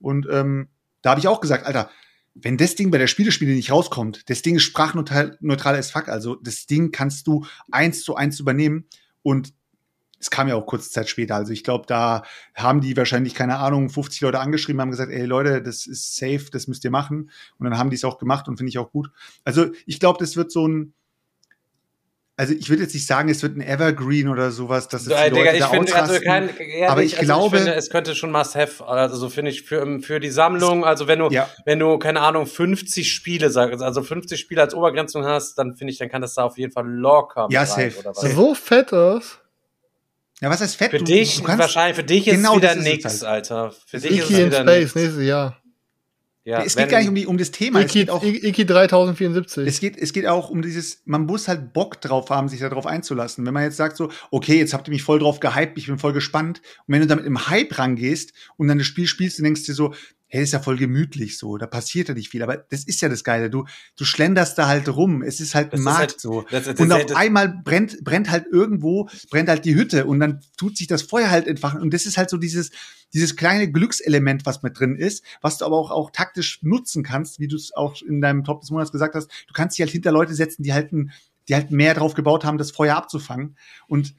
Und 0.00 0.26
ähm, 0.30 0.68
da 1.02 1.10
habe 1.10 1.20
ich 1.20 1.28
auch 1.28 1.40
gesagt, 1.40 1.66
Alter, 1.66 1.90
wenn 2.34 2.56
das 2.56 2.74
Ding 2.74 2.90
bei 2.90 2.98
der 2.98 3.06
Spielespiele 3.06 3.54
nicht 3.54 3.70
rauskommt, 3.70 4.28
das 4.28 4.42
Ding 4.42 4.56
ist 4.56 4.64
sprachneutral 4.64 5.38
neutral 5.40 5.76
as 5.76 5.90
fuck. 5.90 6.08
Also 6.08 6.34
das 6.34 6.66
Ding 6.66 6.90
kannst 6.90 7.26
du 7.26 7.46
eins 7.70 8.02
zu 8.02 8.16
eins 8.16 8.40
übernehmen. 8.40 8.86
Und 9.22 9.54
es 10.24 10.30
kam 10.30 10.48
ja 10.48 10.54
auch 10.54 10.66
kurze 10.66 10.90
Zeit 10.90 11.08
später. 11.08 11.36
Also 11.36 11.52
ich 11.52 11.64
glaube, 11.64 11.84
da 11.86 12.22
haben 12.54 12.80
die 12.80 12.96
wahrscheinlich, 12.96 13.34
keine 13.34 13.58
Ahnung, 13.58 13.90
50 13.90 14.22
Leute 14.22 14.40
angeschrieben, 14.40 14.80
haben 14.80 14.90
gesagt, 14.90 15.12
ey 15.12 15.26
Leute, 15.26 15.62
das 15.62 15.86
ist 15.86 16.16
safe, 16.16 16.46
das 16.50 16.66
müsst 16.66 16.82
ihr 16.84 16.90
machen. 16.90 17.30
Und 17.58 17.68
dann 17.68 17.78
haben 17.78 17.90
die 17.90 17.96
es 17.96 18.04
auch 18.04 18.18
gemacht 18.18 18.48
und 18.48 18.56
finde 18.56 18.70
ich 18.70 18.78
auch 18.78 18.90
gut. 18.90 19.10
Also 19.44 19.66
ich 19.86 20.00
glaube, 20.00 20.18
das 20.18 20.36
wird 20.36 20.50
so 20.50 20.66
ein, 20.66 20.94
also 22.36 22.52
ich 22.52 22.68
würde 22.68 22.82
jetzt 22.82 22.94
nicht 22.94 23.06
sagen, 23.06 23.28
es 23.28 23.42
wird 23.42 23.56
ein 23.56 23.60
Evergreen 23.60 24.28
oder 24.28 24.50
sowas, 24.50 24.88
dass 24.88 25.02
es 25.02 25.08
Äh, 25.08 25.30
die 25.30 25.36
Digga, 25.36 25.44
Leute 25.44 25.54
ich 25.56 25.60
da 25.62 25.68
finde, 25.68 25.94
also 25.94 26.20
kein, 26.20 26.48
ehrlich, 26.48 26.88
Aber 26.88 27.02
ich 27.02 27.14
also 27.18 27.24
glaube- 27.26 27.56
ich 27.56 27.62
finde, 27.62 27.74
es 27.76 27.90
könnte 27.90 28.14
schon 28.16 28.32
Must-Have, 28.32 28.86
also 28.86 29.16
so 29.16 29.28
finde 29.28 29.52
ich 29.52 29.62
für, 29.62 30.00
für 30.00 30.18
die 30.18 30.30
Sammlung, 30.30 30.84
also 30.84 31.06
wenn 31.06 31.20
du, 31.20 31.28
Ja. 31.30 31.48
wenn 31.64 31.78
du, 31.78 31.96
keine 31.98 32.20
Ahnung, 32.22 32.46
50 32.46 33.12
Spiele 33.12 33.50
sagst, 33.50 33.82
also 33.82 34.02
50 34.02 34.40
Spiele 34.40 34.62
als 34.62 34.74
Obergrenzung 34.74 35.24
hast, 35.24 35.54
dann 35.56 35.76
finde 35.76 35.92
ich, 35.92 35.98
dann 35.98 36.08
kann 36.08 36.22
das 36.22 36.34
da 36.34 36.42
auf 36.44 36.58
jeden 36.58 36.72
Fall 36.72 36.88
locker 36.88 37.46
Ja, 37.50 37.60
rein, 37.60 37.68
safe. 37.90 37.98
oder 38.00 38.10
was? 38.10 38.20
So 38.34 38.54
fett 38.54 38.90
ist. 38.92 39.38
Ja, 40.40 40.50
was 40.50 40.60
heißt 40.60 40.74
fett? 40.76 40.90
Für 40.90 40.98
Du- 40.98 41.04
dich, 41.04 41.36
du 41.38 41.44
kannst- 41.44 41.60
wahrscheinlich, 41.60 41.96
für 41.96 42.02
dich 42.04 42.26
ist 42.26 42.34
Genau 42.34 42.56
es 42.56 42.62
wieder 42.62 42.74
nix, 42.74 43.04
halt. 43.04 43.24
Alter. 43.24 43.72
Für 43.86 43.98
dich 44.00 44.18
ist 44.18 44.30
es 44.30 44.36
wieder 44.36 44.62
Space, 44.62 44.80
nix. 44.80 44.94
nächstes 44.96 45.24
Jahr. 45.24 45.56
Ja, 46.44 46.62
es 46.62 46.76
geht 46.76 46.90
gar 46.90 46.98
nicht 46.98 47.08
um, 47.08 47.14
die, 47.14 47.26
um 47.26 47.38
das 47.38 47.50
Thema. 47.52 47.78
Es 47.80 47.86
Iki, 47.86 47.98
geht 48.00 48.10
auch, 48.10 48.22
Iki 48.22 48.66
3074. 48.66 49.66
Es 49.66 49.80
geht, 49.80 49.96
es 49.96 50.12
geht 50.12 50.26
auch 50.26 50.50
um 50.50 50.60
dieses, 50.60 51.00
man 51.06 51.24
muss 51.24 51.48
halt 51.48 51.72
Bock 51.72 52.02
drauf 52.02 52.28
haben, 52.28 52.48
sich 52.48 52.60
darauf 52.60 52.86
einzulassen. 52.86 53.46
Wenn 53.46 53.54
man 53.54 53.62
jetzt 53.62 53.78
sagt 53.78 53.96
so, 53.96 54.10
okay, 54.30 54.58
jetzt 54.58 54.74
habt 54.74 54.86
ihr 54.86 54.92
mich 54.92 55.02
voll 55.02 55.18
drauf 55.18 55.40
gehypt, 55.40 55.78
ich 55.78 55.86
bin 55.86 55.98
voll 55.98 56.12
gespannt. 56.12 56.60
Und 56.86 56.92
wenn 56.92 57.00
du 57.00 57.06
damit 57.06 57.24
im 57.24 57.48
Hype 57.48 57.78
rangehst 57.78 58.34
und 58.58 58.68
dann 58.68 58.76
das 58.76 58.86
Spiel 58.86 59.06
spielst, 59.06 59.38
dann 59.38 59.44
denkst 59.44 59.62
du 59.62 59.72
dir 59.72 59.76
so, 59.76 59.94
hey, 60.28 60.40
das 60.40 60.48
ist 60.48 60.52
ja 60.52 60.58
voll 60.60 60.76
gemütlich 60.76 61.38
so, 61.38 61.56
da 61.58 61.66
passiert 61.66 62.08
ja 62.08 62.14
nicht 62.14 62.28
viel. 62.30 62.42
Aber 62.42 62.56
das 62.56 62.84
ist 62.84 63.00
ja 63.00 63.08
das 63.08 63.22
Geile. 63.22 63.50
Du, 63.50 63.66
du 63.96 64.04
schlenderst 64.04 64.58
da 64.58 64.66
halt 64.66 64.88
rum. 64.88 65.22
Es 65.22 65.38
ist 65.40 65.54
halt 65.54 65.72
Das 65.72 65.78
ein 65.80 65.84
Markt 65.84 65.98
halt- 66.00 66.20
so. 66.20 66.44
das- 66.50 66.64
das- 66.64 66.80
und 66.80 66.90
auf 66.92 67.14
einmal 67.14 67.48
brennt, 67.64 68.02
brennt 68.02 68.30
halt 68.30 68.46
irgendwo, 68.50 69.08
brennt 69.30 69.48
halt 69.48 69.64
die 69.64 69.74
Hütte 69.76 70.06
und 70.06 70.18
dann 70.20 70.40
tut 70.56 70.76
sich 70.76 70.86
das 70.88 71.02
Feuer 71.02 71.30
halt 71.30 71.46
entfachen. 71.46 71.80
Und 71.80 71.94
das 71.94 72.04
ist 72.06 72.16
halt 72.16 72.30
so 72.30 72.36
dieses, 72.36 72.70
dieses 73.12 73.36
kleine 73.36 73.70
Glückselement, 73.70 74.44
was 74.44 74.62
mit 74.64 74.78
drin 74.78 74.96
ist, 74.96 75.22
was 75.40 75.58
du 75.58 75.66
aber 75.66 75.76
auch, 75.76 75.90
auch 75.92 76.10
taktisch 76.10 76.60
nutzen 76.62 77.04
kannst, 77.04 77.38
wie 77.38 77.46
du 77.46 77.54
es 77.56 77.72
auch 77.74 78.00
in 78.02 78.20
deinem 78.20 78.42
Top 78.42 78.60
des 78.62 78.70
Monats 78.70 78.90
gesagt 78.90 79.14
hast. 79.14 79.30
Du 79.46 79.52
kannst 79.52 79.78
dich 79.78 79.82
halt 79.82 79.92
hinter 79.92 80.10
Leute 80.10 80.34
setzen, 80.34 80.64
die 80.64 80.72
halt, 80.72 80.92
ein, 80.92 81.12
die 81.48 81.54
halt 81.54 81.70
mehr 81.70 81.94
drauf 81.94 82.14
gebaut 82.14 82.44
haben, 82.44 82.58
das 82.58 82.72
Feuer 82.72 82.96
abzufangen. 82.96 83.56
Und 83.86 84.14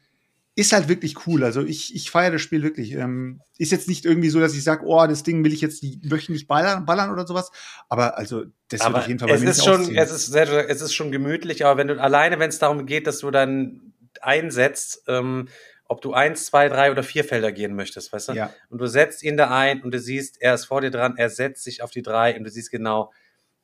ist 0.55 0.71
halt 0.71 0.87
wirklich 0.87 1.27
cool. 1.27 1.43
Also 1.43 1.63
ich, 1.63 1.93
ich 1.93 2.09
feiere 2.09 2.31
das 2.31 2.41
Spiel 2.41 2.63
wirklich. 2.63 2.93
Ähm, 2.93 3.41
ist 3.57 3.73
jetzt 3.73 3.89
nicht 3.89 4.05
irgendwie 4.05 4.29
so, 4.29 4.39
dass 4.39 4.55
ich 4.55 4.63
sage, 4.63 4.85
oh, 4.85 5.05
das 5.05 5.23
Ding 5.23 5.43
will 5.43 5.51
ich 5.51 5.59
jetzt 5.59 5.81
die 5.81 5.99
wöchentlich 6.03 6.47
ballern, 6.47 6.85
ballern 6.85 7.11
oder 7.11 7.27
sowas. 7.27 7.51
Aber 7.89 8.17
also, 8.17 8.45
das 8.69 8.79
wird 8.79 8.83
aber 8.83 8.99
auf 8.99 9.07
jeden 9.07 9.19
Fall 9.19 9.27
bei 9.27 9.35
es 9.35 9.41
mir 9.41 9.49
ist 9.49 9.57
nicht 9.57 9.65
schon, 9.65 9.81
ausziehen. 9.81 9.97
es 9.97 10.11
ist, 10.11 10.25
sehr, 10.27 10.69
es 10.69 10.81
ist 10.81 10.93
schon 10.93 11.11
gemütlich, 11.11 11.65
aber 11.65 11.77
wenn 11.77 11.89
du 11.89 12.01
alleine, 12.01 12.39
wenn 12.39 12.49
es 12.49 12.59
darum 12.59 12.85
geht, 12.85 13.05
dass 13.05 13.19
du 13.19 13.31
dann 13.31 13.93
einsetzt, 14.21 15.03
ähm, 15.07 15.49
ob 15.87 16.01
du 16.01 16.13
eins, 16.13 16.45
zwei, 16.45 16.69
drei 16.69 16.89
oder 16.89 17.03
vier 17.03 17.25
Felder 17.25 17.51
gehen 17.51 17.75
möchtest, 17.75 18.11
weißt 18.13 18.29
du? 18.29 18.33
Ja. 18.33 18.49
Und 18.69 18.79
du 18.79 18.87
setzt 18.87 19.23
ihn 19.23 19.37
da 19.37 19.55
ein 19.55 19.83
und 19.83 19.93
du 19.93 19.99
siehst, 19.99 20.41
er 20.41 20.55
ist 20.55 20.65
vor 20.65 20.81
dir 20.81 20.89
dran, 20.89 21.15
er 21.17 21.29
setzt 21.29 21.63
sich 21.63 21.83
auf 21.83 21.91
die 21.91 22.01
drei 22.01 22.35
und 22.35 22.45
du 22.45 22.49
siehst 22.49 22.71
genau, 22.71 23.11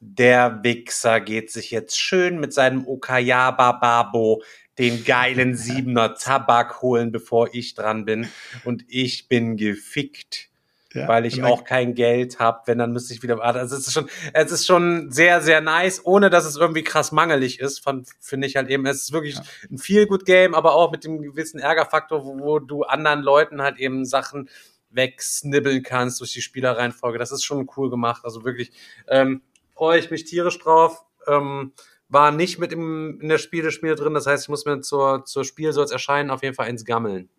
der 0.04 0.60
Wichser 0.64 1.22
geht 1.22 1.52
sich 1.52 1.72
jetzt 1.72 2.00
schön 2.00 2.40
mit 2.40 2.54
seinem 2.54 2.88
Okayaba 2.88 3.74
Babo 3.74 4.42
den 4.80 5.04
geilen 5.06 5.56
Siebener 5.56 6.16
Tabak 6.16 6.82
holen, 6.82 7.12
bevor 7.12 7.50
ich 7.54 7.76
dran 7.76 8.06
bin. 8.06 8.28
Und 8.64 8.84
ich 8.88 9.28
bin 9.28 9.58
gefickt 9.58 10.50
Ja, 10.94 11.08
weil 11.08 11.26
ich 11.26 11.44
auch 11.44 11.64
kein 11.64 11.94
Geld 11.96 12.40
habe, 12.40 12.62
wenn 12.66 12.78
dann 12.78 12.92
müsste 12.92 13.14
ich 13.14 13.22
wieder 13.24 13.38
warten. 13.38 13.60
Also 13.60 13.76
es 13.76 13.88
ist 13.88 13.94
schon, 13.94 14.10
es 14.34 14.52
ist 14.52 14.66
schon 14.66 15.12
sehr, 15.12 15.40
sehr 15.42 15.62
nice, 15.62 16.02
ohne 16.06 16.30
dass 16.30 16.46
es 16.46 16.58
irgendwie 16.58 16.84
krass 16.84 17.12
mangelig 17.12 17.60
ist, 17.60 17.80
von- 17.80 18.06
finde 18.20 18.48
ich 18.48 18.56
halt 18.56 18.70
eben. 18.70 18.86
Es 18.86 19.04
ist 19.04 19.12
wirklich 19.14 19.36
Ja. 19.36 19.44
ein 19.70 19.78
feel 19.78 20.06
good 20.08 20.26
Game, 20.26 20.54
aber 20.56 20.74
auch 20.76 20.92
mit 20.92 21.04
dem 21.04 21.22
gewissen 21.22 21.60
Ärgerfaktor, 21.60 22.26
wo, 22.26 22.40
wo 22.40 22.60
du 22.60 22.84
anderen 22.84 23.22
Leuten 23.22 23.62
halt 23.62 23.78
eben 23.80 24.06
Sachen 24.06 24.50
wegsnibbeln 24.90 25.84
kannst 25.84 26.20
durch 26.20 26.34
die 26.34 26.42
Spielerreihenfolge. 26.42 27.18
Das 27.18 27.32
ist 27.32 27.44
schon 27.44 27.70
cool 27.78 27.90
gemacht. 27.90 28.24
Also 28.26 28.44
wirklich 28.44 28.72
ähm, 29.08 29.42
freue 29.74 30.00
ich 30.00 30.12
mich 30.12 30.26
tierisch 30.26 30.60
drauf. 30.60 31.04
Ähm, 31.28 31.72
war 32.12 32.32
nicht 32.32 32.60
mit 32.60 32.74
im, 32.74 33.20
in 33.22 33.30
der 33.30 33.38
Spielespiel 33.38 33.96
drin, 33.96 34.14
das 34.14 34.28
heißt, 34.28 34.44
ich 34.44 34.50
muss 34.50 34.66
mir 34.66 34.82
zur, 34.82 35.26
zur 35.26 35.46
Spiel 35.46 35.72
soll 35.72 35.86
es 35.86 35.92
erscheinen, 35.92 36.30
auf 36.30 36.44
jeden 36.44 36.56
Fall 36.56 36.68
ins 36.68 36.86
Gammeln. 36.86 37.30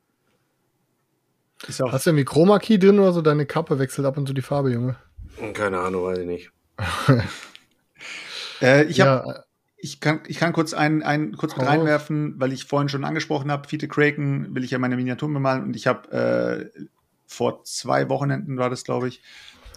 Ist 1.69 1.81
auch, 1.81 1.93
Hast 1.93 2.07
du 2.07 2.11
irgendwie 2.11 2.24
Chroma 2.24 2.59
Key 2.59 2.78
drin 2.78 2.99
oder 2.99 3.12
so? 3.12 3.23
Deine 3.23 3.47
Kappe 3.47 3.78
wechselt 3.78 4.07
ab 4.07 4.16
und 4.16 4.27
zu 4.27 4.32
die 4.32 4.43
Farbe, 4.43 4.73
Junge. 4.73 4.97
Keine 5.53 5.78
Ahnung, 5.78 6.05
weiß 6.05 6.19
ich 6.19 6.27
nicht. 6.27 6.51
äh, 8.62 8.85
ich 8.85 9.01
habe 9.01 9.28
ja, 9.28 9.44
Ich 9.77 10.01
kann, 10.01 10.20
ich 10.27 10.39
kann 10.39 10.53
kurz 10.53 10.73
einen, 10.73 11.03
einen 11.03 11.36
kurz 11.36 11.57
mit 11.57 11.66
reinwerfen, 11.66 12.35
weil 12.39 12.53
ich 12.53 12.65
vorhin 12.65 12.89
schon 12.89 13.05
angesprochen 13.05 13.53
habe, 13.53 13.69
Fiete 13.69 13.89
Kraken 13.89 14.55
will 14.55 14.65
ich 14.65 14.70
ja 14.70 14.78
meine 14.78 14.97
Miniaturen 14.97 15.35
bemalen 15.35 15.62
und 15.65 15.77
ich 15.77 15.86
habe 15.86 16.70
äh, 16.74 16.85
vor 17.27 17.62
zwei 17.65 18.09
Wochenenden 18.09 18.57
war 18.57 18.70
das, 18.70 18.85
glaube 18.85 19.09
ich, 19.09 19.23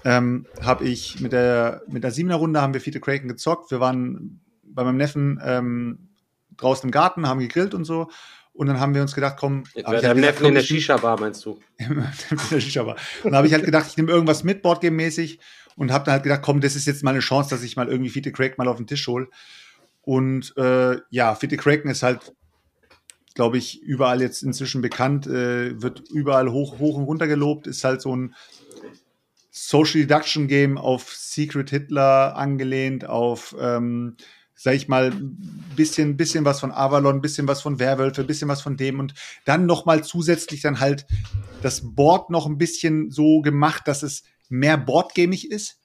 ähm, 0.05 0.45
habe 0.61 0.85
ich 0.85 1.19
mit 1.19 1.33
der 1.33 1.81
mit 1.87 2.03
der 2.03 2.11
Siebener 2.11 2.35
Runde 2.35 2.61
haben 2.61 2.73
wir 2.73 2.81
Fiete 2.81 2.99
Kraken 2.99 3.27
gezockt. 3.27 3.71
Wir 3.71 3.79
waren 3.79 4.39
bei 4.75 4.83
meinem 4.83 4.97
Neffen 4.97 5.39
ähm, 5.43 6.09
draußen 6.57 6.87
im 6.87 6.91
Garten, 6.91 7.27
haben 7.27 7.39
gegrillt 7.39 7.73
und 7.73 7.85
so. 7.85 8.09
Und 8.53 8.67
dann 8.67 8.79
haben 8.79 8.93
wir 8.93 9.01
uns 9.01 9.13
gedacht, 9.13 9.35
komm, 9.37 9.63
Bei 9.73 9.83
halt 9.83 10.03
deinem 10.03 10.15
gesagt, 10.15 10.15
Neffen 10.15 10.37
komm, 10.37 10.47
in 10.47 10.53
der 10.55 10.61
Shisha-Bar, 10.61 11.19
meinst 11.19 11.45
du? 11.45 11.59
in 11.77 12.05
der 12.51 12.59
Shisha-Bar. 12.59 12.95
Und 13.23 13.31
da 13.31 13.37
habe 13.37 13.47
ich 13.47 13.53
halt 13.53 13.65
gedacht, 13.65 13.87
ich 13.89 13.97
nehme 13.97 14.11
irgendwas 14.11 14.43
mit, 14.43 14.61
Boardgame-mäßig. 14.63 15.39
Und 15.75 15.91
habe 15.91 16.05
dann 16.05 16.13
halt 16.13 16.23
gedacht, 16.23 16.41
komm, 16.41 16.61
das 16.61 16.77
ist 16.77 16.85
jetzt 16.85 17.03
mal 17.03 17.11
eine 17.11 17.19
Chance, 17.19 17.49
dass 17.49 17.63
ich 17.63 17.75
mal 17.75 17.89
irgendwie 17.89 18.09
Fiete 18.09 18.31
Kraken 18.31 18.55
mal 18.57 18.69
auf 18.69 18.77
den 18.77 18.87
Tisch 18.87 19.07
hole. 19.07 19.27
Und 20.03 20.55
äh, 20.55 20.97
ja, 21.09 21.35
Fiete 21.35 21.57
Kraken 21.57 21.89
ist 21.89 22.01
halt, 22.01 22.33
glaube 23.33 23.57
ich, 23.57 23.81
überall 23.81 24.21
jetzt 24.21 24.41
inzwischen 24.41 24.81
bekannt, 24.81 25.27
äh, 25.27 25.81
wird 25.81 26.03
überall 26.09 26.49
hoch, 26.49 26.79
hoch 26.79 26.95
und 26.95 27.03
runter 27.03 27.27
gelobt, 27.27 27.67
ist 27.67 27.83
halt 27.83 28.01
so 28.01 28.15
ein 28.15 28.35
Social 29.51 30.01
Deduction 30.01 30.47
Game 30.47 30.77
auf 30.77 31.13
Secret 31.13 31.69
Hitler 31.69 32.37
angelehnt, 32.37 33.05
auf, 33.05 33.55
ähm, 33.59 34.15
sag 34.55 34.75
ich 34.75 34.87
mal, 34.87 35.11
bisschen, 35.75 36.17
bisschen 36.17 36.45
was 36.45 36.59
von 36.59 36.71
Avalon, 36.71 37.21
bisschen 37.21 37.47
was 37.47 37.61
von 37.61 37.79
Werwölfe, 37.79 38.23
bisschen 38.23 38.47
was 38.47 38.61
von 38.61 38.77
dem 38.77 38.99
und 38.99 39.13
dann 39.43 39.65
noch 39.65 39.85
mal 39.85 40.03
zusätzlich 40.03 40.61
dann 40.61 40.79
halt 40.79 41.05
das 41.61 41.81
Board 41.93 42.29
noch 42.29 42.45
ein 42.45 42.57
bisschen 42.57 43.11
so 43.11 43.41
gemacht, 43.41 43.87
dass 43.87 44.01
es 44.01 44.23
mehr 44.49 44.77
boardgamig 44.77 45.51
ist. 45.51 45.79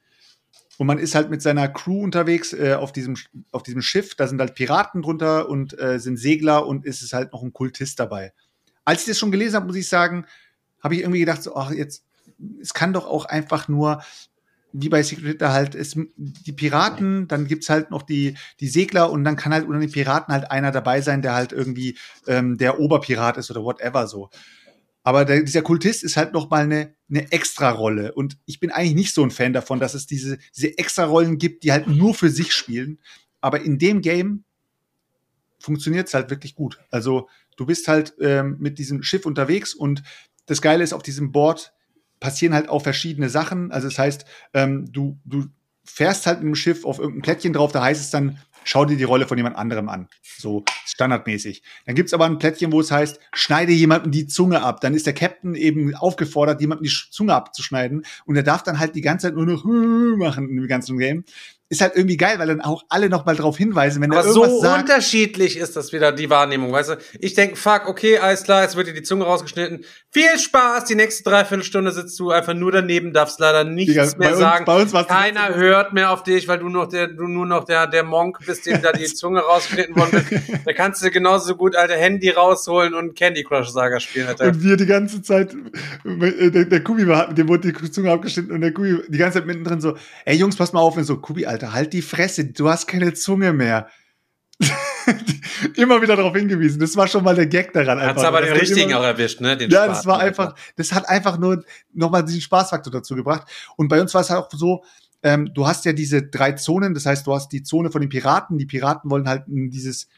Und 0.78 0.86
man 0.86 0.98
ist 0.98 1.14
halt 1.14 1.28
mit 1.28 1.42
seiner 1.42 1.68
Crew 1.68 2.02
unterwegs 2.02 2.54
äh, 2.54 2.74
auf, 2.74 2.92
diesem, 2.92 3.16
auf 3.52 3.62
diesem 3.62 3.82
Schiff. 3.82 4.14
Da 4.14 4.26
sind 4.26 4.40
halt 4.40 4.54
Piraten 4.54 5.02
drunter 5.02 5.48
und 5.48 5.78
äh, 5.78 5.98
sind 5.98 6.16
Segler 6.16 6.66
und 6.66 6.86
ist 6.86 7.02
es 7.02 7.12
halt 7.12 7.32
noch 7.32 7.42
ein 7.42 7.52
Kultist 7.52 8.00
dabei. 8.00 8.32
Als 8.84 9.02
ich 9.02 9.08
das 9.08 9.18
schon 9.18 9.30
gelesen 9.30 9.56
habe, 9.56 9.66
muss 9.66 9.76
ich 9.76 9.88
sagen, 9.88 10.24
habe 10.82 10.94
ich 10.94 11.00
irgendwie 11.00 11.20
gedacht, 11.20 11.42
so, 11.42 11.54
ach, 11.54 11.70
jetzt, 11.70 12.04
es 12.62 12.72
kann 12.72 12.94
doch 12.94 13.06
auch 13.06 13.26
einfach 13.26 13.68
nur, 13.68 14.02
wie 14.72 14.88
bei 14.88 15.02
Secret 15.02 15.26
Hitler 15.26 15.52
halt, 15.52 15.74
es, 15.74 15.96
die 16.16 16.52
Piraten, 16.52 17.28
dann 17.28 17.46
gibt's 17.46 17.68
halt 17.68 17.90
noch 17.90 18.02
die, 18.02 18.34
die 18.60 18.68
Segler 18.68 19.10
und 19.10 19.24
dann 19.24 19.36
kann 19.36 19.52
halt 19.52 19.66
unter 19.66 19.80
den 19.80 19.90
Piraten 19.90 20.32
halt 20.32 20.50
einer 20.50 20.70
dabei 20.70 21.00
sein, 21.00 21.22
der 21.22 21.34
halt 21.34 21.52
irgendwie 21.52 21.98
ähm, 22.26 22.56
der 22.56 22.78
Oberpirat 22.78 23.36
ist 23.36 23.50
oder 23.50 23.62
whatever 23.62 24.06
so. 24.06 24.30
Aber 25.02 25.24
der, 25.24 25.42
dieser 25.42 25.62
Kultist 25.62 26.04
ist 26.04 26.16
halt 26.16 26.32
noch 26.32 26.50
mal 26.50 26.64
eine, 26.64 26.94
eine 27.08 27.32
Extra-Rolle. 27.32 28.12
Und 28.12 28.36
ich 28.44 28.60
bin 28.60 28.70
eigentlich 28.70 28.94
nicht 28.94 29.14
so 29.14 29.22
ein 29.22 29.30
Fan 29.30 29.52
davon, 29.52 29.80
dass 29.80 29.94
es 29.94 30.06
diese, 30.06 30.38
diese 30.54 30.76
Extra-Rollen 30.76 31.38
gibt, 31.38 31.64
die 31.64 31.72
halt 31.72 31.86
nur 31.86 32.14
für 32.14 32.28
sich 32.28 32.52
spielen. 32.52 32.98
Aber 33.40 33.62
in 33.62 33.78
dem 33.78 34.02
Game 34.02 34.44
funktioniert 35.58 36.08
es 36.08 36.14
halt 36.14 36.30
wirklich 36.30 36.54
gut. 36.54 36.80
Also 36.90 37.28
du 37.56 37.66
bist 37.66 37.88
halt 37.88 38.14
ähm, 38.20 38.56
mit 38.58 38.78
diesem 38.78 39.02
Schiff 39.02 39.26
unterwegs 39.26 39.74
und 39.74 40.02
das 40.46 40.62
Geile 40.62 40.84
ist, 40.84 40.92
auf 40.92 41.02
diesem 41.02 41.32
Board 41.32 41.72
passieren 42.20 42.54
halt 42.54 42.68
auch 42.68 42.82
verschiedene 42.82 43.28
Sachen. 43.28 43.72
Also 43.72 43.88
das 43.88 43.98
heißt, 43.98 44.24
ähm, 44.54 44.92
du, 44.92 45.18
du 45.24 45.46
fährst 45.84 46.26
halt 46.26 46.38
mit 46.38 46.48
dem 46.48 46.54
Schiff 46.54 46.84
auf 46.84 46.98
irgendein 46.98 47.22
Plättchen 47.22 47.52
drauf, 47.52 47.72
da 47.72 47.82
heißt 47.82 48.00
es 48.00 48.10
dann, 48.10 48.38
schau 48.64 48.84
dir 48.84 48.96
die 48.96 49.04
Rolle 49.04 49.26
von 49.26 49.38
jemand 49.38 49.56
anderem 49.56 49.88
an. 49.88 50.08
So 50.38 50.64
standardmäßig. 50.84 51.62
Dann 51.86 51.94
gibt's 51.94 52.14
aber 52.14 52.26
ein 52.26 52.38
Plättchen, 52.38 52.72
wo 52.72 52.80
es 52.80 52.90
heißt, 52.90 53.18
schneide 53.32 53.72
jemandem 53.72 54.12
die 54.12 54.26
Zunge 54.26 54.62
ab. 54.62 54.80
Dann 54.80 54.94
ist 54.94 55.06
der 55.06 55.14
Captain 55.14 55.54
eben 55.54 55.94
aufgefordert, 55.94 56.60
jemandem 56.60 56.84
die 56.84 56.94
Zunge 57.10 57.34
abzuschneiden. 57.34 58.04
Und 58.26 58.36
er 58.36 58.42
darf 58.42 58.62
dann 58.62 58.78
halt 58.78 58.94
die 58.94 59.00
ganze 59.00 59.28
Zeit 59.28 59.34
nur 59.34 59.46
noch 59.46 59.64
machen 60.18 60.48
im 60.48 60.66
ganzen 60.68 60.98
Game 60.98 61.24
ist 61.70 61.80
halt 61.80 61.94
irgendwie 61.96 62.16
geil, 62.16 62.38
weil 62.38 62.48
dann 62.48 62.60
auch 62.60 62.82
alle 62.88 63.08
noch 63.08 63.24
mal 63.24 63.36
drauf 63.36 63.56
hinweisen, 63.56 64.02
wenn 64.02 64.10
Aber 64.10 64.20
er 64.20 64.26
irgendwas 64.26 64.50
so 64.50 64.60
sagt. 64.60 64.82
unterschiedlich 64.82 65.56
ist 65.56 65.76
das 65.76 65.92
wieder, 65.92 66.10
die 66.12 66.28
Wahrnehmung, 66.28 66.72
weißt 66.72 66.90
du? 66.90 66.96
Ich 67.20 67.34
denke, 67.34 67.56
fuck, 67.56 67.88
okay, 67.88 68.18
alles 68.18 68.42
klar, 68.42 68.62
jetzt 68.62 68.74
wird 68.76 68.88
dir 68.88 68.92
die 68.92 69.02
Zunge 69.04 69.24
rausgeschnitten. 69.24 69.84
Viel 70.10 70.36
Spaß, 70.38 70.84
die 70.86 70.96
nächste 70.96 71.22
Dreiviertelstunde 71.22 71.92
sitzt 71.92 72.18
du 72.18 72.30
einfach 72.32 72.54
nur 72.54 72.72
daneben, 72.72 73.12
darfst 73.12 73.38
leider 73.38 73.62
nichts 73.64 73.92
Digga, 73.92 74.08
mehr 74.18 74.30
uns- 74.30 74.38
sagen. 74.40 74.64
Keiner 75.06 75.54
hört 75.54 75.92
mehr 75.92 76.10
auf 76.10 76.24
dich, 76.24 76.48
weil 76.48 76.58
du 76.58 76.68
noch 76.68 76.88
der, 76.88 77.06
du 77.06 77.28
nur 77.28 77.46
noch 77.46 77.62
der, 77.64 77.86
der 77.86 78.02
Monk 78.02 78.38
bist, 78.44 78.66
dem 78.66 78.82
da 78.82 78.90
die 78.92 79.04
Zunge 79.14 79.38
rausgeschnitten 79.40 79.94
worden 79.96 80.26
ist. 80.28 80.66
Da 80.66 80.72
kannst 80.72 81.04
du 81.04 81.10
genauso 81.10 81.54
gut 81.54 81.76
alte 81.76 81.94
Handy 81.94 82.30
rausholen 82.30 82.94
und 82.94 83.14
Candy 83.14 83.44
Crush 83.44 83.68
Saga 83.70 84.00
spielen, 84.00 84.26
Alter. 84.26 84.46
Und 84.46 84.62
wir 84.64 84.76
die 84.76 84.86
ganze 84.86 85.22
Zeit, 85.22 85.54
äh, 86.04 86.50
der, 86.50 86.64
der 86.64 86.82
Kubi 86.82 87.06
war, 87.06 87.32
dem 87.32 87.48
wurde 87.48 87.72
die 87.72 87.90
Zunge 87.92 88.10
abgeschnitten 88.10 88.50
und 88.52 88.60
der 88.60 88.72
Kubi 88.72 88.98
die 89.08 89.18
ganze 89.18 89.38
Zeit 89.38 89.46
mittendrin 89.46 89.80
so, 89.80 89.96
ey 90.24 90.36
Jungs, 90.36 90.56
pass 90.56 90.72
mal 90.72 90.80
auf, 90.80 90.96
und 90.96 91.04
so, 91.04 91.16
Kubi, 91.18 91.46
Alter, 91.46 91.59
halt 91.62 91.92
die 91.92 92.02
Fresse, 92.02 92.46
du 92.46 92.68
hast 92.68 92.86
keine 92.86 93.14
Zunge 93.14 93.52
mehr. 93.52 93.88
immer 95.76 96.02
wieder 96.02 96.16
darauf 96.16 96.34
hingewiesen. 96.34 96.80
Das 96.80 96.96
war 96.96 97.08
schon 97.08 97.24
mal 97.24 97.34
der 97.34 97.46
Gag 97.46 97.72
daran. 97.72 98.00
Hat's 98.00 98.18
einfach, 98.18 98.24
aber 98.24 98.42
den 98.42 98.52
richtigen 98.52 98.90
immer- 98.90 99.00
auch 99.00 99.04
erwischt, 99.04 99.40
ne? 99.40 99.56
Den 99.56 99.70
ja, 99.70 99.78
Spaten, 99.84 99.92
das 99.92 100.06
war 100.06 100.20
Alter. 100.20 100.26
einfach, 100.26 100.54
das 100.76 100.92
hat 100.92 101.08
einfach 101.08 101.38
nur 101.38 101.64
nochmal 101.92 102.24
diesen 102.24 102.40
Spaßfaktor 102.40 102.92
dazu 102.92 103.14
gebracht. 103.14 103.48
Und 103.76 103.88
bei 103.88 104.00
uns 104.00 104.12
war 104.14 104.20
es 104.20 104.30
halt 104.30 104.44
auch 104.44 104.50
so, 104.52 104.84
ähm, 105.22 105.50
du 105.54 105.66
hast 105.66 105.84
ja 105.84 105.92
diese 105.92 106.22
drei 106.22 106.52
Zonen, 106.52 106.94
das 106.94 107.06
heißt, 107.06 107.26
du 107.26 107.34
hast 107.34 107.50
die 107.52 107.62
Zone 107.62 107.90
von 107.90 108.00
den 108.00 108.10
Piraten. 108.10 108.58
Die 108.58 108.66
Piraten 108.66 109.10
wollen 109.10 109.28
halt 109.28 109.44
dieses, 109.46 110.08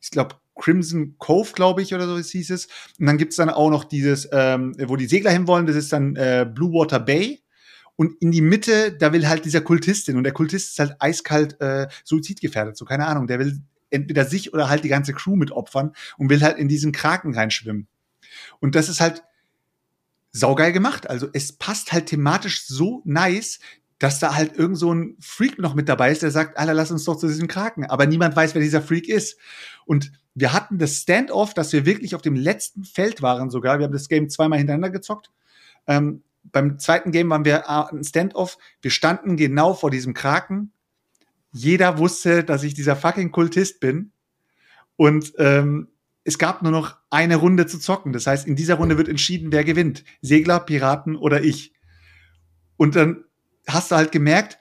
ich 0.00 0.10
glaube, 0.10 0.36
Crimson 0.54 1.14
Cove, 1.18 1.52
glaube 1.54 1.82
ich, 1.82 1.94
oder 1.94 2.06
so 2.06 2.18
hieß 2.18 2.50
es. 2.50 2.68
Und 2.98 3.06
dann 3.06 3.16
gibt's 3.16 3.36
dann 3.36 3.48
auch 3.48 3.70
noch 3.70 3.84
dieses, 3.84 4.28
ähm, 4.32 4.74
wo 4.86 4.96
die 4.96 5.06
Segler 5.06 5.30
hinwollen, 5.30 5.66
das 5.66 5.76
ist 5.76 5.92
dann 5.92 6.16
äh, 6.16 6.46
Blue 6.52 6.72
Water 6.72 7.00
Bay. 7.00 7.40
Und 8.00 8.14
in 8.22 8.32
die 8.32 8.40
Mitte, 8.40 8.92
da 8.92 9.12
will 9.12 9.28
halt 9.28 9.44
dieser 9.44 9.60
Kultistin. 9.60 10.16
Und 10.16 10.24
der 10.24 10.32
Kultist 10.32 10.70
ist 10.70 10.78
halt 10.78 10.96
eiskalt 11.00 11.60
äh, 11.60 11.86
suizidgefährdet. 12.02 12.74
So, 12.74 12.86
keine 12.86 13.06
Ahnung. 13.06 13.26
Der 13.26 13.38
will 13.38 13.60
entweder 13.90 14.24
sich 14.24 14.54
oder 14.54 14.70
halt 14.70 14.84
die 14.84 14.88
ganze 14.88 15.12
Crew 15.12 15.36
mit 15.36 15.52
opfern 15.52 15.92
und 16.16 16.30
will 16.30 16.40
halt 16.40 16.56
in 16.56 16.66
diesen 16.66 16.92
Kraken 16.92 17.34
reinschwimmen. 17.34 17.88
Und 18.58 18.74
das 18.74 18.88
ist 18.88 19.02
halt 19.02 19.22
saugeil 20.32 20.72
gemacht. 20.72 21.10
Also 21.10 21.28
es 21.34 21.52
passt 21.52 21.92
halt 21.92 22.06
thematisch 22.06 22.64
so 22.64 23.02
nice, 23.04 23.60
dass 23.98 24.18
da 24.18 24.34
halt 24.34 24.56
irgend 24.56 24.78
so 24.78 24.94
ein 24.94 25.18
Freak 25.20 25.58
noch 25.58 25.74
mit 25.74 25.86
dabei 25.86 26.10
ist, 26.10 26.22
der 26.22 26.30
sagt, 26.30 26.56
Alter, 26.56 26.72
lass 26.72 26.90
uns 26.90 27.04
doch 27.04 27.18
zu 27.18 27.28
diesem 27.28 27.48
Kraken. 27.48 27.84
Aber 27.84 28.06
niemand 28.06 28.34
weiß, 28.34 28.54
wer 28.54 28.62
dieser 28.62 28.80
Freak 28.80 29.10
ist. 29.10 29.36
Und 29.84 30.10
wir 30.34 30.54
hatten 30.54 30.78
das 30.78 31.02
Standoff, 31.02 31.52
dass 31.52 31.70
wir 31.74 31.84
wirklich 31.84 32.14
auf 32.14 32.22
dem 32.22 32.34
letzten 32.34 32.84
Feld 32.84 33.20
waren 33.20 33.50
sogar. 33.50 33.78
Wir 33.78 33.84
haben 33.84 33.92
das 33.92 34.08
Game 34.08 34.30
zweimal 34.30 34.56
hintereinander 34.56 34.88
gezockt. 34.88 35.30
Ähm, 35.86 36.22
beim 36.52 36.78
zweiten 36.78 37.12
Game 37.12 37.30
waren 37.30 37.44
wir 37.44 37.64
äh, 37.66 37.94
ein 37.94 38.04
Standoff. 38.04 38.58
Wir 38.80 38.90
standen 38.90 39.36
genau 39.36 39.74
vor 39.74 39.90
diesem 39.90 40.14
Kraken. 40.14 40.72
Jeder 41.52 41.98
wusste, 41.98 42.44
dass 42.44 42.62
ich 42.62 42.74
dieser 42.74 42.96
fucking 42.96 43.32
Kultist 43.32 43.80
bin. 43.80 44.12
Und 44.96 45.32
ähm, 45.38 45.88
es 46.24 46.38
gab 46.38 46.62
nur 46.62 46.72
noch 46.72 46.96
eine 47.08 47.36
Runde 47.36 47.66
zu 47.66 47.78
zocken. 47.78 48.12
Das 48.12 48.26
heißt, 48.26 48.46
in 48.46 48.56
dieser 48.56 48.74
Runde 48.74 48.98
wird 48.98 49.08
entschieden, 49.08 49.52
wer 49.52 49.64
gewinnt. 49.64 50.04
Segler, 50.20 50.60
Piraten 50.60 51.16
oder 51.16 51.42
ich. 51.42 51.72
Und 52.76 52.96
dann 52.96 53.24
hast 53.66 53.90
du 53.90 53.96
halt 53.96 54.12
gemerkt, 54.12 54.58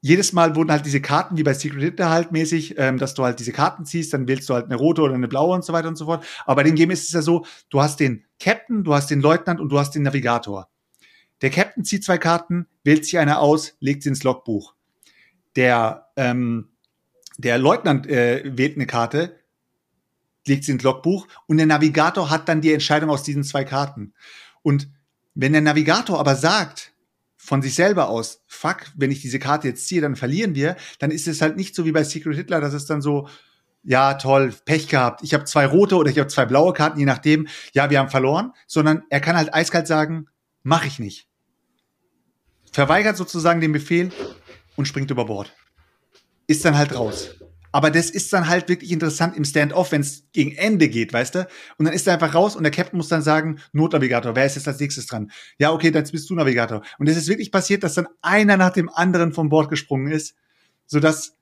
jedes 0.00 0.32
Mal 0.32 0.54
wurden 0.54 0.70
halt 0.70 0.86
diese 0.86 1.00
Karten, 1.00 1.36
wie 1.36 1.42
bei 1.42 1.54
Secret 1.54 1.82
Hitler 1.82 2.10
halt 2.10 2.30
mäßig, 2.30 2.76
ähm, 2.78 2.98
dass 2.98 3.14
du 3.14 3.24
halt 3.24 3.40
diese 3.40 3.52
Karten 3.52 3.84
ziehst, 3.84 4.12
dann 4.12 4.28
wählst 4.28 4.48
du 4.48 4.54
halt 4.54 4.66
eine 4.66 4.76
rote 4.76 5.02
oder 5.02 5.14
eine 5.14 5.26
blaue 5.26 5.54
und 5.54 5.64
so 5.64 5.72
weiter 5.72 5.88
und 5.88 5.96
so 5.96 6.04
fort. 6.04 6.24
Aber 6.44 6.56
bei 6.56 6.62
dem 6.62 6.76
Game 6.76 6.90
ist 6.90 7.04
es 7.04 7.12
ja 7.12 7.22
so, 7.22 7.44
du 7.70 7.80
hast 7.80 7.98
den 7.98 8.24
Captain, 8.38 8.84
du 8.84 8.94
hast 8.94 9.10
den 9.10 9.20
Leutnant 9.20 9.60
und 9.60 9.68
du 9.68 9.78
hast 9.78 9.92
den 9.92 10.02
Navigator. 10.02 10.68
Der 11.42 11.50
Captain 11.50 11.84
zieht 11.84 12.04
zwei 12.04 12.18
Karten, 12.18 12.66
wählt 12.84 13.04
sich 13.04 13.18
eine 13.18 13.38
aus, 13.38 13.76
legt 13.80 14.02
sie 14.02 14.08
ins 14.08 14.22
Logbuch. 14.22 14.74
Der, 15.54 16.08
ähm, 16.16 16.70
der 17.36 17.58
Leutnant 17.58 18.06
äh, 18.06 18.42
wählt 18.56 18.76
eine 18.76 18.86
Karte, 18.86 19.38
legt 20.46 20.64
sie 20.64 20.72
ins 20.72 20.82
Logbuch 20.82 21.26
und 21.46 21.58
der 21.58 21.66
Navigator 21.66 22.30
hat 22.30 22.48
dann 22.48 22.60
die 22.60 22.72
Entscheidung 22.72 23.10
aus 23.10 23.22
diesen 23.22 23.44
zwei 23.44 23.64
Karten. 23.64 24.14
Und 24.62 24.88
wenn 25.34 25.52
der 25.52 25.62
Navigator 25.62 26.18
aber 26.18 26.36
sagt, 26.36 26.92
von 27.36 27.62
sich 27.62 27.74
selber 27.74 28.08
aus, 28.08 28.42
fuck, 28.48 28.86
wenn 28.96 29.12
ich 29.12 29.20
diese 29.20 29.38
Karte 29.38 29.68
jetzt 29.68 29.86
ziehe, 29.86 30.00
dann 30.00 30.16
verlieren 30.16 30.54
wir, 30.54 30.76
dann 30.98 31.12
ist 31.12 31.28
es 31.28 31.40
halt 31.40 31.56
nicht 31.56 31.76
so 31.76 31.84
wie 31.84 31.92
bei 31.92 32.02
Secret 32.02 32.36
Hitler, 32.36 32.60
dass 32.60 32.74
es 32.74 32.86
dann 32.86 33.00
so, 33.00 33.28
ja, 33.84 34.14
toll, 34.14 34.52
Pech 34.64 34.88
gehabt, 34.88 35.22
ich 35.22 35.32
habe 35.32 35.44
zwei 35.44 35.64
rote 35.64 35.96
oder 35.96 36.10
ich 36.10 36.18
habe 36.18 36.28
zwei 36.28 36.44
blaue 36.44 36.72
Karten, 36.72 36.98
je 36.98 37.04
nachdem, 37.04 37.46
ja, 37.72 37.88
wir 37.88 38.00
haben 38.00 38.10
verloren, 38.10 38.52
sondern 38.66 39.04
er 39.10 39.20
kann 39.20 39.36
halt 39.36 39.54
eiskalt 39.54 39.86
sagen, 39.86 40.26
mach 40.66 40.84
ich 40.84 40.98
nicht. 40.98 41.28
Verweigert 42.72 43.16
sozusagen 43.16 43.60
den 43.60 43.70
Befehl 43.70 44.10
und 44.74 44.86
springt 44.86 45.12
über 45.12 45.24
Bord. 45.26 45.54
Ist 46.48 46.64
dann 46.64 46.76
halt 46.76 46.92
raus. 46.92 47.36
Aber 47.70 47.90
das 47.90 48.10
ist 48.10 48.32
dann 48.32 48.48
halt 48.48 48.68
wirklich 48.68 48.90
interessant 48.90 49.36
im 49.36 49.44
Stand-off, 49.44 49.92
wenn 49.92 50.00
es 50.00 50.24
gegen 50.32 50.52
Ende 50.56 50.88
geht, 50.88 51.12
weißt 51.12 51.36
du? 51.36 51.48
Und 51.78 51.84
dann 51.84 51.94
ist 51.94 52.08
er 52.08 52.14
einfach 52.14 52.34
raus 52.34 52.56
und 52.56 52.64
der 52.64 52.72
Captain 52.72 52.96
muss 52.96 53.08
dann 53.08 53.22
sagen, 53.22 53.60
Notnavigator, 53.72 54.34
wer 54.34 54.44
ist 54.44 54.56
jetzt 54.56 54.66
als 54.66 54.80
nächstes 54.80 55.06
dran? 55.06 55.30
Ja, 55.58 55.70
okay, 55.70 55.92
dann 55.92 56.04
bist 56.10 56.28
du 56.28 56.34
Navigator. 56.34 56.82
Und 56.98 57.08
es 57.08 57.16
ist 57.16 57.28
wirklich 57.28 57.52
passiert, 57.52 57.84
dass 57.84 57.94
dann 57.94 58.08
einer 58.20 58.56
nach 58.56 58.70
dem 58.70 58.88
anderen 58.88 59.32
vom 59.32 59.48
Bord 59.48 59.70
gesprungen 59.70 60.10
ist, 60.10 60.34
sodass 60.86 61.36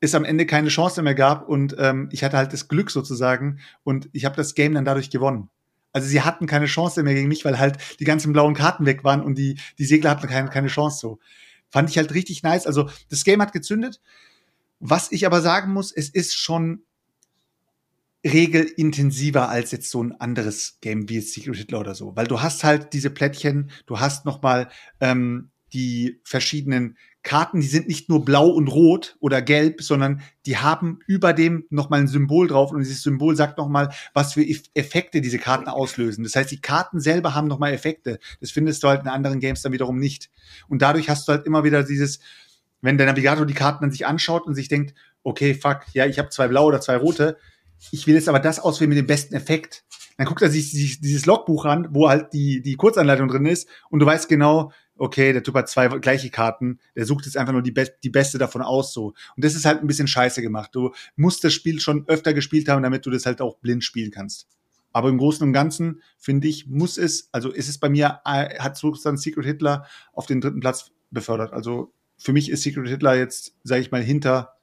es 0.00 0.16
am 0.16 0.24
Ende 0.24 0.46
keine 0.46 0.68
Chance 0.68 1.00
mehr 1.02 1.14
gab 1.14 1.48
und 1.48 1.76
ähm, 1.78 2.08
ich 2.10 2.24
hatte 2.24 2.36
halt 2.36 2.52
das 2.52 2.66
Glück 2.66 2.90
sozusagen 2.90 3.60
und 3.84 4.08
ich 4.12 4.24
habe 4.24 4.34
das 4.34 4.54
Game 4.54 4.74
dann 4.74 4.84
dadurch 4.84 5.10
gewonnen. 5.10 5.48
Also 5.94 6.08
sie 6.08 6.20
hatten 6.20 6.46
keine 6.46 6.66
Chance 6.66 7.02
mehr 7.02 7.14
gegen 7.14 7.28
mich, 7.28 7.44
weil 7.44 7.58
halt 7.58 7.78
die 8.00 8.04
ganzen 8.04 8.32
blauen 8.32 8.54
Karten 8.54 8.84
weg 8.84 9.04
waren 9.04 9.22
und 9.22 9.38
die, 9.38 9.58
die 9.78 9.86
Segler 9.86 10.10
hatten 10.10 10.26
keine, 10.26 10.50
keine 10.50 10.66
Chance 10.68 10.98
so. 10.98 11.18
Fand 11.70 11.88
ich 11.88 11.96
halt 11.96 12.12
richtig 12.12 12.42
nice. 12.42 12.66
Also 12.66 12.90
das 13.08 13.24
Game 13.24 13.40
hat 13.40 13.52
gezündet. 13.52 14.00
Was 14.80 15.12
ich 15.12 15.24
aber 15.24 15.40
sagen 15.40 15.72
muss, 15.72 15.92
es 15.92 16.08
ist 16.08 16.34
schon 16.34 16.82
regelintensiver 18.26 19.48
als 19.48 19.70
jetzt 19.70 19.90
so 19.90 20.02
ein 20.02 20.12
anderes 20.20 20.78
Game 20.80 21.08
wie 21.08 21.20
Secret 21.20 21.56
Hitler 21.56 21.80
oder 21.80 21.94
so, 21.94 22.16
weil 22.16 22.26
du 22.26 22.40
hast 22.40 22.64
halt 22.64 22.92
diese 22.92 23.10
Plättchen, 23.10 23.70
du 23.86 24.00
hast 24.00 24.24
noch 24.24 24.42
mal 24.42 24.70
ähm, 25.00 25.50
die 25.72 26.20
verschiedenen 26.24 26.96
Karten, 27.24 27.60
die 27.60 27.66
sind 27.66 27.88
nicht 27.88 28.08
nur 28.08 28.24
blau 28.24 28.48
und 28.48 28.68
rot 28.68 29.16
oder 29.18 29.42
gelb, 29.42 29.82
sondern 29.82 30.20
die 30.46 30.58
haben 30.58 31.00
über 31.06 31.32
dem 31.32 31.64
noch 31.70 31.90
mal 31.90 31.98
ein 31.98 32.06
Symbol 32.06 32.46
drauf 32.46 32.70
und 32.70 32.80
dieses 32.80 33.02
Symbol 33.02 33.34
sagt 33.34 33.58
noch 33.58 33.68
mal, 33.68 33.92
was 34.12 34.34
für 34.34 34.42
Eff- 34.42 34.68
Effekte 34.74 35.22
diese 35.22 35.38
Karten 35.38 35.66
auslösen. 35.66 36.22
Das 36.22 36.36
heißt, 36.36 36.50
die 36.50 36.60
Karten 36.60 37.00
selber 37.00 37.34
haben 37.34 37.48
noch 37.48 37.58
mal 37.58 37.72
Effekte. 37.72 38.20
Das 38.40 38.50
findest 38.50 38.82
du 38.82 38.88
halt 38.88 39.02
in 39.02 39.08
anderen 39.08 39.40
Games 39.40 39.62
dann 39.62 39.72
wiederum 39.72 39.98
nicht. 39.98 40.30
Und 40.68 40.82
dadurch 40.82 41.08
hast 41.08 41.26
du 41.26 41.32
halt 41.32 41.46
immer 41.46 41.64
wieder 41.64 41.82
dieses, 41.82 42.20
wenn 42.82 42.98
der 42.98 43.06
Navigator 43.06 43.46
die 43.46 43.54
Karten 43.54 43.82
dann 43.82 43.90
sich 43.90 44.06
anschaut 44.06 44.46
und 44.46 44.54
sich 44.54 44.68
denkt, 44.68 44.94
okay, 45.22 45.54
fuck, 45.54 45.80
ja, 45.94 46.04
ich 46.06 46.18
habe 46.18 46.28
zwei 46.28 46.46
blaue 46.46 46.66
oder 46.66 46.80
zwei 46.82 46.98
rote, 46.98 47.38
ich 47.90 48.06
will 48.06 48.14
jetzt 48.14 48.28
aber 48.28 48.38
das 48.38 48.60
auswählen 48.60 48.90
mit 48.90 48.98
dem 48.98 49.06
besten 49.06 49.34
Effekt. 49.34 49.84
Dann 50.18 50.26
guckt 50.26 50.42
er 50.42 50.50
sich 50.50 50.70
sich 50.70 51.00
dieses 51.00 51.26
Logbuch 51.26 51.64
an, 51.64 51.88
wo 51.90 52.08
halt 52.08 52.32
die, 52.34 52.60
die 52.62 52.76
Kurzanleitung 52.76 53.28
drin 53.28 53.46
ist 53.46 53.66
und 53.88 54.00
du 54.00 54.06
weißt 54.06 54.28
genau, 54.28 54.72
okay, 54.96 55.32
der 55.32 55.42
Typ 55.42 55.54
hat 55.54 55.68
zwei 55.68 55.88
gleiche 55.88 56.30
Karten, 56.30 56.78
der 56.96 57.06
sucht 57.06 57.26
jetzt 57.26 57.36
einfach 57.36 57.52
nur 57.52 57.62
die, 57.62 57.72
be 57.72 57.88
die 58.02 58.10
beste 58.10 58.38
davon 58.38 58.62
aus 58.62 58.92
so. 58.92 59.14
Und 59.36 59.44
das 59.44 59.54
ist 59.54 59.64
halt 59.64 59.80
ein 59.80 59.86
bisschen 59.86 60.08
scheiße 60.08 60.42
gemacht. 60.42 60.70
Du 60.72 60.92
musst 61.16 61.44
das 61.44 61.52
Spiel 61.52 61.80
schon 61.80 62.06
öfter 62.08 62.34
gespielt 62.34 62.68
haben, 62.68 62.82
damit 62.82 63.04
du 63.06 63.10
das 63.10 63.26
halt 63.26 63.40
auch 63.40 63.58
blind 63.58 63.84
spielen 63.84 64.10
kannst. 64.10 64.46
Aber 64.92 65.08
im 65.08 65.18
Großen 65.18 65.44
und 65.44 65.52
Ganzen, 65.52 66.02
finde 66.18 66.46
ich, 66.46 66.68
muss 66.68 66.98
es, 66.98 67.28
also 67.32 67.50
ist 67.50 67.68
es 67.68 67.78
bei 67.78 67.88
mir, 67.88 68.20
äh, 68.24 68.58
hat 68.60 68.76
sozusagen 68.76 69.16
Secret 69.16 69.44
Hitler 69.44 69.86
auf 70.12 70.26
den 70.26 70.40
dritten 70.40 70.60
Platz 70.60 70.92
befördert. 71.10 71.52
Also 71.52 71.92
für 72.16 72.32
mich 72.32 72.48
ist 72.48 72.62
Secret 72.62 72.88
Hitler 72.88 73.16
jetzt, 73.16 73.56
sage 73.64 73.80
ich 73.80 73.90
mal, 73.90 74.02
hinter 74.02 74.53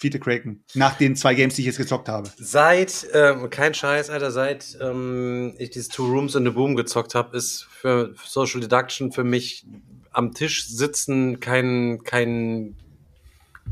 Fiete 0.00 0.20
Kraken. 0.20 0.62
Nach 0.74 0.96
den 0.96 1.16
zwei 1.16 1.34
Games, 1.34 1.56
die 1.56 1.62
ich 1.62 1.66
jetzt 1.66 1.78
gezockt 1.78 2.08
habe. 2.08 2.30
Seit, 2.38 3.08
ähm, 3.12 3.50
kein 3.50 3.74
Scheiß, 3.74 4.10
Alter, 4.10 4.30
seit 4.30 4.78
ähm, 4.80 5.54
ich 5.58 5.70
dieses 5.70 5.88
Two 5.88 6.06
Rooms 6.06 6.36
in 6.36 6.44
the 6.44 6.50
Boom 6.50 6.76
gezockt 6.76 7.16
habe, 7.16 7.36
ist 7.36 7.64
für 7.64 8.14
Social 8.24 8.60
Deduction 8.60 9.10
für 9.10 9.24
mich 9.24 9.66
am 10.12 10.34
Tisch 10.34 10.66
sitzen 10.68 11.40
kein, 11.40 12.00
kein, 12.04 12.76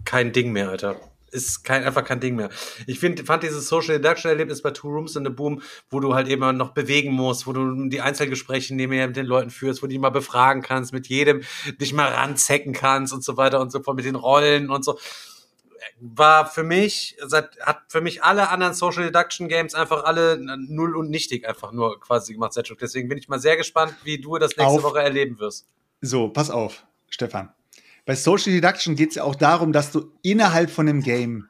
kein 0.04 0.32
Ding 0.32 0.50
mehr, 0.50 0.70
Alter. 0.70 0.96
ist 1.30 1.62
kein, 1.62 1.84
einfach 1.84 2.04
kein 2.04 2.18
Ding 2.18 2.34
mehr. 2.34 2.50
Ich 2.88 2.98
find, 2.98 3.20
fand 3.24 3.44
dieses 3.44 3.68
Social 3.68 3.98
Deduction 4.00 4.30
Erlebnis 4.30 4.62
bei 4.62 4.72
Two 4.72 4.88
Rooms 4.88 5.14
in 5.14 5.24
the 5.24 5.30
Boom, 5.30 5.62
wo 5.90 6.00
du 6.00 6.14
halt 6.14 6.28
immer 6.28 6.52
noch 6.52 6.70
bewegen 6.70 7.12
musst, 7.12 7.46
wo 7.46 7.52
du 7.52 7.88
die 7.88 8.00
Einzelgespräche 8.00 8.74
nebenher 8.74 9.06
mit 9.06 9.16
den 9.16 9.26
Leuten 9.26 9.50
führst, 9.50 9.82
wo 9.82 9.86
du 9.86 9.92
die 9.92 9.98
mal 9.98 10.10
befragen 10.10 10.62
kannst, 10.62 10.92
mit 10.92 11.06
jedem 11.06 11.42
dich 11.80 11.92
mal 11.92 12.08
ranzecken 12.08 12.72
kannst 12.72 13.12
und 13.12 13.22
so 13.22 13.36
weiter 13.36 13.60
und 13.60 13.70
so 13.70 13.80
fort, 13.80 13.96
mit 13.96 14.06
den 14.06 14.16
Rollen 14.16 14.70
und 14.70 14.84
so 14.84 14.98
war 16.00 16.46
für 16.46 16.62
mich, 16.62 17.16
hat 17.60 17.82
für 17.88 18.00
mich 18.00 18.22
alle 18.22 18.48
anderen 18.48 18.74
Social 18.74 19.04
Deduction 19.04 19.48
Games 19.48 19.74
einfach 19.74 20.04
alle 20.04 20.38
null 20.38 20.96
und 20.96 21.10
nichtig 21.10 21.48
einfach 21.48 21.72
nur 21.72 22.00
quasi 22.00 22.34
gemacht, 22.34 22.52
Setschuk. 22.52 22.78
Deswegen 22.78 23.08
bin 23.08 23.18
ich 23.18 23.28
mal 23.28 23.40
sehr 23.40 23.56
gespannt, 23.56 23.94
wie 24.04 24.18
du 24.18 24.38
das 24.38 24.56
nächste 24.56 24.66
auf. 24.66 24.82
Woche 24.82 25.00
erleben 25.00 25.38
wirst. 25.38 25.66
So, 26.00 26.28
pass 26.28 26.50
auf, 26.50 26.86
Stefan. 27.08 27.52
Bei 28.04 28.14
Social 28.14 28.52
Deduction 28.52 28.94
geht 28.94 29.10
es 29.10 29.14
ja 29.16 29.24
auch 29.24 29.34
darum, 29.34 29.72
dass 29.72 29.90
du 29.90 30.12
innerhalb 30.22 30.70
von 30.70 30.88
einem 30.88 31.02
Game 31.02 31.48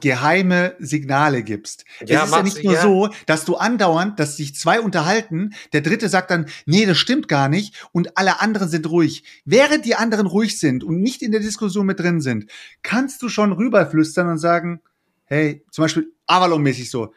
geheime 0.00 0.76
Signale 0.78 1.42
gibst. 1.42 1.84
Ja, 2.04 2.22
es 2.24 2.30
ist 2.30 2.36
ja 2.36 2.42
nicht 2.42 2.64
nur 2.64 2.74
ja. 2.74 2.82
so, 2.82 3.08
dass 3.26 3.44
du 3.44 3.56
andauernd, 3.56 4.18
dass 4.18 4.36
sich 4.36 4.54
zwei 4.54 4.80
unterhalten, 4.80 5.54
der 5.72 5.80
dritte 5.80 6.08
sagt 6.08 6.30
dann, 6.30 6.46
nee, 6.66 6.86
das 6.86 6.98
stimmt 6.98 7.28
gar 7.28 7.48
nicht 7.48 7.88
und 7.92 8.16
alle 8.18 8.40
anderen 8.40 8.68
sind 8.68 8.88
ruhig. 8.88 9.24
Während 9.44 9.84
die 9.84 9.94
anderen 9.94 10.26
ruhig 10.26 10.58
sind 10.58 10.84
und 10.84 11.00
nicht 11.00 11.22
in 11.22 11.32
der 11.32 11.40
Diskussion 11.40 11.86
mit 11.86 12.00
drin 12.00 12.20
sind, 12.20 12.50
kannst 12.82 13.22
du 13.22 13.28
schon 13.28 13.52
rüberflüstern 13.52 14.28
und 14.28 14.38
sagen, 14.38 14.80
hey, 15.24 15.64
zum 15.70 15.84
Beispiel 15.84 16.12
Avalon-mäßig 16.26 16.90
so, 16.90 17.12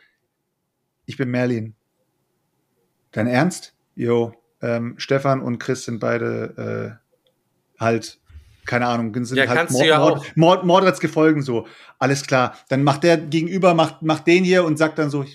ich 1.05 1.17
bin 1.17 1.29
Merlin. 1.29 1.75
Dein 3.11 3.27
Ernst? 3.27 3.73
Jo, 3.95 4.33
ähm, 4.61 4.95
Stefan 4.97 5.41
und 5.41 5.59
Chris 5.59 5.85
sind 5.85 5.99
beide 5.99 6.99
äh, 7.79 7.81
halt 7.83 8.19
keine 8.67 8.87
Ahnung, 8.87 9.13
sind 9.25 9.37
ja, 9.37 9.47
halt 9.47 9.71
Mord, 9.71 9.85
ja 9.85 9.99
Mord, 9.99 10.37
Mord, 10.37 10.65
Mordrats 10.65 10.99
gefolgen 10.99 11.41
so. 11.41 11.65
Alles 11.97 12.23
klar. 12.27 12.55
Dann 12.69 12.83
macht 12.83 13.03
der 13.03 13.17
gegenüber, 13.17 13.73
macht, 13.73 14.03
macht 14.03 14.27
den 14.27 14.43
hier 14.43 14.63
und 14.65 14.77
sagt 14.77 14.99
dann 14.99 15.09
so, 15.09 15.25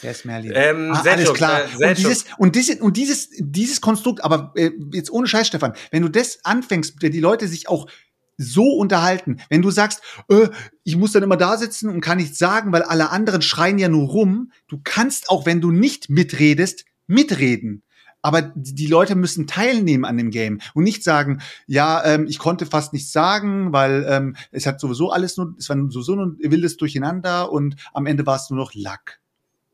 Wer 0.00 0.12
ist 0.12 0.24
Merlin? 0.24 0.52
Ähm, 0.54 0.92
ah, 0.92 1.02
alles 1.04 1.32
klar. 1.34 1.62
Äh, 1.80 1.88
und 1.88 1.98
dieses, 1.98 2.24
und 2.38 2.56
dieses, 2.56 2.80
und 2.80 2.96
dieses, 2.96 3.30
dieses 3.38 3.80
Konstrukt, 3.80 4.22
aber 4.24 4.52
äh, 4.54 4.70
jetzt 4.92 5.10
ohne 5.10 5.26
Scheiß, 5.26 5.48
Stefan, 5.48 5.74
wenn 5.90 6.02
du 6.02 6.08
das 6.08 6.44
anfängst, 6.44 7.02
die 7.02 7.20
Leute 7.20 7.48
sich 7.48 7.68
auch 7.68 7.88
so 8.36 8.62
unterhalten, 8.74 9.40
wenn 9.50 9.62
du 9.62 9.70
sagst, 9.70 10.00
äh, 10.28 10.48
ich 10.84 10.96
muss 10.96 11.12
dann 11.12 11.24
immer 11.24 11.36
da 11.36 11.56
sitzen 11.56 11.88
und 11.88 12.00
kann 12.00 12.18
nichts 12.18 12.38
sagen, 12.38 12.72
weil 12.72 12.82
alle 12.82 13.10
anderen 13.10 13.42
schreien 13.42 13.78
ja 13.78 13.88
nur 13.88 14.08
rum, 14.08 14.52
du 14.68 14.80
kannst 14.84 15.28
auch, 15.30 15.46
wenn 15.46 15.60
du 15.60 15.72
nicht 15.72 16.08
mitredest, 16.08 16.84
mitreden 17.08 17.82
aber 18.22 18.42
die 18.54 18.86
Leute 18.86 19.14
müssen 19.14 19.46
teilnehmen 19.46 20.04
an 20.04 20.16
dem 20.16 20.30
Game 20.30 20.60
und 20.74 20.84
nicht 20.84 21.04
sagen, 21.04 21.40
ja, 21.66 22.04
ähm, 22.04 22.26
ich 22.28 22.38
konnte 22.38 22.66
fast 22.66 22.92
nichts 22.92 23.12
sagen, 23.12 23.72
weil 23.72 24.06
ähm, 24.08 24.36
es 24.50 24.66
hat 24.66 24.80
sowieso 24.80 25.10
alles 25.10 25.36
nur, 25.36 25.54
es 25.58 25.68
war 25.68 25.76
sowieso 25.88 26.16
nur 26.16 26.36
wildes 26.38 26.76
Durcheinander 26.76 27.52
und 27.52 27.76
am 27.92 28.06
Ende 28.06 28.26
war 28.26 28.36
es 28.36 28.50
nur 28.50 28.58
noch 28.58 28.74
Lack. 28.74 29.20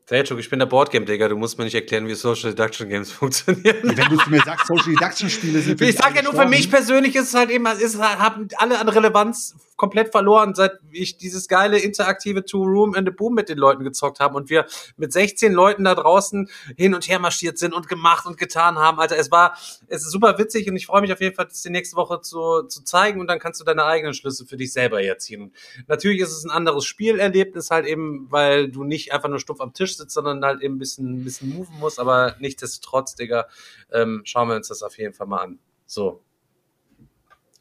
Selchuk, 0.07 0.37
ich 0.37 0.51
bin 0.51 0.59
der 0.59 0.67
Boardgame-Digger, 0.67 1.29
du 1.29 1.35
musst 1.35 1.57
mir 1.57 1.63
nicht 1.63 1.73
erklären, 1.73 2.07
wie 2.07 2.13
Social 2.13 2.51
Deduction 2.51 2.89
Games 2.89 3.11
funktionieren. 3.11 3.77
Wenn 3.81 3.95
du 3.95 4.29
mir 4.29 4.41
sagst, 4.41 4.67
Social 4.67 4.93
Deduction 4.93 5.29
Spiele 5.31 5.59
sind. 5.61 5.81
Ich 5.81 5.95
sag 5.95 6.15
ja 6.15 6.21
nur, 6.21 6.33
für 6.33 6.47
mich 6.47 6.69
persönlich 6.69 7.15
ist 7.15 7.29
es 7.29 7.33
halt 7.33 7.49
eben, 7.49 7.65
ist, 7.65 7.99
haben 7.99 8.47
alle 8.57 8.79
an 8.79 8.87
Relevanz 8.87 9.55
komplett 9.75 10.11
verloren, 10.11 10.55
seit 10.55 10.79
ich 10.91 11.17
dieses 11.17 11.47
geile 11.47 11.77
interaktive 11.77 12.45
Two-Room 12.45 12.95
in 12.95 13.05
the 13.05 13.11
Boom 13.11 13.33
mit 13.33 13.49
den 13.49 13.57
Leuten 13.57 13.83
gezockt 13.83 14.19
habe 14.19 14.35
und 14.35 14.49
wir 14.49 14.65
mit 14.97 15.11
16 15.11 15.51
Leuten 15.51 15.83
da 15.83 15.95
draußen 15.95 16.49
hin 16.77 16.93
und 16.93 17.07
her 17.07 17.19
marschiert 17.19 17.57
sind 17.57 17.73
und 17.73 17.87
gemacht 17.87 18.25
und 18.25 18.37
getan 18.37 18.77
haben. 18.77 18.99
Alter, 18.99 19.17
es 19.17 19.31
war, 19.31 19.57
es 19.87 20.03
ist 20.03 20.11
super 20.11 20.37
witzig 20.37 20.69
und 20.69 20.75
ich 20.75 20.85
freue 20.85 21.01
mich 21.01 21.11
auf 21.11 21.21
jeden 21.21 21.35
Fall, 21.35 21.45
das 21.45 21.61
die 21.61 21.69
nächste 21.69 21.95
Woche 21.97 22.21
zu, 22.21 22.63
zu 22.63 22.83
zeigen 22.83 23.19
und 23.19 23.27
dann 23.27 23.39
kannst 23.39 23.59
du 23.59 23.65
deine 23.65 23.85
eigenen 23.85 24.13
Schlüsse 24.13 24.45
für 24.45 24.57
dich 24.57 24.71
selber 24.71 24.99
herziehen. 24.99 25.41
Und 25.41 25.55
natürlich 25.87 26.21
ist 26.21 26.31
es 26.31 26.45
ein 26.45 26.51
anderes 26.51 26.85
Spielerlebnis 26.85 27.69
halt 27.71 27.85
eben, 27.85 28.27
weil 28.29 28.69
du 28.69 28.83
nicht 28.83 29.13
einfach 29.13 29.29
nur 29.29 29.39
stumpf 29.39 29.61
am 29.61 29.73
Tisch 29.73 29.97
sitzt, 29.97 30.13
sondern 30.13 30.43
halt 30.43 30.61
eben 30.61 30.75
ein 30.75 30.79
bisschen, 30.79 31.21
ein 31.21 31.23
bisschen 31.23 31.49
moven 31.49 31.77
musst, 31.79 31.99
aber 31.99 32.35
nichtsdestotrotz, 32.39 33.15
Digga, 33.15 33.47
ähm, 33.91 34.21
schauen 34.23 34.47
wir 34.47 34.55
uns 34.55 34.69
das 34.69 34.83
auf 34.83 34.97
jeden 34.97 35.13
Fall 35.13 35.27
mal 35.27 35.43
an. 35.43 35.59
So. 35.85 36.21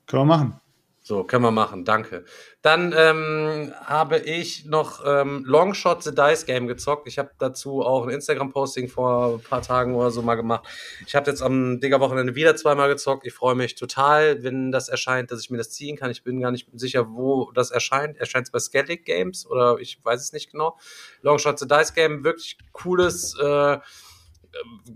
Können 0.06 0.22
wir 0.22 0.36
machen. 0.36 0.63
So, 1.06 1.22
können 1.22 1.44
wir 1.44 1.50
machen, 1.50 1.84
danke. 1.84 2.24
Dann 2.62 2.94
ähm, 2.96 3.74
habe 3.84 4.20
ich 4.20 4.64
noch 4.64 5.02
ähm, 5.04 5.44
Longshot 5.44 6.02
The 6.02 6.14
Dice 6.14 6.46
Game 6.46 6.66
gezockt. 6.66 7.06
Ich 7.06 7.18
habe 7.18 7.28
dazu 7.38 7.82
auch 7.82 8.04
ein 8.04 8.08
Instagram-Posting 8.08 8.88
vor 8.88 9.34
ein 9.34 9.40
paar 9.42 9.60
Tagen 9.60 9.94
oder 9.94 10.10
so 10.10 10.22
mal 10.22 10.36
gemacht. 10.36 10.66
Ich 11.06 11.14
habe 11.14 11.30
jetzt 11.30 11.42
am 11.42 11.78
Digger-Wochenende 11.78 12.34
wieder 12.36 12.56
zweimal 12.56 12.88
gezockt. 12.88 13.26
Ich 13.26 13.34
freue 13.34 13.54
mich 13.54 13.74
total, 13.74 14.42
wenn 14.44 14.72
das 14.72 14.88
erscheint, 14.88 15.30
dass 15.30 15.40
ich 15.40 15.50
mir 15.50 15.58
das 15.58 15.72
ziehen 15.72 15.98
kann. 15.98 16.10
Ich 16.10 16.24
bin 16.24 16.40
gar 16.40 16.50
nicht 16.50 16.68
sicher, 16.72 17.06
wo 17.10 17.52
das 17.52 17.70
erscheint. 17.70 18.16
Erscheint 18.16 18.46
es 18.46 18.50
bei 18.50 18.58
Skellig 18.58 19.04
Games 19.04 19.46
oder 19.46 19.76
ich 19.80 20.02
weiß 20.02 20.22
es 20.22 20.32
nicht 20.32 20.52
genau. 20.52 20.78
Longshot 21.20 21.58
The 21.58 21.68
Dice 21.68 21.92
Game, 21.92 22.24
wirklich 22.24 22.56
cooles 22.72 23.38
äh, 23.38 23.76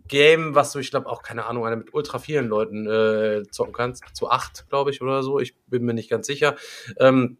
Game, 0.09 0.55
was 0.55 0.73
du, 0.73 0.79
ich 0.79 0.91
glaube, 0.91 1.09
auch, 1.09 1.23
keine 1.23 1.47
Ahnung, 1.47 1.69
mit 1.77 1.95
ultra 1.95 2.19
vielen 2.19 2.49
Leuten 2.49 2.87
äh, 2.87 3.43
zocken 3.51 3.73
kannst. 3.73 4.05
Zu 4.15 4.31
acht, 4.31 4.69
glaube 4.69 4.91
ich, 4.91 5.03
oder 5.03 5.23
so. 5.23 5.39
Ich 5.41 5.55
bin 5.67 5.85
mir 5.85 5.95
nicht 5.95 6.11
ganz 6.11 6.27
sicher. 6.27 6.57
Ähm, 6.99 7.39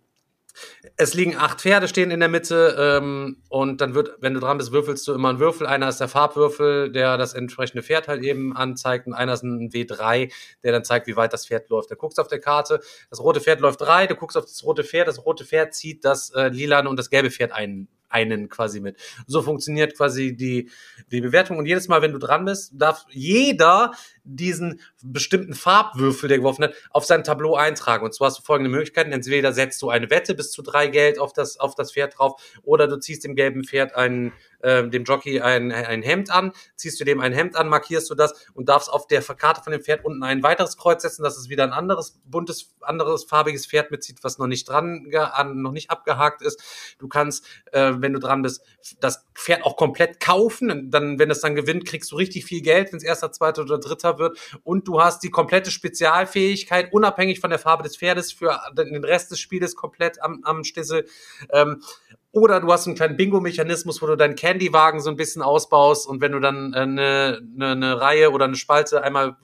es 0.97 1.15
liegen 1.15 1.37
acht 1.37 1.61
Pferde 1.61 1.89
stehen 1.89 2.11
in 2.11 2.21
der 2.21 2.29
Mitte 2.29 2.77
ähm, 2.79 3.43
und 3.49 3.81
dann 3.81 3.95
wird, 3.95 4.17
wenn 4.21 4.35
du 4.35 4.41
dran 4.41 4.59
bist, 4.59 4.73
würfelst 4.73 5.07
du 5.07 5.15
immer 5.15 5.29
einen 5.29 5.39
Würfel. 5.39 5.67
Einer 5.67 5.89
ist 5.89 5.99
der 5.99 6.09
Farbwürfel, 6.09 6.91
der 6.91 7.17
das 7.17 7.35
entsprechende 7.35 7.83
Pferd 7.83 8.09
halt 8.09 8.23
eben 8.23 8.57
anzeigt 8.57 9.07
und 9.07 9.15
einer 9.15 9.35
ist 9.35 9.43
ein 9.43 9.71
W3, 9.71 10.33
der 10.63 10.73
dann 10.73 10.85
zeigt, 10.85 11.07
wie 11.07 11.17
weit 11.17 11.33
das 11.33 11.47
Pferd 11.47 11.69
läuft. 11.69 11.91
Du 11.91 11.97
guckst 11.97 12.19
auf 12.19 12.29
der 12.29 12.41
Karte, 12.41 12.81
das 13.11 13.21
rote 13.21 13.41
Pferd 13.41 13.61
läuft 13.61 13.81
drei, 13.81 14.07
du 14.07 14.15
guckst 14.15 14.37
auf 14.37 14.45
das 14.45 14.65
rote 14.65 14.85
Pferd, 14.85 15.09
das 15.09 15.25
rote 15.25 15.45
Pferd 15.45 15.75
zieht 15.75 16.05
das 16.05 16.31
äh, 16.31 16.49
lilane 16.49 16.89
und 16.89 16.99
das 16.99 17.11
gelbe 17.11 17.31
Pferd 17.31 17.53
ein, 17.53 17.89
einen 18.09 18.49
quasi 18.49 18.81
mit. 18.81 18.97
So 19.27 19.43
funktioniert 19.43 19.97
quasi 19.97 20.37
die, 20.37 20.71
die 21.11 21.21
Bewertung. 21.21 21.59
Und 21.59 21.67
jedes 21.67 21.89
Mal, 21.89 22.03
wenn 22.03 22.13
du 22.13 22.19
dran 22.19 22.45
bist, 22.45 22.73
darf 22.75 23.05
jeder 23.11 23.93
diesen 24.25 24.81
bestimmten 25.03 25.55
Farbwürfel, 25.55 26.29
der 26.29 26.39
geworfen 26.39 26.65
hat, 26.65 26.75
auf 26.91 27.05
sein 27.05 27.25
Tableau 27.25 27.57
eintragen. 27.57 28.05
Und 28.05 28.15
zwar 28.15 28.29
hast 28.29 28.39
du 28.39 28.43
folgende 28.43 28.71
Möglichkeiten. 28.71 29.13
Entweder 29.13 29.53
setzt 29.53 29.81
du 29.83 29.91
eine 29.91 30.11
Wette 30.11 30.35
bis 30.35 30.51
zu 30.51 30.63
drei 30.63 30.89
Geld 30.89 31.19
auf 31.19 31.33
das, 31.33 31.59
auf 31.59 31.75
das 31.75 31.93
Pferd 31.93 32.19
drauf, 32.19 32.41
oder 32.63 32.89
du 32.89 32.99
ziehst 32.99 33.25
dem 33.25 33.35
gelben 33.35 33.65
Pferd 33.65 33.95
einen, 33.95 34.33
äh, 34.61 34.89
dem 34.89 35.05
Jockey 35.05 35.41
ein, 35.41 35.73
ein 35.73 36.03
Hemd 36.03 36.31
an, 36.31 36.53
ziehst 36.77 37.01
du 37.01 37.05
dem 37.05 37.21
ein 37.21 37.33
Hemd 37.33 37.57
an, 37.57 37.69
markierst 37.69 38.11
du 38.11 38.15
das 38.15 38.35
und 38.55 38.69
darfst 38.69 38.91
auf 38.91 39.07
der 39.07 39.23
Karte 39.23 39.63
von 39.63 39.73
dem 39.73 39.83
Pferd 39.83 40.05
unten 40.05 40.23
ein 40.23 40.43
weiteres 40.43 40.77
Kreuz 40.77 41.03
setzen, 41.03 41.23
dass 41.23 41.37
es 41.37 41.49
wieder 41.49 41.65
ein 41.65 41.73
anderes 41.73 42.21
buntes, 42.25 42.75
anderes 42.81 43.25
farbiges 43.25 43.67
Pferd 43.67 43.91
mitzieht, 43.91 44.19
was 44.23 44.39
noch 44.39 44.47
nicht 44.47 44.69
dran, 44.69 45.07
an, 45.15 45.63
noch 45.63 45.73
nicht 45.73 45.91
abgehakt 45.91 46.43
ist. 46.43 46.61
Du 46.99 47.09
kannst, 47.09 47.45
äh, 47.73 47.93
wenn 47.97 48.13
du 48.13 48.19
dran 48.19 48.43
bist, 48.43 48.63
das 49.01 49.27
Pferd 49.35 49.65
auch 49.65 49.77
komplett 49.77 50.21
kaufen. 50.21 50.91
Dann, 50.91 51.19
wenn 51.19 51.31
es 51.31 51.41
dann 51.41 51.55
gewinnt, 51.55 51.87
kriegst 51.87 52.13
du 52.13 52.17
richtig 52.17 52.45
viel 52.45 52.63
Geld, 52.63 52.93
wenn 52.93 52.99
es 52.99 53.05
erster, 53.05 53.33
zweiter 53.33 53.63
oder 53.63 53.79
dritter 53.79 54.19
wird. 54.19 54.39
Und 54.65 54.89
du 54.89 55.01
hast 55.01 55.23
die 55.23 55.31
komplette 55.31 55.71
Spezialfähigkeit, 55.71 56.93
unabhängig 56.93 57.41
von 57.41 57.51
der 57.51 57.59
Farbe 57.59 57.83
des 57.83 57.97
Pferdes, 57.97 58.33
für 58.33 58.59
den 58.77 59.05
Rest 59.05 59.31
des 59.31 59.41
Spieles 59.41 59.77
komplett 59.77 60.23
am, 60.23 60.41
am 60.45 60.65
Stissel. 60.65 61.07
Ähm, 61.51 61.83
oder 62.31 62.61
du 62.61 62.71
hast 62.71 62.87
einen 62.87 62.95
kleinen 62.95 63.17
Bingo-Mechanismus, 63.17 64.03
wo 64.03 64.07
du 64.07 64.17
deinen 64.17 64.35
Candywagen 64.35 65.01
so 65.01 65.09
ein 65.11 65.17
bisschen 65.17 65.41
ausbaust 65.41 66.07
und 66.07 66.21
wenn 66.21 66.33
du 66.33 66.41
dann 66.41 66.75
eine, 66.75 67.01
äh, 67.01 67.41
eine, 67.57 67.73
eine 67.73 68.01
Reihe 68.01 68.31
oder 68.31 68.45
eine 68.45 68.57
Spalte 68.57 69.03
einmal 69.03 69.37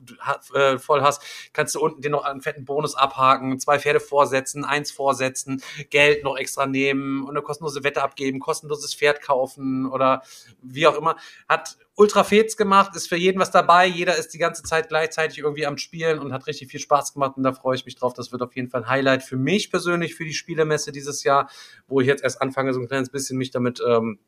äh, 0.53 0.77
voll 0.77 1.01
hast, 1.01 1.23
kannst 1.51 1.73
du 1.75 1.79
unten 1.79 2.01
dir 2.01 2.11
noch 2.11 2.23
einen 2.23 2.41
fetten 2.41 2.63
Bonus 2.63 2.95
abhaken, 2.95 3.59
zwei 3.59 3.79
Pferde 3.79 3.99
vorsetzen, 3.99 4.65
eins 4.65 4.91
vorsetzen, 4.91 5.63
Geld 5.89 6.23
noch 6.23 6.37
extra 6.37 6.67
nehmen 6.67 7.23
und 7.23 7.31
eine 7.31 7.41
kostenlose 7.41 7.83
Wette 7.83 8.03
abgeben, 8.03 8.39
kostenloses 8.39 8.93
Pferd 8.93 9.21
kaufen 9.21 9.87
oder 9.87 10.21
wie 10.61 10.85
auch 10.85 10.95
immer. 10.95 11.15
Hat 11.49 11.77
ultra 11.95 12.23
fets 12.23 12.57
gemacht, 12.57 12.95
ist 12.95 13.07
für 13.07 13.15
jeden 13.15 13.39
was 13.39 13.51
dabei. 13.51 13.85
Jeder 13.85 14.17
ist 14.17 14.33
die 14.33 14.37
ganze 14.37 14.63
Zeit 14.63 14.89
gleichzeitig 14.89 15.39
irgendwie 15.39 15.65
am 15.65 15.77
Spielen 15.77 16.19
und 16.19 16.33
hat 16.33 16.45
richtig 16.47 16.69
viel 16.69 16.79
Spaß 16.79 17.13
gemacht 17.13 17.37
und 17.37 17.43
da 17.43 17.53
freue 17.53 17.75
ich 17.75 17.85
mich 17.85 17.95
drauf. 17.95 18.13
Das 18.13 18.31
wird 18.31 18.41
auf 18.41 18.55
jeden 18.55 18.69
Fall 18.69 18.83
ein 18.83 18.89
Highlight 18.89 19.23
für 19.23 19.37
mich 19.37 19.71
persönlich, 19.71 20.15
für 20.15 20.25
die 20.25 20.33
Spielemesse 20.33 20.91
dieses 20.91 21.23
Jahr, 21.23 21.49
wo 21.87 22.01
ich 22.01 22.07
jetzt 22.07 22.23
erst 22.23 22.41
anfange, 22.41 22.73
so 22.73 22.81
ein 22.81 22.87
kleines 22.87 23.09
bisschen 23.09 23.37
mich 23.37 23.51
damit 23.51 23.81
ähm, 23.87 24.19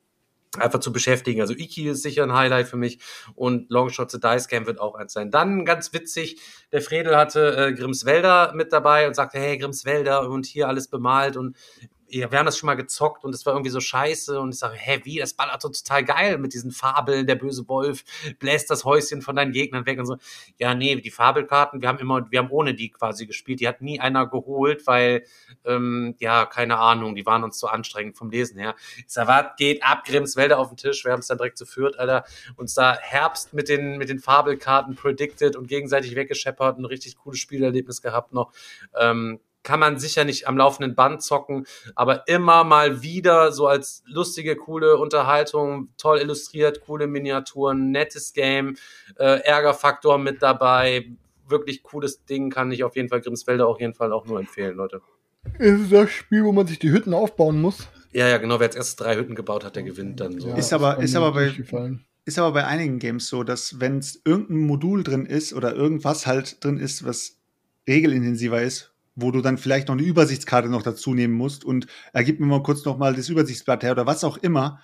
einfach 0.58 0.80
zu 0.80 0.94
beschäftigen. 0.94 1.42
Also 1.42 1.54
Iki 1.54 1.90
ist 1.90 2.04
sicher 2.04 2.24
ein 2.24 2.34
Highlight 2.34 2.68
für 2.68 2.78
mich 2.78 3.00
und 3.36 3.70
Longshot 3.70 4.12
the 4.12 4.20
Dice 4.20 4.48
Game 4.48 4.66
wird 4.66 4.80
auch 4.80 4.96
eins 4.96 5.12
sein. 5.12 5.30
Dann 5.30 5.66
ganz 5.66 5.92
witzig, 5.94 6.40
der 6.72 6.82
Fredel 6.82 7.18
hatte 7.18 7.56
äh, 7.58 7.74
Grimmswälder 7.74 8.54
mit 8.56 8.72
dabei 8.72 9.08
und 9.08 9.14
sagte, 9.14 9.40
hey, 9.40 9.58
Grimmswälder 9.58 10.30
und 10.30 10.46
hier 10.46 10.70
alles 10.70 10.88
bemalt 10.88 11.36
und 11.36 11.58
ja, 12.10 12.32
wir 12.32 12.40
haben 12.40 12.46
das 12.46 12.58
schon 12.58 12.68
mal 12.68 12.76
gezockt 12.76 13.26
und 13.26 13.36
es 13.36 13.46
war 13.46 13.54
irgendwie 13.54 13.70
so 13.70 13.80
scheiße 13.80 14.40
und 14.40 14.54
ich 14.54 14.60
sage, 14.60 14.76
hä, 14.78 15.02
wie, 15.04 15.20
das 15.20 15.34
ballert 15.34 15.62
total 15.62 16.06
geil 16.06 16.38
mit 16.38 16.54
diesen 16.54 16.72
Fabeln, 16.72 17.28
der 17.28 17.36
böse 17.36 17.68
Wolf 17.68 18.04
bläst 18.40 18.70
das 18.70 18.86
Häuschen 18.86 19.22
von 19.22 19.36
deinen 19.36 19.52
Gegnern 19.52 19.86
weg 19.86 20.00
und 20.00 20.06
so. 20.06 20.18
Ja, 20.58 20.74
nee, 20.74 20.96
die 20.96 21.12
Fabelkarten, 21.12 21.82
wir 21.82 21.90
haben 21.90 22.00
immer, 22.00 22.32
wir 22.32 22.40
haben 22.40 22.50
ohne 22.50 22.74
die 22.74 22.90
quasi 22.92 23.26
gespielt, 23.26 23.60
die 23.60 23.68
hat 23.68 23.82
nie 23.82 24.00
einer 24.00 24.28
geholt, 24.28 24.88
weil, 24.88 25.24
ähm, 25.66 26.16
ja, 26.20 26.46
keine 26.46 26.78
Ahnung, 26.78 27.16
die 27.16 27.26
waren 27.26 27.44
uns 27.44 27.58
zu 27.58 27.68
anstrengend 27.68 28.18
vom 28.18 28.30
Lesen 28.30 28.58
her. 28.58 28.76
Ich 29.00 29.06
sag, 29.08 29.28
was 29.28 29.56
geht 29.58 29.84
ab, 29.84 30.06
Grimmswälder 30.06 30.60
auf 30.60 30.70
den 30.70 30.78
Tisch, 30.78 31.04
wir 31.04 31.12
haben 31.12 31.20
es 31.20 31.28
dann 31.28 31.38
direkt 31.38 31.58
zu 31.58 31.66
führt, 31.66 32.00
Alter, 32.00 32.24
uns 32.56 32.74
da 32.74 32.98
Herbst 32.98 33.54
mit 33.54 33.68
den, 33.68 33.98
mit 33.98 34.10
den 34.10 34.20
Fabelkarten 34.20 34.96
predicted 34.96 35.56
und 35.56 35.68
gegenseitig 35.68 36.16
weggescheppert, 36.16 36.78
ein 36.78 36.86
richtig 36.86 37.18
cooles 37.18 37.40
Spielerlebnis 37.40 38.02
gehabt 38.02 38.34
noch. 38.34 38.54
Ähm, 38.98 39.40
kann 39.68 39.82
man 39.82 40.00
sicher 40.00 40.24
nicht 40.24 40.48
am 40.48 40.56
laufenden 40.58 40.96
Band 40.96 41.22
zocken, 41.22 41.68
aber 41.94 42.26
immer 42.28 42.64
mal 42.64 43.02
wieder 43.02 43.52
so 43.52 43.68
als 43.68 44.02
lustige, 44.06 44.56
coole 44.56 44.96
Unterhaltung, 44.98 45.90
toll 45.98 46.20
illustriert, 46.20 46.80
coole 46.86 47.06
Miniaturen, 47.06 47.92
nettes 47.92 48.32
Game, 48.32 48.78
äh, 49.18 49.42
Ärgerfaktor 49.42 50.18
mit 50.18 50.42
dabei, 50.42 51.08
wirklich 51.50 51.84
cooles 51.84 52.24
Ding, 52.24 52.50
kann 52.50 52.72
ich 52.72 52.86
auf 52.86 52.96
jeden 52.96 53.10
Fall 53.10 53.20
Grimmsfelder 53.20 53.68
auf 53.68 53.82
jeden 53.82 53.94
Fall 53.94 54.14
auch 54.14 54.26
nur 54.26 54.40
empfehlen, 54.40 54.78
Leute. 54.78 55.02
Ist 55.60 55.82
es 55.82 55.90
das 55.90 56.10
Spiel, 56.12 56.46
wo 56.46 56.54
man 56.54 56.66
sich 56.66 56.80
die 56.80 56.92
Hütten 56.92 57.14
aufbauen 57.14 57.60
muss? 57.62 57.88
Ja, 58.14 58.28
ja, 58.30 58.38
genau. 58.38 58.60
Wer 58.60 58.68
als 58.68 58.76
erstes 58.78 58.96
drei 58.96 59.18
Hütten 59.18 59.36
gebaut 59.36 59.66
hat, 59.66 59.76
der 59.76 59.84
gewinnt 59.84 60.20
dann 60.22 60.40
so. 60.40 60.48
Ja, 60.50 60.56
Ist 60.56 60.72
aber- 60.74 60.98
ist 61.00 61.16
aber 61.16 61.34
bei- 61.34 61.46
nicht 61.48 61.58
gefallen. 61.58 62.06
Ist 62.26 62.40
aber 62.40 62.52
bei 62.52 62.66
einigen 62.66 63.00
Games 63.00 63.28
so, 63.28 63.44
dass 63.44 63.80
wenn 63.80 64.00
es 64.00 64.22
irgendein 64.26 64.58
Modul 64.66 65.04
drin 65.04 65.26
ist 65.26 65.54
oder 65.54 65.74
irgendwas 65.76 66.26
halt 66.28 66.64
drin 66.64 66.78
ist, 66.78 67.06
was 67.06 67.38
regelintensiver 67.88 68.62
ist, 68.62 68.92
wo 69.18 69.32
du 69.32 69.42
dann 69.42 69.58
vielleicht 69.58 69.90
noch 69.90 69.96
eine 69.96 70.04
Übersichtskarte 70.04 70.70
noch 70.70 70.84
dazu 70.84 71.14
nehmen 71.14 71.34
musst 71.34 71.66
und 71.66 71.88
ergib 72.14 72.40
mir 72.40 72.46
mal 72.46 72.64
kurz 72.64 72.86
noch 72.86 72.98
mal 72.98 73.14
das 73.14 73.28
Übersichtsblatt 73.28 73.84
her 73.84 73.92
oder 73.92 74.06
was 74.06 74.24
auch 74.24 74.38
immer, 74.38 74.80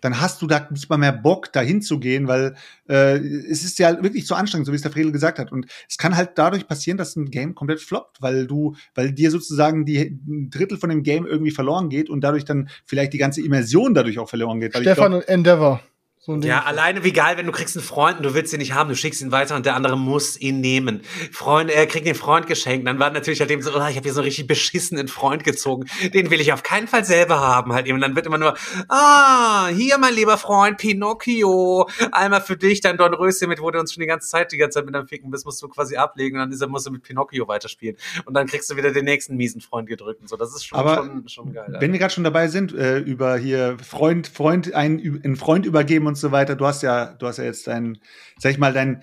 dann 0.00 0.20
hast 0.20 0.42
du 0.42 0.46
da 0.46 0.68
nicht 0.70 0.88
mal 0.88 0.98
mehr 0.98 1.12
Bock, 1.12 1.52
da 1.52 1.60
hinzugehen, 1.60 2.28
weil 2.28 2.54
äh, 2.88 3.16
es 3.16 3.64
ist 3.64 3.78
ja 3.78 4.02
wirklich 4.02 4.26
zu 4.26 4.34
anstrengend, 4.34 4.66
so 4.66 4.72
wie 4.72 4.76
es 4.76 4.82
der 4.82 4.92
Fredel 4.92 5.10
gesagt 5.10 5.38
hat. 5.38 5.50
Und 5.50 5.66
es 5.88 5.96
kann 5.96 6.16
halt 6.16 6.32
dadurch 6.36 6.68
passieren, 6.68 6.98
dass 6.98 7.16
ein 7.16 7.30
Game 7.30 7.54
komplett 7.54 7.80
floppt, 7.80 8.20
weil 8.22 8.46
du, 8.46 8.76
weil 8.94 9.12
dir 9.12 9.30
sozusagen 9.30 9.84
die 9.84 9.98
ein 9.98 10.50
Drittel 10.50 10.78
von 10.78 10.90
dem 10.90 11.02
Game 11.02 11.26
irgendwie 11.26 11.50
verloren 11.50 11.88
geht 11.88 12.10
und 12.10 12.20
dadurch 12.20 12.44
dann 12.44 12.68
vielleicht 12.84 13.12
die 13.12 13.18
ganze 13.18 13.40
Immersion 13.40 13.94
dadurch 13.94 14.18
auch 14.18 14.28
verloren 14.28 14.60
geht. 14.60 14.76
Stefan 14.76 15.12
glaub, 15.12 15.22
und 15.22 15.28
Endeavor. 15.28 15.82
So. 16.28 16.36
Ja, 16.40 16.64
alleine 16.64 17.04
wie 17.04 17.14
geil, 17.14 17.38
wenn 17.38 17.46
du 17.46 17.52
kriegst 17.52 17.74
einen 17.74 17.86
Freund 17.86 18.18
und 18.18 18.22
du 18.22 18.34
willst 18.34 18.52
ihn 18.52 18.58
nicht 18.58 18.74
haben, 18.74 18.90
du 18.90 18.94
schickst 18.94 19.22
ihn 19.22 19.32
weiter 19.32 19.56
und 19.56 19.64
der 19.64 19.74
andere 19.74 19.96
muss 19.96 20.38
ihn 20.38 20.60
nehmen. 20.60 21.00
Freund, 21.32 21.70
er 21.70 21.86
kriegt 21.86 22.06
den 22.06 22.14
Freund 22.14 22.46
geschenkt. 22.46 22.86
Dann 22.86 22.98
war 22.98 23.10
natürlich 23.10 23.40
halt 23.40 23.50
eben 23.50 23.62
so, 23.62 23.70
oh, 23.70 23.86
ich 23.88 23.96
habe 23.96 24.02
hier 24.02 24.12
so 24.12 24.20
einen 24.20 24.26
richtig 24.26 24.46
beschissenen 24.46 25.08
Freund 25.08 25.42
gezogen. 25.42 25.86
Den 26.12 26.30
will 26.30 26.38
ich 26.42 26.52
auf 26.52 26.62
keinen 26.62 26.86
Fall 26.86 27.06
selber 27.06 27.40
haben. 27.40 27.72
Halt 27.72 27.86
eben. 27.86 27.94
Und 27.94 28.02
dann 28.02 28.14
wird 28.14 28.26
immer 28.26 28.36
nur, 28.36 28.54
ah, 28.90 29.68
hier 29.68 29.96
mein 29.96 30.12
lieber 30.12 30.36
Freund 30.36 30.76
Pinocchio, 30.76 31.88
einmal 32.12 32.42
für 32.42 32.58
dich, 32.58 32.82
dein 32.82 32.98
Dornröschen 32.98 33.48
mit, 33.48 33.62
wo 33.62 33.70
du 33.70 33.80
uns 33.80 33.94
schon 33.94 34.02
die 34.02 34.06
ganze 34.06 34.28
Zeit, 34.28 34.52
die 34.52 34.58
ganze 34.58 34.80
Zeit 34.80 34.84
mit 34.84 34.94
am 34.94 35.08
Ficken 35.08 35.30
bist, 35.30 35.46
musst 35.46 35.62
du 35.62 35.68
quasi 35.68 35.96
ablegen 35.96 36.36
und 36.36 36.40
dann 36.40 36.52
ist 36.52 36.60
er, 36.60 36.68
musst 36.68 36.86
du 36.86 36.90
mit 36.90 37.04
Pinocchio 37.04 37.48
weiterspielen. 37.48 37.96
Und 38.26 38.34
dann 38.34 38.46
kriegst 38.46 38.70
du 38.70 38.76
wieder 38.76 38.90
den 38.92 39.06
nächsten 39.06 39.34
miesen 39.36 39.62
Freund 39.62 39.88
gedrückt 39.88 40.20
und 40.20 40.28
so. 40.28 40.36
Das 40.36 40.54
ist 40.54 40.66
schon, 40.66 40.78
Aber 40.78 40.96
schon, 40.96 41.26
schon 41.26 41.52
geil. 41.54 41.74
Wenn 41.80 41.90
wir 41.90 41.98
gerade 41.98 42.12
schon 42.12 42.24
dabei 42.24 42.48
sind, 42.48 42.74
äh, 42.74 42.98
über 42.98 43.38
hier 43.38 43.78
Freund, 43.82 44.28
Freund, 44.28 44.74
einen, 44.74 45.22
einen 45.24 45.36
Freund 45.36 45.64
übergeben 45.64 46.06
und 46.06 46.17
so 46.20 46.32
weiter, 46.32 46.56
du 46.56 46.66
hast 46.66 46.82
ja, 46.82 47.12
du 47.14 47.26
hast 47.26 47.38
ja 47.38 47.44
jetzt 47.44 47.66
deinen, 47.66 47.98
sag 48.38 48.52
ich 48.52 48.58
mal, 48.58 48.72
deinen 48.72 49.02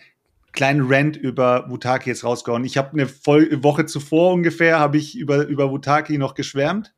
kleinen 0.55 0.85
Rant 0.91 1.17
über 1.17 1.69
Wutaki 1.69 2.09
jetzt 2.09 2.23
rausgehauen. 2.23 2.63
Ich 2.63 2.77
habe 2.77 2.91
eine 2.93 3.07
Woche 3.63 3.85
zuvor 3.85 4.33
ungefähr, 4.33 4.79
habe 4.79 4.97
ich 4.97 5.15
über, 5.17 5.45
über 5.45 5.69
Wutaki 5.69 6.17
noch 6.17 6.33
geschwärmt. 6.33 6.94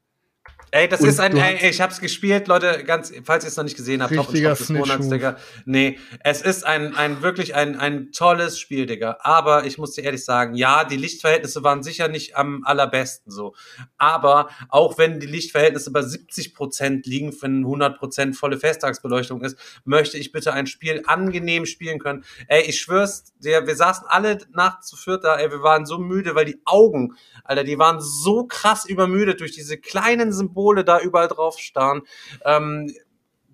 Ey, 0.72 0.89
das 0.89 0.99
Und 0.99 1.07
ist 1.07 1.19
ein, 1.19 1.35
ey, 1.38 1.69
ich 1.69 1.80
hab's 1.80 2.02
gespielt, 2.02 2.48
Leute, 2.48 2.84
ganz, 2.84 3.14
falls 3.23 3.45
ihr 3.45 3.48
es 3.48 3.56
noch 3.56 3.64
nicht 3.64 3.77
gesehen 3.77 4.03
habt, 4.03 4.11
Richtiger 4.11 4.52
und 4.52 4.57
top 4.57 4.68
des 4.68 4.69
Monats. 4.69 5.10
Digga. 5.10 5.38
Nee, 5.65 5.98
es 6.23 6.41
ist 6.41 6.65
ein, 6.65 6.94
ein, 6.94 7.22
wirklich 7.22 7.56
ein, 7.56 7.80
ein 7.80 8.11
tolles 8.11 8.60
Spiel, 8.60 8.85
Digga. 8.85 9.18
Aber 9.22 9.65
ich 9.65 9.77
muss 9.77 9.94
dir 9.94 10.03
ehrlich 10.03 10.26
sagen, 10.26 10.56
ja, 10.56 10.84
die 10.84 10.98
Lichtverhältnisse 10.98 11.64
waren 11.64 11.84
sicher 11.84 12.10
nicht 12.10 12.35
am 12.35 12.64
allerbesten 12.65 13.31
so. 13.31 13.56
Aber 13.98 14.49
auch 14.68 14.98
wenn 14.98 15.22
die 15.22 15.27
Lichtverhältnisse 15.27 15.91
bei 15.91 16.02
70 16.02 16.53
Prozent 16.53 17.06
liegen, 17.06 17.34
wenn 17.41 17.60
100 17.60 17.98
Prozent 17.98 18.35
volle 18.35 18.57
Festtagsbeleuchtung 18.57 19.41
ist, 19.41 19.57
möchte 19.85 20.18
ich 20.18 20.34
bitte 20.34 20.52
ein 20.53 20.68
Spiel 20.68 21.03
angenehm 21.06 21.65
spielen 21.65 21.99
können. 21.99 22.26
Ey, 22.48 22.64
ich 22.64 22.81
schwör's 22.81 23.34
dir, 23.39 23.65
wir 23.68 23.76
saßen 23.76 24.06
alle 24.07 24.39
nachts 24.52 24.88
zu 24.88 24.98
viert 24.98 25.23
da, 25.23 25.38
ey, 25.38 25.49
wir 25.49 25.64
waren 25.64 25.85
so 25.85 25.98
müde, 25.98 26.35
weil 26.35 26.45
die 26.45 26.60
Augen, 26.65 27.15
Alter, 27.45 27.64
die 27.64 27.80
waren 27.80 28.02
so 28.02 28.45
krass 28.45 28.85
übermüdet 28.85 29.39
durch 29.39 29.53
diese 29.53 29.77
kleinen 29.77 30.34
Symbole 30.34 30.56
da 30.84 30.99
überall 30.99 31.27
drauf 31.27 31.59
starren. 31.59 32.01
Ähm, 32.45 32.93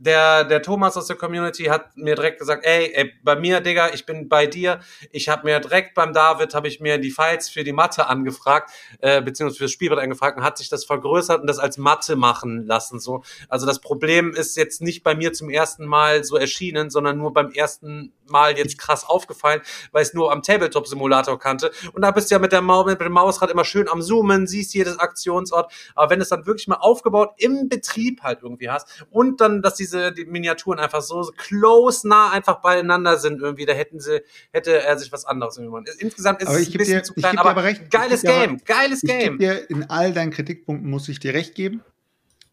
der, 0.03 0.43
der 0.43 0.61
Thomas 0.61 0.97
aus 0.97 1.07
der 1.07 1.15
Community 1.15 1.65
hat 1.65 1.95
mir 1.95 2.15
direkt 2.15 2.39
gesagt, 2.39 2.65
ey, 2.65 2.91
ey 2.93 3.13
bei 3.23 3.35
mir, 3.35 3.61
Digga, 3.61 3.93
ich 3.93 4.05
bin 4.05 4.27
bei 4.27 4.47
dir. 4.47 4.79
Ich 5.11 5.29
habe 5.29 5.45
mir 5.45 5.59
direkt 5.59 5.93
beim 5.93 6.13
David, 6.13 6.53
habe 6.55 6.67
ich 6.67 6.79
mir 6.79 6.97
die 6.97 7.11
Files 7.11 7.49
für 7.49 7.63
die 7.63 7.73
Mathe 7.73 8.07
angefragt, 8.07 8.71
äh, 8.99 9.21
beziehungsweise 9.21 9.65
das 9.65 9.71
Spielbrett 9.71 9.99
angefragt 9.99 10.37
und 10.37 10.43
hat 10.43 10.57
sich 10.57 10.69
das 10.69 10.83
vergrößert 10.83 11.41
und 11.41 11.47
das 11.47 11.59
als 11.59 11.77
Mathe 11.77 12.15
machen 12.15 12.65
lassen. 12.65 12.99
So. 12.99 13.23
Also 13.47 13.65
das 13.65 13.79
Problem 13.79 14.33
ist 14.33 14.57
jetzt 14.57 14.81
nicht 14.81 15.03
bei 15.03 15.15
mir 15.15 15.31
zum 15.31 15.49
ersten 15.49 15.85
Mal 15.85 16.23
so 16.23 16.35
erschienen, 16.35 16.89
sondern 16.89 17.17
nur 17.17 17.31
beim 17.31 17.51
ersten 17.51 18.11
Mal 18.33 18.57
jetzt 18.57 18.77
krass 18.77 19.05
aufgefallen, 19.07 19.61
weil 19.93 20.01
ich 20.01 20.09
es 20.09 20.13
nur 20.13 20.31
am 20.31 20.41
Tabletop-Simulator 20.41 21.39
kannte. 21.39 21.71
Und 21.93 22.01
da 22.01 22.11
bist 22.11 22.29
du 22.31 22.35
ja 22.35 22.39
mit, 22.39 22.51
der 22.51 22.61
Mau 22.61 22.83
mit 22.83 22.99
dem 22.99 23.11
Mausrad 23.13 23.49
immer 23.51 23.63
schön 23.63 23.87
am 23.87 24.01
Zoomen, 24.01 24.47
siehst 24.47 24.73
jedes 24.73 24.97
Aktionsort. 24.99 25.71
Aber 25.95 26.09
wenn 26.09 26.19
es 26.19 26.29
dann 26.29 26.45
wirklich 26.45 26.67
mal 26.67 26.75
aufgebaut 26.77 27.29
im 27.37 27.69
Betrieb 27.69 28.21
halt 28.23 28.39
irgendwie 28.41 28.69
hast 28.69 29.05
und 29.11 29.39
dann, 29.39 29.61
dass 29.61 29.75
diese 29.75 30.11
die 30.11 30.25
Miniaturen 30.25 30.79
einfach 30.79 31.01
so 31.01 31.31
close 31.37 32.07
nah 32.07 32.31
einfach 32.31 32.61
beieinander 32.61 33.17
sind 33.17 33.39
irgendwie, 33.41 33.65
da 33.65 33.73
hätten 33.73 33.99
sie, 33.99 34.21
hätte 34.51 34.81
er 34.81 34.97
sich 34.97 35.11
was 35.11 35.25
anderes 35.25 35.59
machen. 35.59 35.85
Insgesamt 35.99 36.41
ist 36.41 36.49
es 36.49 36.67
ein 36.67 36.71
bisschen 36.73 36.97
dir- 36.97 37.03
zu 37.03 37.13
klein, 37.13 37.37
aber, 37.37 37.51
aber 37.51 37.63
recht. 37.63 37.91
Geiles 37.91 38.21
dir 38.21 38.31
aber- 38.31 38.47
Game, 38.47 38.61
geiles 38.65 39.01
Game. 39.01 39.37
dir 39.37 39.69
in 39.69 39.89
all 39.89 40.11
deinen 40.11 40.31
Kritikpunkten 40.31 40.89
muss 40.89 41.07
ich 41.07 41.19
dir 41.19 41.33
recht 41.35 41.53
geben. 41.55 41.81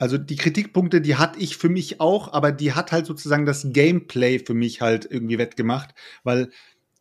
Also 0.00 0.16
die 0.16 0.36
Kritikpunkte, 0.36 1.02
die 1.02 1.16
hatte 1.16 1.38
ich 1.38 1.58
für 1.58 1.68
mich 1.68 2.00
auch, 2.00 2.32
aber 2.32 2.52
die 2.52 2.72
hat 2.72 2.90
halt 2.90 3.04
sozusagen 3.04 3.44
das 3.44 3.66
Gameplay 3.68 4.38
für 4.38 4.54
mich 4.54 4.80
halt 4.80 5.06
irgendwie 5.08 5.36
wettgemacht, 5.36 5.94
weil 6.24 6.50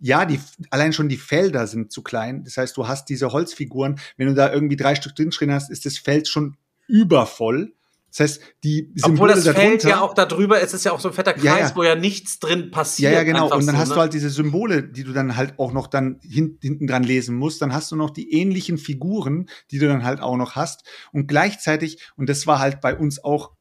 ja, 0.02 0.26
die 0.26 0.38
allein 0.70 0.92
schon 0.92 1.08
die 1.08 1.18
Felder 1.18 1.66
sind 1.66 1.94
zu 1.94 2.04
klein. 2.04 2.44
Das 2.44 2.58
heißt, 2.58 2.76
du 2.76 2.90
hast 2.90 3.08
diese 3.08 3.32
Holzfiguren, 3.32 4.00
wenn 4.18 4.28
du 4.28 4.34
da 4.34 4.52
irgendwie 4.52 4.76
drei 4.76 4.96
Stück 4.96 5.16
drinstehen 5.16 5.54
hast, 5.54 5.72
ist 5.72 5.86
das 5.86 5.98
Feld 5.98 6.28
schon 6.28 6.58
übervoll. 6.88 7.74
Das 8.10 8.20
heißt, 8.20 8.42
die 8.64 8.90
Obwohl 8.90 9.12
Symbole 9.12 9.34
das 9.36 9.44
darunter, 9.44 9.62
Feld 9.62 9.84
ja 9.84 10.02
auch 10.02 10.14
da 10.14 10.26
drüber, 10.26 10.62
es 10.62 10.74
ist 10.74 10.86
ja 10.86 10.92
auch 10.92 11.00
so 11.00 11.10
ein 11.10 11.14
fetter 11.14 11.34
Kreis, 11.34 11.44
Ja, 11.44 11.58
ja. 11.60 11.76
wo 11.76 11.84
ja 11.84 11.96
nichts 11.96 12.40
drin 12.40 12.72
passiert. 12.72 13.12
Ja, 13.12 13.20
ja, 13.20 13.24
genau. 13.24 13.46
Und 13.46 13.66
dann 13.68 13.76
so, 13.76 13.82
hast 13.82 13.90
ne? 13.90 13.96
du 13.96 14.02
halt 14.02 14.14
diese 14.14 14.30
Symbole, 14.30 14.84
die 14.84 15.04
du 15.04 15.14
dann 15.14 15.36
halt 15.36 15.60
auch 15.60 15.72
noch 15.72 15.88
dann 15.88 16.20
hin, 16.24 16.58
hinten 16.62 16.88
dran 16.88 17.04
lesen 17.04 17.36
musst. 17.36 17.62
Dann 17.62 17.74
hast 17.74 17.92
du 17.92 17.96
noch 17.96 18.10
die 18.10 18.34
ähnlichen 18.34 18.78
Figuren, 18.78 19.48
die 19.72 19.80
du 19.80 19.88
dann 19.88 20.04
halt 20.04 20.22
auch 20.22 20.38
noch 20.38 20.56
hast. 20.56 20.84
Und 21.12 21.28
gleichzeitig, 21.28 22.00
und 22.16 22.30
das 22.30 22.48
war 22.48 22.60
halt 22.60 22.82
bei 22.82 22.96
uns 22.96 23.24
auch, 23.24 23.52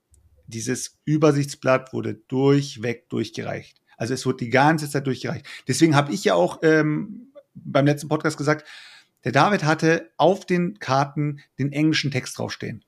dieses 0.46 0.98
Übersichtsblatt 1.04 1.92
wurde 1.92 2.14
durchweg 2.14 3.08
durchgereicht. 3.10 3.82
Also 3.98 4.14
es 4.14 4.24
wurde 4.24 4.38
die 4.38 4.50
ganze 4.50 4.88
Zeit 4.88 5.06
durchgereicht. 5.06 5.44
Deswegen 5.66 5.94
habe 5.94 6.12
ich 6.12 6.24
ja 6.24 6.34
auch 6.34 6.60
ähm, 6.62 7.32
beim 7.54 7.84
letzten 7.84 8.08
Podcast 8.08 8.38
gesagt, 8.38 8.66
der 9.24 9.32
David 9.32 9.64
hatte 9.64 10.10
auf 10.16 10.46
den 10.46 10.78
Karten 10.78 11.40
den 11.58 11.72
englischen 11.72 12.10
Text 12.10 12.38
draufstehen. 12.38 12.84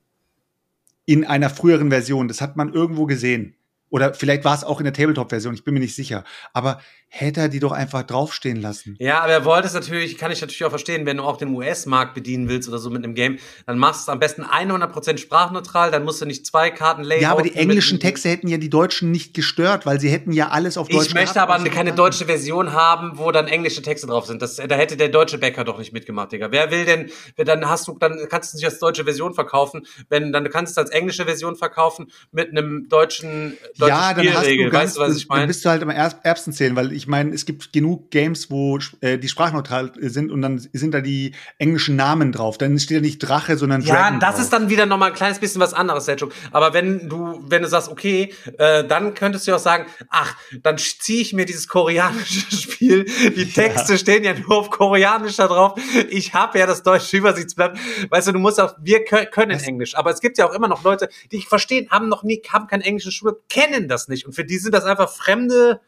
In 1.11 1.25
einer 1.25 1.49
früheren 1.49 1.89
Version. 1.89 2.29
Das 2.29 2.39
hat 2.39 2.55
man 2.55 2.71
irgendwo 2.71 3.05
gesehen. 3.05 3.57
Oder 3.89 4.13
vielleicht 4.13 4.45
war 4.45 4.55
es 4.55 4.63
auch 4.63 4.79
in 4.79 4.85
der 4.85 4.93
Tabletop-Version, 4.93 5.53
ich 5.53 5.65
bin 5.65 5.73
mir 5.73 5.81
nicht 5.81 5.93
sicher. 5.93 6.23
Aber 6.53 6.79
hätte 7.13 7.41
er 7.41 7.49
die 7.49 7.59
doch 7.59 7.73
einfach 7.73 8.03
draufstehen 8.03 8.61
lassen. 8.61 8.95
Ja, 8.97 9.19
aber 9.19 9.33
er 9.33 9.43
wollte 9.43 9.67
es 9.67 9.73
natürlich, 9.73 10.17
kann 10.17 10.31
ich 10.31 10.39
natürlich 10.39 10.63
auch 10.63 10.69
verstehen, 10.69 11.05
wenn 11.05 11.17
du 11.17 11.23
auch 11.23 11.35
den 11.35 11.53
US-Markt 11.53 12.13
bedienen 12.13 12.47
willst 12.47 12.69
oder 12.69 12.77
so 12.77 12.89
mit 12.89 13.03
einem 13.03 13.15
Game, 13.15 13.37
dann 13.67 13.77
machst 13.77 13.99
du 13.99 14.03
es 14.03 14.13
am 14.13 14.19
besten 14.19 14.43
100% 14.43 15.17
sprachneutral, 15.17 15.91
dann 15.91 16.05
musst 16.05 16.21
du 16.21 16.25
nicht 16.25 16.45
zwei 16.45 16.71
Karten 16.71 17.03
layouten. 17.03 17.21
Ja, 17.23 17.31
aber 17.31 17.41
die 17.41 17.53
englischen 17.55 17.99
Texte 17.99 18.29
hätten 18.29 18.47
ja 18.47 18.57
die 18.57 18.69
Deutschen 18.69 19.11
nicht 19.11 19.33
gestört, 19.33 19.85
weil 19.85 19.99
sie 19.99 20.09
hätten 20.09 20.31
ja 20.31 20.49
alles 20.49 20.77
auf 20.77 20.87
Deutsch 20.87 21.07
Ich 21.09 21.13
möchte 21.13 21.33
gehabt, 21.33 21.51
aber 21.51 21.69
keine 21.69 21.93
deutsche 21.93 22.25
Version 22.25 22.71
haben, 22.71 23.17
wo 23.17 23.29
dann 23.33 23.47
englische 23.47 23.81
Texte 23.81 24.07
drauf 24.07 24.25
sind. 24.25 24.41
Das, 24.41 24.55
da 24.55 24.75
hätte 24.75 24.95
der 24.95 25.09
deutsche 25.09 25.37
Bäcker 25.37 25.65
doch 25.65 25.79
nicht 25.79 25.91
mitgemacht, 25.91 26.31
Digga. 26.31 26.49
Wer 26.51 26.71
will 26.71 26.85
denn, 26.85 27.11
dann 27.35 27.67
hast 27.69 27.89
du, 27.89 27.97
dann 27.99 28.17
kannst 28.29 28.53
du 28.53 28.57
es 28.57 28.61
nicht 28.61 28.65
als 28.71 28.79
deutsche 28.79 29.03
Version 29.03 29.33
verkaufen, 29.33 29.85
wenn, 30.07 30.31
dann 30.31 30.49
kannst 30.49 30.77
du 30.77 30.81
es 30.81 30.87
als 30.87 30.95
englische 30.95 31.25
Version 31.25 31.57
verkaufen 31.57 32.09
mit 32.31 32.51
einem 32.51 32.87
deutschen, 32.87 33.57
deutschen 33.77 33.87
Ja, 33.89 34.13
dann 34.13 34.33
hast 34.33 34.49
du 34.49 34.69
ganz, 34.69 34.73
weißt 34.73 34.97
du, 34.97 35.01
was 35.01 35.17
ich 35.17 35.27
dann 35.27 35.37
meine? 35.37 35.47
bist 35.47 35.65
du 35.65 35.69
halt 35.69 35.83
am 35.83 35.89
Erb- 35.89 36.19
Erbsen 36.23 36.53
zählen, 36.53 36.73
weil 36.75 36.93
ich 36.93 37.00
meine, 37.07 37.33
es 37.33 37.45
gibt 37.45 37.73
genug 37.73 38.11
Games, 38.11 38.49
wo 38.51 38.79
äh, 39.01 39.17
die 39.17 39.27
sprachneutral 39.27 39.91
sind 39.99 40.31
und 40.31 40.41
dann 40.41 40.59
sind 40.73 40.93
da 40.93 41.01
die 41.01 41.33
englischen 41.57 41.95
Namen 41.95 42.31
drauf. 42.31 42.57
Dann 42.57 42.77
steht 42.79 42.97
da 42.97 43.01
nicht 43.01 43.19
Drache, 43.19 43.57
sondern 43.57 43.81
Ja, 43.81 43.95
Dragon 43.95 44.19
das 44.19 44.35
drauf. 44.35 44.43
ist 44.43 44.53
dann 44.53 44.69
wieder 44.69 44.85
nochmal 44.85 45.09
ein 45.09 45.15
kleines 45.15 45.39
bisschen 45.39 45.61
was 45.61 45.73
anderes, 45.73 46.05
Selchuk. 46.05 46.31
Aber 46.51 46.73
wenn 46.73 47.09
du, 47.09 47.43
wenn 47.47 47.61
du 47.61 47.67
sagst, 47.67 47.89
okay, 47.89 48.33
äh, 48.57 48.83
dann 48.85 49.13
könntest 49.13 49.47
du 49.47 49.55
auch 49.55 49.59
sagen, 49.59 49.85
ach, 50.09 50.35
dann 50.63 50.77
ziehe 50.77 51.21
ich 51.21 51.33
mir 51.33 51.45
dieses 51.45 51.67
koreanische 51.67 52.51
Spiel. 52.55 53.05
Die 53.35 53.49
Texte 53.51 53.97
stehen 53.97 54.23
ja 54.23 54.33
nur 54.37 54.51
auf 54.57 54.69
Koreanisch 54.69 55.35
da 55.37 55.47
drauf. 55.47 55.79
Ich 56.09 56.33
habe 56.33 56.59
ja 56.59 56.65
das 56.67 56.83
deutsche 56.83 57.17
Übersichtsblatt. 57.17 57.77
Weißt 58.09 58.27
du, 58.27 58.31
du 58.31 58.39
musst 58.39 58.59
auch, 58.59 58.75
wir 58.81 59.05
kö- 59.05 59.25
können 59.27 59.59
Englisch. 59.59 59.95
Aber 59.95 60.11
es 60.11 60.19
gibt 60.21 60.37
ja 60.37 60.47
auch 60.49 60.53
immer 60.53 60.67
noch 60.67 60.83
Leute, 60.83 61.09
die 61.31 61.37
ich 61.37 61.47
verstehen, 61.47 61.89
haben 61.89 62.09
noch 62.09 62.23
nie, 62.23 62.41
haben 62.49 62.67
kein 62.67 62.81
englisches 62.81 63.13
Schule, 63.13 63.37
kennen 63.49 63.87
das 63.87 64.07
nicht. 64.07 64.25
Und 64.25 64.33
für 64.33 64.43
die 64.45 64.57
sind 64.57 64.73
das 64.73 64.85
einfach 64.85 65.09
fremde 65.09 65.79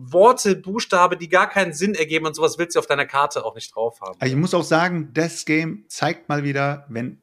Worte, 0.00 0.54
Buchstabe, 0.54 1.16
die 1.16 1.28
gar 1.28 1.50
keinen 1.50 1.72
Sinn 1.72 1.94
ergeben 1.96 2.24
und 2.24 2.34
sowas 2.34 2.56
willst 2.56 2.76
du 2.76 2.78
auf 2.78 2.86
deiner 2.86 3.04
Karte 3.04 3.44
auch 3.44 3.56
nicht 3.56 3.74
drauf 3.74 4.00
haben. 4.00 4.14
Aber 4.14 4.26
ich 4.26 4.36
muss 4.36 4.54
auch 4.54 4.62
sagen, 4.62 5.10
das 5.12 5.44
Game 5.44 5.86
zeigt 5.88 6.28
mal 6.28 6.44
wieder, 6.44 6.86
wenn 6.88 7.20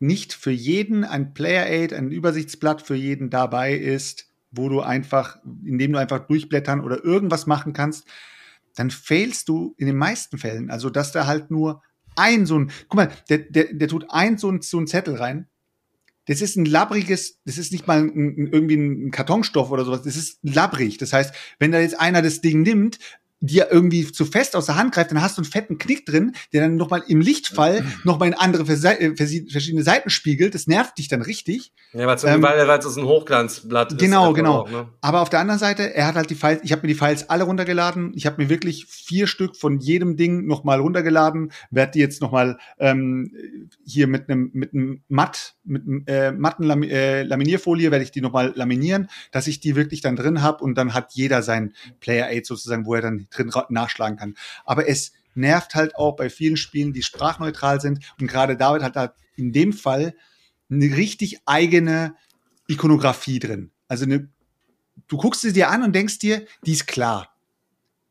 nicht 0.00 0.32
für 0.32 0.50
jeden 0.50 1.04
ein 1.04 1.32
Player 1.32 1.66
Aid, 1.66 1.92
ein 1.92 2.10
Übersichtsblatt 2.10 2.82
für 2.82 2.96
jeden 2.96 3.30
dabei 3.30 3.74
ist, 3.74 4.26
wo 4.50 4.68
du 4.68 4.80
einfach, 4.80 5.38
indem 5.64 5.92
du 5.92 5.98
einfach 6.00 6.26
durchblättern 6.26 6.80
oder 6.80 7.04
irgendwas 7.04 7.46
machen 7.46 7.72
kannst, 7.72 8.08
dann 8.74 8.90
failst 8.90 9.48
du 9.48 9.74
in 9.78 9.86
den 9.86 9.96
meisten 9.96 10.38
Fällen. 10.38 10.70
Also, 10.70 10.90
dass 10.90 11.12
da 11.12 11.26
halt 11.26 11.52
nur 11.52 11.82
ein 12.16 12.46
so 12.46 12.58
ein, 12.58 12.72
guck 12.88 12.96
mal, 12.96 13.12
der, 13.28 13.38
der, 13.38 13.72
der 13.72 13.88
tut 13.88 14.06
ein 14.08 14.38
so 14.38 14.50
ein, 14.50 14.60
so 14.60 14.78
ein 14.80 14.88
Zettel 14.88 15.14
rein. 15.14 15.48
Das 16.28 16.40
ist 16.40 16.56
ein 16.56 16.64
labbriges, 16.64 17.40
das 17.44 17.58
ist 17.58 17.72
nicht 17.72 17.86
mal 17.86 17.98
ein, 17.98 18.08
ein, 18.08 18.46
irgendwie 18.52 18.76
ein 18.76 19.10
Kartonstoff 19.10 19.70
oder 19.70 19.84
sowas, 19.84 20.02
das 20.02 20.16
ist 20.16 20.38
labbrig. 20.42 20.98
Das 20.98 21.12
heißt, 21.12 21.34
wenn 21.58 21.72
da 21.72 21.80
jetzt 21.80 21.98
einer 21.98 22.22
das 22.22 22.40
Ding 22.40 22.62
nimmt, 22.62 22.98
dir 23.40 23.68
irgendwie 23.70 24.10
zu 24.10 24.24
fest 24.24 24.56
aus 24.56 24.66
der 24.66 24.76
Hand 24.76 24.92
greift, 24.92 25.10
dann 25.10 25.22
hast 25.22 25.38
du 25.38 25.42
einen 25.42 25.50
fetten 25.50 25.78
Knick 25.78 26.06
drin, 26.06 26.34
der 26.52 26.62
dann 26.62 26.76
nochmal 26.76 27.04
im 27.06 27.20
Lichtfall 27.20 27.84
nochmal 28.04 28.28
in 28.28 28.34
andere 28.34 28.64
äh, 28.64 29.14
verschiedene 29.16 29.82
Seiten 29.82 30.10
spiegelt. 30.10 30.54
Das 30.54 30.66
nervt 30.66 30.98
dich 30.98 31.08
dann 31.08 31.22
richtig. 31.22 31.72
Ja, 31.92 32.06
weil 32.06 32.16
es 32.16 32.24
Ähm, 32.24 32.44
ein 32.44 33.04
Hochglanzblatt 33.04 33.92
ist. 33.92 33.98
Genau, 33.98 34.24
einfach 34.24 34.36
genau. 34.36 34.60
auch, 34.62 34.70
ne? 34.70 34.88
Aber 35.00 35.20
auf 35.20 35.30
der 35.30 35.40
anderen 35.40 35.60
Seite, 35.60 35.94
er 35.94 36.06
hat 36.06 36.16
halt 36.16 36.30
die 36.30 36.34
Files, 36.34 36.60
ich 36.64 36.72
habe 36.72 36.82
mir 36.82 36.88
die 36.88 36.98
Files 36.98 37.30
alle 37.30 37.44
runtergeladen. 37.44 38.12
Ich 38.14 38.26
habe 38.26 38.42
mir 38.42 38.48
wirklich 38.48 38.86
vier 38.86 39.26
Stück 39.26 39.56
von 39.56 39.78
jedem 39.78 40.16
Ding 40.16 40.46
nochmal 40.46 40.80
runtergeladen, 40.80 41.52
werde 41.70 41.92
die 41.92 42.00
jetzt 42.00 42.20
nochmal 42.20 42.58
ähm, 42.78 43.32
hier 43.86 44.08
mit 44.08 44.28
einem 44.28 44.50
mit 44.52 44.74
einem 44.74 45.02
matt, 45.08 45.54
mit 45.68 46.08
äh, 46.08 46.32
matten 46.32 46.64
Lam 46.64 46.82
äh, 46.82 47.22
Laminierfolie 47.22 47.90
werde 47.90 48.04
ich 48.04 48.10
die 48.10 48.20
nochmal 48.20 48.52
laminieren, 48.54 49.08
dass 49.30 49.46
ich 49.46 49.60
die 49.60 49.76
wirklich 49.76 50.00
dann 50.00 50.16
drin 50.16 50.42
habe 50.42 50.64
und 50.64 50.74
dann 50.76 50.94
hat 50.94 51.12
jeder 51.12 51.42
sein 51.42 51.74
Player 52.00 52.28
Aid 52.28 52.46
sozusagen, 52.46 52.86
wo 52.86 52.94
er 52.94 53.02
dann 53.02 53.26
drin 53.30 53.52
nachschlagen 53.68 54.18
kann. 54.18 54.34
Aber 54.64 54.88
es 54.88 55.12
nervt 55.34 55.74
halt 55.74 55.94
auch 55.96 56.16
bei 56.16 56.30
vielen 56.30 56.56
Spielen, 56.56 56.92
die 56.92 57.02
sprachneutral 57.02 57.80
sind 57.80 58.04
und 58.20 58.26
gerade 58.26 58.56
David 58.56 58.82
hat 58.82 58.96
da 58.96 59.14
in 59.36 59.52
dem 59.52 59.72
Fall 59.72 60.14
eine 60.70 60.96
richtig 60.96 61.38
eigene 61.46 62.14
Ikonografie 62.66 63.38
drin. 63.38 63.70
Also 63.86 64.04
eine, 64.04 64.28
du 65.06 65.16
guckst 65.16 65.40
sie 65.42 65.52
dir 65.52 65.70
an 65.70 65.82
und 65.82 65.94
denkst 65.94 66.18
dir, 66.18 66.46
die 66.64 66.72
ist 66.72 66.86
klar. 66.86 67.37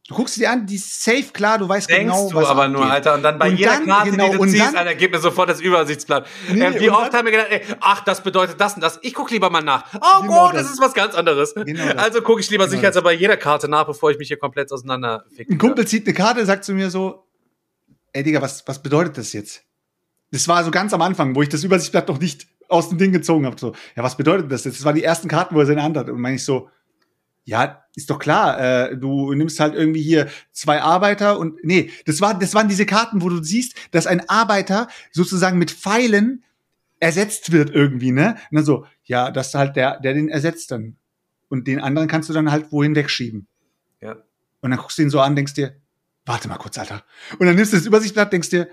Du 0.07 0.15
guckst 0.15 0.35
sie 0.35 0.39
dir 0.41 0.51
an, 0.51 0.65
die 0.65 0.75
ist 0.75 1.03
safe 1.03 1.25
klar, 1.33 1.57
du 1.57 1.67
weißt 1.67 1.89
Denkst 1.89 2.03
genau, 2.13 2.29
du 2.29 2.35
was 2.35 2.47
aber 2.47 2.69
nur, 2.69 2.79
abgeht. 2.81 2.93
Alter. 2.93 3.13
Und 3.15 3.23
dann 3.23 3.37
bei 3.37 3.49
Und 3.49 3.57
jeder 3.57 3.71
dann, 3.71 3.85
Karte, 3.87 4.11
genau, 4.11 4.31
die 4.31 4.37
du 4.37 4.45
ziehst, 4.45 4.61
dann- 4.67 4.75
Alter, 4.77 4.95
gib 4.95 5.11
mir 5.11 5.19
sofort 5.19 5.49
das 5.49 5.59
Übersichtsblatt. 5.59 6.25
Nee, 6.49 6.61
äh, 6.63 6.79
wie 6.79 6.89
oft 6.89 7.07
dann- 7.11 7.13
haben 7.19 7.25
wir 7.25 7.31
gedacht, 7.33 7.47
ey, 7.49 7.61
ach, 7.81 8.05
das 8.05 8.23
bedeutet 8.23 8.59
das 8.61 8.75
und 8.75 8.81
das. 8.81 8.99
Ich 9.01 9.13
gucke 9.13 9.33
lieber 9.33 9.49
mal 9.49 9.61
nach. 9.61 9.83
Oh 9.95 10.21
Genau 10.21 10.45
gut, 10.45 10.55
das. 10.55 10.63
das. 10.63 10.71
ist 10.75 10.81
was 10.81 10.93
ganz 10.93 11.13
anderes. 11.13 11.53
Genau 11.55 11.83
also 11.97 12.21
gucke 12.21 12.39
ich 12.39 12.49
lieber 12.49 12.63
Genau 12.65 12.71
sicherheitshalber 12.77 13.09
bei 13.09 13.15
jeder 13.15 13.35
Karte 13.35 13.67
nach, 13.67 13.85
bevor 13.85 14.09
ich 14.11 14.17
mich 14.17 14.29
hier 14.29 14.37
komplett 14.37 14.71
auseinander 14.71 15.25
Ein 15.37 15.57
Kumpel 15.57 15.85
zieht 15.85 16.07
eine 16.07 16.13
Karte, 16.13 16.45
sagt 16.45 16.63
zu 16.63 16.73
mir 16.73 16.89
so, 16.89 17.25
ey 18.13 18.23
Digga, 18.23 18.41
was, 18.41 18.65
was 18.65 18.81
bedeutet 18.81 19.17
das 19.17 19.33
jetzt? 19.33 19.63
Das 20.31 20.47
war 20.47 20.63
so 20.63 20.71
ganz 20.71 20.93
am 20.93 21.01
Anfang, 21.01 21.35
wo 21.35 21.41
ich 21.41 21.49
das 21.49 21.65
Übersichtsblatt 21.65 22.07
noch 22.07 22.19
nicht 22.19 22.47
aus 22.69 22.87
dem 22.87 22.97
Ding 22.97 23.11
gezogen 23.11 23.45
habe. 23.45 23.59
So, 23.59 23.73
ja, 23.95 24.03
was 24.03 24.15
bedeutet 24.15 24.49
das 24.51 24.63
jetzt? 24.63 24.77
Das 24.79 24.85
waren 24.85 24.95
die 24.95 25.03
ersten 25.03 25.27
Karten, 25.27 25.53
wo 25.53 25.59
er 25.59 25.65
sie 25.65 25.73
in 25.73 25.77
der 25.77 25.85
Hand 25.85 25.97
hat. 25.97 26.09
Und 26.09 26.19
meine 26.21 26.35
ich 26.37 26.45
so, 26.45 26.69
ja, 27.47 27.85
ist 27.95 28.09
doch 28.09 28.19
klar, 28.19 28.59
äh, 28.59 28.97
du 28.97 29.33
nimmst 29.33 29.61
halt 29.61 29.73
irgendwie 29.73 30.01
hier 30.01 30.27
zwei 30.51 30.81
Arbeiter 30.81 31.39
und 31.39 31.63
nee, 31.63 31.91
das 32.05 32.19
war 32.19 32.37
das 32.37 32.53
waren 32.53 32.67
diese 32.67 32.85
Karten, 32.85 33.21
wo 33.21 33.29
du 33.29 33.41
siehst, 33.41 33.73
dass 33.91 34.05
ein 34.05 34.27
Arbeiter 34.27 34.89
sozusagen 35.13 35.57
mit 35.57 35.71
Pfeilen 35.71 36.43
ersetzt 36.99 37.53
wird 37.53 37.69
irgendwie, 37.69 38.11
ne? 38.11 38.35
Und 38.51 38.57
dann 38.57 38.65
so, 38.65 38.85
ja, 39.05 39.31
das 39.31 39.47
ist 39.47 39.55
halt 39.55 39.77
der, 39.77 39.97
der 40.01 40.13
den 40.13 40.27
ersetzt 40.27 40.71
dann. 40.71 40.97
Und 41.47 41.67
den 41.67 41.79
anderen 41.79 42.09
kannst 42.09 42.27
du 42.27 42.33
dann 42.33 42.51
halt 42.51 42.73
wohin 42.73 42.95
wegschieben. 42.95 43.47
Ja. 44.01 44.17
Und 44.59 44.71
dann 44.71 44.79
guckst 44.79 44.97
du 44.97 45.03
ihn 45.03 45.09
so 45.09 45.21
an, 45.21 45.37
denkst 45.37 45.53
dir, 45.53 45.77
warte 46.25 46.49
mal 46.49 46.57
kurz, 46.57 46.77
Alter. 46.77 47.05
Und 47.39 47.47
dann 47.47 47.55
nimmst 47.55 47.71
du 47.71 47.77
das 47.77 47.85
Übersichtsblatt, 47.85 48.33
denkst 48.33 48.49
dir, 48.49 48.67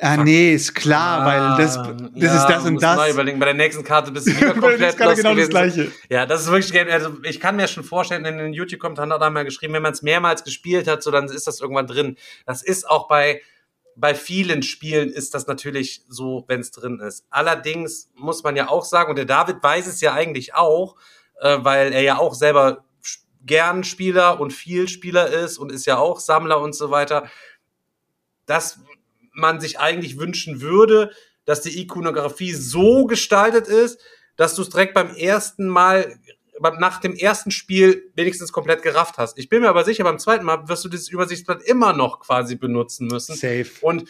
ah, 0.00 0.16
nee, 0.16 0.54
ist 0.54 0.74
klar, 0.74 1.24
weil 1.26 1.64
das, 1.64 1.74
das 1.76 1.86
Ah, 1.86 2.10
Ja, 2.14 2.36
ist 2.36 2.46
das 2.46 2.64
und 2.64 2.74
musst 2.74 2.84
Neu 2.84 2.96
das. 2.96 3.10
überlegen. 3.14 3.38
Bei 3.38 3.46
der 3.46 3.54
nächsten 3.54 3.84
Karte 3.84 4.10
bist 4.10 4.26
du 4.26 4.30
wieder 4.36 4.52
komplett 4.54 4.98
lost 4.98 5.16
genau 5.16 5.34
das. 5.34 5.48
Gleiche. 5.48 5.92
Ja, 6.08 6.26
das 6.26 6.42
ist 6.42 6.50
wirklich, 6.50 6.92
also 6.92 7.16
ich 7.22 7.40
kann 7.40 7.56
mir 7.56 7.68
schon 7.68 7.84
vorstellen, 7.84 8.24
in 8.24 8.38
den 8.38 8.52
YouTube-Kommentaren 8.52 9.12
hat 9.12 9.20
er 9.20 9.30
mal 9.30 9.44
geschrieben, 9.44 9.74
wenn 9.74 9.82
man 9.82 9.92
es 9.92 10.02
mehrmals 10.02 10.44
gespielt 10.44 10.88
hat, 10.88 11.02
so 11.02 11.10
dann 11.10 11.26
ist 11.26 11.46
das 11.46 11.60
irgendwann 11.60 11.86
drin. 11.86 12.16
Das 12.46 12.62
ist 12.62 12.88
auch 12.88 13.06
bei, 13.08 13.42
bei 13.94 14.14
vielen 14.14 14.62
Spielen 14.62 15.10
ist 15.10 15.34
das 15.34 15.46
natürlich 15.46 16.02
so, 16.08 16.44
wenn 16.48 16.60
es 16.60 16.70
drin 16.70 16.98
ist. 17.00 17.24
Allerdings 17.30 18.10
muss 18.14 18.42
man 18.42 18.56
ja 18.56 18.68
auch 18.68 18.84
sagen, 18.84 19.10
und 19.10 19.16
der 19.16 19.26
David 19.26 19.62
weiß 19.62 19.86
es 19.86 20.00
ja 20.00 20.14
eigentlich 20.14 20.54
auch, 20.54 20.96
äh, 21.40 21.58
weil 21.60 21.92
er 21.92 22.02
ja 22.02 22.18
auch 22.18 22.34
selber 22.34 22.84
gern 23.44 23.82
Spieler 23.84 24.38
und 24.40 24.52
viel 24.52 24.88
Spieler 24.88 25.26
ist 25.28 25.58
und 25.58 25.72
ist 25.72 25.84
ja 25.84 25.98
auch 25.98 26.20
Sammler 26.20 26.60
und 26.60 26.74
so 26.76 26.90
weiter, 26.90 27.28
dass 28.46 28.78
man 29.32 29.60
sich 29.60 29.78
eigentlich 29.78 30.18
wünschen 30.18 30.60
würde, 30.60 31.10
dass 31.44 31.62
die 31.62 31.80
Ikonografie 31.80 32.52
so 32.52 33.06
gestaltet 33.06 33.66
ist, 33.66 34.00
dass 34.36 34.54
du 34.54 34.62
es 34.62 34.70
direkt 34.70 34.94
beim 34.94 35.14
ersten 35.14 35.66
Mal, 35.66 36.18
nach 36.78 37.00
dem 37.00 37.14
ersten 37.14 37.50
Spiel 37.50 38.12
wenigstens 38.14 38.52
komplett 38.52 38.82
gerafft 38.82 39.18
hast. 39.18 39.38
Ich 39.38 39.48
bin 39.48 39.62
mir 39.62 39.68
aber 39.68 39.84
sicher, 39.84 40.04
beim 40.04 40.18
zweiten 40.18 40.44
Mal 40.44 40.68
wirst 40.68 40.84
du 40.84 40.88
dieses 40.88 41.08
Übersichtsblatt 41.08 41.62
immer 41.62 41.92
noch 41.92 42.20
quasi 42.20 42.56
benutzen 42.56 43.08
müssen. 43.08 43.34
Safe. 43.34 43.66
Und 43.80 44.08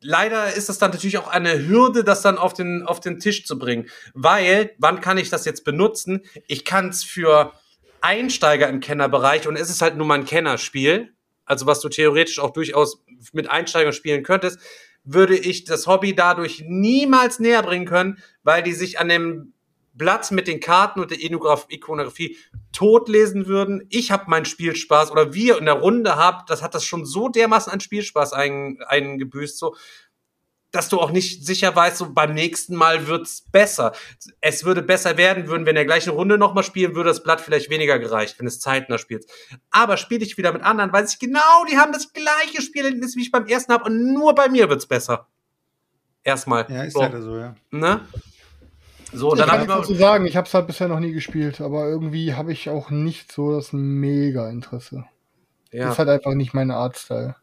leider 0.00 0.54
ist 0.54 0.68
es 0.68 0.78
dann 0.78 0.90
natürlich 0.90 1.18
auch 1.18 1.28
eine 1.28 1.66
Hürde, 1.66 2.04
das 2.04 2.22
dann 2.22 2.38
auf 2.38 2.54
den, 2.54 2.86
auf 2.86 3.00
den 3.00 3.18
Tisch 3.18 3.44
zu 3.44 3.58
bringen. 3.58 3.88
Weil, 4.14 4.72
wann 4.78 5.00
kann 5.00 5.18
ich 5.18 5.30
das 5.30 5.44
jetzt 5.44 5.64
benutzen? 5.64 6.22
Ich 6.46 6.64
kann 6.64 6.90
es 6.90 7.02
für 7.02 7.52
Einsteiger 8.00 8.68
im 8.68 8.80
Kennerbereich 8.80 9.48
und 9.48 9.56
es 9.56 9.70
ist 9.70 9.82
halt 9.82 9.96
nur 9.96 10.06
mal 10.06 10.18
ein 10.18 10.26
Kennerspiel, 10.26 11.12
also 11.44 11.66
was 11.66 11.80
du 11.80 11.88
theoretisch 11.88 12.38
auch 12.38 12.50
durchaus 12.50 13.04
mit 13.32 13.50
Einsteigern 13.50 13.92
spielen 13.92 14.22
könntest, 14.22 14.58
würde 15.04 15.36
ich 15.36 15.64
das 15.64 15.86
Hobby 15.86 16.14
dadurch 16.14 16.62
niemals 16.66 17.38
näher 17.40 17.62
bringen 17.62 17.86
können, 17.86 18.18
weil 18.42 18.62
die 18.62 18.72
sich 18.72 18.98
an 18.98 19.08
dem 19.08 19.52
Blatt 19.94 20.30
mit 20.30 20.48
den 20.48 20.60
Karten 20.60 21.00
und 21.00 21.10
der 21.10 21.18
Ikonografie 21.20 22.36
totlesen 22.72 23.46
würden. 23.46 23.86
Ich 23.90 24.10
habe 24.10 24.30
meinen 24.30 24.46
Spielspaß 24.46 25.10
oder 25.10 25.34
wir 25.34 25.58
in 25.58 25.66
der 25.66 25.74
Runde 25.74 26.16
habt, 26.16 26.48
das 26.48 26.62
hat 26.62 26.74
das 26.74 26.84
schon 26.84 27.04
so 27.04 27.28
dermaßen 27.28 27.72
an 27.72 27.80
Spielspaß 27.80 28.32
ein, 28.32 28.78
eingebüßt, 28.86 29.58
so, 29.58 29.76
dass 30.72 30.88
du 30.88 30.98
auch 30.98 31.10
nicht 31.10 31.46
sicher 31.46 31.76
weißt, 31.76 31.98
so 31.98 32.12
beim 32.12 32.34
nächsten 32.34 32.74
Mal 32.74 33.06
wird's 33.06 33.42
besser. 33.52 33.92
Es 34.40 34.64
würde 34.64 34.82
besser 34.82 35.16
werden, 35.18 35.46
würden 35.46 35.64
wir 35.66 35.70
in 35.70 35.76
der 35.76 35.84
gleichen 35.84 36.10
Runde 36.10 36.38
nochmal 36.38 36.64
spielen, 36.64 36.94
würde 36.94 37.10
das 37.10 37.22
Blatt 37.22 37.40
vielleicht 37.40 37.70
weniger 37.70 37.98
gereicht, 37.98 38.38
wenn 38.38 38.46
es 38.46 38.58
zeitnah 38.58 38.98
spielt. 38.98 39.26
Aber 39.70 39.98
spiele 39.98 40.24
ich 40.24 40.38
wieder 40.38 40.52
mit 40.52 40.62
anderen, 40.62 40.92
weiß 40.92 41.12
ich 41.12 41.18
genau, 41.18 41.64
die 41.70 41.76
haben 41.76 41.92
das 41.92 42.12
gleiche 42.12 42.62
Spielerlebnis, 42.62 43.16
wie 43.16 43.22
ich 43.22 43.30
beim 43.30 43.46
ersten 43.46 43.72
habe 43.72 43.84
und 43.84 44.14
nur 44.14 44.34
bei 44.34 44.48
mir 44.48 44.68
wird's 44.68 44.86
besser. 44.86 45.28
Erstmal. 46.24 46.66
Ja, 46.70 46.84
ist 46.84 46.94
so, 46.94 47.00
leider 47.00 47.22
so, 47.22 47.36
ja. 47.36 47.54
ne? 47.70 48.00
So, 49.12 49.32
Ich 49.32 49.38
dann 49.38 49.48
kann 49.48 49.60
habe 49.60 49.70
ich 49.70 49.78
dazu 49.78 49.94
sagen, 49.94 50.24
ich 50.24 50.36
habe 50.36 50.46
es 50.46 50.54
halt 50.54 50.66
bisher 50.66 50.88
noch 50.88 51.00
nie 51.00 51.12
gespielt, 51.12 51.60
aber 51.60 51.86
irgendwie 51.86 52.32
habe 52.32 52.50
ich 52.50 52.70
auch 52.70 52.88
nicht 52.88 53.30
so 53.30 53.54
das 53.54 53.74
Mega-Interesse. 53.74 55.04
ja. 55.70 55.90
Ist 55.90 55.98
halt 55.98 56.08
einfach 56.08 56.32
nicht 56.32 56.54
meine 56.54 56.76
Artstyle. 56.76 57.36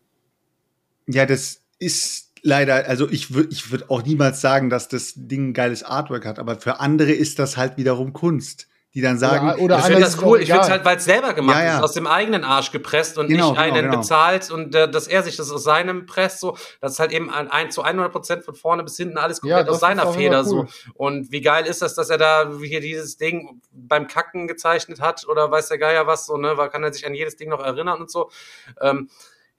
Ja, 1.05 1.27
das 1.27 1.61
ist 1.77 2.28
leider, 2.43 2.87
also 2.87 3.09
ich 3.09 3.33
würde 3.33 3.49
ich 3.51 3.71
würd 3.71 3.89
auch 3.89 4.03
niemals 4.03 4.41
sagen, 4.41 4.69
dass 4.69 4.87
das 4.87 5.13
Ding 5.15 5.49
ein 5.49 5.53
geiles 5.53 5.83
Artwork 5.83 6.25
hat, 6.25 6.39
aber 6.39 6.55
für 6.59 6.79
andere 6.79 7.11
ist 7.11 7.39
das 7.39 7.57
halt 7.57 7.77
wiederum 7.77 8.13
Kunst, 8.13 8.67
die 8.95 9.01
dann 9.01 9.19
sagen, 9.19 9.47
Oder- 9.51 9.59
oder 9.59 9.77
Ich 9.77 9.85
finde 9.85 10.01
ist 10.01 10.15
das 10.15 10.23
cool. 10.25 10.41
Ich 10.41 10.47
finde 10.47 10.63
es 10.63 10.69
halt, 10.71 10.83
weil 10.83 10.97
es 10.97 11.05
selber 11.05 11.35
gemacht 11.35 11.57
Ja, 11.57 11.63
ja. 11.63 11.77
ist, 11.77 11.83
aus 11.83 11.93
dem 11.93 12.07
eigenen 12.07 12.43
Arsch 12.43 12.71
gepresst 12.71 13.19
und 13.19 13.27
Genau, 13.27 13.51
nicht 13.51 13.59
einen 13.59 13.75
genau, 13.75 13.87
genau. 13.89 13.97
bezahlt 14.01 14.49
und 14.49 14.73
äh, 14.73 14.89
dass 14.89 15.05
er 15.07 15.21
sich 15.21 15.35
das 15.37 15.51
aus 15.51 15.63
seinem 15.63 16.07
presst, 16.07 16.39
so, 16.39 16.57
das 16.81 16.93
ist 16.93 16.99
halt 16.99 17.11
eben 17.11 17.29
ein, 17.29 17.51
ein 17.51 17.69
zu 17.69 17.83
100 17.83 18.11
Prozent 18.11 18.43
von 18.43 18.55
vorne 18.55 18.83
bis 18.83 18.97
hinten 18.97 19.19
alles 19.19 19.41
Ja, 19.43 19.57
komplett 19.57 19.69
aus 19.75 19.79
seiner 19.79 20.11
Feder, 20.11 20.39
cool. 20.39 20.45
so. 20.45 20.67
Und 20.95 21.31
wie 21.31 21.41
geil 21.41 21.67
ist 21.67 21.83
das, 21.83 21.93
dass 21.93 22.09
er 22.09 22.17
da 22.17 22.51
hier 22.63 22.81
dieses 22.81 23.17
Ding 23.17 23.61
beim 23.71 24.07
Kacken 24.07 24.47
gezeichnet 24.47 24.99
hat 25.01 25.27
oder 25.27 25.51
weiß 25.51 25.67
der 25.67 25.77
Geier 25.77 26.07
was, 26.07 26.25
so, 26.25 26.37
ne, 26.37 26.57
weil 26.57 26.69
kann 26.69 26.83
er 26.83 26.91
sich 26.91 27.05
an 27.05 27.13
jedes 27.13 27.35
Ding 27.35 27.49
noch 27.49 27.63
erinnern 27.63 28.01
und 28.01 28.09
so. 28.09 28.31
Ähm, 28.81 29.07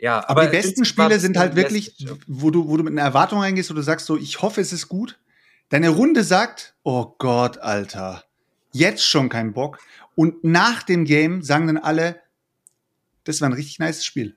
ja, 0.00 0.28
aber, 0.28 0.46
die 0.46 0.56
besten 0.56 0.84
Spiele 0.84 1.20
sind 1.20 1.36
halt 1.36 1.54
lässt 1.54 1.70
wirklich, 1.70 2.06
wo 2.26 2.50
du, 2.50 2.68
wo 2.68 2.76
du 2.76 2.82
mit 2.82 2.92
einer 2.92 3.02
Erwartung 3.02 3.40
reingehst, 3.40 3.70
wo 3.70 3.74
du 3.74 3.82
sagst 3.82 4.06
so, 4.06 4.16
ich 4.16 4.40
hoffe, 4.42 4.60
es 4.60 4.72
ist 4.72 4.88
gut. 4.88 5.18
Deine 5.68 5.90
Runde 5.90 6.24
sagt, 6.24 6.74
oh 6.82 7.14
Gott, 7.18 7.58
Alter, 7.58 8.24
jetzt 8.72 9.06
schon 9.06 9.28
kein 9.28 9.52
Bock. 9.52 9.78
Und 10.14 10.42
nach 10.42 10.82
dem 10.82 11.04
Game 11.04 11.42
sagen 11.42 11.66
dann 11.66 11.78
alle, 11.78 12.20
das 13.24 13.40
war 13.40 13.48
ein 13.48 13.54
richtig 13.54 13.78
nice 13.78 14.04
Spiel. 14.04 14.36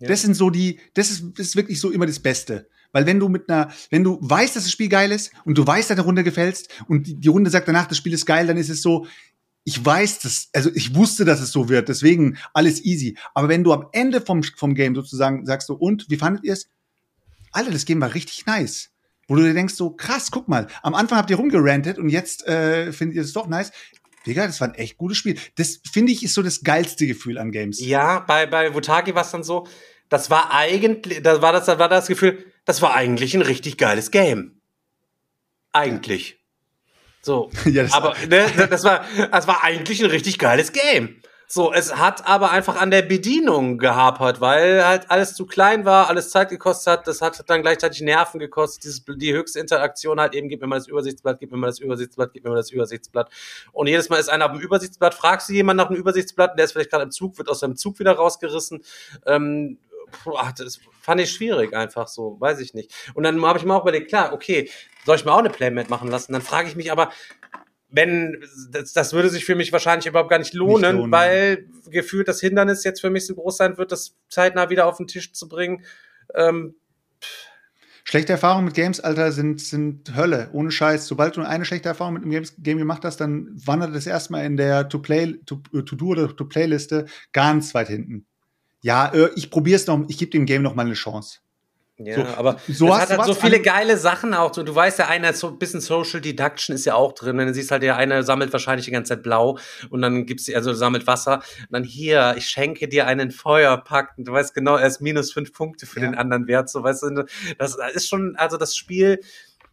Ja. 0.00 0.08
Das 0.08 0.22
sind 0.22 0.34
so 0.34 0.50
die, 0.50 0.80
das 0.94 1.10
ist, 1.10 1.24
das 1.36 1.48
ist 1.48 1.56
wirklich 1.56 1.80
so 1.80 1.90
immer 1.90 2.06
das 2.06 2.20
Beste. 2.20 2.68
Weil 2.92 3.06
wenn 3.06 3.20
du 3.20 3.28
mit 3.28 3.48
einer, 3.48 3.70
wenn 3.90 4.02
du 4.02 4.18
weißt, 4.20 4.56
dass 4.56 4.64
das 4.64 4.72
Spiel 4.72 4.88
geil 4.88 5.12
ist 5.12 5.30
und 5.44 5.56
du 5.56 5.66
weißt, 5.66 5.90
deine 5.90 6.00
Runde 6.00 6.24
gefällst 6.24 6.68
und 6.88 7.06
die, 7.06 7.14
die 7.14 7.28
Runde 7.28 7.50
sagt 7.50 7.68
danach, 7.68 7.86
das 7.86 7.98
Spiel 7.98 8.12
ist 8.12 8.26
geil, 8.26 8.46
dann 8.46 8.56
ist 8.56 8.68
es 8.68 8.82
so, 8.82 9.06
ich 9.64 9.84
weiß 9.84 10.20
das, 10.20 10.48
also 10.52 10.70
ich 10.74 10.94
wusste, 10.94 11.24
dass 11.24 11.40
es 11.40 11.52
so 11.52 11.68
wird, 11.68 11.88
deswegen 11.88 12.38
alles 12.54 12.84
easy. 12.84 13.16
Aber 13.34 13.48
wenn 13.48 13.64
du 13.64 13.72
am 13.72 13.86
Ende 13.92 14.20
vom, 14.20 14.42
vom 14.42 14.74
Game 14.74 14.94
sozusagen 14.94 15.46
sagst 15.46 15.68
so, 15.68 15.74
und, 15.74 16.06
wie 16.08 16.16
fandet 16.16 16.44
ihr 16.44 16.54
es? 16.54 16.68
Alter, 17.52 17.70
das 17.70 17.84
Game 17.84 18.00
war 18.00 18.14
richtig 18.14 18.46
nice. 18.46 18.90
Wo 19.28 19.36
du 19.36 19.42
dir 19.42 19.54
denkst 19.54 19.74
so, 19.74 19.90
krass, 19.90 20.30
guck 20.30 20.48
mal, 20.48 20.66
am 20.82 20.94
Anfang 20.94 21.18
habt 21.18 21.30
ihr 21.30 21.36
rumgerantet 21.36 21.98
und 21.98 22.08
jetzt 22.08 22.46
äh, 22.46 22.92
findet 22.92 23.16
ihr 23.16 23.22
es 23.22 23.32
doch 23.32 23.46
nice. 23.46 23.70
Digga, 24.26 24.46
das 24.46 24.60
war 24.60 24.68
ein 24.68 24.74
echt 24.74 24.96
gutes 24.96 25.18
Spiel. 25.18 25.38
Das 25.56 25.80
finde 25.90 26.12
ich 26.12 26.22
ist 26.22 26.34
so 26.34 26.42
das 26.42 26.62
geilste 26.62 27.06
Gefühl 27.06 27.38
an 27.38 27.52
Games. 27.52 27.80
Ja, 27.80 28.20
bei, 28.20 28.46
bei 28.46 28.74
Wutagi 28.74 29.14
war 29.14 29.22
es 29.22 29.30
dann 29.30 29.42
so, 29.42 29.66
das 30.08 30.30
war 30.30 30.52
eigentlich, 30.52 31.22
da 31.22 31.40
war 31.40 31.52
das, 31.52 31.66
da 31.66 31.78
war 31.78 31.88
das 31.88 32.06
Gefühl, 32.06 32.44
das 32.64 32.82
war 32.82 32.94
eigentlich 32.94 33.34
ein 33.34 33.42
richtig 33.42 33.78
geiles 33.78 34.10
Game. 34.10 34.60
Eigentlich. 35.72 36.39
So. 37.22 37.50
Ja, 37.66 37.82
das- 37.84 37.92
aber 37.92 38.14
ne, 38.28 38.46
das 38.68 38.84
war, 38.84 39.04
das 39.30 39.46
war 39.46 39.62
eigentlich 39.64 40.02
ein 40.02 40.10
richtig 40.10 40.38
geiles 40.38 40.72
Game. 40.72 41.16
So, 41.52 41.72
es 41.72 41.96
hat 41.96 42.28
aber 42.28 42.52
einfach 42.52 42.80
an 42.80 42.92
der 42.92 43.02
Bedienung 43.02 43.78
gehapert, 43.78 44.40
weil 44.40 44.86
halt 44.86 45.10
alles 45.10 45.34
zu 45.34 45.46
klein 45.46 45.84
war, 45.84 46.08
alles 46.08 46.30
Zeit 46.30 46.48
gekostet 46.48 46.92
hat. 46.92 47.08
Das 47.08 47.20
hat 47.20 47.42
dann 47.50 47.62
gleichzeitig 47.62 48.02
Nerven 48.02 48.38
gekostet. 48.38 48.84
Dieses, 48.84 49.04
die 49.04 49.32
höchste 49.32 49.58
Interaktion 49.58 50.20
halt 50.20 50.32
eben, 50.36 50.48
gib 50.48 50.60
mir 50.60 50.68
mal 50.68 50.76
das 50.78 50.86
Übersichtsblatt, 50.86 51.40
gib 51.40 51.50
mir 51.50 51.56
mal 51.56 51.66
das 51.66 51.80
Übersichtsblatt, 51.80 52.32
gib 52.34 52.44
mir 52.44 52.50
mal 52.50 52.56
das 52.56 52.70
Übersichtsblatt. 52.70 53.30
Und 53.72 53.88
jedes 53.88 54.08
Mal 54.08 54.18
ist 54.18 54.28
einer 54.28 54.44
auf 54.46 54.52
dem 54.52 54.60
Übersichtsblatt, 54.60 55.12
fragst 55.12 55.48
du 55.48 55.52
jemanden 55.52 55.78
nach 55.82 55.88
dem 55.88 55.96
Übersichtsblatt, 55.96 56.56
der 56.56 56.66
ist 56.66 56.70
vielleicht 56.72 56.90
gerade 56.90 57.02
im 57.02 57.10
Zug, 57.10 57.36
wird 57.36 57.48
aus 57.48 57.58
seinem 57.58 57.74
Zug 57.74 57.98
wieder 57.98 58.12
rausgerissen. 58.12 58.84
Ähm, 59.26 59.78
ach, 60.36 60.52
das 60.52 60.80
fand 61.00 61.20
ich 61.20 61.30
schwierig 61.32 61.74
einfach 61.74 62.08
so, 62.08 62.36
weiß 62.40 62.60
ich 62.60 62.74
nicht. 62.74 62.94
Und 63.14 63.22
dann 63.24 63.40
habe 63.44 63.58
ich 63.58 63.64
mir 63.64 63.74
auch 63.74 63.82
überlegt, 63.82 64.08
klar, 64.08 64.32
okay, 64.32 64.70
soll 65.04 65.16
ich 65.16 65.24
mir 65.24 65.32
auch 65.32 65.38
eine 65.38 65.50
Playmat 65.50 65.90
machen 65.90 66.08
lassen? 66.10 66.32
Dann 66.32 66.42
frage 66.42 66.68
ich 66.68 66.76
mich 66.76 66.92
aber, 66.92 67.10
wenn, 67.88 68.44
das, 68.70 68.92
das 68.92 69.12
würde 69.12 69.28
sich 69.30 69.44
für 69.44 69.56
mich 69.56 69.72
wahrscheinlich 69.72 70.06
überhaupt 70.06 70.30
gar 70.30 70.38
nicht 70.38 70.54
lohnen, 70.54 70.80
Nicht 70.82 70.92
lohnen. 71.00 71.12
weil 71.12 71.66
gefühlt 71.90 72.28
das 72.28 72.40
Hindernis 72.40 72.84
jetzt 72.84 73.00
für 73.00 73.10
mich 73.10 73.26
so 73.26 73.34
groß 73.34 73.56
sein 73.56 73.78
wird, 73.78 73.90
das 73.92 74.14
zeitnah 74.28 74.70
wieder 74.70 74.86
auf 74.86 74.98
den 74.98 75.08
Tisch 75.08 75.32
zu 75.32 75.48
bringen. 75.48 75.84
Ähm, 76.34 76.76
Schlechte 78.04 78.32
Erfahrungen 78.32 78.64
mit 78.64 78.74
Games, 78.74 78.98
Alter, 78.98 79.30
sind, 79.30 79.60
sind 79.60 80.16
Hölle. 80.16 80.50
Ohne 80.52 80.70
Scheiß. 80.72 81.06
Sobald 81.06 81.36
du 81.36 81.42
eine 81.42 81.64
schlechte 81.64 81.88
Erfahrung 81.88 82.14
mit 82.14 82.22
einem 82.22 82.32
Games, 82.32 82.54
Game 82.58 82.78
gemacht 82.78 83.04
hast, 83.04 83.18
dann 83.20 83.48
wandert 83.64 83.94
es 83.94 84.06
erstmal 84.06 84.44
in 84.46 84.56
der 84.56 84.88
To-Play, 84.88 85.38
To- 85.46 85.56
To-Do 85.82 86.06
oder 86.06 86.34
To-Play-Liste 86.34 87.06
ganz 87.32 87.74
weit 87.74 87.88
hinten. 87.88 88.26
Ja, 88.82 89.12
äh, 89.12 89.30
ich 89.36 89.50
probier's 89.50 89.86
noch, 89.86 90.04
ich 90.08 90.18
gebe 90.18 90.30
dem 90.30 90.46
Game 90.46 90.62
noch 90.62 90.74
mal 90.74 90.86
eine 90.86 90.94
Chance. 90.94 91.38
Ja, 92.02 92.14
So- 92.16 92.24
aber 92.38 92.56
so 92.66 92.86
es 92.86 92.92
hast 92.94 93.10
hat 93.10 93.18
halt 93.18 93.24
so 93.26 93.34
viele 93.34 93.60
geile 93.60 93.98
Sachen 93.98 94.32
auch. 94.32 94.54
So, 94.54 94.62
du 94.62 94.74
weißt 94.74 95.00
ja, 95.00 95.08
einer 95.08 95.34
so 95.34 95.48
ein 95.48 95.58
bisschen 95.58 95.82
Social 95.82 96.22
Deduction 96.22 96.74
ist 96.74 96.86
ja 96.86 96.94
auch 96.94 97.12
drin. 97.12 97.36
Wenn 97.36 97.46
du 97.46 97.52
siehst 97.52 97.70
halt, 97.70 97.82
der 97.82 97.96
eine 97.98 98.22
sammelt 98.22 98.54
wahrscheinlich 98.54 98.86
die 98.86 98.90
ganze 98.90 99.10
Zeit 99.10 99.22
blau 99.22 99.58
und 99.90 100.00
dann 100.00 100.24
gibt's 100.24 100.50
also 100.54 100.72
sammelt 100.72 101.06
Wasser. 101.06 101.42
Und 101.58 101.72
dann 101.72 101.84
hier, 101.84 102.34
ich 102.38 102.46
schenke 102.48 102.88
dir 102.88 103.06
einen 103.06 103.30
Feuerpakt. 103.30 104.16
Und 104.16 104.26
du 104.28 104.32
weißt 104.32 104.54
genau, 104.54 104.76
er 104.76 104.86
ist 104.86 105.02
minus 105.02 105.30
fünf 105.30 105.52
Punkte 105.52 105.84
für 105.84 106.00
Ja. 106.00 106.06
den 106.06 106.14
anderen 106.14 106.46
Wert. 106.46 106.70
So, 106.70 106.82
weißt 106.82 107.02
du, 107.02 107.24
das 107.58 107.76
ist 107.92 108.08
schon, 108.08 108.34
also 108.36 108.56
das 108.56 108.74
Spiel 108.74 109.20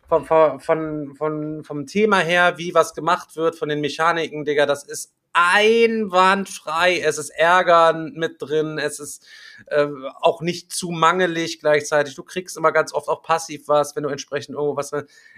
von, 0.10 0.26
von, 0.60 1.16
von, 1.16 1.64
vom 1.64 1.86
Thema 1.86 2.20
her, 2.20 2.56
wie 2.58 2.74
was 2.74 2.94
gemacht 2.94 3.38
wird, 3.38 3.56
von 3.56 3.70
den 3.70 3.80
Mechaniken, 3.80 4.44
Digga, 4.44 4.66
das 4.66 4.84
ist 4.84 5.14
einwandfrei. 5.38 7.00
Es 7.00 7.20
ist 7.20 7.30
Ärgern 7.30 8.14
mit 8.16 8.42
drin. 8.42 8.80
Es 8.80 9.00
ist 9.00 9.24
äh, 9.68 9.86
auch 10.20 10.42
nicht 10.42 10.74
zu 10.74 10.90
mangelig 10.90 11.60
gleichzeitig. 11.60 12.16
Du 12.16 12.24
kriegst 12.24 12.58
immer 12.58 12.72
ganz 12.72 12.92
oft 12.92 13.08
auch 13.08 13.22
passiv 13.22 13.68
was, 13.68 13.96
wenn 13.96 14.02
du 14.02 14.10
entsprechend 14.10 14.56
irgendwo 14.56 14.76
was. 14.76 14.92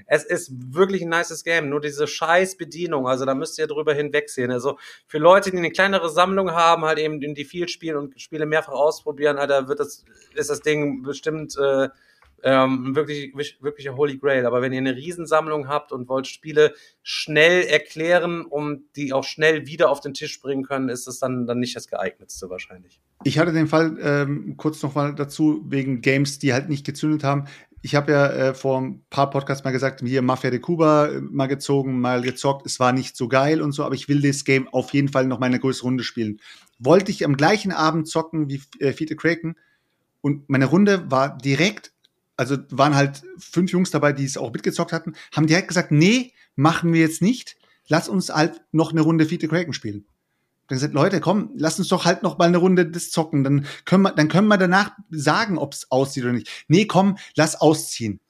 Es 0.08 0.24
ist 0.24 0.52
wirklich 0.74 1.02
ein 1.02 1.10
nices 1.10 1.44
Game. 1.44 1.68
Nur 1.68 1.82
diese 1.82 2.08
scheiß 2.08 2.56
Bedienung, 2.56 3.10
also 3.10 3.26
da 3.26 3.36
müsst 3.36 3.60
ihr 3.60 3.68
drüber 3.68 3.94
hinwegsehen. 3.94 4.52
Also 4.52 4.78
für 5.06 5.18
Leute, 5.18 5.52
die 5.52 5.58
eine 5.58 5.72
kleinere 5.72 6.10
Sammlung 6.10 6.52
haben, 6.52 6.86
halt 6.86 7.00
eben 7.00 7.20
die 7.20 7.46
viel 7.46 7.68
spielen 7.68 7.98
und 7.98 8.22
Spiele 8.22 8.46
mehrfach 8.46 8.74
ausprobieren, 8.74 9.38
Alter, 9.38 9.68
wird 9.68 9.82
das, 9.82 10.06
ist 10.34 10.50
das 10.50 10.62
Ding 10.62 11.04
bestimmt 11.04 11.58
äh, 11.58 11.90
ähm, 12.44 12.96
wirklich, 12.96 13.34
wirklicher 13.62 13.96
Holy 13.96 14.18
Grail. 14.18 14.46
Aber 14.46 14.62
wenn 14.62 14.74
ihr 14.74 14.80
eine 14.80 14.96
Riesensammlung 14.96 15.68
habt 15.68 15.92
und 15.92 16.08
wollt 16.08 16.28
Spiele 16.28 16.74
schnell 17.04 17.64
erklären, 17.64 18.46
um 18.46 18.84
die 18.96 19.14
auch 19.14 19.24
schnell 19.24 19.68
wieder 19.68 19.90
auf 19.90 20.00
den 20.00 20.14
Tisch 20.14 20.42
bringen 20.42 20.64
können, 20.64 20.90
ist 20.90 21.08
das 21.08 21.20
dann, 21.20 21.46
dann 21.48 21.60
nicht 21.60 21.76
das 21.76 21.88
geeignetste 21.88 22.50
wahrscheinlich. 22.50 23.00
Ich 23.24 23.40
hatte 23.40 23.52
den 23.52 23.68
Fall 23.68 23.98
ähm, 24.02 24.56
kurz 24.58 24.82
noch 24.84 24.96
mal 24.96 25.14
dazu, 25.14 25.64
wegen 25.68 26.02
Games, 26.02 26.40
die 26.40 26.54
halt 26.54 26.70
nicht 26.70 26.86
gezündet 26.86 27.24
haben. 27.24 27.46
Ich 27.82 27.96
habe 27.96 28.12
ja 28.12 28.28
äh, 28.28 28.54
vor 28.54 28.82
ein 28.82 29.06
paar 29.10 29.30
Podcasts 29.30 29.64
mal 29.64 29.72
gesagt, 29.72 30.02
hier 30.02 30.22
Mafia 30.22 30.50
de 30.50 30.60
Cuba 30.60 31.08
äh, 31.08 31.22
mal 31.22 31.48
gezogen, 31.48 32.02
mal 32.02 32.22
gezockt. 32.22 32.66
Es 32.66 32.80
war 32.80 32.92
nicht 32.92 33.16
so 33.16 33.28
geil 33.28 33.62
und 33.62 33.72
so, 33.72 33.84
aber 33.84 33.96
ich 33.96 34.10
will 34.10 34.22
das 34.22 34.44
Game 34.44 34.68
auf 34.70 34.94
jeden 34.94 35.08
Fall 35.08 35.28
noch 35.28 35.40
mal 35.40 35.46
eine 35.46 35.60
größere 35.60 35.88
Runde 35.88 36.04
spielen. 36.04 36.40
Wollte 36.78 37.12
ich 37.12 37.26
am 37.26 37.38
gleichen 37.38 37.72
Abend 37.72 38.08
zocken 38.08 38.50
wie 38.50 38.62
äh, 38.80 38.92
Fiete 38.92 39.16
Kraken 39.16 39.56
und 40.22 40.50
meine 40.50 40.66
Runde 40.66 41.10
war 41.10 41.38
direkt, 41.38 41.94
also 42.40 42.58
waren 42.70 42.96
halt 42.96 43.22
fünf 43.38 43.72
Jungs 43.72 43.92
dabei, 43.92 44.14
die 44.14 44.24
es 44.24 44.38
auch 44.38 44.54
mitgezockt 44.54 44.94
hatten, 44.94 45.14
haben 45.36 45.46
direkt 45.46 45.68
gesagt, 45.68 45.92
nee, 45.92 46.32
machen 46.56 46.94
wir 46.94 47.02
jetzt 47.02 47.22
nicht. 47.22 47.58
Lass 47.90 48.08
uns 48.08 48.30
halt 48.30 48.62
noch 48.72 48.92
eine 48.92 49.02
Runde 49.02 49.26
Fiete 49.26 49.50
Kraken 49.50 49.74
spielen. 49.74 50.06
Dann 50.68 50.78
gesagt, 50.78 50.94
Leute, 50.94 51.20
komm, 51.20 51.52
lass 51.56 51.80
uns 51.80 51.90
doch 51.90 52.06
halt 52.06 52.24
noch 52.24 52.38
mal 52.38 52.46
eine 52.46 52.58
Runde 52.58 52.86
das 52.86 53.10
zocken. 53.10 53.44
Dann 53.44 53.66
können 53.84 54.04
wir, 54.04 54.12
dann 54.12 54.30
können 54.30 54.48
wir 54.48 54.58
danach 54.58 54.92
sagen, 55.10 55.58
ob 55.58 55.74
es 55.74 55.92
aussieht 55.92 56.24
oder 56.24 56.32
nicht. 56.32 56.50
Nee, 56.70 56.86
komm, 56.86 57.18
lass 57.36 57.60
ausziehen. 57.60 58.22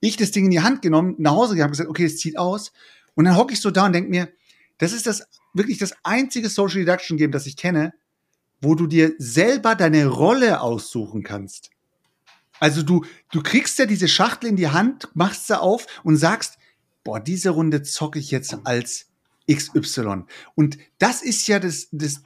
Ich 0.00 0.18
das 0.18 0.30
Ding 0.30 0.44
in 0.44 0.50
die 0.50 0.60
Hand 0.60 0.82
genommen, 0.82 1.14
nach 1.18 1.32
Hause 1.32 1.54
gegangen, 1.54 1.70
gesagt, 1.70 1.88
okay, 1.88 2.04
es 2.04 2.18
zieht 2.18 2.36
aus. 2.36 2.72
Und 3.14 3.24
dann 3.24 3.36
hocke 3.36 3.54
ich 3.54 3.60
so 3.62 3.70
da 3.70 3.86
und 3.86 3.94
denke 3.94 4.10
mir, 4.10 4.28
das 4.76 4.92
ist 4.92 5.06
das 5.06 5.26
wirklich 5.54 5.78
das 5.78 5.94
einzige 6.02 6.50
Social 6.50 6.84
Deduction 6.84 7.16
Game, 7.16 7.32
das 7.32 7.46
ich 7.46 7.56
kenne, 7.56 7.94
wo 8.60 8.74
du 8.74 8.86
dir 8.86 9.14
selber 9.18 9.74
deine 9.74 10.06
Rolle 10.06 10.60
aussuchen 10.60 11.22
kannst. 11.22 11.70
Also 12.60 12.82
du, 12.82 13.04
du 13.32 13.42
kriegst 13.42 13.78
ja 13.78 13.86
diese 13.86 14.08
Schachtel 14.08 14.50
in 14.50 14.56
die 14.56 14.68
Hand, 14.68 15.08
machst 15.14 15.46
sie 15.46 15.60
auf 15.60 15.86
und 16.02 16.16
sagst, 16.16 16.58
boah, 17.02 17.20
diese 17.20 17.50
Runde 17.50 17.82
zocke 17.82 18.18
ich 18.18 18.30
jetzt 18.30 18.56
als 18.64 19.06
XY. 19.50 20.24
Und 20.54 20.78
das 20.98 21.22
ist 21.22 21.46
ja 21.46 21.58
das, 21.58 21.88
das 21.92 22.22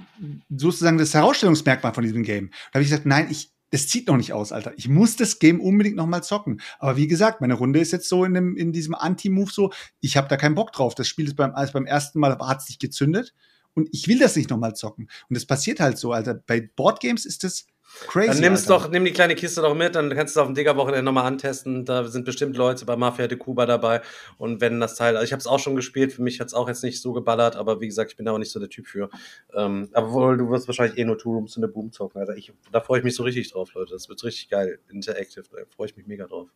sozusagen 0.49 0.99
das 0.99 1.15
Herausstellungsmerkmal 1.15 1.95
von 1.95 2.05
diesem 2.05 2.23
Game. 2.23 2.51
Da 2.51 2.75
habe 2.75 2.83
ich 2.83 2.91
gesagt, 2.91 3.07
nein, 3.07 3.27
ich, 3.31 3.51
das 3.71 3.89
zieht 3.89 4.07
noch 4.07 4.17
nicht 4.17 4.33
aus, 4.33 4.53
Alter. 4.53 4.73
Ich 4.77 4.89
muss 4.89 5.17
das 5.17 5.39
Game 5.39 5.61
unbedingt 5.61 5.97
noch 5.97 6.07
mal 6.07 6.23
zocken. 6.23 6.61
Aber 6.79 6.97
wie 6.97 7.09
gesagt, 7.09 7.41
meine 7.41 7.55
Runde 7.55 7.81
ist 7.81 7.93
jetzt 7.93 8.09
so 8.09 8.25
in, 8.25 8.35
dem, 8.35 8.57
in 8.57 8.73
diesem 8.73 8.95
Anti-Move 8.95 9.51
so, 9.51 9.73
ich 10.01 10.17
habe 10.17 10.29
da 10.29 10.37
keinen 10.37 10.55
Bock 10.55 10.73
drauf. 10.73 10.95
Das 10.95 11.09
Spiel 11.09 11.27
ist 11.27 11.37
beim, 11.37 11.55
als 11.55 11.73
beim 11.73 11.87
ersten 11.87 12.21
Mal 12.21 12.39
hat 12.39 12.61
es 12.61 12.69
nicht 12.69 12.81
gezündet. 12.81 13.35
Und 13.75 13.89
ich 13.93 14.09
will 14.09 14.19
das 14.19 14.37
nicht 14.37 14.51
noch 14.51 14.59
mal 14.59 14.75
zocken. 14.75 15.09
Und 15.29 15.37
das 15.37 15.47
passiert 15.47 15.81
halt 15.81 15.99
so, 15.99 16.13
Alter. 16.13 16.35
Bei 16.35 16.61
Boardgames 16.61 17.27
ist 17.27 17.45
das 17.45 17.67
crazy. 18.07 18.29
Dann 18.29 18.41
nimm's 18.41 18.71
Alter. 18.71 18.85
doch, 18.85 18.91
nimm 18.91 19.05
die 19.05 19.13
kleine 19.13 19.35
Kiste 19.35 19.61
doch 19.63 19.75
mit, 19.75 19.95
dann 19.95 20.11
kannst 20.11 20.35
du 20.35 20.41
es 20.41 20.43
auf 20.43 20.49
dem 20.49 20.55
Digger-Wochenende 20.55 21.03
nochmal 21.03 21.25
antesten. 21.25 21.85
Da 21.85 22.07
sind 22.09 22.25
bestimmt 22.25 22.57
Leute 22.57 22.85
bei 22.85 22.97
Mafia 22.97 23.27
de 23.27 23.39
Cuba 23.39 23.67
dabei. 23.67 24.03
Und 24.37 24.61
wenn 24.61 24.81
das 24.81 24.95
Teil, 24.95 25.17
also 25.17 25.25
ich 25.25 25.33
habe 25.33 25.41
es 25.41 25.47
auch 25.47 25.59
schon 25.59 25.77
gespielt, 25.77 26.13
für 26.13 26.23
mich 26.23 26.41
hat's 26.41 26.55
auch 26.55 26.69
jetzt 26.69 26.83
nicht 26.83 27.01
so 27.01 27.13
geballert, 27.13 27.57
aber 27.57 27.81
wie 27.81 27.87
gesagt, 27.87 28.11
ich 28.11 28.17
bin 28.17 28.27
da 28.27 28.33
auch 28.33 28.39
nicht 28.39 28.53
so 28.53 28.61
der 28.61 28.69
Typ 28.69 28.87
für. 28.87 29.11
Ähm, 29.55 29.89
aber 29.93 30.13
wohl, 30.13 30.37
du 30.37 30.51
wirst 30.51 30.69
wahrscheinlich 30.69 30.99
eh 30.99 31.05
nur 31.05 31.19
Two 31.19 31.33
Rooms 31.33 31.57
in 31.57 31.63
der 31.63 31.69
Boom 31.69 31.93
zocken, 31.93 32.21
Alter. 32.21 32.37
Ich, 32.37 32.53
da 32.73 32.81
freue 32.81 32.99
ich 32.99 33.05
mich 33.05 33.15
so 33.15 33.23
richtig 33.23 33.51
drauf, 33.51 33.75
Leute. 33.75 33.93
Das 33.93 34.09
wird 34.09 34.23
richtig 34.25 34.49
geil. 34.49 34.79
Interactive, 34.89 35.45
da 35.51 35.59
freue 35.75 35.87
ich 35.87 35.97
mich 35.97 36.07
mega 36.07 36.27
drauf. 36.27 36.49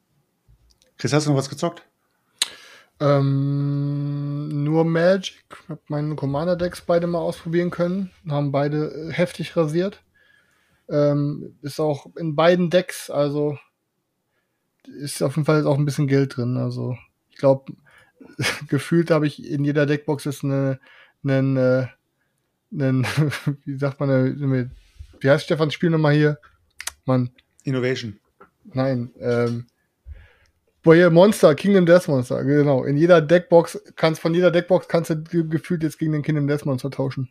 Chris, 0.99 1.13
hast 1.13 1.27
du 1.27 1.31
noch 1.31 1.39
was 1.39 1.49
gezockt? 1.51 1.83
Ähm, 3.01 4.63
nur 4.63 4.85
Magic. 4.85 5.43
Hab 5.69 5.81
meine 5.89 6.15
Commander-Decks 6.15 6.83
beide 6.83 7.09
mal 7.09 7.19
ausprobieren 7.19 7.71
können. 7.71 8.13
Haben 8.29 8.53
beide 8.53 8.93
äh, 8.93 9.13
heftig 9.13 9.57
rasiert. 9.57 10.03
Ähm, 10.93 11.57
ist 11.63 11.81
auch 11.81 12.07
in 12.17 12.37
beiden 12.37 12.69
Decks, 12.69 13.09
also 13.09 13.59
ist 14.87 15.23
auf 15.23 15.37
jeden 15.37 15.47
Fall 15.47 15.67
auch 15.67 15.79
ein 15.79 15.87
bisschen 15.87 16.07
Geld 16.07 16.37
drin. 16.37 16.59
Also 16.59 16.97
ich 17.31 17.37
glaube, 17.37 17.73
gefühlt 18.69 19.11
habe 19.11 19.27
ich 19.27 19.45
in 19.45 19.65
jeder 19.65 19.87
Deckbox 19.87 20.27
ist 20.27 20.45
eine, 20.45 20.79
einen, 21.25 21.57
äh, 21.57 21.87
einen, 22.73 23.05
wie 23.65 23.79
sagt 23.79 24.01
man, 24.01 24.11
eine, 24.11 24.71
wie 25.21 25.31
heißt 25.31 25.45
Stefans 25.45 25.73
Spiel 25.73 25.91
nochmal 25.91 26.15
hier? 26.15 26.39
Mann, 27.07 27.31
Innovation. 27.65 28.19
Nein, 28.65 29.13
ähm, 29.19 29.67
hier 30.85 31.11
Monster, 31.11 31.55
Kingdom 31.55 31.87
Death 31.87 32.09
Monster, 32.09 32.45
genau. 32.45 32.85
In 32.85 32.97
jeder 32.97 33.21
Deckbox, 33.21 33.81
kannst 33.97 34.21
von 34.21 34.35
jeder 34.35 34.51
Deckbox 34.51 34.89
kannst 34.89 35.11
du 35.11 35.23
ge- 35.23 35.49
gefühlt 35.49 35.83
jetzt 35.83 35.99
gegen 35.99 36.13
den 36.13 36.23
Kingdom 36.23 36.47
Death 36.49 36.67
Monster 36.67 36.91
tauschen. 36.91 37.31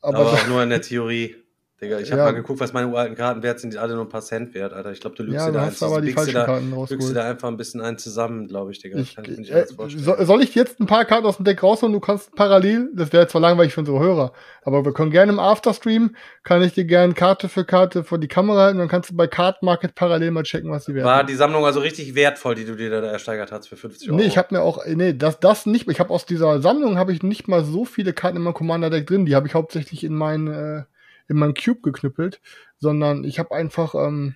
Aber, 0.00 0.18
Aber, 0.18 0.32
auch 0.32 0.46
nur 0.48 0.62
in 0.62 0.70
der 0.70 0.82
Theorie. 0.82 1.36
Digga, 1.80 2.00
ich 2.00 2.10
habe 2.10 2.18
Ja. 2.20 2.24
mal 2.26 2.34
geguckt, 2.34 2.58
was 2.58 2.72
meine 2.72 2.88
uralten 2.88 3.14
Karten 3.14 3.44
wert 3.44 3.60
sind, 3.60 3.72
die 3.72 3.78
alle 3.78 3.94
nur 3.94 4.04
ein 4.04 4.08
paar 4.08 4.20
Cent 4.20 4.52
wert, 4.52 4.72
Alter. 4.72 4.90
Ich 4.90 5.00
glaube, 5.00 5.14
du 5.14 5.22
lügst 5.22 5.36
ja, 5.36 5.46
dir 5.46 5.52
da 5.58 5.66
hast 5.66 5.80
aber 5.80 6.00
die 6.00 6.10
falschen 6.10 6.34
da, 6.34 6.44
Karten 6.44 6.72
rausgeholt. 6.72 7.14
da 7.14 7.24
einfach 7.24 7.46
ein 7.46 7.56
bisschen 7.56 7.80
einen 7.80 7.98
zusammen, 7.98 8.48
glaube 8.48 8.72
ich, 8.72 8.80
Digga. 8.80 8.98
Ich, 8.98 9.14
Kann 9.14 9.24
ich 9.24 9.48
äh, 9.52 9.64
soll 9.68 10.42
ich 10.42 10.56
jetzt 10.56 10.80
ein 10.80 10.86
paar 10.86 11.04
Karten 11.04 11.24
aus 11.24 11.36
dem 11.36 11.44
Deck 11.44 11.62
rausholen? 11.62 11.92
Du 11.92 12.00
kannst 12.00 12.34
parallel, 12.34 12.90
das 12.94 13.12
wäre 13.12 13.28
zwar 13.28 13.40
langweilig 13.40 13.74
für 13.74 13.80
unsere 13.80 14.00
Hörer, 14.00 14.32
aber 14.62 14.84
wir 14.84 14.92
können 14.92 15.12
gerne 15.12 15.30
im 15.30 15.38
Afterstream, 15.38 16.16
kann 16.42 16.62
ich 16.62 16.72
dir 16.72 16.84
gerne 16.84 17.14
Karte 17.14 17.48
für 17.48 17.64
Karte 17.64 18.02
vor 18.02 18.18
die 18.18 18.28
Kamera 18.28 18.62
halten, 18.62 18.78
dann 18.78 18.88
kannst 18.88 19.10
du 19.10 19.16
bei 19.16 19.28
Card 19.28 19.62
Market 19.62 19.94
parallel 19.94 20.32
mal 20.32 20.42
checken, 20.42 20.72
was 20.72 20.86
die 20.86 20.96
wert 20.96 21.06
War 21.06 21.22
die 21.22 21.34
Sammlung 21.34 21.64
also 21.64 21.78
richtig 21.78 22.16
wertvoll, 22.16 22.56
die 22.56 22.64
du 22.64 22.74
dir 22.74 22.90
da 22.90 23.06
ersteigert 23.06 23.52
hast 23.52 23.68
für 23.68 23.76
50 23.76 24.08
Euro? 24.10 24.18
Nee, 24.18 24.26
ich 24.26 24.36
habe 24.36 24.52
mir 24.52 24.62
auch, 24.62 24.84
nee, 24.84 25.12
das, 25.12 25.38
das 25.38 25.64
nicht, 25.64 25.88
ich 25.88 26.00
habe 26.00 26.10
aus 26.10 26.26
dieser 26.26 26.60
Sammlung 26.60 26.98
habe 26.98 27.12
ich 27.12 27.22
nicht 27.22 27.46
mal 27.46 27.62
so 27.62 27.84
viele 27.84 28.12
Karten 28.12 28.36
in 28.36 28.42
meinem 28.42 28.54
Commander-Deck 28.54 29.06
drin, 29.06 29.26
die 29.26 29.36
habe 29.36 29.46
ich 29.46 29.54
hauptsächlich 29.54 30.02
in 30.02 30.14
mein, 30.16 30.48
äh, 30.48 30.82
in 31.28 31.36
mein 31.36 31.54
Cube 31.54 31.80
geknüppelt, 31.82 32.40
sondern 32.78 33.24
ich 33.24 33.38
habe 33.38 33.54
einfach 33.54 33.94
ähm, 33.94 34.34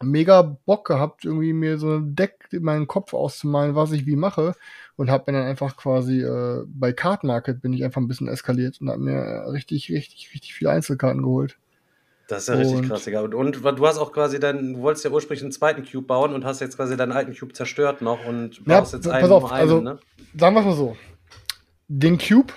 mega 0.00 0.42
Bock 0.42 0.86
gehabt, 0.86 1.24
irgendwie 1.24 1.52
mir 1.52 1.76
so 1.78 1.96
ein 1.96 2.14
Deck 2.14 2.48
in 2.52 2.62
meinen 2.62 2.86
Kopf 2.86 3.14
auszumalen, 3.14 3.74
was 3.74 3.90
ich 3.92 4.06
wie 4.06 4.14
mache 4.16 4.54
und 4.96 5.10
habe 5.10 5.30
mir 5.32 5.38
dann 5.38 5.48
einfach 5.48 5.76
quasi 5.76 6.22
äh, 6.22 6.62
bei 6.68 6.92
Card 6.92 7.24
Market 7.24 7.60
bin 7.60 7.72
ich 7.72 7.82
einfach 7.84 8.00
ein 8.00 8.06
bisschen 8.08 8.28
eskaliert 8.28 8.80
und 8.80 8.90
habe 8.90 9.00
mir 9.00 9.46
richtig, 9.52 9.90
richtig, 9.90 10.30
richtig 10.32 10.54
viele 10.54 10.70
Einzelkarten 10.70 11.22
geholt. 11.22 11.58
Das 12.28 12.42
ist 12.42 12.48
ja 12.48 12.54
richtig 12.54 12.76
Und- 12.80 12.88
krass, 12.88 13.04
Digga. 13.04 13.22
Und, 13.22 13.34
und 13.34 13.56
du 13.64 13.86
hast 13.86 13.98
auch 13.98 14.12
quasi 14.12 14.38
dann, 14.38 14.74
du 14.74 14.80
wolltest 14.82 15.04
ja 15.04 15.10
ursprünglich 15.10 15.42
einen 15.42 15.50
zweiten 15.52 15.82
Cube 15.84 16.06
bauen 16.06 16.32
und 16.34 16.44
hast 16.44 16.60
jetzt 16.60 16.76
quasi 16.76 16.96
deinen 16.96 17.12
alten 17.12 17.34
Cube 17.36 17.54
zerstört 17.54 18.02
noch 18.02 18.24
und 18.24 18.58
Ja, 18.66 18.80
baust 18.80 18.92
jetzt 18.92 19.04
pass 19.04 19.14
einen 19.14 19.32
auf, 19.32 19.44
um 19.44 19.50
einen, 19.50 19.60
also- 19.60 19.80
ne? 19.80 19.98
Sagen 20.38 20.54
wir 20.54 20.62
mal 20.62 20.76
so, 20.76 20.96
den 21.88 22.18
Cube 22.18 22.52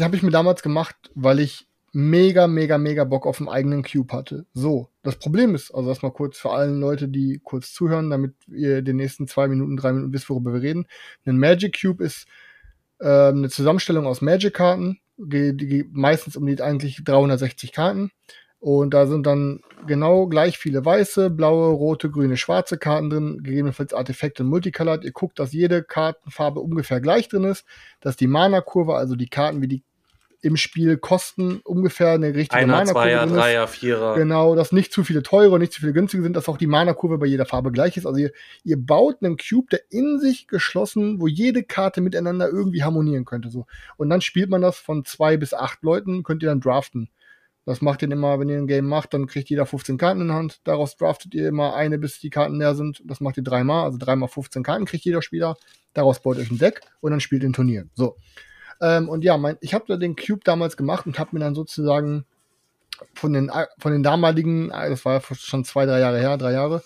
habe 0.00 0.14
ich 0.16 0.22
mir 0.22 0.30
damals 0.30 0.62
gemacht, 0.62 0.94
weil 1.14 1.40
ich 1.40 1.66
mega, 1.94 2.46
mega, 2.48 2.76
mega 2.76 3.04
Bock 3.04 3.26
auf 3.26 3.40
einen 3.40 3.48
eigenen 3.48 3.82
Cube 3.84 4.12
hatte. 4.12 4.46
So, 4.52 4.88
das 5.02 5.16
Problem 5.16 5.54
ist, 5.54 5.70
also 5.70 5.88
erstmal 5.88 6.12
kurz 6.12 6.38
für 6.38 6.50
allen 6.50 6.80
Leute, 6.80 7.08
die 7.08 7.40
kurz 7.42 7.72
zuhören, 7.72 8.10
damit 8.10 8.34
ihr 8.48 8.82
den 8.82 8.96
nächsten 8.96 9.28
zwei 9.28 9.48
Minuten, 9.48 9.76
drei 9.76 9.92
Minuten 9.92 10.12
wisst, 10.12 10.28
worüber 10.28 10.52
wir 10.52 10.62
reden. 10.62 10.86
Ein 11.24 11.38
Magic 11.38 11.80
Cube 11.80 12.04
ist 12.04 12.26
äh, 12.98 13.28
eine 13.28 13.48
Zusammenstellung 13.48 14.06
aus 14.06 14.20
Magic-Karten, 14.20 14.98
meistens 15.92 16.36
um 16.36 16.46
die 16.46 16.60
eigentlich 16.60 17.04
360 17.04 17.72
Karten. 17.72 18.10
Und 18.58 18.94
da 18.94 19.06
sind 19.06 19.26
dann 19.26 19.60
genau 19.86 20.26
gleich 20.26 20.56
viele 20.56 20.84
weiße, 20.84 21.28
blaue, 21.28 21.68
rote, 21.74 22.10
grüne, 22.10 22.38
schwarze 22.38 22.78
Karten 22.78 23.10
drin, 23.10 23.40
gegebenenfalls 23.42 23.92
Artefakte 23.92 24.42
und 24.42 24.48
Multicolored. 24.48 25.04
Ihr 25.04 25.12
guckt, 25.12 25.38
dass 25.38 25.52
jede 25.52 25.84
Kartenfarbe 25.84 26.60
ungefähr 26.60 27.02
gleich 27.02 27.28
drin 27.28 27.44
ist, 27.44 27.66
dass 28.00 28.16
die 28.16 28.26
Mana-Kurve, 28.26 28.94
also 28.94 29.16
die 29.16 29.28
Karten 29.28 29.60
wie 29.60 29.68
die 29.68 29.82
im 30.44 30.58
Spiel 30.58 30.98
kosten 30.98 31.60
ungefähr 31.64 32.10
eine 32.10 32.34
richtige 32.34 32.54
Einer, 32.54 32.74
Mana-Kurve 32.74 32.92
Zweier, 32.92 33.24
ist. 33.24 33.32
Dreier, 33.32 33.66
Vierer. 33.66 34.14
Genau, 34.14 34.54
dass 34.54 34.72
nicht 34.72 34.92
zu 34.92 35.02
viele 35.02 35.22
teure 35.22 35.52
und 35.52 35.60
nicht 35.60 35.72
zu 35.72 35.80
viele 35.80 35.94
günstige 35.94 36.22
sind, 36.22 36.36
dass 36.36 36.48
auch 36.48 36.58
die 36.58 36.66
Mana-Kurve 36.66 37.16
bei 37.16 37.26
jeder 37.26 37.46
Farbe 37.46 37.72
gleich 37.72 37.96
ist. 37.96 38.04
Also 38.04 38.18
ihr, 38.18 38.30
ihr 38.62 38.76
baut 38.76 39.22
einen 39.22 39.38
Cube, 39.38 39.68
der 39.72 39.80
in 39.90 40.20
sich 40.20 40.46
geschlossen, 40.46 41.18
wo 41.18 41.28
jede 41.28 41.62
Karte 41.62 42.02
miteinander 42.02 42.50
irgendwie 42.50 42.82
harmonieren 42.82 43.24
könnte. 43.24 43.48
So. 43.48 43.64
Und 43.96 44.10
dann 44.10 44.20
spielt 44.20 44.50
man 44.50 44.60
das 44.60 44.76
von 44.76 45.06
zwei 45.06 45.38
bis 45.38 45.54
acht 45.54 45.82
Leuten, 45.82 46.22
könnt 46.22 46.42
ihr 46.42 46.50
dann 46.50 46.60
draften. 46.60 47.08
Das 47.64 47.80
macht 47.80 48.02
ihr 48.02 48.10
immer, 48.10 48.38
wenn 48.38 48.50
ihr 48.50 48.58
ein 48.58 48.66
Game 48.66 48.86
macht, 48.86 49.14
dann 49.14 49.26
kriegt 49.26 49.48
jeder 49.48 49.64
15 49.64 49.96
Karten 49.96 50.20
in 50.20 50.32
Hand. 50.32 50.60
Daraus 50.64 50.98
draftet 50.98 51.34
ihr 51.34 51.48
immer 51.48 51.74
eine, 51.74 51.98
bis 51.98 52.20
die 52.20 52.28
Karten 52.28 52.58
leer 52.58 52.74
sind. 52.74 53.02
Das 53.06 53.20
macht 53.20 53.38
ihr 53.38 53.42
dreimal, 53.42 53.84
also 53.84 53.96
dreimal 53.96 54.28
15 54.28 54.62
Karten 54.62 54.84
kriegt 54.84 55.06
jeder 55.06 55.22
Spieler. 55.22 55.56
Daraus 55.94 56.20
baut 56.20 56.36
ihr 56.36 56.42
euch 56.42 56.50
ein 56.50 56.58
Deck 56.58 56.82
und 57.00 57.12
dann 57.12 57.20
spielt 57.20 57.42
ihr 57.42 57.48
ein 57.48 57.54
Turnier. 57.54 57.86
So. 57.94 58.16
Ähm, 58.80 59.08
und 59.08 59.24
ja, 59.24 59.36
mein, 59.36 59.56
ich 59.60 59.74
habe 59.74 59.98
den 59.98 60.16
Cube 60.16 60.42
damals 60.44 60.76
gemacht 60.76 61.06
und 61.06 61.18
habe 61.18 61.30
mir 61.32 61.40
dann 61.40 61.54
sozusagen 61.54 62.24
von 63.14 63.32
den, 63.32 63.50
von 63.78 63.92
den 63.92 64.02
damaligen, 64.02 64.68
das 64.68 65.04
war 65.04 65.14
ja 65.14 65.34
schon 65.34 65.64
zwei, 65.64 65.86
drei 65.86 66.00
Jahre 66.00 66.18
her, 66.18 66.36
drei 66.36 66.52
Jahre, 66.52 66.82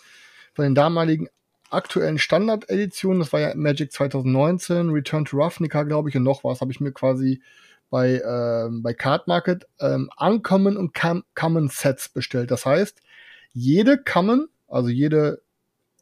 von 0.55 0.65
den 0.65 0.74
damaligen 0.74 1.28
aktuellen 1.70 2.19
Standard-Editionen, 2.19 3.20
das 3.20 3.32
war 3.32 3.40
ja 3.40 3.55
Magic 3.55 3.93
2019, 3.93 4.90
Return 4.90 5.24
to 5.24 5.36
Ravnica, 5.36 5.82
glaube 5.82 6.09
ich, 6.09 6.16
und 6.16 6.23
noch 6.23 6.44
was, 6.44 6.60
habe 6.60 6.73
ich 6.73 6.81
mir 6.81 6.93
quasi 6.93 7.43
bei, 7.90 8.20
ähm, 8.20 8.82
bei 8.82 8.94
Card 8.94 9.28
Market 9.28 9.66
ähm, 9.81 10.10
Uncommon 10.19 10.77
und 10.77 10.94
Com 10.94 11.24
Common 11.35 11.69
Sets 11.69 12.09
bestellt. 12.09 12.51
Das 12.51 12.66
heißt, 12.66 13.01
jede 13.52 13.98
Common, 13.98 14.48
also 14.66 14.89
jede 14.89 15.43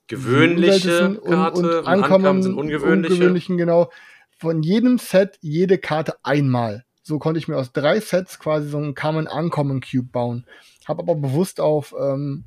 Gewöhnliche 0.08 1.18
und, 1.20 1.24
Karte, 1.24 1.58
und, 1.58 1.64
und 1.66 1.86
Uncommon, 1.86 2.42
sind 2.42 2.54
ungewöhnliche. 2.54 3.14
ungewöhnlichen, 3.14 3.56
genau, 3.56 3.90
von 4.38 4.62
jedem 4.62 4.98
Set 4.98 5.38
jede 5.40 5.78
Karte 5.78 6.16
einmal. 6.22 6.84
So 7.02 7.18
konnte 7.18 7.38
ich 7.38 7.48
mir 7.48 7.56
aus 7.56 7.72
drei 7.72 8.00
Sets 8.00 8.38
quasi 8.38 8.68
so 8.68 8.78
einen 8.78 8.94
Common 8.94 9.28
Uncommon 9.28 9.80
Cube 9.80 10.08
bauen. 10.10 10.44
Habe 10.86 11.02
aber 11.02 11.14
bewusst 11.14 11.60
auf 11.60 11.94
ähm, 11.98 12.44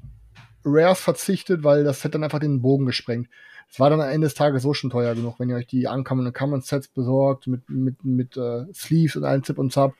Rares 0.66 1.00
verzichtet, 1.00 1.64
weil 1.64 1.84
das 1.84 2.02
Set 2.02 2.16
dann 2.16 2.24
einfach 2.24 2.40
den 2.40 2.62
Bogen 2.62 2.86
gesprengt. 2.86 3.30
Es 3.72 3.80
war 3.80 3.90
dann 3.90 4.02
am 4.02 4.10
Ende 4.10 4.26
des 4.26 4.34
Tages 4.34 4.64
so 4.64 4.74
schon 4.74 4.90
teuer 4.90 5.16
genug, 5.16 5.40
wenn 5.40 5.50
ihr 5.50 5.56
euch 5.56 5.68
die 5.68 5.86
Uncommon 5.86 6.28
und 6.28 6.34
Common 6.34 6.62
Sets 6.62 6.88
besorgt 6.88 7.48
mit, 7.48 7.70
mit, 7.70 8.04
mit 8.04 8.36
äh, 8.36 8.66
Sleeves 8.74 9.16
und 9.16 9.24
allen 9.24 9.44
Zip 9.44 9.58
und 9.58 9.72
Zap. 9.72 9.94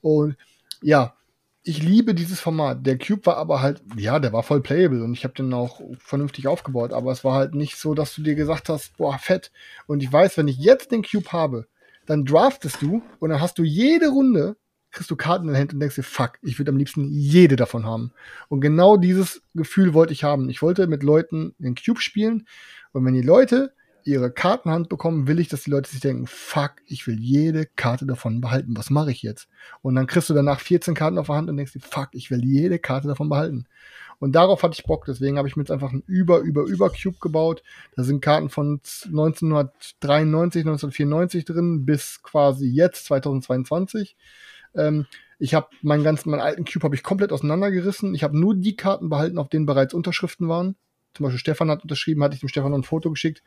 Und 0.00 0.36
ja, 0.80 1.14
ich 1.64 1.82
liebe 1.82 2.14
dieses 2.14 2.40
Format. 2.40 2.84
Der 2.86 2.98
Cube 2.98 3.26
war 3.26 3.36
aber 3.36 3.62
halt, 3.62 3.82
ja, 3.96 4.18
der 4.18 4.32
war 4.32 4.42
voll 4.42 4.60
playable 4.60 5.04
und 5.04 5.12
ich 5.12 5.24
habe 5.24 5.34
den 5.34 5.52
auch 5.54 5.80
vernünftig 5.98 6.48
aufgebaut, 6.48 6.92
aber 6.92 7.12
es 7.12 7.24
war 7.24 7.34
halt 7.34 7.54
nicht 7.54 7.76
so, 7.76 7.94
dass 7.94 8.14
du 8.14 8.22
dir 8.22 8.34
gesagt 8.34 8.68
hast, 8.68 8.96
boah, 8.96 9.18
fett. 9.18 9.52
Und 9.86 10.02
ich 10.02 10.12
weiß, 10.12 10.36
wenn 10.36 10.48
ich 10.48 10.58
jetzt 10.58 10.90
den 10.90 11.02
Cube 11.02 11.32
habe, 11.32 11.66
dann 12.06 12.24
draftest 12.24 12.82
du 12.82 13.02
und 13.20 13.30
dann 13.30 13.40
hast 13.40 13.58
du 13.58 13.62
jede 13.62 14.08
Runde, 14.08 14.56
kriegst 14.90 15.10
du 15.10 15.16
Karten 15.16 15.46
in 15.46 15.52
der 15.52 15.60
Hand 15.60 15.72
und 15.72 15.80
denkst 15.80 15.94
dir, 15.94 16.02
fuck, 16.02 16.32
ich 16.42 16.58
würde 16.58 16.70
am 16.70 16.76
liebsten 16.76 17.08
jede 17.08 17.54
davon 17.56 17.86
haben. 17.86 18.12
Und 18.48 18.60
genau 18.60 18.96
dieses 18.96 19.42
Gefühl 19.54 19.94
wollte 19.94 20.12
ich 20.12 20.24
haben. 20.24 20.50
Ich 20.50 20.62
wollte 20.62 20.88
mit 20.88 21.02
Leuten 21.02 21.54
den 21.58 21.76
Cube 21.76 22.00
spielen 22.00 22.46
und 22.90 23.04
wenn 23.04 23.14
die 23.14 23.22
Leute 23.22 23.72
ihre 24.04 24.30
Kartenhand 24.30 24.88
bekommen, 24.88 25.26
will 25.26 25.40
ich, 25.40 25.48
dass 25.48 25.64
die 25.64 25.70
Leute 25.70 25.90
sich 25.90 26.00
denken, 26.00 26.26
fuck, 26.26 26.72
ich 26.86 27.06
will 27.06 27.18
jede 27.18 27.66
Karte 27.66 28.06
davon 28.06 28.40
behalten. 28.40 28.76
Was 28.76 28.90
mache 28.90 29.10
ich 29.10 29.22
jetzt? 29.22 29.48
Und 29.80 29.94
dann 29.94 30.06
kriegst 30.06 30.30
du 30.30 30.34
danach 30.34 30.60
14 30.60 30.94
Karten 30.94 31.18
auf 31.18 31.26
der 31.26 31.36
Hand 31.36 31.50
und 31.50 31.56
denkst 31.56 31.72
dir, 31.72 31.80
fuck, 31.80 32.08
ich 32.12 32.30
will 32.30 32.44
jede 32.44 32.78
Karte 32.78 33.08
davon 33.08 33.28
behalten. 33.28 33.66
Und 34.18 34.32
darauf 34.32 34.62
hatte 34.62 34.76
ich 34.78 34.86
Bock, 34.86 35.04
deswegen 35.06 35.36
habe 35.36 35.48
ich 35.48 35.56
mir 35.56 35.62
jetzt 35.62 35.72
einfach 35.72 35.90
einen 35.90 36.04
über, 36.06 36.38
über, 36.38 36.62
über 36.62 36.90
Cube 36.90 37.18
gebaut. 37.20 37.64
Da 37.96 38.04
sind 38.04 38.20
Karten 38.20 38.50
von 38.50 38.80
1993, 39.06 40.60
1994 40.60 41.44
drin 41.44 41.84
bis 41.84 42.22
quasi 42.22 42.68
jetzt, 42.68 43.06
2022. 43.06 44.16
Ähm, 44.76 45.06
ich 45.40 45.54
habe 45.54 45.66
meinen 45.82 46.04
ganzen, 46.04 46.30
meinen 46.30 46.40
alten 46.40 46.64
Cube 46.64 46.84
habe 46.84 46.94
ich 46.94 47.02
komplett 47.02 47.32
auseinandergerissen. 47.32 48.14
Ich 48.14 48.22
habe 48.22 48.38
nur 48.38 48.54
die 48.54 48.76
Karten 48.76 49.08
behalten, 49.08 49.38
auf 49.38 49.48
denen 49.48 49.66
bereits 49.66 49.92
Unterschriften 49.92 50.48
waren. 50.48 50.76
Zum 51.14 51.24
Beispiel 51.24 51.38
Stefan 51.38 51.70
hat 51.70 51.82
unterschrieben, 51.82 52.22
hatte 52.22 52.34
ich 52.34 52.40
dem 52.40 52.48
Stefan 52.48 52.70
noch 52.70 52.78
ein 52.78 52.84
Foto 52.84 53.10
geschickt. 53.10 53.42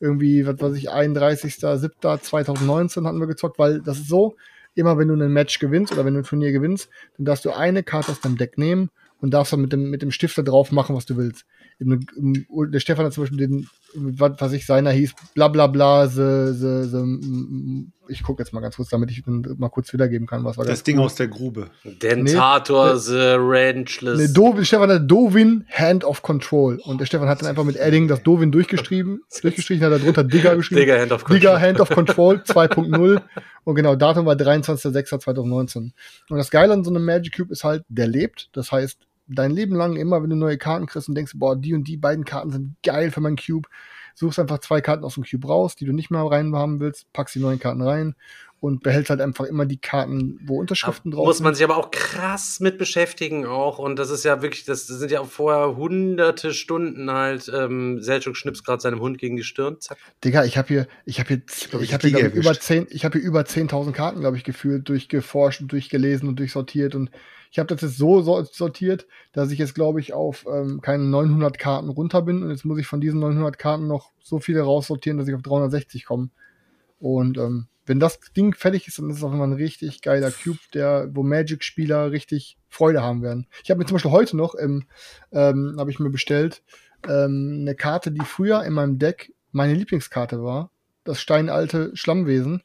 Irgendwie, 0.00 0.46
was 0.46 0.60
weiß 0.60 0.76
ich, 0.76 0.90
31.07.2019 0.90 3.06
hatten 3.06 3.20
wir 3.20 3.26
gezockt, 3.26 3.58
weil 3.58 3.82
das 3.82 3.98
ist 3.98 4.08
so, 4.08 4.36
immer 4.74 4.98
wenn 4.98 5.08
du 5.08 5.14
ein 5.14 5.32
Match 5.32 5.58
gewinnst 5.58 5.92
oder 5.92 6.04
wenn 6.04 6.14
du 6.14 6.20
ein 6.20 6.24
Turnier 6.24 6.52
gewinnst, 6.52 6.88
dann 7.16 7.26
darfst 7.26 7.44
du 7.44 7.50
eine 7.50 7.82
Karte 7.82 8.12
aus 8.12 8.20
deinem 8.20 8.36
Deck 8.36 8.56
nehmen 8.56 8.90
und 9.20 9.32
darfst 9.32 9.52
dann 9.52 9.60
mit 9.60 9.72
dem, 9.72 9.90
mit 9.90 10.02
dem 10.02 10.10
Stifter 10.10 10.42
drauf 10.42 10.72
machen, 10.72 10.96
was 10.96 11.06
du 11.06 11.16
willst. 11.16 11.44
Im, 11.78 12.06
im, 12.16 12.46
der 12.70 12.80
Stefan 12.80 13.04
hat 13.04 13.12
zum 13.12 13.24
Beispiel 13.24 13.38
den, 13.38 13.68
was, 13.94 14.32
was 14.38 14.52
ich 14.52 14.66
seiner 14.66 14.90
hieß, 14.90 15.14
bla 15.34 15.48
bla 15.48 15.66
bla, 15.66 16.06
the, 16.06 16.52
the, 16.52 16.88
the, 16.88 17.86
ich 18.08 18.22
gucke 18.22 18.42
jetzt 18.42 18.52
mal 18.52 18.60
ganz 18.60 18.76
kurz, 18.76 18.88
damit 18.88 19.10
ich 19.10 19.22
mal 19.26 19.68
kurz 19.68 19.92
wiedergeben 19.92 20.26
kann, 20.26 20.44
was 20.44 20.58
war 20.58 20.64
Das 20.64 20.82
Ding 20.82 20.98
aus 20.98 21.14
der 21.14 21.28
Grube. 21.28 21.70
Dentator, 21.84 22.94
Nee. 22.94 22.98
The 23.00 23.36
Ranchless. 23.38 24.18
Ne, 24.18 24.28
Do 24.28 24.62
Stefan 24.62 24.90
hat 24.90 25.10
Dovin 25.10 25.64
Hand 25.70 26.04
of 26.04 26.22
Control. 26.22 26.80
Und 26.84 27.00
der 27.00 27.06
Stefan 27.06 27.28
hat 27.28 27.40
dann 27.40 27.48
einfach 27.48 27.64
mit 27.64 27.76
Edding 27.76 28.08
das 28.08 28.22
Dovin 28.22 28.50
durchgeschrieben, 28.52 29.22
durchgeschrieben, 29.42 29.84
hat 29.84 29.92
er 29.92 29.98
drunter 29.98 30.24
Digger 30.24 30.56
geschrieben. 30.56 30.80
Digger 30.80 31.00
Hand 31.00 31.12
of 31.12 31.24
Control. 31.24 31.38
Digger 31.38 31.60
Hand 31.60 31.80
of 31.80 31.90
Control 31.90 32.36
2.0. 32.46 33.22
Und 33.64 33.74
genau, 33.74 33.94
Datum 33.94 34.26
war 34.26 34.34
23.06.2019. 34.34 35.76
Und 35.76 36.36
das 36.36 36.50
Geile 36.50 36.72
an 36.72 36.84
so 36.84 36.90
einem 36.90 37.04
Magic 37.04 37.36
Cube 37.36 37.52
ist 37.52 37.64
halt, 37.64 37.84
der 37.88 38.08
lebt. 38.08 38.48
Das 38.52 38.72
heißt, 38.72 38.98
dein 39.34 39.50
Leben 39.50 39.74
lang 39.74 39.96
immer, 39.96 40.22
wenn 40.22 40.30
du 40.30 40.36
neue 40.36 40.58
Karten 40.58 40.86
kriegst 40.86 41.08
und 41.08 41.14
denkst, 41.14 41.32
boah, 41.36 41.56
die 41.56 41.74
und 41.74 41.84
die 41.84 41.96
beiden 41.96 42.24
Karten 42.24 42.50
sind 42.50 42.76
geil 42.82 43.10
für 43.10 43.20
meinen 43.20 43.36
Cube, 43.36 43.68
suchst 44.14 44.38
einfach 44.38 44.58
zwei 44.58 44.80
Karten 44.80 45.04
aus 45.04 45.14
dem 45.14 45.24
Cube 45.24 45.46
raus, 45.46 45.76
die 45.76 45.84
du 45.84 45.92
nicht 45.92 46.10
mehr 46.10 46.22
rein 46.22 46.54
haben 46.54 46.80
willst, 46.80 47.12
packst 47.12 47.34
die 47.34 47.40
neuen 47.40 47.58
Karten 47.58 47.82
rein 47.82 48.14
und 48.60 48.82
behältst 48.82 49.08
halt 49.08 49.22
einfach 49.22 49.46
immer 49.46 49.64
die 49.64 49.78
Karten, 49.78 50.38
wo 50.44 50.60
Unterschriften 50.60 51.10
drauf 51.10 51.24
muss 51.26 51.38
sind. 51.38 51.44
man 51.44 51.54
sich 51.54 51.64
aber 51.64 51.78
auch 51.78 51.90
krass 51.90 52.60
mit 52.60 52.76
beschäftigen 52.76 53.46
auch 53.46 53.78
und 53.78 53.98
das 53.98 54.10
ist 54.10 54.22
ja 54.24 54.42
wirklich, 54.42 54.64
das 54.64 54.86
sind 54.86 55.10
ja 55.10 55.24
vorher 55.24 55.76
hunderte 55.76 56.52
Stunden 56.52 57.10
halt, 57.10 57.50
ähm, 57.54 58.02
Selchuk 58.02 58.36
schnippst 58.36 58.64
gerade 58.64 58.82
seinem 58.82 59.00
Hund 59.00 59.16
gegen 59.16 59.36
die 59.36 59.44
Stirn, 59.44 59.80
zack. 59.80 59.96
Digga, 60.22 60.44
ich 60.44 60.58
habe 60.58 60.68
hier, 60.68 60.86
ich 61.06 61.20
habe 61.20 61.28
hier, 61.28 61.42
ich 61.46 61.82
ich 61.82 61.94
habe 61.94 62.08
hier, 62.08 62.18
glaub 62.18 62.32
ich, 62.32 62.34
über 62.34 62.48
erwischt. 62.50 62.62
zehn, 62.62 62.86
ich 62.90 63.04
habe 63.06 63.18
hier 63.18 63.26
über 63.26 63.40
10.000 63.40 63.92
Karten, 63.92 64.20
glaube 64.20 64.36
ich, 64.36 64.44
gefühlt 64.44 64.86
durchgeforscht 64.88 65.62
und 65.62 65.72
durchgelesen 65.72 66.28
und 66.28 66.38
durchsortiert 66.38 66.94
und 66.94 67.10
ich 67.50 67.58
habe 67.58 67.66
das 67.66 67.82
jetzt 67.82 67.98
so 67.98 68.22
so- 68.22 68.42
sortiert, 68.44 69.06
dass 69.32 69.50
ich 69.50 69.58
jetzt, 69.58 69.74
glaube 69.74 70.00
ich, 70.00 70.12
auf 70.12 70.46
ähm, 70.52 70.80
keine 70.80 71.04
900 71.04 71.58
Karten 71.58 71.88
runter 71.88 72.22
bin 72.22 72.42
und 72.42 72.50
jetzt 72.50 72.64
muss 72.64 72.78
ich 72.78 72.86
von 72.86 73.00
diesen 73.00 73.20
900 73.20 73.58
Karten 73.58 73.86
noch 73.86 74.12
so 74.22 74.38
viele 74.38 74.62
raussortieren, 74.62 75.18
dass 75.18 75.28
ich 75.28 75.34
auf 75.34 75.42
360 75.42 76.04
komme. 76.04 76.30
Und 76.98 77.38
ähm, 77.38 77.66
wenn 77.86 77.98
das 77.98 78.20
Ding 78.36 78.54
fertig 78.54 78.86
ist, 78.86 78.98
dann 78.98 79.10
ist 79.10 79.16
es 79.16 79.24
auch 79.24 79.32
immer 79.32 79.46
ein 79.46 79.52
richtig 79.52 80.02
geiler 80.02 80.30
Cube, 80.30 80.58
der, 80.74 81.08
wo 81.12 81.22
Magic-Spieler 81.22 82.12
richtig 82.12 82.56
Freude 82.68 83.02
haben 83.02 83.22
werden. 83.22 83.48
Ich 83.64 83.70
habe 83.70 83.78
mir 83.78 83.86
zum 83.86 83.96
Beispiel 83.96 84.12
heute 84.12 84.36
noch, 84.36 84.54
im, 84.54 84.84
ähm, 85.32 85.74
habe 85.78 85.90
ich 85.90 85.98
mir 85.98 86.10
bestellt, 86.10 86.62
ähm, 87.08 87.58
eine 87.62 87.74
Karte, 87.74 88.12
die 88.12 88.24
früher 88.24 88.62
in 88.62 88.74
meinem 88.74 88.98
Deck 88.98 89.32
meine 89.50 89.74
Lieblingskarte 89.74 90.42
war. 90.44 90.70
Das 91.02 91.20
steinalte 91.20 91.90
Schlammwesen. 91.94 92.62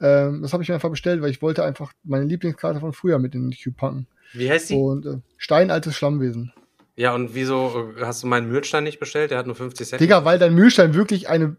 Ähm, 0.00 0.42
das 0.42 0.52
habe 0.52 0.62
ich 0.62 0.68
mir 0.68 0.74
einfach 0.74 0.90
bestellt, 0.90 1.22
weil 1.22 1.30
ich 1.30 1.42
wollte 1.42 1.62
einfach 1.62 1.92
meine 2.02 2.24
Lieblingskarte 2.24 2.80
von 2.80 2.92
früher 2.92 3.18
mit 3.20 3.34
in 3.34 3.50
den 3.50 3.56
Cube 3.56 3.76
packen. 3.76 4.08
Wie 4.34 4.50
heißt 4.50 4.70
die? 4.70 4.74
Und 4.74 5.06
äh, 5.06 5.18
steinaltes 5.38 5.96
Schlammwesen. 5.96 6.52
Ja, 6.96 7.14
und 7.14 7.34
wieso 7.34 7.92
äh, 7.96 8.04
hast 8.04 8.22
du 8.22 8.26
meinen 8.26 8.48
Mühlstein 8.48 8.84
nicht 8.84 9.00
bestellt? 9.00 9.30
Der 9.30 9.38
hat 9.38 9.46
nur 9.46 9.56
50 9.56 9.88
Cent. 9.88 10.00
Digga, 10.00 10.24
weil 10.24 10.38
dein 10.38 10.54
Mühlstein 10.54 10.94
wirklich 10.94 11.28
eine. 11.28 11.56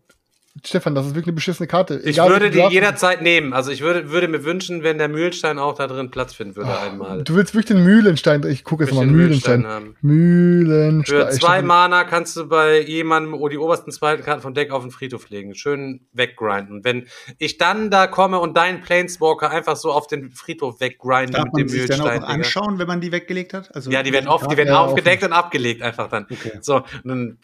Stefan, 0.63 0.95
das 0.95 1.05
ist 1.05 1.11
wirklich 1.11 1.27
eine 1.27 1.33
beschissene 1.33 1.67
Karte. 1.67 1.99
ich 1.99 2.15
Egal, 2.15 2.29
würde 2.29 2.49
du 2.49 2.61
die 2.61 2.73
jederzeit 2.73 3.21
nehmen. 3.21 3.51
Also 3.51 3.71
ich 3.71 3.81
würde, 3.81 4.09
würde 4.09 4.29
mir 4.29 4.45
wünschen, 4.45 4.83
wenn 4.83 4.97
der 4.97 5.09
Mühlstein 5.09 5.59
auch 5.59 5.75
da 5.75 5.85
drin 5.87 6.11
Platz 6.11 6.33
finden 6.33 6.55
würde 6.55 6.79
einmal. 6.79 7.23
Du 7.23 7.35
willst 7.35 7.53
wirklich 7.53 7.75
den 7.77 7.83
Mühlenstein. 7.83 8.41
Ich 8.47 8.63
gucke 8.63 8.85
jetzt 8.85 8.91
Ich 8.91 8.97
mal 8.97 9.05
Mühlenstein. 9.05 9.95
Mühlenstein. 10.01 11.27
Für 11.27 11.29
zwei 11.31 11.61
Mana 11.61 12.05
kannst 12.05 12.37
du 12.37 12.47
bei 12.47 12.79
jemandem 12.79 13.33
oh, 13.33 13.49
die 13.49 13.57
obersten 13.57 13.91
zweiten 13.91 14.23
Karten 14.23 14.41
vom 14.41 14.53
Deck 14.53 14.71
auf 14.71 14.81
den 14.81 14.91
Friedhof 14.91 15.29
legen. 15.29 15.55
Schön 15.55 16.07
weggrinden. 16.13 16.77
Und 16.77 16.85
wenn 16.85 17.07
ich 17.37 17.57
dann 17.57 17.91
da 17.91 18.07
komme 18.07 18.39
und 18.39 18.55
deinen 18.55 18.81
Planeswalker 18.81 19.51
einfach 19.51 19.75
so 19.75 19.91
auf 19.91 20.07
den 20.07 20.31
Friedhof 20.31 20.79
weggrinde 20.79 21.33
Darf 21.33 21.45
mit 21.45 21.57
dem 21.57 21.67
sich 21.67 21.85
dann 21.87 22.01
auch 22.01 22.23
anschauen, 22.23 22.79
wenn 22.79 22.87
man 22.87 23.01
die 23.01 23.11
weggelegt 23.11 23.53
hat? 23.53 23.75
Also 23.75 23.91
Ja, 23.91 24.03
die 24.03 24.13
werden, 24.13 24.27
auf, 24.27 24.47
die 24.47 24.55
werden 24.55 24.69
Ja, 24.69 24.79
aufgedeckt 24.79 25.23
und 25.23 25.33
abgelegt 25.33 25.81
einfach 25.81 26.07
dann. 26.09 26.27
Okay. 26.31 26.59
So, 26.61 26.77
und 26.77 26.85
dann 27.03 27.37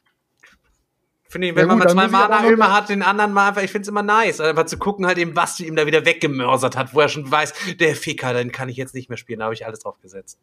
Finde 1.32 1.48
ich, 1.48 1.56
wenn 1.56 1.62
Ja, 1.62 1.68
man 1.68 1.78
gut, 1.78 1.86
mal 1.86 1.88
dann 1.88 1.96
zwei 1.98 2.04
muss 2.04 2.12
ich 2.12 2.18
aber 2.18 2.30
Mana 2.36 2.42
noch- 2.44 2.52
immer 2.52 2.74
hat, 2.76 2.90
den 2.90 3.02
anderen 3.04 3.32
mal 3.34 3.48
einfach, 3.48 3.64
ich 3.64 3.72
finde 3.72 3.84
es 3.84 3.88
immer 3.88 4.04
nice, 4.04 4.42
einfach 4.42 4.66
zu 4.66 4.78
gucken 4.78 5.06
halt 5.08 5.18
eben, 5.18 5.34
was 5.36 5.56
du 5.58 5.64
ihm 5.64 5.76
da 5.78 5.86
wieder 5.86 6.06
weggemörsert 6.06 6.76
hat, 6.76 6.94
wo 6.94 7.00
er 7.00 7.08
schon 7.10 7.30
weiß, 7.32 7.54
der 7.80 7.96
Ficker, 7.96 8.34
den 8.34 8.52
kann 8.52 8.68
ich 8.68 8.76
jetzt 8.76 8.94
nicht 8.94 9.08
mehr 9.08 9.18
spielen, 9.18 9.40
da 9.40 9.46
habe 9.46 9.54
ich 9.54 9.66
alles 9.66 9.80
drauf 9.80 9.96
gesetzt. 10.02 10.38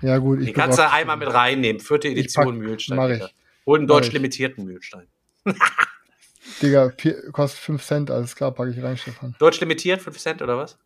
Ja, 0.00 0.16
gut. 0.18 0.40
Ich 0.40 0.46
Den 0.46 0.54
kannst 0.54 0.78
du 0.78 0.90
einmal 0.90 1.16
mit 1.18 1.32
reinnehmen, 1.32 1.78
vierte 1.80 2.08
Edition 2.08 2.44
pack- 2.46 2.54
Mühlstein. 2.54 2.96
mach 2.96 3.10
ich. 3.10 3.22
Hol 3.66 3.78
einen 3.78 3.86
deutsch 3.86 4.10
limitierten 4.12 4.64
Mühlstein. 4.64 5.06
Digga, 6.62 6.92
vier, 6.98 7.30
kostet 7.32 7.60
5 7.60 7.82
Cent, 7.84 8.10
alles 8.10 8.34
klar, 8.36 8.52
packe 8.52 8.70
ich 8.70 8.82
rein, 8.82 8.96
Stefan. 8.96 9.34
Deutsch 9.38 9.60
limitiert, 9.60 10.02
5 10.02 10.18
Cent 10.18 10.42
oder 10.42 10.56
was? 10.58 10.78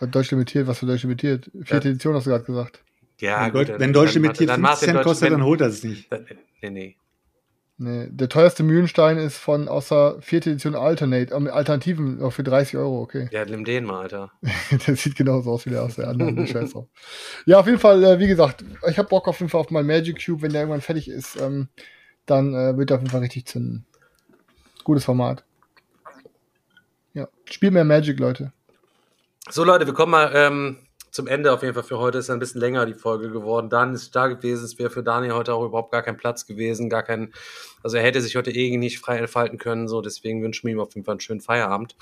Deutsch 0.00 0.30
limitiert, 0.32 0.66
was 0.66 0.78
für 0.80 0.86
Deutsch 0.86 1.02
limitiert? 1.02 1.50
Vierte 1.64 1.88
Edition 1.90 2.14
hast 2.14 2.26
du 2.26 2.30
gerade 2.30 2.44
gesagt. 2.44 2.82
Ja, 3.20 3.44
wenn, 3.46 3.52
Deut- 3.52 3.78
wenn 3.78 3.92
Deutsch 3.92 4.14
limitiert 4.14 4.50
50 4.50 4.78
Cent 4.88 5.02
kostet, 5.02 5.30
dann 5.32 5.44
holt 5.44 5.60
er 5.60 5.68
es 5.68 5.84
nicht. 5.84 6.10
dann 6.10 6.26
Nee, 6.60 6.70
nee. 6.70 6.96
Nee, 7.82 8.06
der 8.10 8.28
teuerste 8.28 8.62
Mühlenstein 8.62 9.18
ist 9.18 9.38
von 9.38 9.66
außer 9.66 10.22
vierte 10.22 10.50
Edition 10.50 10.76
Alternate, 10.76 11.34
ähm, 11.34 11.48
Alternativen 11.48 12.18
noch 12.18 12.32
für 12.32 12.44
30 12.44 12.76
Euro, 12.76 13.00
okay. 13.02 13.28
Ja, 13.32 13.44
nimm 13.44 13.64
den 13.64 13.84
mal, 13.84 14.02
Alter. 14.02 14.30
der 14.86 14.94
sieht 14.94 15.16
genauso 15.16 15.50
aus 15.50 15.66
wie 15.66 15.70
der 15.70 15.82
aus 15.82 15.96
der 15.96 16.06
anderen. 16.06 16.46
Scheiß 16.46 16.74
drauf. 16.74 16.86
Ja, 17.44 17.58
auf 17.58 17.66
jeden 17.66 17.80
Fall, 17.80 18.04
äh, 18.04 18.20
wie 18.20 18.28
gesagt, 18.28 18.64
ich 18.88 18.98
habe 18.98 19.08
Bock 19.08 19.26
auf 19.26 19.40
jeden 19.40 19.50
Fall 19.50 19.60
auf 19.60 19.70
meinen 19.70 19.88
Magic 19.88 20.24
Cube, 20.24 20.42
wenn 20.42 20.52
der 20.52 20.60
irgendwann 20.60 20.80
fertig 20.80 21.08
ist, 21.08 21.40
ähm, 21.40 21.70
dann 22.24 22.54
äh, 22.54 22.76
wird 22.76 22.92
er 22.92 22.98
auf 22.98 23.02
jeden 23.02 23.10
Fall 23.10 23.22
richtig 23.22 23.46
zünden. 23.46 23.84
Gutes 24.84 25.04
Format. 25.04 25.44
Ja, 27.14 27.26
spielt 27.46 27.72
mehr 27.72 27.82
Magic, 27.82 28.20
Leute. 28.20 28.52
So, 29.50 29.64
Leute, 29.64 29.86
wir 29.86 29.94
kommen 29.94 30.12
mal 30.12 30.30
ähm, 30.34 30.78
zum 31.12 31.26
Ende 31.26 31.52
auf 31.52 31.62
jeden 31.62 31.74
Fall 31.74 31.82
für 31.82 31.98
heute. 31.98 32.18
Ist 32.18 32.30
ein 32.30 32.38
bisschen 32.38 32.60
länger 32.60 32.86
die 32.86 32.94
Folge 32.94 33.30
geworden. 33.30 33.68
Dan 33.68 33.94
ist 33.94 34.16
da 34.16 34.26
gewesen. 34.26 34.64
Es 34.64 34.78
wäre 34.78 34.90
für 34.90 35.02
Daniel 35.02 35.34
heute 35.34 35.54
auch 35.54 35.64
überhaupt 35.64 35.92
gar 35.92 36.02
kein 36.02 36.16
Platz 36.16 36.46
gewesen. 36.46 36.88
Gar 36.88 37.02
kein, 37.02 37.32
also 37.82 37.96
er 37.96 38.02
hätte 38.02 38.20
sich 38.20 38.36
heute 38.36 38.50
eh 38.50 38.76
nicht 38.76 38.98
frei 38.98 39.18
entfalten 39.18 39.58
können. 39.58 39.88
So, 39.88 40.00
deswegen 40.00 40.42
wünschen 40.42 40.66
wir 40.66 40.74
ihm 40.74 40.80
auf 40.80 40.94
jeden 40.94 41.04
Fall 41.04 41.14
einen 41.14 41.20
schönen 41.20 41.40
Feierabend. 41.40 41.96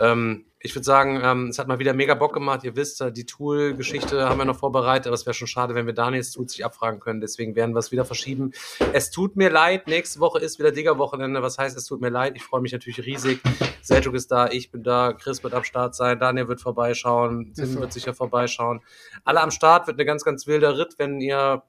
Ähm, 0.00 0.44
ich 0.66 0.74
würde 0.74 0.84
sagen, 0.84 1.20
ähm, 1.22 1.48
es 1.48 1.58
hat 1.58 1.68
mal 1.68 1.78
wieder 1.78 1.92
mega 1.92 2.14
Bock 2.14 2.32
gemacht. 2.32 2.64
Ihr 2.64 2.74
wisst, 2.74 3.02
äh, 3.02 3.12
die 3.12 3.26
Tool-Geschichte 3.26 4.26
haben 4.26 4.38
wir 4.38 4.46
noch 4.46 4.58
vorbereitet, 4.58 5.08
aber 5.08 5.14
es 5.14 5.26
wäre 5.26 5.34
schon 5.34 5.46
schade, 5.46 5.74
wenn 5.74 5.84
wir 5.84 5.92
Daniels 5.92 6.32
Tools 6.32 6.52
nicht 6.52 6.64
abfragen 6.64 7.00
können. 7.00 7.20
Deswegen 7.20 7.54
werden 7.54 7.74
wir 7.74 7.80
es 7.80 7.92
wieder 7.92 8.06
verschieben. 8.06 8.52
Es 8.94 9.10
tut 9.10 9.36
mir 9.36 9.50
leid, 9.50 9.86
nächste 9.88 10.20
Woche 10.20 10.38
ist 10.38 10.58
wieder 10.58 10.72
Digger-Wochenende. 10.72 11.42
Was 11.42 11.58
heißt, 11.58 11.76
es 11.76 11.84
tut 11.84 12.00
mir 12.00 12.08
leid? 12.08 12.32
Ich 12.36 12.42
freue 12.42 12.62
mich 12.62 12.72
natürlich 12.72 13.04
riesig. 13.04 13.40
Seljuk 13.82 14.14
ist 14.14 14.32
da, 14.32 14.48
ich 14.48 14.70
bin 14.70 14.82
da, 14.82 15.12
Chris 15.12 15.44
wird 15.44 15.52
am 15.52 15.64
Start 15.64 15.94
sein, 15.94 16.18
Daniel 16.18 16.48
wird 16.48 16.62
vorbeischauen, 16.62 17.52
Tim 17.54 17.78
wird 17.78 17.92
sicher 17.92 18.14
vorbeischauen. 18.14 18.80
Alle 19.24 19.42
am 19.42 19.50
Start 19.50 19.86
wird 19.86 19.98
eine 19.98 20.06
ganz, 20.06 20.24
ganz 20.24 20.46
wilder 20.46 20.78
Ritt, 20.78 20.94
wenn 20.96 21.20
ihr 21.20 21.62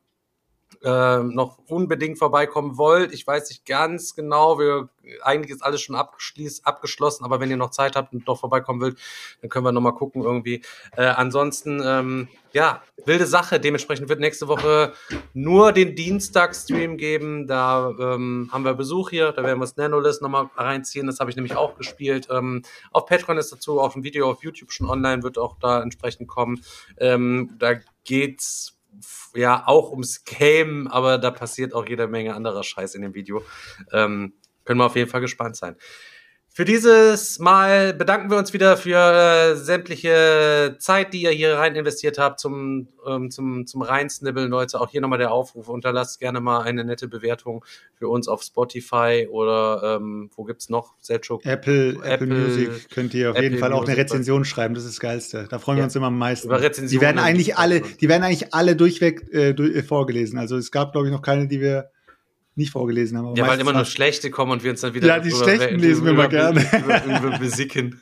äh, 0.84 1.20
noch 1.20 1.58
unbedingt 1.68 2.18
vorbeikommen 2.18 2.78
wollt. 2.78 3.14
Ich 3.14 3.26
weiß 3.26 3.50
nicht 3.50 3.66
ganz 3.66 4.16
genau, 4.16 4.60
wir, 4.60 4.90
eigentlich 5.22 5.52
ist 5.52 5.64
alles 5.64 5.82
schon 5.82 5.96
abgeschlossen, 5.96 7.26
aber 7.26 7.40
wenn 7.40 7.50
ihr 7.50 7.58
noch 7.58 7.72
Zeit 7.72 7.96
habt 7.96 8.14
und 8.14 8.28
doch 8.28 8.40
vorbeikommen 8.40 8.82
wollt, 8.82 8.98
dann 9.42 9.50
können 9.50 9.66
wir 9.66 9.72
nochmal 9.72 9.94
gucken 9.94 10.24
irgendwie. 10.24 10.62
Äh, 10.96 11.06
ansonsten, 11.06 11.82
ähm, 11.84 12.28
ja, 12.54 12.82
wilde 13.06 13.26
Sache. 13.26 13.60
Dementsprechend 13.60 14.08
wird 14.08 14.20
nächste 14.20 14.48
Woche 14.48 14.94
nur 15.34 15.74
den 15.74 15.96
Dienstag-Stream 15.96 16.98
geben. 16.98 17.48
Da 17.48 17.90
ähm, 18.00 18.50
haben 18.52 18.64
wir 18.64 18.74
Besuch 18.74 19.10
hier, 19.10 19.34
da 19.34 19.44
werden 19.44 19.60
wir 19.60 19.66
das 19.66 19.76
Nanolist 19.76 20.22
nochmal 20.22 20.50
reinziehen. 20.56 21.08
Das 21.08 21.20
habe 21.20 21.30
ich 21.30 21.36
nämlich 21.36 21.56
auch 21.56 21.76
gespielt. 21.76 22.28
Ähm, 22.32 22.64
auf 22.92 23.06
Patreon 23.06 23.38
ist 23.38 23.52
dazu 23.52 23.80
auch 23.80 23.96
ein 23.96 24.04
Video 24.04 24.30
auf 24.32 24.44
YouTube 24.44 24.72
schon 24.72 24.90
online, 24.90 25.24
wird 25.24 25.38
auch 25.38 25.58
da 25.60 25.82
entsprechend 25.82 26.28
kommen. 26.28 26.64
Ähm, 26.98 27.56
da 27.60 27.74
geht's 28.06 28.75
ja 29.36 29.64
auch 29.68 29.92
ums 29.92 30.24
Game, 30.24 30.88
aber 30.88 31.18
da 31.18 31.32
passiert 31.32 31.74
auch 31.74 31.88
jede 31.88 32.08
Menge 32.08 32.36
anderer 32.36 32.64
Scheiß 32.64 32.96
in 32.96 33.02
dem 33.02 33.14
Video. 33.14 33.44
Ähm, 33.92 34.34
können 34.64 34.80
wir 34.80 34.86
auf 34.86 34.96
jeden 34.96 35.10
Fall 35.10 35.22
gespannt 35.22 35.56
sein. 35.56 35.76
Für 36.58 36.64
dieses 36.64 37.38
Mal 37.40 37.94
bedanken 37.94 38.32
wir 38.32 38.38
uns 38.38 38.54
wieder 38.54 38.78
für 38.78 38.96
äh, 38.96 39.56
sämtliche 39.58 40.78
Zeit, 40.80 41.12
die 41.12 41.24
ihr 41.24 41.32
hier 41.32 41.56
rein 41.56 41.76
investiert 41.76 42.18
habt 42.18 42.40
zum, 42.40 42.88
ähm, 43.06 43.30
zum, 43.30 43.68
zum 43.68 43.82
Reinsnibbeln, 43.82 44.50
Leute. 44.50 44.80
Auch 44.80 44.90
hier 44.90 45.02
nochmal 45.02 45.20
der 45.20 45.34
Aufruf. 45.34 45.68
Unterlasst 45.68 46.22
gerne 46.22 46.40
mal 46.40 46.62
eine 46.62 46.86
nette 46.86 47.10
Bewertung 47.10 47.66
für 47.96 48.08
uns 48.08 48.30
auf 48.30 48.42
Spotify 48.42 49.28
oder 49.30 49.98
ähm, 49.98 50.30
wo 50.34 50.46
gibt's 50.46 50.70
noch? 50.70 50.94
Selchuk. 51.02 51.46
Apple, 51.46 51.96
Apple, 51.96 52.10
Apple- 52.10 52.28
Music 52.28 52.90
könnt 52.90 53.14
ihr 53.14 53.32
auf 53.32 53.36
Apple 53.36 53.50
jeden 53.50 53.60
Fall 53.60 53.74
auch 53.74 53.82
eine 53.82 53.88
Music, 53.92 54.06
Rezension 54.06 54.46
schreiben. 54.46 54.76
Das 54.76 54.86
ist 54.86 54.94
das 54.94 55.00
Geilste. 55.02 55.48
Da 55.50 55.60
freuen 55.60 55.80
Ja. 55.80 55.82
wir 55.82 55.86
uns 55.88 55.96
immer 55.98 56.08
am 56.08 56.18
meisten. 56.18 56.48
Über 56.48 56.62
Rezensionen 56.62 56.90
Die 56.90 57.02
werden 57.02 57.20
eigentlich 57.20 57.58
alle, 57.58 57.82
die 57.82 58.08
werden 58.08 58.24
eigentlich 58.24 58.54
alle 58.54 58.78
durchweg 58.78 59.28
äh, 59.34 59.52
durch, 59.52 59.76
äh, 59.76 59.84
vorgelesen. 59.84 60.40
Also 60.40 60.56
es 60.56 60.72
gab, 60.72 60.94
glaube 60.94 61.08
ich, 61.08 61.14
noch 61.14 61.22
keine, 61.22 61.50
die 61.50 61.60
wir 61.60 61.90
nicht 62.56 62.72
vorgelesen 62.72 63.18
haben. 63.18 63.28
aber 63.28 63.38
Ja, 63.38 63.48
weil 63.48 63.60
immer 63.60 63.74
nur 63.74 63.86
schlechte 63.86 64.32
kommen 64.32 64.52
und 64.52 64.64
wir 64.64 64.72
uns 64.72 64.82
dann 64.82 64.94
wieder. 64.94 65.08
Ja, 65.08 65.20
die 65.20 65.32
schlechten 65.32 65.78
lesen 65.80 66.06
wir 66.06 66.14
mal 66.14 66.30
gerne. 66.30 66.62
Über, 66.84 67.04
über 67.28 67.38
besicken. 67.38 68.00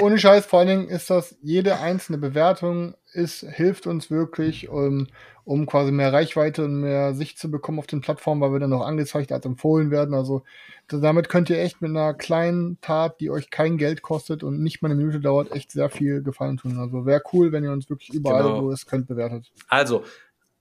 Ohne 0.00 0.18
Scheiß, 0.18 0.46
vor 0.46 0.60
allen 0.60 0.68
Dingen 0.68 0.88
ist 0.88 1.10
das, 1.10 1.36
jede 1.42 1.78
einzelne 1.80 2.18
Bewertung 2.18 2.94
ist, 3.12 3.40
hilft 3.48 3.86
uns 3.86 4.10
wirklich, 4.10 4.68
um, 4.68 5.06
um 5.44 5.66
quasi 5.66 5.92
mehr 5.92 6.12
Reichweite 6.12 6.64
und 6.64 6.80
mehr 6.80 7.14
Sicht 7.14 7.38
zu 7.38 7.50
bekommen 7.50 7.78
auf 7.78 7.86
den 7.86 8.00
Plattformen, 8.00 8.40
weil 8.40 8.52
wir 8.52 8.58
dann 8.60 8.70
noch 8.70 8.84
angezeigt 8.84 9.30
als 9.30 9.46
empfohlen 9.46 9.90
werden. 9.90 10.14
Also 10.14 10.42
da- 10.88 10.98
damit 10.98 11.28
könnt 11.28 11.48
ihr 11.50 11.58
echt 11.60 11.80
mit 11.80 11.90
einer 11.90 12.14
kleinen 12.14 12.80
Tat, 12.80 13.20
die 13.20 13.30
euch 13.30 13.50
kein 13.50 13.78
Geld 13.78 14.02
kostet 14.02 14.42
und 14.42 14.60
nicht 14.62 14.82
mal 14.82 14.88
eine 14.90 14.96
Minute 14.96 15.20
dauert, 15.20 15.52
echt 15.52 15.70
sehr 15.70 15.88
viel 15.90 16.22
Gefallen 16.22 16.56
tun. 16.56 16.78
Also 16.78 17.06
wäre 17.06 17.22
cool, 17.32 17.52
wenn 17.52 17.62
ihr 17.64 17.72
uns 17.72 17.88
wirklich 17.88 18.12
überall, 18.12 18.42
Genau. 18.42 18.62
wo 18.64 18.70
es 18.72 18.86
könnt, 18.86 19.06
bewertet. 19.06 19.52
Also, 19.68 20.02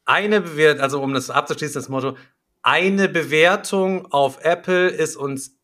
eine 0.05 0.41
Bewertung, 0.41 0.81
also 0.81 1.01
um 1.01 1.13
das 1.13 1.29
abzuschließen, 1.29 1.75
das 1.75 1.89
Motto, 1.89 2.15
eine 2.63 3.09
Bewertung 3.09 4.11
auf 4.11 4.43
Apple 4.43 4.87
ist 4.87 5.17
uns, 5.17 5.57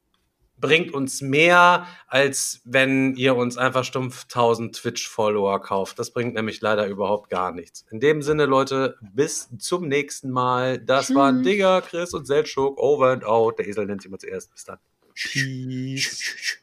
bringt 0.57 0.93
uns 0.93 1.21
mehr, 1.21 1.87
als 2.07 2.61
wenn 2.65 3.15
ihr 3.15 3.35
uns 3.35 3.57
einfach 3.57 3.85
stumpf 3.85 4.23
1000 4.25 4.75
Twitch-Follower 4.75 5.61
kauft. 5.61 5.97
Das 5.97 6.11
bringt 6.11 6.35
nämlich 6.35 6.59
leider 6.59 6.85
überhaupt 6.87 7.29
gar 7.29 7.53
nichts. 7.53 7.85
In 7.89 8.01
dem 8.01 8.21
Sinne, 8.21 8.45
Leute, 8.45 8.97
bis 9.01 9.49
zum 9.57 9.87
nächsten 9.87 10.29
Mal. 10.29 10.77
Das 10.77 11.07
Tschüss. 11.07 11.15
waren 11.15 11.41
Digger, 11.41 11.81
Chris 11.81 12.13
und 12.13 12.25
Seltschuk. 12.25 12.77
Over 12.77 13.11
and 13.11 13.23
out. 13.23 13.59
Der 13.59 13.67
Esel 13.67 13.85
nennt 13.85 14.01
sich 14.01 14.09
immer 14.09 14.19
zuerst. 14.19 14.51
Bis 14.51 14.65
dann. 14.65 14.79
Tschüss. 15.15 16.59